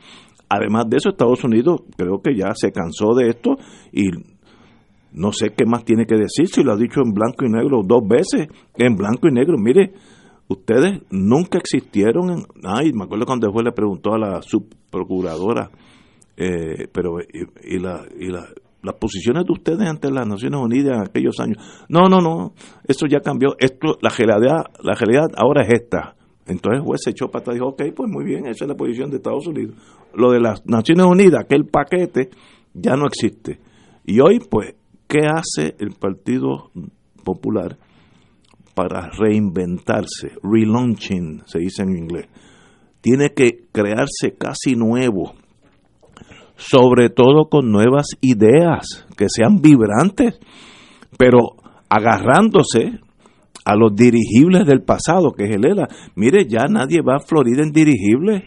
Además 0.54 0.90
de 0.90 0.98
eso, 0.98 1.10
Estados 1.10 1.44
Unidos 1.46 1.82
creo 1.96 2.22
que 2.22 2.36
ya 2.36 2.52
se 2.54 2.74
cansó 2.74 3.14
de 3.16 3.30
esto 3.30 3.56
y 3.94 4.10
no 5.14 5.32
sé 5.32 5.54
qué 5.56 5.66
más 5.66 5.86
tiene 5.86 6.06
que 6.06 6.16
decir, 6.16 6.48
si 6.48 6.62
lo 6.62 6.74
ha 6.74 6.78
dicho 6.78 7.00
en 7.06 7.14
blanco 7.14 7.46
y 7.46 7.50
negro 7.50 7.82
dos 7.86 8.06
veces, 8.06 8.50
en 8.76 8.96
blanco 8.96 9.30
y 9.30 9.32
negro, 9.32 9.58
mire, 9.58 9.94
ustedes 10.50 11.04
nunca 11.10 11.58
existieron 11.58 12.32
en... 12.32 12.44
Ay, 12.64 12.92
me 12.92 13.06
acuerdo 13.06 13.26
cuando 13.26 13.48
después 13.48 13.64
le 13.64 13.72
preguntó 13.72 14.14
a 14.14 14.20
la 14.20 14.42
subprocuradora, 14.42 15.72
eh, 16.36 16.88
pero 16.92 17.22
y, 17.22 17.76
y 17.76 17.80
la, 17.80 18.04
y 18.20 18.28
la, 18.28 18.46
las 18.84 18.96
posiciones 18.96 19.46
de 19.46 19.54
ustedes 19.54 19.88
ante 19.88 20.12
las 20.12 20.28
Naciones 20.28 20.60
Unidas 20.60 20.98
en 20.98 21.08
aquellos 21.08 21.40
años, 21.40 21.58
no, 21.88 22.10
no, 22.10 22.20
no, 22.20 22.54
eso 22.86 23.06
ya 23.08 23.22
cambió, 23.22 23.56
esto, 23.58 23.98
la 24.02 24.10
realidad, 24.10 24.66
la 24.84 24.96
realidad 24.96 25.30
ahora 25.38 25.64
es 25.64 25.74
esta. 25.82 26.16
Entonces 26.52 26.80
el 26.80 26.86
juez 26.86 27.02
se 27.04 27.12
echó 27.12 27.30
para 27.30 27.42
atrás 27.42 27.56
dijo, 27.56 27.70
ok, 27.70 27.84
pues 27.96 28.10
muy 28.12 28.26
bien, 28.26 28.46
esa 28.46 28.66
es 28.66 28.68
la 28.68 28.76
posición 28.76 29.10
de 29.10 29.18
Estados 29.18 29.48
Unidos. 29.48 29.76
Lo 30.14 30.32
de 30.32 30.40
las 30.40 30.66
Naciones 30.66 31.06
Unidas, 31.06 31.44
aquel 31.44 31.66
paquete, 31.66 32.30
ya 32.74 32.96
no 32.96 33.08
existe. 33.08 33.60
Y 34.06 34.20
hoy, 34.20 34.40
pues, 34.40 34.76
¿qué 35.08 35.28
hace 35.28 35.76
el 35.80 35.92
Partido 35.92 36.72
Popular 37.24 37.78
para 38.76 39.10
reinventarse? 39.10 40.34
Relaunching, 40.44 41.44
se 41.46 41.60
dice 41.60 41.84
en 41.84 41.98
inglés. 41.98 42.28
Tiene 43.00 43.30
que 43.34 43.66
crearse 43.72 44.36
casi 44.38 44.76
nuevo, 44.76 45.34
sobre 46.56 47.10
todo 47.10 47.50
con 47.50 47.72
nuevas 47.72 48.08
ideas, 48.22 49.08
que 49.18 49.28
sean 49.30 49.62
vibrantes, 49.62 50.40
pero 51.18 51.56
agarrándose 51.90 53.00
a 53.66 53.76
los 53.76 53.96
dirigibles 53.96 54.66
del 54.66 54.82
pasado, 54.82 55.32
que 55.34 55.46
es 55.46 55.52
el 55.56 55.66
ELA. 55.66 55.88
Mire, 56.16 56.46
ya 56.48 56.66
nadie 56.70 57.02
va 57.02 57.18
a 57.18 57.20
Florida 57.26 57.62
en 57.64 57.72
dirigibles. 57.72 58.44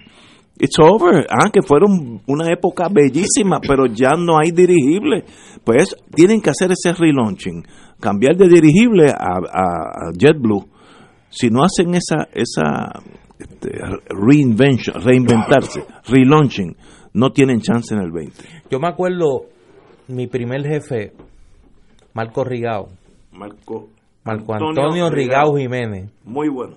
It's 0.59 0.79
over. 0.79 1.27
Ah, 1.31 1.51
que 1.53 1.63
fueron 1.63 2.21
una 2.29 2.51
época 2.53 2.89
bellísima, 2.89 3.59
pero 3.61 3.87
ya 3.87 4.11
no 4.17 4.39
hay 4.39 4.51
dirigibles. 4.53 5.25
Pues 5.65 5.97
tienen 6.15 6.41
que 6.41 6.51
hacer 6.51 6.71
ese 6.73 6.93
relaunching, 6.93 7.65
cambiar 8.01 8.37
de 8.37 8.49
dirigible 8.49 9.11
a, 9.11 9.39
a- 9.39 10.09
a 10.09 10.13
JetBlue. 10.17 10.65
si 11.31 11.49
no 11.51 11.65
hacen 11.65 11.95
esa, 11.95 12.29
esa 12.33 13.03
este, 13.39 13.71
reinvention, 14.11 15.01
reinventarse, 15.03 15.85
relaunching, 16.07 16.77
no 17.15 17.33
tienen 17.33 17.61
chance 17.61 17.93
en 17.95 18.01
el 18.03 18.13
20. 18.13 18.35
Yo 18.71 18.79
me 18.79 18.89
acuerdo, 18.89 19.47
mi 20.07 20.29
primer 20.29 20.63
jefe, 20.65 21.13
Marco 22.13 22.45
Rigao. 22.45 22.89
Marco, 23.33 23.89
Marco 24.25 24.55
Antonio, 24.55 25.11
Rigao 25.11 25.57
Jiménez. 25.57 26.11
Muy 26.25 26.49
bueno. 26.49 26.77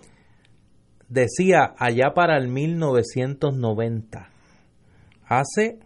Decía 1.09 1.73
allá 1.77 2.13
para 2.13 2.37
el 2.37 2.49
1990, 2.49 4.29
hace 5.25 5.79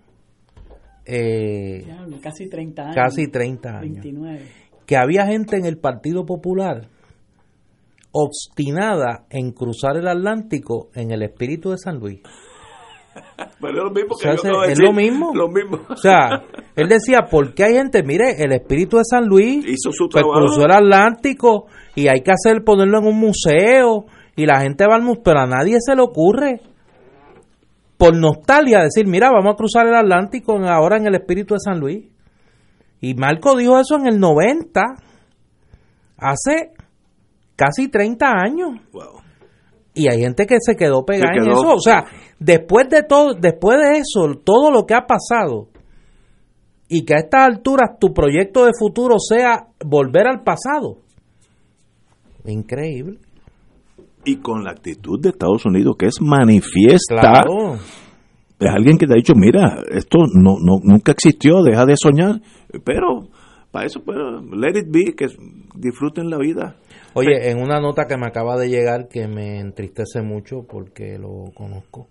eh, 1.05 1.85
casi 2.21 2.49
30 2.49 2.81
años. 2.81 2.95
Casi 2.95 3.27
30 3.27 3.77
años. 3.77 4.05
Que 4.87 4.97
había 4.97 5.27
gente 5.27 5.57
en 5.57 5.65
el 5.65 5.77
Partido 5.77 6.25
Popular 6.25 6.87
obstinada 8.11 9.25
en 9.29 9.51
cruzar 9.51 9.97
el 9.97 10.07
Atlántico 10.07 10.89
en 10.93 11.11
el 11.11 11.23
espíritu 11.23 11.71
de 11.71 11.77
San 11.77 11.99
Luis. 11.99 12.21
Pero 13.59 13.77
es 13.77 13.83
lo 13.83 13.91
mismo 13.91 14.15
que 14.17 14.29
es 14.71 14.79
lo 14.79 15.47
mismo. 15.49 15.79
O 15.89 15.95
sea, 15.95 16.43
él 16.75 16.87
decía, 16.87 17.27
¿por 17.29 17.53
qué 17.53 17.65
hay 17.65 17.73
gente? 17.73 18.03
Mire, 18.03 18.43
el 18.43 18.53
espíritu 18.53 18.97
de 18.97 19.03
San 19.05 19.25
Luis 19.25 19.65
hizo 19.65 19.91
su 19.91 20.09
pues, 20.09 20.23
cruzó 20.23 20.65
el 20.65 20.71
Atlántico 20.71 21.67
y 21.95 22.07
hay 22.07 22.21
que 22.21 22.31
hacer 22.31 22.63
ponerlo 22.63 22.99
en 22.99 23.07
un 23.07 23.19
museo 23.19 24.05
y 24.35 24.45
la 24.45 24.61
gente 24.61 24.85
va 24.87 24.95
al 24.95 25.01
museo, 25.01 25.23
pero 25.23 25.39
a 25.41 25.45
nadie 25.45 25.77
se 25.79 25.95
le 25.95 26.01
ocurre 26.01 26.61
por 27.97 28.17
nostalgia 28.17 28.79
decir, 28.79 29.05
mira, 29.05 29.29
vamos 29.29 29.53
a 29.53 29.57
cruzar 29.57 29.85
el 29.85 29.93
Atlántico 29.93 30.57
ahora 30.67 30.97
en 30.97 31.05
el 31.05 31.13
espíritu 31.13 31.53
de 31.53 31.59
San 31.59 31.79
Luis. 31.79 32.03
Y 32.99 33.13
Marco 33.13 33.55
dijo 33.55 33.79
eso 33.79 33.95
en 33.95 34.07
el 34.07 34.19
90, 34.19 34.81
hace 36.17 36.71
casi 37.55 37.89
30 37.89 38.25
años. 38.27 38.79
Y 39.93 40.07
hay 40.07 40.21
gente 40.21 40.45
que 40.45 40.55
se 40.59 40.75
quedó 40.75 41.05
pegada 41.05 41.33
en 41.35 41.51
eso. 41.51 41.73
O 41.73 41.79
sea, 41.79 42.05
después 42.39 42.87
de 42.89 43.03
todo, 43.03 43.33
después 43.33 43.77
de 43.79 43.99
eso, 43.99 44.39
todo 44.43 44.71
lo 44.71 44.85
que 44.85 44.93
ha 44.93 45.05
pasado, 45.05 45.67
y 46.87 47.05
que 47.05 47.13
a 47.13 47.19
estas 47.19 47.47
alturas 47.47 47.97
tu 47.99 48.13
proyecto 48.13 48.65
de 48.65 48.71
futuro 48.77 49.15
sea 49.17 49.67
volver 49.83 50.27
al 50.27 50.43
pasado. 50.43 50.97
Increíble. 52.45 53.19
Y 54.25 54.37
con 54.37 54.63
la 54.63 54.71
actitud 54.71 55.19
de 55.21 55.29
Estados 55.29 55.65
Unidos 55.65 55.95
que 55.97 56.07
es 56.07 56.21
manifiesta. 56.21 57.43
Es 58.59 58.69
alguien 58.69 58.97
que 58.97 59.07
te 59.07 59.13
ha 59.13 59.15
dicho, 59.15 59.33
mira, 59.35 59.81
esto 59.89 60.19
no, 60.33 60.57
no 60.61 60.79
nunca 60.83 61.13
existió, 61.13 61.63
deja 61.63 61.85
de 61.85 61.95
soñar. 61.97 62.41
Pero 62.83 63.29
para 63.71 63.85
eso, 63.85 64.01
pues, 64.03 64.17
let 64.51 64.77
it 64.77 64.87
be, 64.91 65.15
que 65.15 65.27
disfruten 65.75 66.29
la 66.29 66.37
vida. 66.37 66.75
Oye, 67.13 67.49
en 67.49 67.59
una 67.61 67.79
nota 67.79 68.05
que 68.07 68.17
me 68.17 68.27
acaba 68.27 68.57
de 68.57 68.69
llegar 68.69 69.07
que 69.07 69.27
me 69.27 69.59
entristece 69.59 70.21
mucho 70.21 70.63
porque 70.63 71.17
lo 71.17 71.51
conozco, 71.53 72.07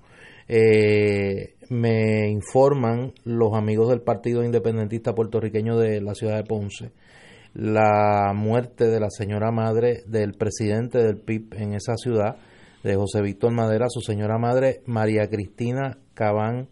eh, 0.46 1.54
me 1.70 2.28
informan 2.28 3.12
los 3.24 3.54
amigos 3.54 3.88
del 3.88 4.02
Partido 4.02 4.44
Independentista 4.44 5.14
Puertorriqueño 5.14 5.78
de 5.78 6.00
la 6.00 6.14
ciudad 6.14 6.36
de 6.36 6.44
Ponce 6.44 6.92
la 7.54 8.32
muerte 8.34 8.86
de 8.86 9.00
la 9.00 9.10
señora 9.10 9.50
madre 9.50 10.02
del 10.06 10.34
presidente 10.34 10.98
del 10.98 11.18
PIB 11.18 11.54
en 11.54 11.74
esa 11.74 11.96
ciudad, 11.96 12.36
de 12.82 12.94
José 12.94 13.20
Víctor 13.20 13.52
Madera, 13.52 13.86
su 13.90 14.00
señora 14.00 14.38
madre 14.38 14.80
María 14.86 15.28
Cristina 15.28 15.98
Cabán 16.14 16.68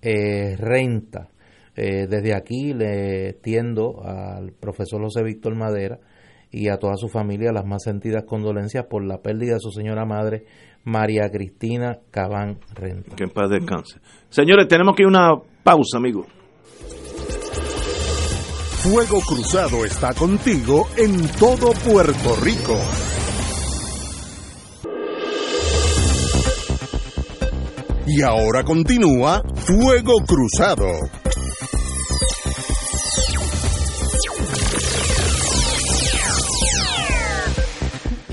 eh, 0.00 0.56
Renta. 0.56 1.28
Eh, 1.76 2.06
desde 2.08 2.34
aquí 2.34 2.72
le 2.72 3.34
tiendo 3.34 4.02
al 4.02 4.52
profesor 4.52 5.02
José 5.02 5.22
Víctor 5.22 5.54
Madera 5.54 5.98
y 6.50 6.68
a 6.68 6.78
toda 6.78 6.96
su 6.96 7.08
familia 7.08 7.52
las 7.52 7.64
más 7.64 7.84
sentidas 7.84 8.24
condolencias 8.24 8.86
por 8.86 9.04
la 9.04 9.18
pérdida 9.18 9.54
de 9.54 9.60
su 9.60 9.70
señora 9.70 10.04
madre, 10.04 10.44
María 10.84 11.30
Cristina 11.30 11.98
Cabán 12.10 12.58
Renta. 12.74 13.16
Que 13.16 13.24
en 13.24 13.30
paz 13.30 13.50
descanse. 13.50 14.00
Señores, 14.28 14.66
tenemos 14.68 14.96
que 14.96 15.02
ir 15.02 15.06
a 15.06 15.10
una 15.10 15.30
pausa, 15.62 15.98
amigo. 15.98 16.26
Fuego 18.82 19.20
Cruzado 19.20 19.84
está 19.84 20.14
contigo 20.14 20.88
en 20.96 21.28
todo 21.38 21.72
Puerto 21.84 22.34
Rico. 22.42 22.78
Y 28.06 28.22
ahora 28.22 28.64
continúa 28.64 29.42
Fuego 29.54 30.24
Cruzado. 30.26 31.19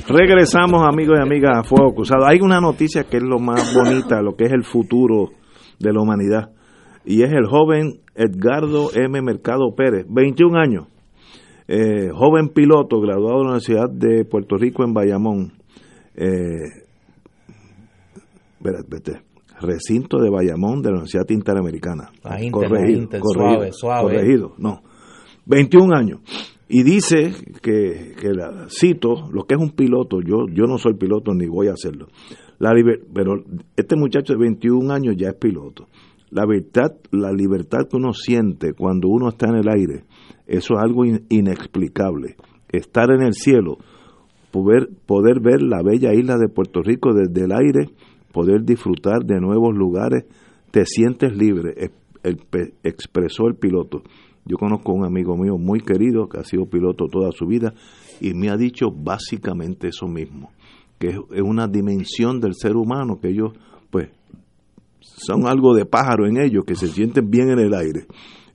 Regresamos 0.10 0.88
amigos 0.88 1.18
y 1.20 1.22
amigas 1.22 1.58
a 1.58 1.64
Fuego 1.64 1.94
Cruzado. 1.94 2.26
Hay 2.26 2.40
una 2.40 2.62
noticia 2.62 3.04
que 3.04 3.18
es 3.18 3.24
lo 3.24 3.40
más 3.40 3.76
bonita, 3.76 4.22
lo 4.22 4.38
que 4.38 4.46
es 4.46 4.54
el 4.54 4.64
futuro 4.64 5.32
de 5.80 5.92
la 5.92 6.02
humanidad. 6.02 6.52
Y 7.04 7.24
es 7.24 7.32
el 7.34 7.46
joven 7.46 8.00
Edgardo 8.16 8.90
M. 8.94 9.22
Mercado 9.22 9.76
Pérez, 9.76 10.06
21 10.10 10.58
años. 10.58 10.88
Eh, 11.68 12.10
joven 12.14 12.50
piloto 12.50 13.02
graduado 13.02 13.40
de 13.40 13.44
la 13.44 13.50
Universidad 13.50 13.90
de 13.90 14.24
Puerto 14.24 14.56
Rico 14.56 14.86
en 14.86 14.94
Bayamón. 14.94 15.52
Eh, 16.16 16.86
recinto 19.60 20.20
de 20.20 20.30
Bayamón 20.30 20.82
de 20.82 20.90
la 20.90 20.96
Universidad 21.00 21.30
Interamericana. 21.30 22.12
Ah, 22.24 22.38
corregido, 22.50 23.10
suave, 23.22 23.74
suave. 23.74 24.04
corregido, 24.04 24.54
no. 24.58 24.82
21 25.46 25.94
años. 25.94 26.20
Y 26.69 26.84
dice 26.84 27.34
que, 27.61 28.14
que 28.19 28.30
la, 28.34 28.68
cito, 28.69 29.30
lo 29.31 29.44
que 29.44 29.56
es 29.56 29.61
un 29.61 29.72
piloto, 29.72 30.19
yo, 30.22 30.48
yo 30.52 30.65
no 30.65 30.77
soy 30.77 30.95
piloto 30.95 31.34
ni 31.34 31.48
voy 31.48 31.68
a 31.68 31.73
hacerlo, 31.73 32.07
la 32.60 32.72
pero 33.14 33.44
este 33.76 33.95
muchacho 33.95 34.34
de 34.34 34.39
21 34.39 34.94
años 34.94 35.15
ya 35.18 35.30
es 35.30 35.35
piloto. 35.35 35.88
La 36.30 36.44
libertad, 36.44 36.91
la 37.11 37.31
libertad 37.31 37.88
que 37.89 37.95
uno 37.95 38.11
siente 38.11 38.73
cuando 38.73 39.07
uno 39.07 39.30
está 39.30 39.48
en 39.48 39.56
el 39.56 39.69
aire, 39.69 40.03
eso 40.45 40.73
es 40.73 40.80
algo 40.80 41.06
inexplicable. 41.06 42.35
Estar 42.69 43.11
en 43.11 43.22
el 43.22 43.34
cielo, 43.34 43.77
poder, 44.52 44.89
poder 45.06 45.39
ver 45.39 45.61
la 45.61 45.81
bella 45.81 46.14
isla 46.14 46.38
de 46.38 46.49
Puerto 46.49 46.81
Rico 46.81 47.14
desde 47.14 47.45
el 47.45 47.53
aire, 47.53 47.89
poder 48.34 48.64
disfrutar 48.65 49.23
de 49.23 49.39
nuevos 49.39 49.73
lugares, 49.73 50.26
te 50.72 50.85
sientes 50.85 51.35
libre, 51.35 51.91
expresó 52.84 53.48
el 53.48 53.56
piloto. 53.56 54.02
Yo 54.48 54.57
conozco 54.57 54.91
a 54.91 54.95
un 54.95 55.06
amigo 55.06 55.36
mío 55.36 55.57
muy 55.57 55.82
querido 55.82 56.30
que 56.30 56.40
ha 56.40 56.44
sido 56.44 56.65
piloto 56.65 57.07
toda 57.11 57.32
su 57.32 57.45
vida 57.45 57.74
y 58.22 58.34
me 58.34 58.49
ha 58.49 58.57
dicho 58.57 58.88
básicamente 58.91 59.90
eso 59.90 60.07
mismo, 60.07 60.52
que 60.98 61.10
es 61.10 61.41
una 61.41 61.68
dimensión 61.68 62.40
del 62.40 62.53
ser 62.53 62.76
humano 62.76 63.19
que 63.22 63.30
ellos 63.30 63.52
pues 63.90 64.10
son 65.02 65.48
algo 65.48 65.74
de 65.76 65.86
pájaro 65.86 66.28
en 66.28 66.38
ellos, 66.38 66.64
que 66.65 66.76
se 66.76 66.88
sienten 66.88 67.30
bien 67.30 67.49
en 67.49 67.60
el 67.60 67.74
aire. 67.74 68.06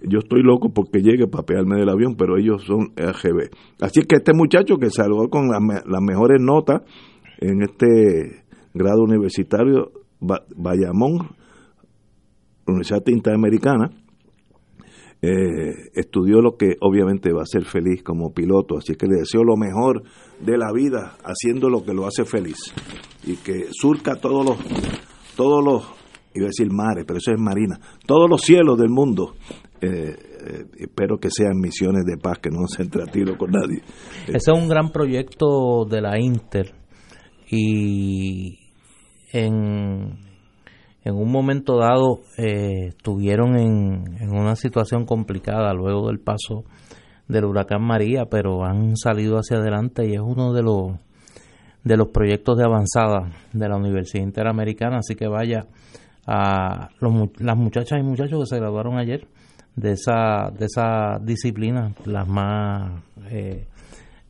Yo 0.01 0.19
estoy 0.19 0.43
loco 0.43 0.71
porque 0.71 1.01
llegue 1.01 1.29
para 1.29 1.45
pegarme 1.45 1.77
del 1.77 1.89
avión, 1.89 2.17
pero 2.17 2.37
ellos 2.37 2.65
son 2.65 2.93
RGB. 2.97 3.51
Así 3.81 4.03
que 4.03 4.17
este 4.17 4.33
muchacho 4.35 4.77
que 4.77 4.91
salgó 4.91 5.29
con 5.29 5.49
las 5.49 6.03
mejores 6.03 6.41
notas 6.41 6.83
en 7.39 7.63
este 7.63 8.45
grado 8.75 9.03
universitario, 9.03 9.93
Bayamón, 10.21 11.37
Universidad 12.67 13.07
Interamericana, 13.07 13.91
eh, 15.25 15.91
estudió 15.95 16.41
lo 16.41 16.57
que 16.57 16.75
obviamente 16.81 17.33
va 17.33 17.43
a 17.43 17.47
ser 17.47 17.65
feliz 17.65 18.03
como 18.03 18.35
piloto, 18.35 18.79
así 18.79 18.97
que 18.97 19.07
le 19.07 19.21
deseo 19.21 19.45
lo 19.45 19.57
mejor 19.57 20.03
de 20.41 20.59
la 20.59 20.73
vida 20.73 21.17
haciendo 21.23 21.71
lo 21.71 21.85
que 21.85 21.95
lo 21.95 22.07
hace 22.07 22.25
feliz 22.25 22.59
y 23.25 23.37
que 23.37 23.69
surca 23.71 24.17
todos 24.17 24.45
los 24.45 24.59
todos 25.37 25.65
los 25.65 25.85
iba 26.35 26.47
a 26.47 26.49
decir 26.49 26.73
mares, 26.73 27.05
pero 27.07 27.19
eso 27.19 27.31
es 27.31 27.39
marina, 27.39 27.79
todos 28.05 28.29
los 28.29 28.43
cielos 28.43 28.77
del 28.79 28.89
mundo. 28.89 29.35
Eh, 29.81 29.89
eh, 29.91 30.65
espero 30.79 31.19
que 31.19 31.29
sean 31.31 31.59
misiones 31.61 32.05
de 32.05 32.17
paz, 32.17 32.39
que 32.39 32.51
no 32.51 32.67
se 32.67 32.83
entre 32.83 33.03
a 33.03 33.07
tiro 33.07 33.37
con 33.37 33.51
nadie. 33.51 33.83
Ese 34.27 34.51
es 34.51 34.59
un 34.59 34.69
gran 34.69 34.91
proyecto 34.91 35.85
de 35.89 36.01
la 36.01 36.19
Inter 36.21 36.73
y 37.49 38.59
en 39.33 40.32
en 41.05 41.15
un 41.15 41.31
momento 41.31 41.79
dado 41.79 42.21
eh, 42.39 42.89
estuvieron 42.89 43.57
en, 43.57 44.31
una 44.31 44.55
situación 44.57 45.05
complicada 45.05 45.73
luego 45.75 46.09
del 46.09 46.21
paso 46.21 46.65
del 47.29 47.45
huracán 47.45 47.83
María, 47.83 48.27
pero 48.27 48.65
han 48.65 48.97
salido 48.97 49.37
hacia 49.37 49.59
adelante 49.59 50.07
y 50.07 50.15
es 50.15 50.21
uno 50.21 50.53
de 50.53 50.63
los 50.63 50.93
de 51.83 51.97
los 51.97 52.09
proyectos 52.09 52.57
de 52.57 52.65
avanzada 52.65 53.33
de 53.53 53.69
la 53.69 53.77
Universidad 53.77 54.23
Interamericana, 54.23 54.99
así 54.99 55.17
que 55.17 55.27
vaya 55.27 55.67
a 56.25 56.91
las 57.01 57.57
muchachas 57.57 57.99
y 57.99 58.05
muchachos 58.05 58.39
que 58.39 58.55
se 58.55 58.61
graduaron 58.61 58.99
ayer 58.99 59.27
de 59.75 59.93
esa 59.93 60.53
de 60.57 60.67
esa 60.67 61.19
disciplina, 61.21 61.93
las 62.05 62.29
más 62.29 63.03
eh, 63.31 63.67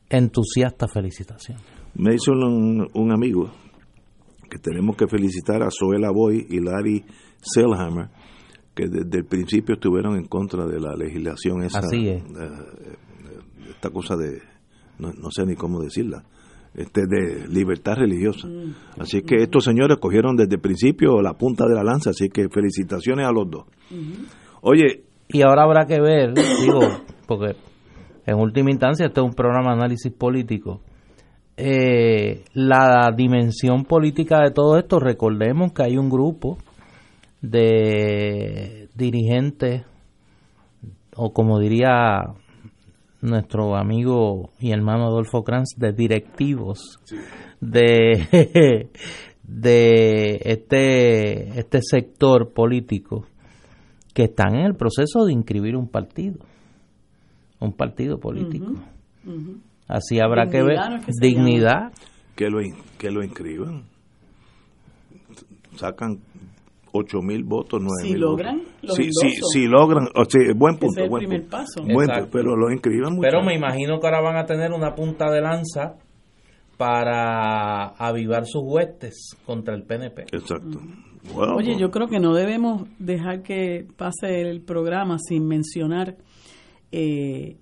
entusiastas 0.09 0.91
felicitaciones. 0.91 1.63
Me 1.93 2.15
hizo 2.15 2.31
un 2.31 3.11
amigo 3.11 3.51
que 4.53 4.59
tenemos 4.59 4.95
que 4.95 5.07
felicitar 5.07 5.63
a 5.63 5.69
Zoela 5.71 6.11
Boy 6.11 6.45
y 6.47 6.59
Larry 6.59 7.03
Selhammer, 7.41 8.09
que 8.75 8.87
desde 8.87 9.17
el 9.17 9.25
principio 9.25 9.75
estuvieron 9.75 10.15
en 10.15 10.25
contra 10.25 10.67
de 10.67 10.79
la 10.79 10.95
legislación 10.95 11.63
esa. 11.63 11.79
Así 11.79 12.07
es. 12.07 12.23
esta 13.67 13.89
cosa 13.89 14.15
de, 14.15 14.41
no, 14.99 15.31
sé 15.31 15.47
ni 15.47 15.55
cómo 15.55 15.81
decirla, 15.81 16.23
este, 16.75 17.01
de 17.07 17.47
libertad 17.47 17.95
religiosa. 17.95 18.47
Así 18.99 19.23
que 19.23 19.37
estos 19.37 19.63
señores 19.63 19.97
cogieron 19.99 20.35
desde 20.35 20.55
el 20.55 20.61
principio 20.61 21.19
la 21.23 21.33
punta 21.33 21.65
de 21.65 21.73
la 21.73 21.83
lanza, 21.83 22.11
así 22.11 22.29
que 22.29 22.47
felicitaciones 22.49 23.25
a 23.25 23.31
los 23.31 23.49
dos. 23.49 23.65
Oye. 24.61 25.05
Y 25.29 25.41
ahora 25.41 25.63
habrá 25.63 25.87
que 25.87 25.99
ver, 25.99 26.35
digo, 26.61 26.79
porque 27.27 27.55
en 28.27 28.39
última 28.39 28.69
instancia 28.69 29.07
este 29.07 29.19
es 29.19 29.25
un 29.25 29.33
programa 29.33 29.71
de 29.71 29.77
análisis 29.77 30.13
político. 30.13 30.81
Eh, 31.55 32.45
la 32.53 33.11
dimensión 33.15 33.85
política 33.85 34.41
de 34.41 34.51
todo 34.51 34.77
esto, 34.77 34.99
recordemos 34.99 35.71
que 35.71 35.83
hay 35.83 35.97
un 35.97 36.09
grupo 36.09 36.57
de 37.41 38.89
dirigentes, 38.95 39.83
o 41.15 41.31
como 41.31 41.59
diría 41.59 42.23
nuestro 43.21 43.75
amigo 43.75 44.49
y 44.59 44.71
hermano 44.71 45.05
Adolfo 45.05 45.43
Kranz, 45.43 45.75
de 45.77 45.93
directivos 45.93 46.99
de, 47.61 48.89
de 49.43 50.41
este, 50.43 51.59
este 51.59 51.81
sector 51.81 52.51
político 52.51 53.25
que 54.13 54.23
están 54.23 54.55
en 54.55 54.65
el 54.65 54.75
proceso 54.75 55.25
de 55.25 55.33
inscribir 55.33 55.75
un 55.75 55.87
partido, 55.87 56.39
un 57.59 57.73
partido 57.73 58.19
político. 58.19 58.73
Así 59.87 60.19
habrá 60.19 60.47
que 60.47 60.63
ver 60.63 60.79
dignidad. 61.19 61.91
Que 62.35 62.49
lo, 62.49 62.59
que 62.97 63.11
lo 63.11 63.23
inscriban. 63.23 63.83
Sacan 65.75 66.19
ocho 66.91 67.21
mil 67.21 67.43
votos, 67.43 67.81
nueve 67.81 68.13
si 68.13 68.17
logran, 68.17 68.61
votos. 68.81 68.95
Si, 68.95 69.11
si, 69.51 69.65
logran, 69.65 70.07
o 70.15 70.25
sea, 70.25 70.41
buen 70.55 70.77
punto. 70.77 70.99
Es 70.99 71.03
el 71.05 71.09
buen 71.09 71.27
primer 71.27 71.47
paso. 71.47 71.83
pero 72.31 72.55
lo 72.55 72.71
inscriban 72.71 73.17
Pero 73.19 73.43
me 73.43 73.55
imagino 73.55 73.99
que 73.99 74.07
ahora 74.07 74.21
van 74.21 74.37
a 74.37 74.45
tener 74.45 74.71
una 74.71 74.93
punta 74.93 75.31
de 75.31 75.41
lanza 75.41 75.95
para 76.77 77.89
avivar 77.89 78.45
sus 78.45 78.63
huestes 78.63 79.35
contra 79.45 79.75
el 79.75 79.83
PNP. 79.83 80.23
Exacto. 80.31 80.79
Oye, 81.35 81.71
pues. 81.71 81.79
yo 81.79 81.89
creo 81.89 82.07
que 82.07 82.19
no 82.19 82.33
debemos 82.33 82.87
dejar 82.99 83.43
que 83.43 83.87
pase 83.97 84.41
el 84.41 84.61
programa 84.61 85.17
sin 85.19 85.47
mencionar 85.47 86.17
eh, 86.91 87.57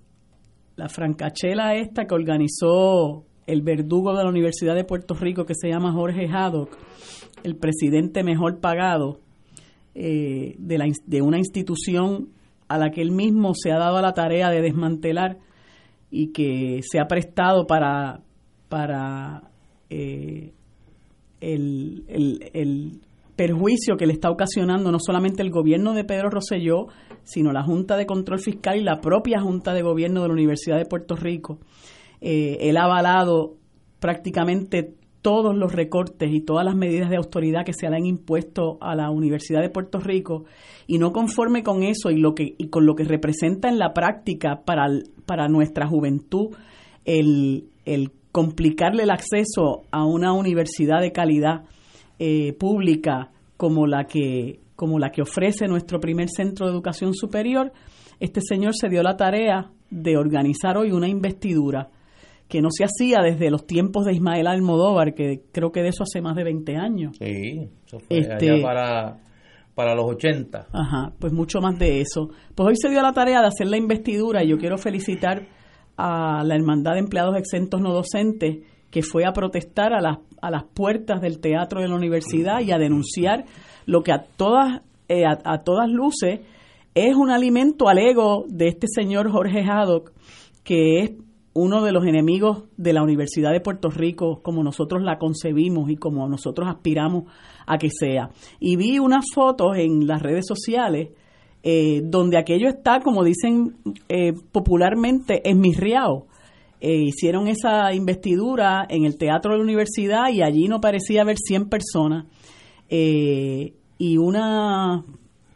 la 0.82 0.88
francachela 0.88 1.76
esta 1.76 2.06
que 2.06 2.14
organizó 2.14 3.24
el 3.46 3.62
verdugo 3.62 4.16
de 4.16 4.24
la 4.24 4.28
Universidad 4.28 4.74
de 4.74 4.82
Puerto 4.82 5.14
Rico 5.14 5.44
que 5.44 5.54
se 5.54 5.68
llama 5.68 5.92
Jorge 5.92 6.26
Haddock, 6.26 6.76
el 7.44 7.54
presidente 7.54 8.24
mejor 8.24 8.58
pagado 8.58 9.20
eh, 9.94 10.56
de, 10.58 11.22
una 11.22 11.38
institución 11.38 12.30
a 12.66 12.78
la 12.78 12.90
que 12.90 13.00
él 13.00 13.12
mismo 13.12 13.54
se 13.54 13.70
ha 13.70 13.78
dado 13.78 14.02
la 14.02 14.12
tarea 14.12 14.50
de 14.50 14.60
desmantelar 14.60 15.38
y 16.10 16.32
que 16.32 16.80
se 16.82 16.98
ha 16.98 17.06
prestado 17.06 17.64
para, 17.68 18.22
para 18.68 19.52
eh, 19.88 20.52
el, 21.40 22.04
el, 22.08 23.00
perjuicio 23.36 23.96
que 23.96 24.06
le 24.06 24.14
está 24.14 24.30
ocasionando 24.30 24.90
no 24.90 24.98
solamente 24.98 25.42
el 25.42 25.50
gobierno 25.50 25.94
de 25.94 26.04
Pedro 26.04 26.28
Rosselló, 26.28 26.88
sino 27.24 27.52
la 27.52 27.62
Junta 27.62 27.96
de 27.96 28.06
Control 28.06 28.38
Fiscal 28.40 28.78
y 28.78 28.82
la 28.82 29.00
propia 29.00 29.40
Junta 29.40 29.72
de 29.72 29.82
Gobierno 29.82 30.22
de 30.22 30.28
la 30.28 30.34
Universidad 30.34 30.78
de 30.78 30.86
Puerto 30.86 31.16
Rico. 31.16 31.58
Eh, 32.20 32.58
él 32.60 32.76
ha 32.76 32.84
avalado 32.84 33.54
prácticamente 34.00 34.94
todos 35.22 35.56
los 35.56 35.72
recortes 35.72 36.30
y 36.32 36.40
todas 36.40 36.64
las 36.64 36.74
medidas 36.74 37.08
de 37.08 37.16
autoridad 37.16 37.64
que 37.64 37.72
se 37.72 37.88
le 37.88 37.96
han 37.96 38.06
impuesto 38.06 38.76
a 38.80 38.96
la 38.96 39.10
Universidad 39.10 39.62
de 39.62 39.70
Puerto 39.70 40.00
Rico 40.00 40.44
y 40.88 40.98
no 40.98 41.12
conforme 41.12 41.62
con 41.62 41.84
eso 41.84 42.10
y 42.10 42.16
lo 42.16 42.34
que 42.34 42.56
y 42.58 42.68
con 42.68 42.86
lo 42.86 42.96
que 42.96 43.04
representa 43.04 43.68
en 43.68 43.78
la 43.78 43.94
práctica 43.94 44.62
para, 44.64 44.88
para 45.24 45.46
nuestra 45.46 45.86
juventud 45.86 46.56
el, 47.04 47.68
el 47.84 48.10
complicarle 48.32 49.04
el 49.04 49.10
acceso 49.10 49.82
a 49.92 50.04
una 50.04 50.32
universidad 50.32 51.00
de 51.00 51.12
calidad 51.12 51.64
eh, 52.18 52.52
pública 52.54 53.30
como 53.56 53.86
la 53.86 54.04
que 54.04 54.58
como 54.76 54.98
la 54.98 55.10
que 55.10 55.22
ofrece 55.22 55.66
nuestro 55.66 56.00
primer 56.00 56.28
centro 56.28 56.66
de 56.66 56.72
educación 56.72 57.14
superior, 57.14 57.72
este 58.20 58.40
señor 58.40 58.74
se 58.74 58.88
dio 58.88 59.02
la 59.02 59.16
tarea 59.16 59.70
de 59.90 60.16
organizar 60.16 60.76
hoy 60.76 60.92
una 60.92 61.08
investidura 61.08 61.90
que 62.48 62.60
no 62.60 62.68
se 62.70 62.84
hacía 62.84 63.20
desde 63.22 63.50
los 63.50 63.66
tiempos 63.66 64.04
de 64.04 64.12
Ismael 64.12 64.46
Almodóvar, 64.46 65.14
que 65.14 65.42
creo 65.52 65.72
que 65.72 65.82
de 65.82 65.88
eso 65.88 66.02
hace 66.02 66.20
más 66.20 66.36
de 66.36 66.44
20 66.44 66.76
años. 66.76 67.16
Sí, 67.18 67.68
eso 67.86 67.98
fue 67.98 68.18
este, 68.18 68.60
para, 68.60 69.18
para 69.74 69.94
los 69.94 70.04
80. 70.04 70.66
Ajá, 70.70 71.12
pues 71.18 71.32
mucho 71.32 71.60
más 71.60 71.78
de 71.78 72.00
eso. 72.00 72.28
Pues 72.54 72.68
hoy 72.68 72.76
se 72.76 72.90
dio 72.90 73.00
la 73.00 73.12
tarea 73.12 73.40
de 73.40 73.46
hacer 73.46 73.68
la 73.68 73.78
investidura 73.78 74.44
y 74.44 74.48
yo 74.48 74.58
quiero 74.58 74.76
felicitar 74.76 75.46
a 75.96 76.42
la 76.44 76.54
Hermandad 76.54 76.92
de 76.92 76.98
Empleados 76.98 77.36
Exentos 77.36 77.80
No 77.80 77.92
Docentes 77.92 78.58
que 78.92 79.02
fue 79.02 79.24
a 79.24 79.32
protestar 79.32 79.94
a 79.94 80.00
las, 80.00 80.18
a 80.40 80.50
las 80.50 80.64
puertas 80.64 81.20
del 81.22 81.40
teatro 81.40 81.80
de 81.80 81.88
la 81.88 81.96
universidad 81.96 82.60
y 82.60 82.72
a 82.72 82.78
denunciar 82.78 83.46
lo 83.86 84.02
que 84.02 84.12
a 84.12 84.22
todas, 84.36 84.82
eh, 85.08 85.24
a, 85.26 85.62
todas 85.64 85.90
luces 85.90 86.40
es 86.94 87.16
un 87.16 87.30
alimento 87.30 87.88
al 87.88 87.98
ego 87.98 88.44
de 88.48 88.68
este 88.68 88.86
señor 88.86 89.32
Jorge 89.32 89.64
Haddock, 89.64 90.12
que 90.62 91.00
es 91.00 91.12
uno 91.54 91.82
de 91.82 91.92
los 91.92 92.04
enemigos 92.04 92.64
de 92.76 92.92
la 92.92 93.02
Universidad 93.02 93.50
de 93.50 93.60
Puerto 93.60 93.88
Rico, 93.88 94.40
como 94.42 94.62
nosotros 94.62 95.02
la 95.02 95.18
concebimos 95.18 95.90
y 95.90 95.96
como 95.96 96.28
nosotros 96.28 96.68
aspiramos 96.68 97.24
a 97.66 97.78
que 97.78 97.88
sea. 97.88 98.28
Y 98.60 98.76
vi 98.76 98.98
unas 98.98 99.24
fotos 99.34 99.78
en 99.78 100.06
las 100.06 100.20
redes 100.20 100.46
sociales 100.46 101.10
eh, 101.62 102.02
donde 102.04 102.36
aquello 102.36 102.68
está, 102.68 103.00
como 103.00 103.24
dicen 103.24 103.76
eh, 104.10 104.34
popularmente, 104.52 105.48
esmirriado. 105.48 106.26
Eh, 106.84 107.04
hicieron 107.04 107.46
esa 107.46 107.94
investidura 107.94 108.84
en 108.88 109.04
el 109.04 109.16
Teatro 109.16 109.52
de 109.52 109.58
la 109.58 109.62
Universidad 109.62 110.30
y 110.32 110.42
allí 110.42 110.66
no 110.66 110.80
parecía 110.80 111.22
haber 111.22 111.36
100 111.38 111.68
personas. 111.68 112.26
Eh, 112.88 113.72
y 113.98 114.18
una 114.18 115.04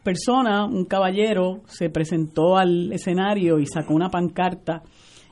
persona, 0.03 0.63
un 0.63 0.85
caballero, 0.85 1.63
se 1.67 1.89
presentó 1.89 2.55
al 2.55 2.93
escenario 2.93 3.59
y 3.59 3.65
sacó 3.65 3.93
una 3.93 4.09
pancarta 4.09 4.81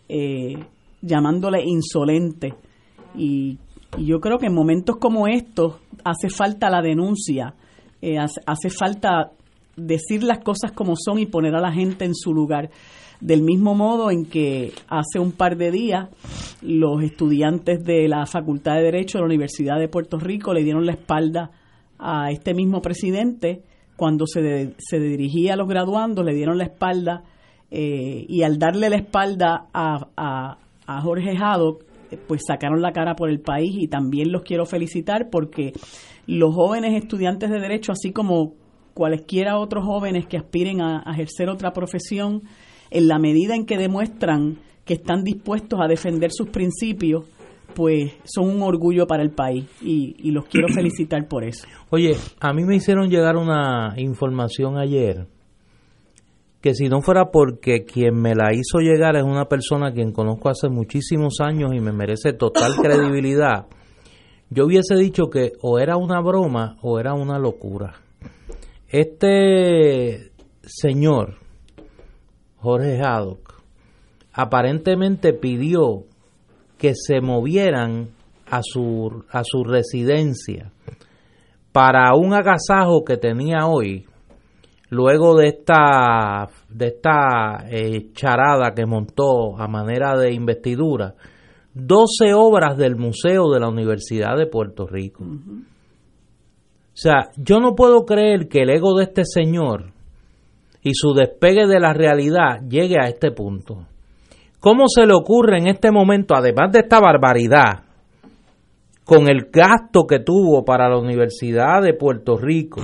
eh, 0.10 0.58
llamándole 1.02 1.64
insolente. 1.64 2.54
Y, 3.16 3.58
yo 3.98 4.20
creo 4.20 4.38
que 4.38 4.48
en 4.48 4.54
momentos 4.54 4.98
como 4.98 5.26
estos 5.26 5.76
hace 6.04 6.28
falta 6.28 6.70
la 6.70 6.82
denuncia, 6.82 7.54
eh, 8.02 8.18
hace, 8.18 8.70
falta 8.70 9.32
decir 9.78 10.22
las 10.24 10.40
cosas 10.40 10.74
como 10.74 10.96
son 10.98 11.20
y 11.20 11.26
poner 11.28 11.56
a 11.56 11.62
la 11.62 11.72
gente 11.72 12.04
en 12.04 12.14
su 12.14 12.34
lugar. 12.34 12.70
Del 13.22 13.42
mismo 13.42 13.76
modo 13.76 14.12
en 14.12 14.26
que 14.26 14.74
hace 14.88 15.20
un 15.20 15.32
par 15.32 15.58
de 15.58 15.72
días 15.72 16.10
los 16.62 17.04
estudiantes 17.04 17.84
de 17.84 18.08
la 18.08 18.26
Facultad 18.26 18.76
de 18.76 18.84
Derecho 18.84 19.18
de 19.18 19.24
la 19.24 19.28
Universidad 19.28 19.80
de 19.80 19.88
Puerto 19.88 20.18
Rico 20.20 20.54
le 20.54 20.64
dieron 20.64 20.86
la 20.86 20.94
espalda 20.94 21.52
a 21.98 22.32
este 22.32 22.54
mismo 22.54 22.82
presidente. 22.82 23.62
Cuando 23.96 24.28
se, 24.28 24.74
se 24.78 25.00
dirigía 25.00 25.54
a 25.54 25.58
los 25.58 25.68
graduandos, 25.68 26.26
le 26.26 26.34
dieron 26.34 26.58
la 26.58 26.66
espalda 26.66 27.24
eh, 27.72 28.26
y 28.30 28.44
al 28.44 28.60
darle 28.60 28.90
la 28.90 28.98
espalda 28.98 29.68
a, 29.74 30.58
a, 30.86 31.02
Jorge 31.02 31.36
Haddock, 31.38 31.84
eh, 32.12 32.18
pues 32.28 32.44
sacaron 32.48 32.82
la 32.82 32.92
cara 32.92 33.16
por 33.16 33.30
el 33.30 33.40
país 33.40 33.76
y 33.76 33.88
también 33.88 34.32
los 34.32 34.44
quiero 34.44 34.66
felicitar 34.66 35.30
porque 35.30 35.74
los 36.28 36.54
jóvenes 36.54 36.94
estudiantes 37.02 37.50
de 37.50 37.60
derecho, 37.60 37.92
así 37.92 38.12
como 38.12 38.54
cualesquiera 38.94 39.58
otros 39.58 39.84
jóvenes 39.84 40.28
que 40.28 40.38
aspiren 40.38 40.82
a, 40.82 41.04
a 41.06 41.14
ejercer 41.14 41.50
otra 41.50 41.74
profesión, 41.74 42.44
en 42.92 43.08
la 43.08 43.20
medida 43.20 43.56
en 43.56 43.66
que 43.66 43.78
demuestran 43.78 44.58
que 44.86 44.96
están 44.96 45.24
dispuestos 45.24 45.80
a 45.82 45.88
defender 45.88 46.32
sus 46.32 46.50
principios, 46.50 47.26
pues 47.74 48.14
son 48.24 48.50
un 48.50 48.62
orgullo 48.62 49.08
para 49.08 49.24
el 49.24 49.32
país 49.32 49.66
y, 49.82 50.16
y, 50.20 50.32
los 50.32 50.46
quiero 50.46 50.68
felicitar 50.74 51.28
por 51.28 51.44
eso. 51.44 51.68
Oye, 51.90 52.12
a 52.40 52.54
mí 52.54 52.64
me 52.64 52.76
hicieron 52.76 53.10
llegar 53.10 53.36
una 53.36 53.94
información 53.98 54.78
ayer 54.78 55.28
que 56.66 56.74
si 56.74 56.90
no 56.90 57.02
fuera 57.02 57.30
porque 57.30 57.86
quien 57.86 58.20
me 58.20 58.34
la 58.34 58.52
hizo 58.52 58.80
llegar 58.80 59.16
es 59.16 59.24
una 59.24 59.46
persona 59.46 59.90
a 59.90 59.92
quien 59.92 60.12
conozco 60.12 60.50
hace 60.50 60.68
muchísimos 60.68 61.36
años 61.40 61.72
y 61.76 61.80
me 61.80 61.92
merece 61.92 62.34
total 62.34 62.76
credibilidad, 62.82 63.68
yo 64.50 64.66
hubiese 64.66 64.96
dicho 64.96 65.30
que 65.30 65.52
o 65.62 65.78
era 65.78 65.96
una 65.96 66.20
broma 66.22 66.78
o 66.82 67.00
era 67.00 67.14
una 67.14 67.38
locura. 67.38 67.94
Este 68.88 70.32
señor, 70.64 71.36
Jorge 72.66 73.00
Haddock, 73.00 73.62
aparentemente 74.34 75.34
pidió 75.34 76.06
que 76.80 76.94
se 76.96 77.22
movieran 77.22 78.10
a 78.50 78.62
su, 78.64 79.24
a 79.30 79.44
su 79.44 79.64
residencia 79.64 80.72
para 81.72 82.16
un 82.16 82.34
agasajo 82.34 83.06
que 83.06 83.18
tenía 83.18 83.68
hoy, 83.68 84.08
luego 84.90 85.38
de 85.38 85.50
esta, 85.50 86.50
de 86.68 86.88
esta 86.88 87.68
eh, 87.70 88.12
charada 88.14 88.74
que 88.74 88.88
montó 88.88 89.60
a 89.60 89.68
manera 89.68 90.18
de 90.18 90.34
investidura, 90.34 91.14
12 91.76 92.34
obras 92.34 92.78
del 92.78 92.96
Museo 92.96 93.52
de 93.52 93.60
la 93.60 93.70
Universidad 93.70 94.36
de 94.38 94.48
Puerto 94.48 94.88
Rico. 94.88 95.24
O 95.24 96.98
sea, 96.98 97.30
yo 97.38 97.60
no 97.60 97.76
puedo 97.76 98.06
creer 98.06 98.48
que 98.48 98.64
el 98.64 98.72
ego 98.72 98.98
de 98.98 99.04
este 99.04 99.24
señor 99.24 99.94
y 100.86 100.92
su 100.94 101.16
despegue 101.16 101.66
de 101.66 101.80
la 101.80 101.94
realidad 101.94 102.62
llegue 102.70 102.98
a 103.02 103.10
este 103.10 103.32
punto. 103.32 103.88
¿Cómo 104.60 104.88
se 104.88 105.08
le 105.08 105.16
ocurre 105.16 105.58
en 105.58 105.68
este 105.68 105.92
momento, 105.92 106.36
además 106.36 106.72
de 106.72 106.82
esta 106.82 107.00
barbaridad, 107.00 107.86
con 109.04 109.28
el 109.28 109.50
gasto 109.52 110.06
que 110.08 110.20
tuvo 110.20 110.64
para 110.64 110.88
la 110.88 111.00
Universidad 111.00 111.82
de 111.82 111.96
Puerto 111.96 112.38
Rico, 112.38 112.84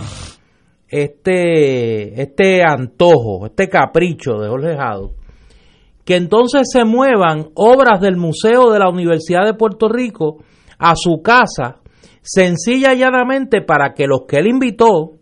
este, 0.90 2.20
este 2.20 2.64
antojo, 2.64 3.46
este 3.46 3.70
capricho 3.70 4.40
de 4.40 4.50
Jorge 4.50 4.76
Jado, 4.76 5.12
que 6.04 6.16
entonces 6.16 6.64
se 6.74 6.84
muevan 6.86 7.50
obras 7.54 8.02
del 8.02 8.18
Museo 8.18 8.72
de 8.72 8.80
la 8.80 8.90
Universidad 8.90 9.46
de 9.46 9.54
Puerto 9.54 9.88
Rico 9.88 10.38
a 10.80 10.96
su 10.96 11.22
casa, 11.22 11.82
sencilla 12.24 12.96
y 12.96 12.98
llanamente 12.98 13.62
para 13.62 13.94
que 13.94 14.08
los 14.08 14.22
que 14.28 14.38
él 14.38 14.48
invitó 14.48 15.21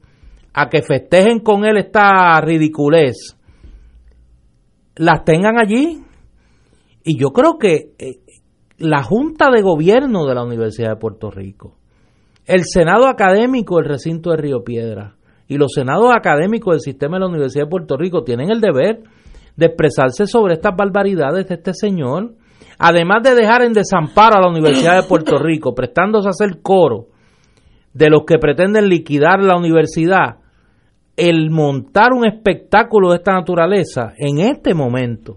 a 0.53 0.69
que 0.69 0.81
festejen 0.81 1.39
con 1.39 1.65
él 1.65 1.77
esta 1.77 2.39
ridiculez, 2.41 3.37
las 4.95 5.23
tengan 5.23 5.59
allí. 5.59 6.01
Y 7.03 7.17
yo 7.17 7.29
creo 7.31 7.57
que 7.57 7.93
eh, 7.97 8.19
la 8.77 9.03
Junta 9.03 9.49
de 9.51 9.61
Gobierno 9.61 10.25
de 10.25 10.35
la 10.35 10.43
Universidad 10.43 10.89
de 10.89 10.95
Puerto 10.95 11.31
Rico, 11.31 11.77
el 12.45 12.63
Senado 12.65 13.07
Académico 13.07 13.77
del 13.77 13.85
recinto 13.85 14.31
de 14.31 14.37
Río 14.37 14.63
Piedra 14.63 15.15
y 15.47 15.57
los 15.57 15.71
senados 15.73 16.11
académicos 16.15 16.73
del 16.73 16.81
sistema 16.81 17.17
de 17.17 17.21
la 17.21 17.27
Universidad 17.27 17.65
de 17.65 17.69
Puerto 17.69 17.97
Rico 17.97 18.23
tienen 18.23 18.51
el 18.51 18.61
deber 18.61 19.01
de 19.55 19.65
expresarse 19.65 20.25
sobre 20.25 20.53
estas 20.53 20.75
barbaridades 20.75 21.47
de 21.47 21.55
este 21.55 21.73
señor, 21.73 22.33
además 22.77 23.23
de 23.23 23.35
dejar 23.35 23.63
en 23.63 23.73
desamparo 23.73 24.37
a 24.37 24.41
la 24.41 24.49
Universidad 24.49 25.01
de 25.01 25.07
Puerto 25.07 25.37
Rico, 25.37 25.73
prestándose 25.75 26.27
a 26.27 26.31
hacer 26.31 26.61
coro 26.61 27.07
de 27.93 28.09
los 28.09 28.23
que 28.25 28.37
pretenden 28.37 28.87
liquidar 28.87 29.43
la 29.43 29.57
universidad, 29.57 30.37
el 31.19 31.49
montar 31.51 32.13
un 32.13 32.25
espectáculo 32.25 33.09
de 33.09 33.17
esta 33.17 33.33
naturaleza 33.33 34.13
en 34.17 34.39
este 34.39 34.73
momento, 34.73 35.35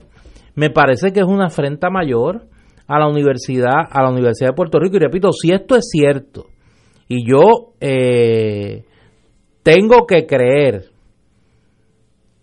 me 0.55 0.71
parece 0.71 1.13
que 1.13 1.21
es 1.21 1.27
una 1.27 1.47
afrenta 1.47 1.91
mayor 1.91 2.47
a 2.87 2.99
la 2.99 3.09
universidad, 3.09 3.89
a 3.91 4.03
la 4.03 4.11
Universidad 4.11 4.51
de 4.51 4.55
Puerto 4.55 4.79
Rico. 4.79 4.97
Y 4.97 5.01
repito, 5.01 5.33
si 5.33 5.51
esto 5.51 5.75
es 5.75 5.89
cierto, 5.91 6.47
y 7.09 7.29
yo 7.29 7.75
eh, 7.81 8.85
tengo 9.63 10.07
que 10.07 10.27
creer 10.27 10.91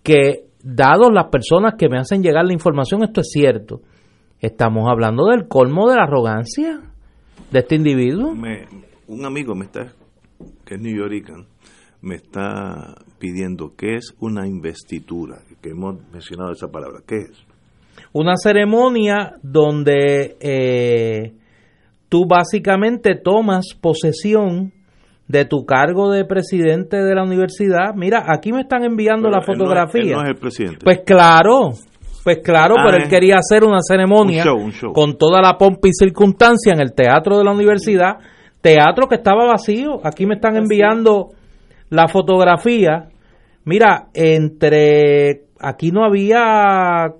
que, 0.03 0.45
dados 0.61 1.09
las 1.13 1.27
personas 1.27 1.75
que 1.77 1.87
me 1.87 1.97
hacen 1.97 2.21
llegar 2.21 2.45
la 2.45 2.53
información, 2.53 3.03
esto 3.03 3.21
es 3.21 3.29
cierto, 3.31 3.81
estamos 4.39 4.89
hablando 4.89 5.27
del 5.27 5.47
colmo 5.47 5.89
de 5.89 5.95
la 5.95 6.03
arrogancia 6.03 6.81
de 7.51 7.59
este 7.59 7.75
individuo. 7.75 8.33
un 9.07 9.25
amigo 9.25 9.55
me 9.55 9.65
está, 9.65 9.93
que 10.65 10.75
es 10.75 10.81
New 10.81 10.95
Yorker, 10.95 11.45
me 12.01 12.15
está 12.15 12.95
pidiendo 13.19 13.73
qué 13.77 13.95
es 13.95 14.13
una 14.19 14.47
investidura, 14.47 15.39
que 15.61 15.69
hemos 15.69 15.95
mencionado 16.11 16.51
esa 16.51 16.69
palabra, 16.69 16.99
¿qué 17.05 17.17
es? 17.17 17.45
Una 18.13 18.35
ceremonia 18.37 19.33
donde 19.43 20.37
eh, 20.39 21.33
tú 22.07 22.25
básicamente 22.25 23.15
tomas 23.15 23.75
posesión 23.79 24.71
de 25.27 25.45
tu 25.45 25.65
cargo 25.65 26.09
de 26.09 26.25
presidente 26.25 26.97
de 26.97 27.13
la 27.13 27.23
universidad. 27.23 27.93
Mira, 27.95 28.23
aquí 28.27 28.51
me 28.51 28.61
están 28.61 28.83
enviando 28.83 29.29
la 29.29 29.41
fotografía. 29.41 30.15
no 30.15 30.23
es, 30.23 30.29
el 30.29 30.35
presidente. 30.37 30.79
Pues 30.83 31.01
claro, 31.05 31.69
pues 32.23 32.39
claro, 32.43 32.75
pero 32.83 32.97
él 32.97 33.09
quería 33.09 33.37
hacer 33.37 33.63
una 33.63 33.79
ceremonia 33.81 34.43
con 34.91 35.17
toda 35.17 35.39
la 35.41 35.55
pompa 35.57 35.87
y 35.87 35.93
circunstancia 35.93 36.73
en 36.73 36.81
el 36.81 36.93
teatro 36.93 37.37
de 37.37 37.43
la 37.43 37.51
universidad, 37.51 38.17
teatro 38.61 39.07
que 39.07 39.15
estaba 39.15 39.45
vacío. 39.45 39.99
Aquí 40.03 40.25
me 40.25 40.35
están 40.35 40.55
enviando 40.55 41.29
la 41.89 42.07
fotografía. 42.07 43.09
Mira, 43.65 44.09
entre 44.13 45.43
aquí 45.59 45.91
no 45.91 46.03
había 46.03 47.13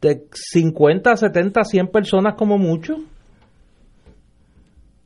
de 0.00 0.24
50, 0.32 1.16
70, 1.16 1.64
100 1.64 1.86
personas 1.88 2.34
como 2.34 2.58
mucho. 2.58 2.96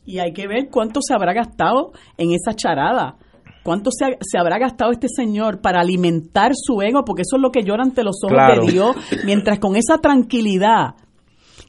Y 0.05 0.19
hay 0.21 0.33
que 0.33 0.49
ver 0.49 0.69
cuánto 0.71 1.01
se 1.03 1.15
habrá 1.15 1.35
gastado 1.35 1.93
en 2.17 2.31
esa 2.33 2.55
charada. 2.55 3.17
¿Cuánto 3.63 3.91
se, 3.91 4.17
se, 4.21 4.39
habrá 4.39 4.59
gastado 4.59 4.93
este 4.93 5.09
señor 5.15 5.61
para 5.61 5.81
alimentar 5.81 6.53
su 6.55 6.81
ego? 6.81 7.05
Porque 7.05 7.23
eso 7.23 7.37
es 7.37 7.43
lo 7.43 7.51
que 7.51 7.63
llora 7.63 7.83
ante 7.83 8.03
los 8.03 8.17
ojos 8.25 8.39
de 8.65 8.73
Dios. 8.73 8.97
Mientras 9.27 9.59
con 9.59 9.77
esa 9.77 9.99
tranquilidad 9.99 10.95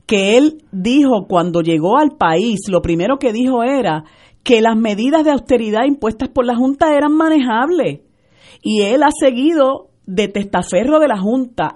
que 0.05 0.37
él 0.37 0.63
dijo 0.71 1.27
cuando 1.27 1.61
llegó 1.61 1.97
al 1.97 2.11
país, 2.11 2.61
lo 2.69 2.81
primero 2.81 3.17
que 3.17 3.33
dijo 3.33 3.63
era 3.63 4.05
que 4.43 4.61
las 4.61 4.77
medidas 4.77 5.23
de 5.23 5.31
austeridad 5.31 5.85
impuestas 5.85 6.29
por 6.29 6.45
la 6.45 6.55
Junta 6.55 6.95
eran 6.95 7.13
manejables. 7.13 8.01
Y 8.61 8.81
él 8.81 9.03
ha 9.03 9.11
seguido 9.11 9.89
de 10.09 10.27
testaferro 10.27 10.99
de 10.99 11.07
la 11.07 11.19
Junta, 11.19 11.71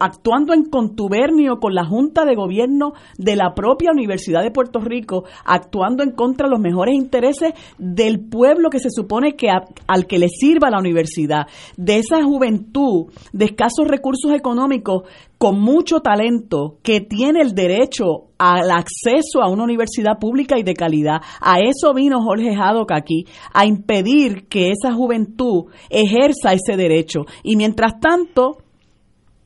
actuando 0.00 0.52
en 0.54 0.64
contubernio 0.64 1.60
con 1.60 1.72
la 1.72 1.84
Junta 1.84 2.24
de 2.24 2.34
Gobierno 2.34 2.94
de 3.16 3.36
la 3.36 3.54
propia 3.54 3.92
Universidad 3.92 4.42
de 4.42 4.50
Puerto 4.50 4.80
Rico, 4.80 5.22
actuando 5.44 6.02
en 6.02 6.10
contra 6.10 6.48
de 6.48 6.50
los 6.50 6.60
mejores 6.60 6.96
intereses 6.96 7.52
del 7.78 8.28
pueblo 8.28 8.70
que 8.70 8.80
se 8.80 8.90
supone 8.90 9.36
que 9.36 9.50
al 9.86 10.06
que 10.08 10.18
le 10.18 10.28
sirva 10.28 10.68
la 10.68 10.80
universidad, 10.80 11.46
de 11.76 11.98
esa 11.98 12.24
juventud 12.24 13.12
de 13.32 13.44
escasos 13.44 13.86
recursos 13.86 14.32
económicos 14.32 15.04
con 15.38 15.60
mucho 15.60 16.00
talento 16.00 16.78
que 16.82 17.00
tiene 17.00 17.42
el 17.42 17.54
derecho 17.54 18.28
al 18.38 18.70
acceso 18.70 19.42
a 19.42 19.48
una 19.48 19.64
universidad 19.64 20.18
pública 20.18 20.58
y 20.58 20.62
de 20.62 20.74
calidad. 20.74 21.20
A 21.40 21.60
eso 21.60 21.92
vino 21.94 22.22
Jorge 22.22 22.54
Haddock 22.54 22.92
aquí, 22.92 23.26
a 23.52 23.66
impedir 23.66 24.46
que 24.48 24.70
esa 24.70 24.92
juventud 24.92 25.66
ejerza 25.90 26.52
ese 26.52 26.76
derecho. 26.76 27.26
Y 27.42 27.56
mientras 27.56 28.00
tanto, 28.00 28.58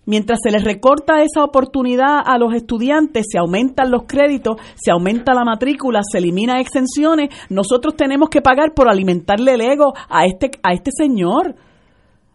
mientras 0.06 0.38
se 0.42 0.52
les 0.52 0.64
recorta 0.64 1.22
esa 1.22 1.44
oportunidad 1.44 2.20
a 2.24 2.38
los 2.38 2.54
estudiantes, 2.54 3.26
se 3.30 3.38
aumentan 3.38 3.90
los 3.90 4.04
créditos, 4.04 4.56
se 4.76 4.92
aumenta 4.92 5.34
la 5.34 5.44
matrícula, 5.44 6.00
se 6.02 6.18
eliminan 6.18 6.58
exenciones, 6.58 7.30
nosotros 7.48 7.96
tenemos 7.96 8.28
que 8.28 8.42
pagar 8.42 8.74
por 8.74 8.88
alimentarle 8.88 9.54
el 9.54 9.60
ego 9.60 9.92
a 10.08 10.24
este, 10.26 10.52
a 10.62 10.72
este 10.72 10.90
señor. 10.96 11.56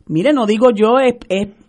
Mire, 0.07 0.33
no 0.33 0.45
digo 0.45 0.69
yo, 0.71 0.99
es 0.99 1.15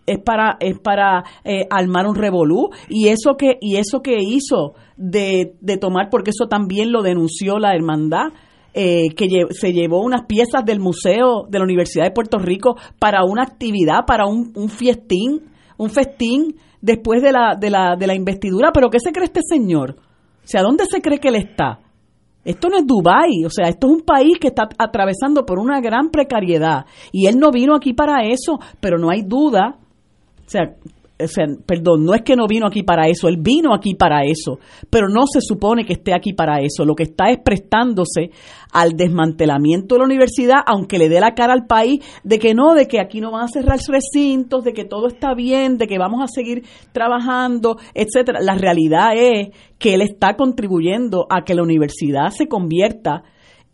es 0.07 0.19
para 0.19 0.57
es 0.61 0.79
para 0.79 1.25
eh, 1.45 1.67
armar 1.71 2.07
un 2.07 2.15
revolú. 2.15 2.71
Y 2.89 3.09
eso 3.09 3.37
que 3.37 3.59
y 3.61 3.77
eso 3.77 4.01
que 4.01 4.17
hizo 4.21 4.75
de, 4.97 5.55
de 5.61 5.77
tomar 5.77 6.09
porque 6.11 6.31
eso 6.31 6.49
también 6.49 6.93
lo 6.93 7.03
denunció 7.03 7.59
la 7.59 7.75
hermandad 7.75 8.29
eh, 8.73 9.09
que 9.17 9.27
se 9.51 9.73
llevó 9.73 10.03
unas 10.03 10.27
piezas 10.27 10.65
del 10.65 10.81
museo 10.81 11.47
de 11.49 11.59
la 11.59 11.65
Universidad 11.65 12.05
de 12.05 12.11
Puerto 12.11 12.39
Rico 12.39 12.77
para 12.99 13.25
una 13.25 13.43
actividad 13.43 14.05
para 14.07 14.27
un, 14.27 14.53
un 14.55 14.69
fiestín 14.69 15.43
un 15.79 15.91
festín 15.91 16.57
después 16.81 17.23
de 17.23 17.33
la, 17.33 17.57
de 17.59 17.71
la 17.71 17.97
de 17.97 18.07
la 18.07 18.15
investidura. 18.15 18.71
Pero 18.73 18.91
qué 18.91 18.99
se 19.01 19.13
cree 19.13 19.27
este 19.27 19.41
señor 19.47 19.97
o 19.99 20.49
sea 20.49 20.63
dónde 20.63 20.85
se 20.87 21.01
cree 21.01 21.19
que 21.19 21.29
él 21.29 21.37
está 21.37 21.81
esto 22.47 22.69
no 22.69 22.77
es 22.79 22.87
Dubái, 22.87 23.45
o 23.45 23.51
sea, 23.51 23.67
esto 23.69 23.89
es 23.89 23.93
un 23.93 24.03
país 24.03 24.39
que 24.39 24.47
está 24.47 24.69
atravesando 24.79 25.45
por 25.45 25.59
una 25.59 25.81
gran 25.81 26.11
precariedad. 26.11 26.87
Y 27.11 27.27
él 27.27 27.41
no 27.41 27.51
vino 27.51 27.75
aquí 27.75 27.93
para 27.93 28.25
eso, 28.25 28.61
pero 28.79 28.99
no 28.99 29.11
hay 29.11 29.23
duda 29.23 29.81
o 31.19 31.29
sea, 31.29 31.47
perdón, 31.65 32.05
no 32.05 32.15
es 32.15 32.23
que 32.23 32.37
no 32.37 32.47
vino 32.47 32.67
aquí 32.67 32.83
para 32.83 33.09
eso, 33.09 33.29
él 33.29 33.39
vino 33.39 33.75
aquí 33.75 33.95
para 33.95 34.25
eso, 34.25 34.59
pero 34.91 35.09
no 35.09 35.27
se 35.27 35.41
supone 35.41 35.85
que 35.85 35.95
esté 35.95 36.15
aquí 36.15 36.35
para 36.35 36.61
eso. 36.61 36.85
Lo 36.85 36.95
que 36.95 37.05
está 37.05 37.31
es 37.31 37.39
prestándose 37.43 38.31
al 38.73 38.93
desmantelamiento 38.93 39.95
de 39.95 40.01
la 40.01 40.05
universidad, 40.05 40.59
aunque 40.67 40.99
le 40.99 41.09
dé 41.09 41.21
la 41.21 41.35
cara 41.35 41.55
al 41.55 41.67
país 41.67 42.01
de 42.23 42.39
que 42.39 42.55
no, 42.55 42.75
de 42.75 42.87
que 42.87 43.01
aquí 43.01 43.21
no 43.21 43.31
van 43.31 43.45
a 43.45 43.49
cerrar 43.49 43.79
recintos, 43.89 44.65
de 44.65 44.73
que 44.73 44.85
todo 44.85 45.07
está 45.07 45.35
bien, 45.35 45.79
de 45.79 45.87
que 45.87 45.99
vamos 45.99 46.23
a 46.23 46.29
seguir 46.29 46.65
trabajando, 46.93 47.79
etcétera. 47.95 48.41
La 48.43 48.57
realidad 48.57 49.13
es 49.17 49.49
que 49.79 49.95
él 49.95 50.03
está 50.03 50.37
contribuyendo 50.37 51.27
a 51.31 51.45
que 51.45 51.55
la 51.55 51.63
universidad 51.63 52.29
se 52.29 52.47
convierta 52.47 53.23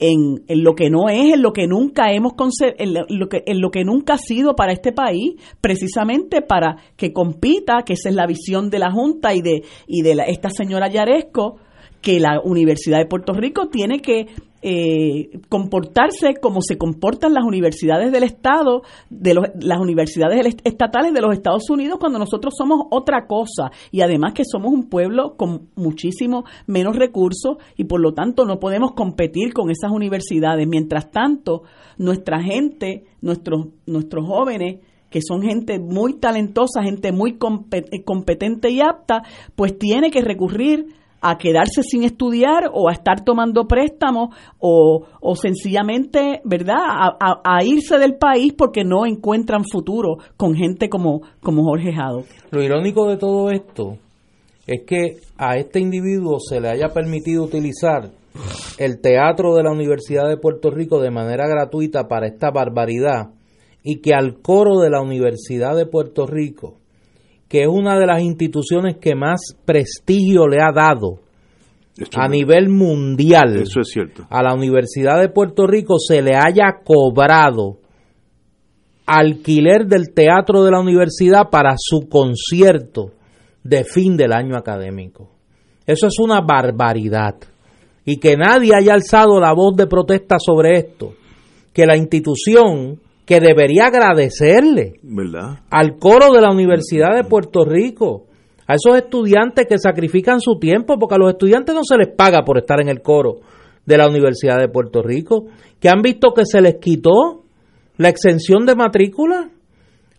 en, 0.03 0.43
lo 0.63 0.75
que 0.75 0.91
no 0.91 1.09
es, 1.09 1.35
en 1.35 1.43
lo 1.43 1.53
que 1.53 1.69
nunca 1.69 2.13
hemos 2.13 2.33
en 2.61 2.95
lo 2.95 3.29
que 3.29 3.45
en 3.47 3.61
lo 3.61 3.71
que 3.71 3.85
nunca 3.85 4.15
ha 4.15 4.19
sido 4.19 4.57
para 4.57 4.73
este 4.73 4.93
país, 4.93 5.35
precisamente 5.61 6.43
para 6.43 6.77
que 6.97 7.13
compita, 7.13 7.83
que 7.87 7.93
esa 7.93 8.09
es 8.09 8.15
la 8.17 8.27
visión 8.27 8.69
de 8.69 8.81
la 8.81 8.91
Junta 8.91 9.33
y 9.33 9.43
de 9.43 9.63
y 9.87 10.03
de 10.03 10.17
esta 10.27 10.51
señora 10.51 10.89
Yaresco, 10.89 11.59
que 12.01 12.19
la 12.19 12.41
Universidad 12.43 12.99
de 12.99 13.07
Puerto 13.07 13.33
Rico 13.33 13.69
tiene 13.69 14.01
que 14.01 14.27
eh, 14.63 15.41
comportarse 15.49 16.35
como 16.41 16.61
se 16.63 16.79
comportan 16.79 17.35
las 17.35 17.45
universidades 17.45 18.13
del 18.13 18.23
Estado, 18.23 18.83
de 19.11 19.35
las 19.35 19.81
universidades 19.81 20.57
estatales 20.65 21.13
de 21.13 21.21
los 21.21 21.35
Estados 21.35 21.69
Unidos 21.69 21.99
cuando 21.99 22.21
nosotros 22.21 22.55
somos 22.57 22.87
otra 22.91 23.27
cosa 23.27 23.73
y 23.91 24.03
además 24.03 24.35
que 24.35 24.45
somos 24.45 24.73
un 24.73 24.89
pueblo 24.89 25.37
con 25.37 25.69
muchísimo 25.75 26.45
menos 26.67 26.97
recursos 26.97 27.57
y 27.77 27.85
por 27.85 28.01
lo 28.01 28.15
tanto 28.15 28.45
no 28.45 28.61
podemos 28.61 28.93
competir 28.93 29.53
con 29.53 29.71
esas 29.71 29.91
universidades. 29.91 30.67
Mientras 30.69 31.11
tanto, 31.11 31.63
nuestra 31.99 32.41
gente, 32.41 33.05
nuestros, 33.21 33.67
nuestros 33.87 34.27
jóvenes, 34.27 34.81
que 35.11 35.21
son 35.21 35.43
gente 35.43 35.79
muy 35.79 36.15
talentosa, 36.15 36.83
gente 36.83 37.13
muy 37.13 37.37
competente 37.37 38.71
y 38.71 38.81
apta, 38.81 39.23
pues 39.55 39.79
tiene 39.79 40.11
que 40.11 40.23
recurrir 40.23 40.87
a 41.23 41.39
quedarse 41.39 41.83
sin 41.83 42.03
estudiar 42.03 42.71
o 42.73 42.89
a 42.89 42.93
estar 42.93 43.25
tomando 43.25 43.67
préstamos 43.67 44.35
o, 44.59 45.07
o 45.21 45.37
sencillamente, 45.37 46.43
¿verdad?, 46.45 46.77
a, 46.77 47.65
irse 47.65 47.97
del 47.99 48.17
país 48.17 48.53
porque 48.53 48.85
no 48.85 49.07
encuentran 49.07 49.65
futuro 49.65 50.19
con 50.37 50.55
gente 50.55 50.89
como, 50.89 51.23
como 51.41 51.63
Jorge 51.63 51.93
Jado. 51.93 52.25
Lo 52.51 52.63
irónico 52.63 53.09
de 53.09 53.17
todo 53.17 53.51
esto 53.51 53.99
es 54.67 54.83
que 54.85 55.19
a 55.39 55.57
este 55.57 55.81
individuo 55.81 56.39
se 56.41 56.61
le 56.61 56.69
haya 56.69 56.89
permitido 56.89 57.45
utilizar 57.45 58.11
el 58.79 59.01
teatro 59.01 59.55
de 59.55 59.63
la 59.63 59.71
Universidad 59.71 60.29
de 60.29 60.37
Puerto 60.37 60.71
Rico 60.71 61.01
de 61.01 61.11
manera 61.11 61.47
gratuita 61.47 62.09
para 62.09 62.27
esta 62.27 62.51
barbaridad 62.51 63.31
y 63.85 64.01
que 64.01 64.15
al 64.15 64.41
coro 64.41 64.81
de 64.81 64.91
la 64.91 65.01
Universidad 65.01 65.77
de 65.77 65.87
Puerto 65.87 66.27
Rico, 66.27 66.79
que 67.53 67.65
es 67.65 67.69
una 67.69 67.99
de 67.99 68.07
las 68.07 68.23
instituciones 68.23 68.97
que 68.97 69.15
más 69.15 69.55
prestigio 69.67 70.49
le 70.49 70.63
ha 70.63 70.73
dado 70.73 71.19
a 72.15 72.27
nivel 72.27 72.71
mundial 72.71 73.57
Eso 73.57 73.81
es 73.81 73.91
cierto. 73.91 74.27
a 74.31 74.43
la 74.43 74.55
Universidad 74.55 75.21
de 75.21 75.29
Puerto 75.29 75.67
Rico, 75.67 75.99
se 75.99 76.23
le 76.23 76.35
haya 76.35 76.81
cobrado 76.83 77.77
alquiler 79.05 79.85
del 79.85 80.15
teatro 80.15 80.65
de 80.65 80.71
la 80.71 80.81
universidad 80.81 81.51
para 81.51 81.75
su 81.77 82.09
concierto 82.09 83.11
de 83.63 83.85
fin 83.85 84.17
del 84.17 84.33
año 84.33 84.57
académico. 84.57 85.29
Eso 85.87 86.07
es 86.07 86.19
una 86.21 86.41
barbaridad. 86.41 87.35
Y 88.07 88.17
que 88.17 88.35
nadie 88.35 88.75
haya 88.75 88.95
alzado 88.95 89.39
la 89.39 89.53
voz 89.53 89.77
de 89.77 89.87
protesta 89.87 90.37
sobre 90.39 90.79
esto. 90.79 91.13
Que 91.75 91.85
la 91.85 91.99
institución 91.99 92.99
que 93.25 93.41
debería 93.41 93.87
agradecerle 93.87 94.95
¿Verdad? 95.03 95.61
al 95.71 95.99
coro 95.99 96.33
de 96.33 96.41
la 96.41 96.51
Universidad 96.51 97.15
de 97.15 97.25
Puerto 97.25 97.65
Rico, 97.65 98.27
a 98.67 98.75
esos 98.75 98.97
estudiantes 98.97 99.67
que 99.67 99.79
sacrifican 99.79 100.41
su 100.41 100.59
tiempo, 100.59 100.99
porque 100.99 101.15
a 101.15 101.19
los 101.19 101.31
estudiantes 101.31 101.75
no 101.75 101.83
se 101.85 101.97
les 101.97 102.09
paga 102.09 102.45
por 102.45 102.59
estar 102.59 102.81
en 102.81 102.89
el 102.89 103.03
coro 103.03 103.41
de 103.85 103.97
la 103.97 104.09
Universidad 104.09 104.59
de 104.59 104.69
Puerto 104.69 105.03
Rico, 105.03 105.47
que 105.81 105.89
han 105.89 106.03
visto 106.03 106.33
que 106.35 106.47
se 106.47 106.61
les 106.61 106.77
quitó 106.77 107.43
la 107.97 108.09
exención 108.09 108.67
de 108.67 108.75
matrícula 108.75 109.51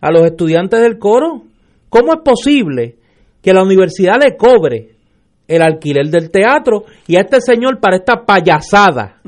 a 0.00 0.10
los 0.10 0.24
estudiantes 0.24 0.80
del 0.80 0.98
coro. 0.98 1.42
¿Cómo 1.88 2.12
es 2.12 2.20
posible 2.24 2.96
que 3.42 3.52
la 3.52 3.62
universidad 3.62 4.16
le 4.22 4.36
cobre 4.36 4.94
el 5.46 5.62
alquiler 5.62 6.06
del 6.08 6.30
teatro 6.30 6.84
y 7.06 7.16
a 7.16 7.20
este 7.20 7.40
señor 7.40 7.78
para 7.78 7.96
esta 7.96 8.24
payasada 8.24 9.20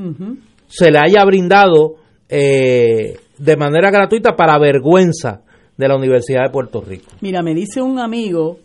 se 0.67 0.91
le 0.91 0.99
haya 0.99 1.25
brindado 1.25 1.97
eh, 2.29 3.19
de 3.39 3.57
manera 3.57 3.91
gratuita 3.91 4.37
para 4.37 4.59
vergüenza 4.59 5.43
de 5.77 5.89
la 5.89 5.97
Universidad 5.97 6.45
de 6.45 6.51
Puerto 6.51 6.81
Rico? 6.81 7.07
Mira, 7.21 7.43
me 7.43 7.55
dice 7.55 7.83
un 7.83 7.99
amigo, 7.99 8.59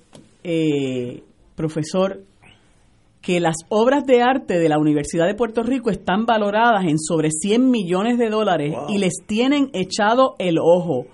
eh, 0.43 1.21
profesor, 1.55 2.21
que 3.21 3.39
las 3.39 3.55
obras 3.69 4.05
de 4.05 4.21
arte 4.23 4.57
de 4.57 4.67
la 4.69 4.79
Universidad 4.79 5.27
de 5.27 5.35
Puerto 5.35 5.61
Rico 5.61 5.91
están 5.91 6.25
valoradas 6.25 6.83
en 6.85 6.97
sobre 6.97 7.29
100 7.29 7.69
millones 7.69 8.17
de 8.17 8.29
dólares 8.29 8.73
y 8.89 8.97
les 8.97 9.13
tienen 9.27 9.69
echado 9.73 10.35
el 10.39 10.57
ojo. 10.59 11.05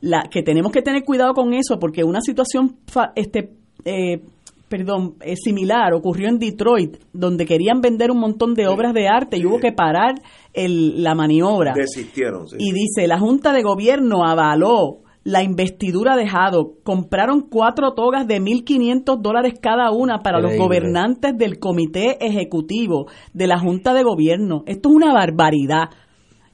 La, 0.00 0.24
que 0.30 0.42
tenemos 0.42 0.72
que 0.72 0.82
tener 0.82 1.04
cuidado 1.04 1.32
con 1.34 1.54
eso 1.54 1.78
porque 1.78 2.02
una 2.04 2.20
situación 2.20 2.76
fa- 2.86 3.12
este 3.14 3.50
eh, 3.84 4.20
perdón 4.68 5.14
eh, 5.20 5.36
similar 5.36 5.92
ocurrió 5.94 6.28
en 6.28 6.38
Detroit 6.38 6.96
donde 7.12 7.46
querían 7.46 7.80
vender 7.80 8.10
un 8.10 8.18
montón 8.18 8.54
de 8.54 8.66
obras 8.66 8.92
de 8.94 9.08
arte 9.08 9.38
y 9.38 9.46
hubo 9.46 9.58
que 9.60 9.72
parar 9.72 10.14
el- 10.52 11.02
la 11.02 11.14
maniobra 11.14 11.72
Desistieron. 11.74 12.48
sí. 12.48 12.56
y 12.58 12.72
dice, 12.72 13.06
la 13.06 13.18
Junta 13.18 13.52
de 13.52 13.62
Gobierno 13.62 14.24
avaló 14.26 15.02
la 15.24 15.42
investidura 15.42 16.14
de 16.14 16.24
Haddock. 16.28 16.84
Compraron 16.84 17.48
cuatro 17.50 17.94
togas 17.94 18.28
de 18.28 18.40
1.500 18.40 19.20
dólares 19.20 19.54
cada 19.60 19.90
una 19.90 20.20
para 20.22 20.38
los 20.40 20.52
gobernantes 20.56 21.36
del 21.36 21.58
Comité 21.58 22.16
Ejecutivo 22.24 23.06
de 23.34 23.48
la 23.48 23.58
Junta 23.58 23.92
de 23.92 24.04
Gobierno. 24.04 24.62
Esto 24.66 24.88
es 24.88 24.94
una 24.94 25.12
barbaridad. 25.12 25.90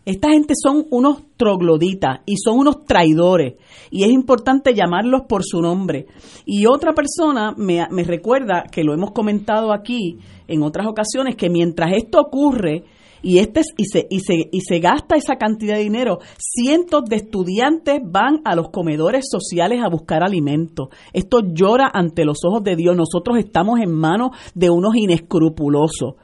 Esta 0.05 0.31
gente 0.31 0.55
son 0.61 0.87
unos 0.91 1.23
trogloditas 1.37 2.21
y 2.27 2.37
son 2.37 2.59
unos 2.59 2.85
traidores 2.87 3.55
y 3.91 4.03
es 4.03 4.11
importante 4.11 4.75
llamarlos 4.75 5.23
por 5.29 5.43
su 5.45 5.61
nombre. 5.61 6.07
Y 6.45 6.67
otra 6.67 6.93
persona 6.93 7.55
me, 7.57 7.87
me 7.91 8.03
recuerda, 8.03 8.65
que 8.71 8.83
lo 8.83 8.95
hemos 8.95 9.13
comentado 9.13 9.73
aquí 9.73 10.19
en 10.49 10.63
otras 10.63 10.87
ocasiones, 10.89 11.37
que 11.37 11.49
mientras 11.51 11.93
esto 11.95 12.21
ocurre 12.21 12.83
y, 13.23 13.39
este, 13.39 13.61
es- 13.61 13.73
y, 13.77 13.85
se, 13.85 14.07
y, 14.11 14.19
se, 14.19 14.49
y 14.51 14.61
se 14.63 14.81
gasta 14.81 15.15
esa 15.15 15.37
cantidad 15.37 15.77
de 15.77 15.85
dinero, 15.85 16.19
cientos 16.37 17.05
de 17.05 17.15
estudiantes 17.17 18.01
van 18.05 18.41
a 18.45 18.57
los 18.57 18.71
comedores 18.71 19.27
sociales 19.31 19.79
a 19.85 19.89
buscar 19.89 20.25
alimento. 20.25 20.89
Esto 21.13 21.39
llora 21.45 21.89
ante 21.95 22.25
los 22.25 22.39
ojos 22.45 22.65
de 22.65 22.75
Dios. 22.75 22.97
Nosotros 22.97 23.39
estamos 23.39 23.79
en 23.81 23.93
manos 23.93 24.31
de 24.57 24.71
unos 24.71 24.97
inescrupulosos. 24.97 26.15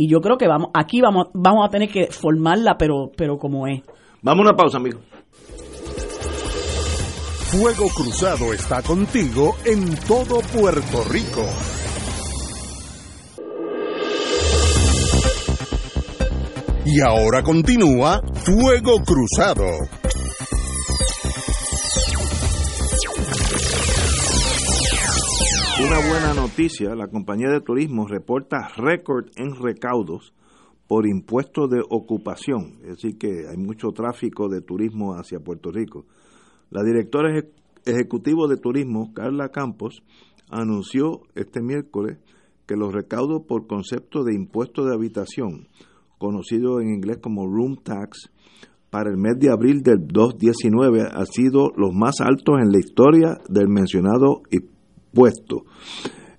Y 0.00 0.06
yo 0.06 0.20
creo 0.20 0.38
que 0.38 0.46
vamos, 0.46 0.70
aquí 0.74 1.00
vamos, 1.00 1.26
vamos 1.34 1.66
a 1.66 1.70
tener 1.70 1.90
que 1.90 2.06
formarla, 2.06 2.76
pero, 2.78 3.10
pero 3.16 3.36
como 3.36 3.66
es. 3.66 3.82
Vamos 4.22 4.46
a 4.46 4.50
una 4.50 4.56
pausa, 4.56 4.76
amigo. 4.76 5.00
Fuego 7.50 7.88
Cruzado 7.88 8.52
está 8.52 8.80
contigo 8.80 9.56
en 9.64 9.96
todo 10.06 10.38
Puerto 10.56 11.02
Rico. 11.10 11.42
Y 16.84 17.00
ahora 17.00 17.42
continúa 17.42 18.20
Fuego 18.34 19.02
Cruzado. 19.04 19.66
Una 25.80 25.98
buena 26.08 26.34
noticia, 26.34 26.94
la 26.94 27.06
compañía 27.08 27.50
de 27.50 27.60
turismo 27.60 28.06
reporta 28.06 28.68
récord 28.76 29.26
en 29.36 29.54
recaudos 29.54 30.32
por 30.88 31.06
impuestos 31.06 31.70
de 31.70 31.80
ocupación, 31.88 32.78
es 32.82 32.96
decir 32.96 33.18
que 33.18 33.46
hay 33.48 33.56
mucho 33.56 33.88
tráfico 33.92 34.48
de 34.48 34.60
turismo 34.60 35.12
hacia 35.14 35.38
Puerto 35.38 35.70
Rico. 35.70 36.04
La 36.70 36.82
directora 36.82 37.30
eje- 37.32 37.50
ejecutiva 37.84 38.48
de 38.48 38.56
turismo, 38.56 39.12
Carla 39.14 39.50
Campos, 39.50 40.02
anunció 40.50 41.20
este 41.34 41.60
miércoles 41.62 42.18
que 42.66 42.74
los 42.76 42.92
recaudos 42.92 43.42
por 43.46 43.66
concepto 43.66 44.24
de 44.24 44.34
impuesto 44.34 44.84
de 44.84 44.94
habitación, 44.94 45.68
conocido 46.18 46.80
en 46.80 46.88
inglés 46.88 47.18
como 47.22 47.46
room 47.46 47.76
tax, 47.82 48.30
para 48.90 49.10
el 49.10 49.18
mes 49.18 49.38
de 49.38 49.50
abril 49.50 49.82
del 49.82 50.06
2019 50.08 51.02
han 51.12 51.26
sido 51.26 51.68
los 51.76 51.92
más 51.94 52.20
altos 52.20 52.56
en 52.60 52.72
la 52.72 52.78
historia 52.78 53.36
del 53.48 53.68
mencionado 53.68 54.40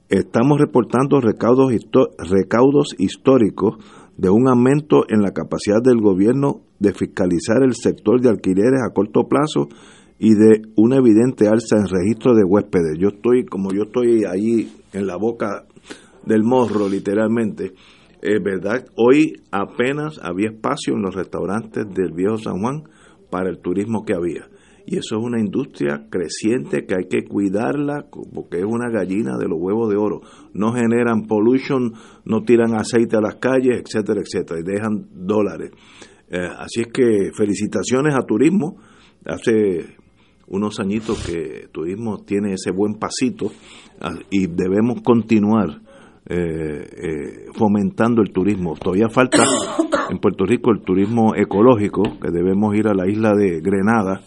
Estamos 0.10 0.60
reportando 0.60 1.20
recaudos, 1.22 1.72
recaudos 2.18 2.96
históricos 2.98 3.78
de 4.18 4.30
un 4.30 4.48
aumento 4.48 5.04
en 5.08 5.22
la 5.22 5.32
capacidad 5.32 5.82
del 5.84 6.02
gobierno 6.02 6.62
de 6.80 6.94
fiscalizar 6.94 7.64
el 7.64 7.76
sector 7.76 8.22
de 8.22 8.30
alquileres 8.30 8.82
a 8.86 8.94
corto 8.94 9.28
plazo 9.28 9.68
y 10.18 10.34
de 10.34 10.62
una 10.76 10.98
evidente 10.98 11.48
alza 11.48 11.78
en 11.78 11.88
registro 11.88 12.36
de 12.36 12.44
huéspedes. 12.44 12.98
Yo 13.00 13.10
estoy, 13.10 13.46
como 13.46 13.72
yo 13.72 13.84
estoy 13.84 14.24
ahí 14.26 14.70
en 14.94 15.08
la 15.08 15.16
boca 15.16 15.66
del 16.26 16.44
morro, 16.44 16.90
literalmente, 16.90 17.74
es 18.22 18.44
verdad, 18.44 18.86
hoy 18.96 19.34
apenas 19.52 20.20
había 20.22 20.50
espacio 20.50 20.94
en 20.96 21.04
los 21.04 21.16
restaurantes 21.16 21.86
del 21.94 22.12
viejo 22.12 22.38
San 22.38 22.60
Juan 22.60 22.84
para 23.30 23.50
el 23.50 23.60
turismo 23.60 24.04
que 24.04 24.14
había. 24.14 24.48
Y 24.92 24.98
eso 24.98 25.20
es 25.20 25.24
una 25.24 25.40
industria 25.40 26.08
creciente 26.10 26.88
que 26.88 26.96
hay 26.96 27.08
que 27.08 27.24
cuidarla 27.24 28.08
porque 28.34 28.58
es 28.58 28.66
una 28.66 28.90
gallina 28.90 29.38
de 29.38 29.48
los 29.48 29.60
huevos 29.62 29.88
de 29.88 29.96
oro. 29.96 30.22
No 30.56 30.74
generan 30.74 31.28
pollution, 31.28 31.94
no 32.26 32.42
tiran 32.42 32.74
aceite 32.74 33.16
a 33.16 33.22
las 33.22 33.36
calles, 33.36 33.84
etcétera, 33.86 34.22
etcétera, 34.22 34.60
y 34.60 34.64
dejan 34.64 35.06
dólares. 35.14 35.74
Eh, 36.32 36.40
así 36.58 36.82
es 36.82 36.88
que 36.88 37.30
felicitaciones 37.38 38.16
a 38.16 38.26
turismo. 38.26 38.78
Hace 39.28 39.96
unos 40.48 40.80
añitos 40.80 41.24
que 41.24 41.68
turismo 41.72 42.24
tiene 42.26 42.54
ese 42.54 42.72
buen 42.72 42.96
pasito 42.96 43.52
ah, 44.02 44.16
y 44.32 44.48
debemos 44.48 45.04
continuar 45.04 45.82
eh, 46.26 46.36
eh, 46.36 47.46
fomentando 47.54 48.24
el 48.24 48.32
turismo. 48.32 48.74
Todavía 48.74 49.10
falta 49.10 49.44
en 50.10 50.18
Puerto 50.18 50.46
Rico 50.48 50.72
el 50.72 50.82
turismo 50.82 51.36
ecológico, 51.36 52.02
que 52.20 52.32
debemos 52.32 52.76
ir 52.76 52.88
a 52.88 52.96
la 52.96 53.08
isla 53.08 53.36
de 53.36 53.62
Grenada 53.62 54.24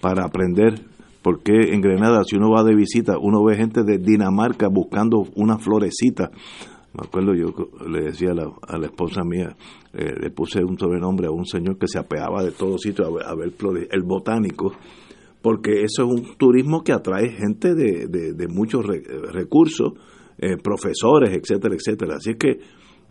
para 0.00 0.24
aprender 0.24 0.80
por 1.22 1.42
qué 1.42 1.52
en 1.72 1.80
Grenada, 1.80 2.22
si 2.24 2.36
uno 2.36 2.50
va 2.50 2.64
de 2.64 2.74
visita, 2.74 3.18
uno 3.20 3.44
ve 3.44 3.56
gente 3.56 3.82
de 3.82 3.98
Dinamarca 3.98 4.68
buscando 4.68 5.24
una 5.36 5.58
florecita. 5.58 6.30
Me 6.92 7.06
acuerdo, 7.06 7.34
yo 7.34 7.54
le 7.88 8.04
decía 8.06 8.30
a 8.32 8.78
la, 8.78 8.86
esposa 8.86 9.22
mía, 9.22 9.54
eh, 9.92 10.12
le 10.20 10.30
puse 10.30 10.64
un 10.64 10.76
sobrenombre 10.78 11.28
a 11.28 11.30
un 11.30 11.44
señor 11.44 11.78
que 11.78 11.86
se 11.86 11.98
apeaba 11.98 12.42
de 12.42 12.50
todos 12.50 12.80
sitios 12.80 13.06
a 13.06 13.10
ver, 13.12 13.26
a 13.26 13.34
ver 13.34 13.52
el 13.92 14.02
botánico, 14.02 14.72
porque 15.40 15.82
eso 15.82 16.04
es 16.04 16.08
un 16.08 16.36
turismo 16.36 16.82
que 16.82 16.92
atrae 16.92 17.30
gente 17.30 17.74
de, 17.74 18.08
de, 18.08 18.48
muchos 18.48 18.84
re- 18.84 19.02
recursos, 19.30 19.92
eh, 20.38 20.56
profesores, 20.56 21.30
etcétera, 21.32 21.76
etcétera. 21.76 22.16
Así 22.16 22.34
que 22.34 22.58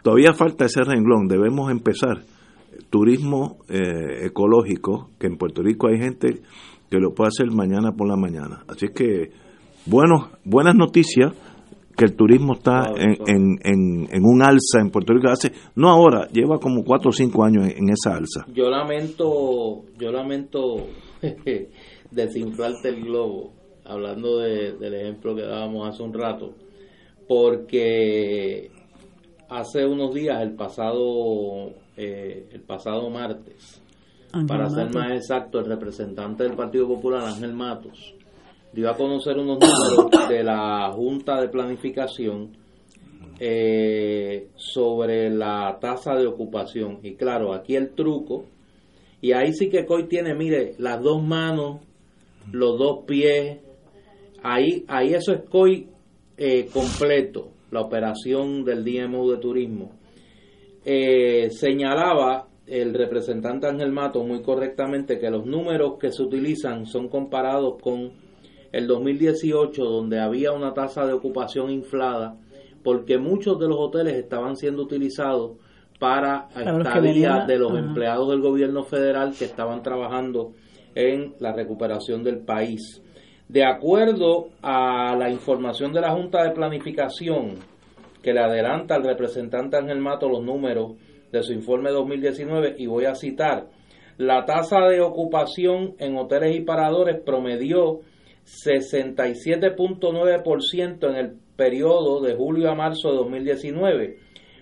todavía 0.04 0.34
falta 0.34 0.66
ese 0.66 0.84
renglón, 0.84 1.28
debemos 1.28 1.72
empezar. 1.72 2.24
Turismo 2.90 3.60
eh, 3.70 4.26
ecológico, 4.26 5.12
que 5.20 5.28
en 5.28 5.38
Puerto 5.38 5.62
Rico 5.62 5.88
hay 5.88 6.00
gente 6.00 6.42
que 6.90 6.98
lo 7.00 7.14
puede 7.14 7.30
hacer 7.30 7.52
mañana 7.52 7.92
por 7.92 8.08
la 8.08 8.16
mañana. 8.16 8.64
Así 8.68 8.88
que, 8.90 9.32
bueno, 9.86 10.30
buenas 10.44 10.76
noticias 10.76 11.34
que 11.96 12.06
el 12.06 12.16
turismo 12.16 12.54
está 12.54 12.92
en, 12.96 13.18
en, 13.28 13.60
en, 13.64 14.08
en 14.12 14.24
un 14.24 14.42
alza 14.42 14.80
en 14.80 14.90
Puerto 14.90 15.14
Rico 15.14 15.28
hace, 15.30 15.52
no 15.76 15.90
ahora, 15.90 16.28
lleva 16.30 16.58
como 16.58 16.84
cuatro 16.84 17.10
o 17.10 17.12
cinco 17.12 17.44
años 17.44 17.66
en, 17.68 17.78
en 17.84 17.90
esa 17.90 18.16
alza. 18.16 18.46
Yo 18.54 18.70
lamento, 18.70 19.84
yo 20.00 20.12
lamento 20.12 20.88
desinflarte 22.12 22.90
el 22.90 23.04
globo, 23.04 23.52
hablando 23.86 24.38
de- 24.40 24.78
del 24.78 24.94
ejemplo 24.96 25.36
que 25.36 25.42
dábamos 25.42 25.90
hace 25.90 26.04
un 26.04 26.14
rato, 26.14 26.54
porque 27.28 28.72
hace 29.50 29.86
unos 29.86 30.14
días, 30.14 30.42
el 30.42 30.54
pasado, 30.56 31.72
eh, 31.98 32.48
el 32.52 32.62
pasado 32.62 33.10
martes, 33.10 33.79
para 34.48 34.70
ser 34.70 34.94
más 34.94 35.12
exacto, 35.12 35.60
el 35.60 35.66
representante 35.66 36.44
del 36.44 36.54
Partido 36.54 36.88
Popular, 36.88 37.24
Ángel 37.26 37.54
Matos, 37.54 38.14
dio 38.72 38.90
a 38.90 38.96
conocer 38.96 39.38
unos 39.38 39.60
números 39.60 40.30
de 40.30 40.44
la 40.44 40.92
Junta 40.94 41.42
de 41.42 41.50
Planificación 41.50 42.52
eh, 43.40 44.50
sobre 44.56 45.30
la 45.30 45.78
tasa 45.80 46.14
de 46.16 46.28
ocupación. 46.28 47.00
Y 47.04 47.16
claro, 47.16 47.54
aquí 47.54 47.76
el 47.76 47.96
truco, 47.96 48.46
y 49.22 49.32
ahí 49.32 49.54
sí 49.54 49.70
que 49.70 49.86
COI 49.86 50.08
tiene, 50.08 50.36
mire, 50.36 50.76
las 50.78 51.02
dos 51.02 51.24
manos, 51.24 51.80
los 52.52 52.78
dos 52.78 53.06
pies, 53.06 53.60
ahí, 54.44 54.84
ahí 54.88 55.14
eso 55.14 55.34
es 55.34 55.42
COI 55.50 55.88
eh, 56.38 56.68
completo, 56.72 57.50
la 57.72 57.82
operación 57.82 58.64
del 58.64 58.84
DMO 58.84 59.32
de 59.32 59.38
turismo. 59.38 59.92
Eh, 60.86 61.50
señalaba 61.52 62.49
el 62.70 62.94
representante 62.94 63.68
Ángel 63.68 63.92
Mato 63.92 64.24
muy 64.24 64.42
correctamente 64.42 65.20
que 65.20 65.30
los 65.30 65.46
números 65.46 65.98
que 66.00 66.12
se 66.12 66.22
utilizan 66.22 66.86
son 66.86 67.10
comparados 67.10 67.76
con 67.82 68.12
el 68.72 68.88
2018 68.88 69.84
donde 69.84 70.20
había 70.20 70.52
una 70.52 70.74
tasa 70.74 71.06
de 71.06 71.14
ocupación 71.14 71.72
inflada 71.72 72.38
porque 72.84 73.18
muchos 73.18 73.60
de 73.60 73.68
los 73.68 73.78
hoteles 73.80 74.16
estaban 74.16 74.56
siendo 74.56 74.84
utilizados 74.84 75.58
para, 76.00 76.48
estadía 76.56 77.46
de 77.46 77.58
los 77.58 77.78
empleados 77.78 78.30
del 78.30 78.40
gobierno 78.40 78.84
federal 78.84 79.34
que 79.38 79.46
estaban 79.46 79.84
trabajando 79.84 80.54
en 80.96 81.34
la 81.40 81.52
recuperación 81.52 82.24
del 82.24 82.40
país. 82.40 83.04
De 83.50 83.66
acuerdo 83.66 84.50
a 84.62 85.16
la 85.18 85.30
información 85.30 85.92
de 85.92 86.02
la 86.02 86.12
Junta 86.12 86.44
de 86.44 86.52
Planificación, 86.52 87.56
que 88.22 88.34
le 88.34 88.40
adelanta 88.40 88.96
al 88.96 89.04
representante 89.04 89.78
Ángel 89.78 90.00
Mato 90.00 90.30
los 90.30 90.44
números 90.44 90.94
de 91.32 91.44
su 91.44 91.54
informe 91.54 91.92
2019, 91.92 92.76
y 92.78 92.88
voy 92.88 93.06
a 93.06 93.16
citar, 93.16 93.68
la 94.18 94.44
tasa 94.46 94.82
de 94.88 95.00
ocupación 95.02 95.96
en 96.00 96.18
hoteles 96.18 96.56
y 96.56 96.62
paradores 96.62 97.22
promedió 97.26 98.00
67.9% 98.66 101.10
en 101.10 101.16
el 101.16 101.34
periodo 101.56 102.22
de 102.22 102.36
julio 102.36 102.70
a 102.70 102.76
marzo 102.76 103.10
de 103.12 103.18
2019, 103.18 104.18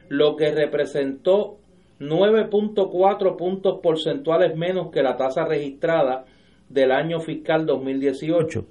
lo 0.10 0.35
que 0.35 0.52
representó 0.52 1.57
9.4 1.99 3.35
puntos 3.35 3.80
porcentuales 3.81 4.56
menos 4.56 4.91
que 4.91 5.02
la 5.02 5.18
tasa 5.18 5.45
registrada 5.45 6.26
del 6.69 6.91
año 6.91 7.19
fiscal 7.19 7.65
2018. 7.65 8.64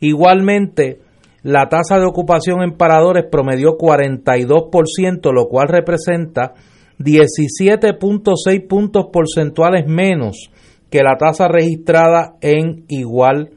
Igualmente, 0.00 1.00
la 1.42 1.68
tasa 1.68 1.98
de 1.98 2.04
ocupación 2.04 2.62
en 2.62 2.76
paradores 2.76 3.24
promedió 3.30 3.78
42%, 3.78 5.32
lo 5.32 5.48
cual 5.48 5.68
representa 5.68 6.52
17.6 6.98 8.66
puntos 8.68 9.06
porcentuales 9.12 9.86
menos 9.86 10.50
que 10.90 11.02
la 11.02 11.16
tasa 11.18 11.48
registrada 11.48 12.36
en 12.40 12.84
igual 12.88 13.50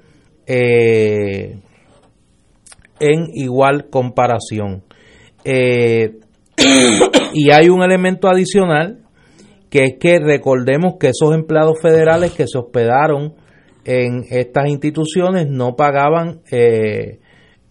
eh, 0.45 1.59
en 2.99 3.27
igual 3.33 3.89
comparación. 3.89 4.83
Eh, 5.45 6.19
y 7.33 7.51
hay 7.51 7.69
un 7.69 7.81
elemento 7.81 8.27
adicional 8.27 9.05
que 9.69 9.83
es 9.83 9.93
que 9.99 10.19
recordemos 10.19 10.95
que 10.99 11.09
esos 11.09 11.33
empleados 11.33 11.79
federales 11.81 12.31
que 12.31 12.45
se 12.47 12.57
hospedaron 12.57 13.35
en 13.85 14.25
estas 14.29 14.67
instituciones 14.67 15.47
no 15.47 15.75
pagaban 15.75 16.41
eh, 16.51 17.19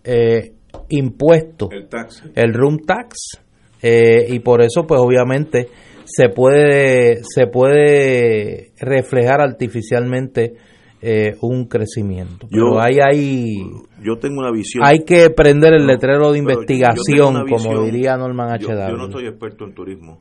eh, 0.05 0.53
impuestos, 0.89 1.69
el, 1.73 1.89
tax. 1.89 2.23
el 2.35 2.55
room 2.55 2.79
tax, 2.87 3.41
y 3.83 4.39
por 4.41 4.63
eso 4.63 4.87
pues 4.87 5.01
obviamente 5.01 5.69
se 6.09 6.31
puede, 6.31 7.23
se 7.23 7.47
puede 7.47 8.73
reflejar 8.81 9.41
artificialmente 9.41 10.57
eh, 11.01 11.37
un 11.43 11.67
crecimiento. 11.67 12.49
Pero 12.51 12.81
hay, 12.81 12.97
hay, 13.01 13.57
yo 14.03 14.19
tengo 14.19 14.41
una 14.41 14.51
visión. 14.51 14.85
Hay 14.85 15.05
que 15.05 15.31
prender 15.31 15.75
el 15.75 15.87
letrero 15.87 16.33
de 16.33 16.39
investigación, 16.39 17.47
como 17.49 17.83
diría 17.85 18.17
Norman 18.17 18.53
H. 18.53 18.65
Yo, 18.65 18.71
yo, 18.71 18.97
no 18.97 19.05
estoy 19.05 19.27
experto 19.27 19.65
en 19.65 19.75
turismo, 19.75 20.21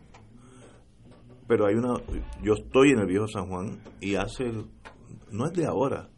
pero 1.47 1.65
hay 1.65 1.75
una. 1.75 1.95
Yo 2.43 2.53
estoy 2.53 2.91
en 2.91 2.99
el 2.99 3.07
Viejo 3.07 3.27
San 3.27 3.47
Juan 3.47 3.79
y 4.01 4.15
hace. 4.15 4.51
No 5.31 5.45
es 5.45 5.53
de 5.53 5.65
ahora, 5.65 6.09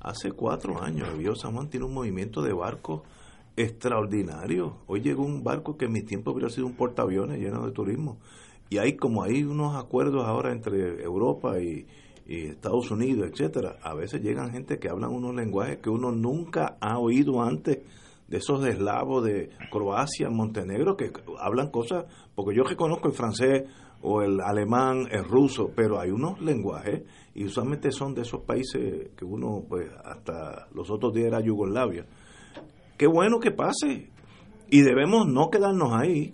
hace 0.00 0.32
cuatro 0.32 0.82
años. 0.82 1.08
El 1.12 1.18
Viejo 1.18 1.34
San 1.34 1.54
Juan 1.54 1.68
tiene 1.68 1.86
un 1.86 1.94
movimiento 1.94 2.42
de 2.42 2.52
barcos 2.52 3.02
extraordinario. 3.56 4.78
Hoy 4.86 5.00
llegó 5.00 5.24
un 5.24 5.44
barco 5.44 5.76
que 5.76 5.86
en 5.86 5.92
mi 5.92 6.02
tiempo 6.02 6.32
hubiera 6.32 6.50
sido 6.50 6.66
un 6.66 6.74
portaaviones 6.74 7.38
lleno 7.38 7.64
de 7.64 7.72
turismo. 7.72 8.18
Y 8.70 8.78
hay 8.78 8.96
como 8.96 9.22
hay 9.22 9.44
unos 9.44 9.76
acuerdos 9.76 10.24
ahora 10.26 10.52
entre 10.52 11.02
Europa 11.02 11.60
y, 11.60 11.86
Estados 12.26 12.90
Unidos, 12.90 13.28
etcétera, 13.30 13.76
a 13.82 13.92
veces 13.92 14.22
llegan 14.22 14.50
gente 14.50 14.78
que 14.78 14.88
hablan 14.88 15.10
unos 15.10 15.34
lenguajes 15.34 15.76
que 15.80 15.90
uno 15.90 16.10
nunca 16.10 16.78
ha 16.80 16.98
oído 16.98 17.42
antes 17.42 17.80
de 18.26 18.36
esos 18.38 18.64
eslavos 18.66 19.22
de 19.24 19.50
Croacia, 19.70 20.30
Montenegro, 20.30 20.96
que 20.96 21.12
hablan 21.38 21.70
cosas, 21.70 22.06
porque 22.34 22.56
yo 22.56 22.64
reconozco 22.64 23.08
el 23.08 23.14
francés 23.14 23.64
o 24.00 24.22
el 24.22 24.40
alemán, 24.40 25.06
el 25.10 25.22
ruso, 25.24 25.70
pero 25.76 26.00
hay 26.00 26.12
unos 26.12 26.40
lenguajes 26.40 27.02
y 27.34 27.44
usualmente 27.44 27.92
son 27.92 28.14
de 28.14 28.22
esos 28.22 28.40
países 28.40 29.10
que 29.14 29.24
uno, 29.26 29.62
pues 29.68 29.90
hasta 30.02 30.66
los 30.72 30.90
otros 30.90 31.12
días 31.12 31.26
era 31.26 31.40
Yugoslavia. 31.40 32.06
Qué 33.04 33.08
bueno 33.08 33.38
que 33.38 33.50
pase 33.50 34.08
y 34.70 34.80
debemos 34.80 35.26
no 35.26 35.50
quedarnos 35.50 35.92
ahí. 35.92 36.32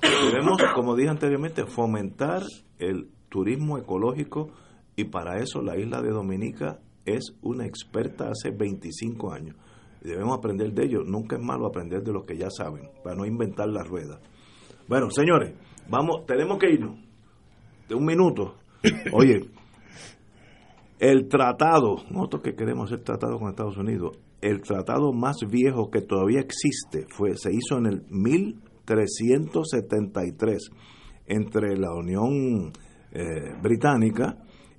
Debemos, 0.00 0.56
como 0.74 0.96
dije 0.96 1.10
anteriormente, 1.10 1.66
fomentar 1.66 2.40
el 2.78 3.10
turismo 3.28 3.76
ecológico 3.76 4.48
y 4.96 5.04
para 5.04 5.42
eso 5.42 5.60
la 5.60 5.76
isla 5.76 6.00
de 6.00 6.08
Dominica 6.08 6.78
es 7.04 7.36
una 7.42 7.66
experta 7.66 8.30
hace 8.30 8.50
25 8.50 9.30
años. 9.30 9.56
Debemos 10.00 10.38
aprender 10.38 10.72
de 10.72 10.86
ellos. 10.86 11.02
Nunca 11.04 11.36
es 11.36 11.42
malo 11.42 11.66
aprender 11.66 12.02
de 12.02 12.14
los 12.14 12.24
que 12.24 12.38
ya 12.38 12.48
saben, 12.48 12.88
para 13.04 13.16
no 13.16 13.26
inventar 13.26 13.68
la 13.68 13.84
rueda. 13.84 14.20
Bueno, 14.88 15.10
señores, 15.10 15.52
vamos, 15.86 16.24
tenemos 16.24 16.58
que 16.58 16.70
irnos. 16.70 16.98
De 17.86 17.94
un 17.94 18.06
minuto. 18.06 18.54
Oye, 19.12 19.50
el 20.98 21.28
tratado, 21.28 21.96
nosotros 22.08 22.42
que 22.42 22.54
queremos 22.54 22.90
hacer 22.90 23.04
tratado 23.04 23.38
con 23.38 23.50
Estados 23.50 23.76
Unidos, 23.76 24.16
el 24.40 24.62
tratado 24.62 25.12
más 25.12 25.36
viejo 25.48 25.90
que 25.90 26.00
todavía 26.00 26.40
existe 26.40 27.06
fue 27.08 27.36
se 27.36 27.52
hizo 27.52 27.78
en 27.78 27.86
el 27.86 28.04
1373 28.10 30.70
entre 31.26 31.76
la 31.76 31.92
Unión 31.94 32.72
eh, 33.12 33.54
Británica 33.62 34.38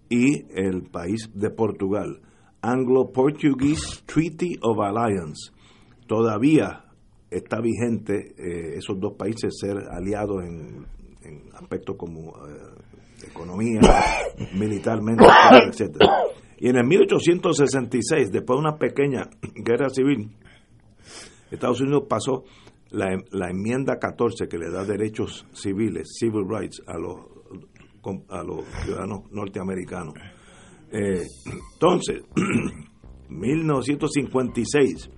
y 0.10 0.44
el 0.60 0.84
país 0.84 1.30
de 1.34 1.50
Portugal. 1.52 2.20
Anglo-Portuguese 2.62 4.04
Treaty 4.06 4.58
of 4.62 4.80
Alliance. 4.80 5.52
Todavía 6.08 6.86
está 7.30 7.62
vigente 7.62 8.34
eh, 8.38 8.78
esos 8.78 9.00
dos 9.00 9.14
países 9.14 9.58
ser 9.60 9.78
aliados 9.92 10.44
en, 10.44 10.86
aspectos 11.54 11.96
como 11.98 12.34
eh, 12.48 13.28
economía, 13.28 13.82
militarmente, 14.58 15.26
etc. 15.68 15.98
Y 16.60 16.70
en 16.70 16.78
el 16.78 16.86
1866, 16.86 18.32
después 18.32 18.58
de 18.58 18.60
una 18.60 18.78
pequeña 18.78 19.30
guerra 19.56 19.90
civil, 19.90 20.36
Estados 21.52 21.82
Unidos 21.82 22.04
pasó 22.08 22.44
la, 22.92 23.18
la 23.32 23.50
enmienda 23.50 23.98
14 23.98 24.48
que 24.48 24.58
le 24.58 24.70
da 24.70 24.84
derechos 24.84 25.46
civiles, 25.54 26.08
civil 26.20 26.46
rights, 26.48 26.82
a 26.86 26.98
los 26.98 27.40
a 28.30 28.44
los 28.44 28.66
ciudadanos 28.84 29.32
norteamericanos. 29.32 30.14
Eh, 30.92 31.26
entonces, 31.46 32.24
1956, 33.30 35.10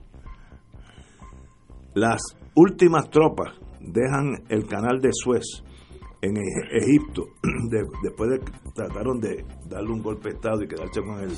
las 1.93 2.21
últimas 2.55 3.09
tropas 3.09 3.53
dejan 3.79 4.43
el 4.49 4.65
canal 4.65 4.99
de 4.99 5.09
Suez 5.13 5.63
en 6.21 6.37
e-, 6.37 6.77
Egipto, 6.77 7.25
después 8.03 8.29
de 8.29 8.39
trataron 8.73 9.19
de 9.19 9.43
darle 9.67 9.91
un 9.91 10.01
golpe 10.01 10.29
de 10.29 10.35
Estado 10.35 10.63
y 10.63 10.67
quedarse 10.67 11.01
con 11.01 11.19
el, 11.19 11.35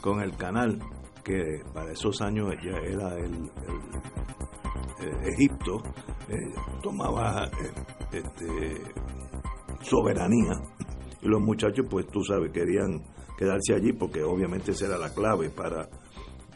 con 0.00 0.20
el 0.20 0.36
canal, 0.36 0.78
que 1.24 1.62
para 1.74 1.92
esos 1.92 2.20
años 2.20 2.54
ya 2.62 2.78
era 2.78 3.14
el, 3.16 3.34
eh, 5.00 5.32
Egipto, 5.32 5.82
eh, 6.28 6.54
tomaba 6.82 7.50
este, 8.12 8.82
soberanía. 9.82 10.52
Y 11.20 11.28
los 11.28 11.40
muchachos, 11.40 11.86
pues 11.90 12.06
tú 12.06 12.22
sabes, 12.22 12.52
querían 12.52 13.02
quedarse 13.36 13.74
allí 13.74 13.92
porque 13.92 14.22
obviamente 14.22 14.72
esa 14.72 14.86
era 14.86 14.98
la 14.98 15.12
clave 15.12 15.50
para, 15.50 15.88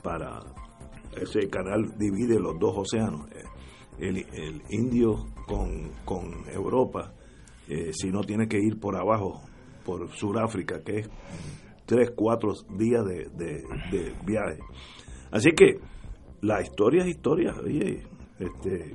para 0.03 0.41
ese 1.17 1.49
canal 1.49 1.97
divide 1.99 2.39
los 2.39 2.59
dos 2.59 2.75
océanos, 2.77 3.29
eh, 3.31 3.45
el, 3.99 4.17
el 4.33 4.63
Indio 4.71 5.27
con, 5.47 5.91
con 6.05 6.49
Europa, 6.51 7.13
eh, 7.69 7.91
si 7.93 8.11
no 8.11 8.21
tiene 8.23 8.49
que 8.49 8.59
ir 8.59 8.79
por 8.81 8.97
abajo, 8.97 9.41
por 9.85 10.11
Sudáfrica, 10.13 10.81
que 10.85 11.01
es 11.01 11.11
tres, 11.87 12.11
cuatro 12.15 12.53
días 12.79 13.05
de, 13.05 13.27
de, 13.37 14.13
viaje. 14.25 14.59
Así 15.31 15.53
que 15.53 15.79
la 16.43 16.61
historia 16.63 17.03
es 17.03 17.09
historia, 17.09 17.55
oye, 17.65 18.03
este, 18.39 18.93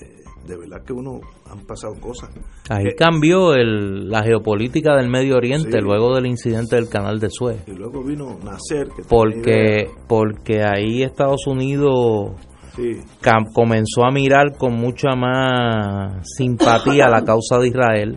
eh, 0.00 0.22
de 0.46 0.56
verdad 0.56 0.82
que 0.84 0.92
uno 0.92 1.20
han 1.50 1.60
pasado 1.66 1.94
cosas. 2.00 2.30
Ahí 2.68 2.86
Eh, 2.88 2.94
cambió 2.96 3.54
el, 3.54 4.08
la 4.08 4.22
geopolítica 4.22 4.96
del 4.96 5.08
Medio 5.10 5.36
Oriente 5.36 5.78
Sí. 5.78 5.84
luego 5.84 6.14
del 6.14 6.26
incidente 6.26 6.76
del 6.76 6.88
canal 6.88 7.20
de 7.20 7.28
Suez. 7.30 7.62
y 7.68 7.72
luego 7.72 8.02
vino 8.02 8.38
Nacer, 8.42 8.88
que 8.96 9.02
Porque, 9.08 9.88
porque 10.08 10.62
ahí 10.62 11.02
Estados 11.02 11.46
Unidos 11.46 12.32
Sí, 12.76 13.00
comenzó 13.52 14.04
a 14.04 14.10
mirar 14.10 14.56
con 14.56 14.74
mucha 14.74 15.14
más 15.14 16.26
simpatía 16.36 17.08
la 17.08 17.22
causa 17.22 17.58
de 17.58 17.68
Israel 17.68 18.16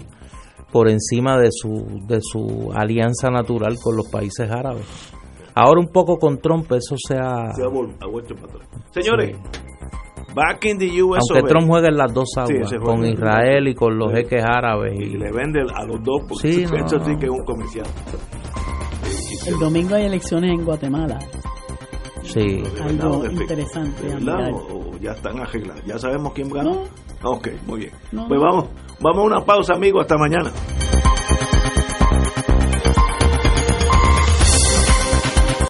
por 0.72 0.90
encima 0.90 1.38
de 1.38 1.50
su, 1.52 2.02
de 2.08 2.20
su 2.22 2.72
alianza 2.74 3.30
natural 3.30 3.76
con 3.82 3.96
los 3.98 4.10
países 4.10 4.50
árabes. 4.50 4.86
Ahora 5.56 5.80
un 5.80 5.88
poco 5.92 6.18
con 6.18 6.40
Trump 6.40 6.72
eso 6.74 6.96
se 6.98 7.16
ha... 7.16 7.54
se 7.54 7.64
ha 7.64 7.68
vol- 7.68 7.96
ha 8.02 8.08
vuelto 8.08 8.36
para 8.36 8.48
atrás. 8.48 8.70
Señores, 8.92 9.38
back 10.36 10.66
in 10.66 10.78
the 10.78 11.02
US 11.04 11.20
Aunque 11.32 11.48
Trump 11.48 11.68
juega 11.70 11.88
en 11.88 11.98
las 11.98 12.14
dos 12.14 12.30
aguas, 12.38 12.74
con 12.84 13.06
Israel 13.06 13.68
y 13.70 13.74
con 13.76 13.98
los 13.98 14.10
Sí. 14.12 14.18
jeques 14.18 14.44
árabes. 14.46 14.94
y 15.00 15.04
Y, 15.04 15.18
le 15.18 15.32
vende 15.32 15.62
a 15.74 15.86
los 15.86 16.02
dos, 16.04 16.24
porque 16.28 16.52
Sí, 16.52 16.64
eso 16.64 16.76
no. 16.98 17.06
sí 17.06 17.16
que 17.20 17.26
es 17.26 17.32
un 17.32 17.44
comercial. 17.46 17.86
El 19.48 19.60
domingo 19.60 19.96
hay 19.96 20.06
elecciones 20.06 20.52
en 20.52 20.66
Guatemala. 20.66 21.20
Sí. 22.26 22.64
Algo 22.82 23.26
interesante 23.26 24.08
o, 24.52 24.98
ya 25.00 25.12
están 25.12 25.40
arregladas. 25.40 25.84
Ya 25.86 25.98
sabemos 26.00 26.34
quién 26.34 26.50
ganó. 26.50 26.84
No. 27.24 27.30
Ok, 27.30 27.50
muy 27.66 27.80
bien. 27.80 27.92
No. 28.12 28.28
Pues 28.28 28.40
vamos, 28.40 28.66
vamos 29.00 29.20
a 29.20 29.28
una 29.38 29.46
pausa, 29.46 29.74
amigos. 29.74 30.02
Hasta 30.02 30.18
mañana. 30.18 30.52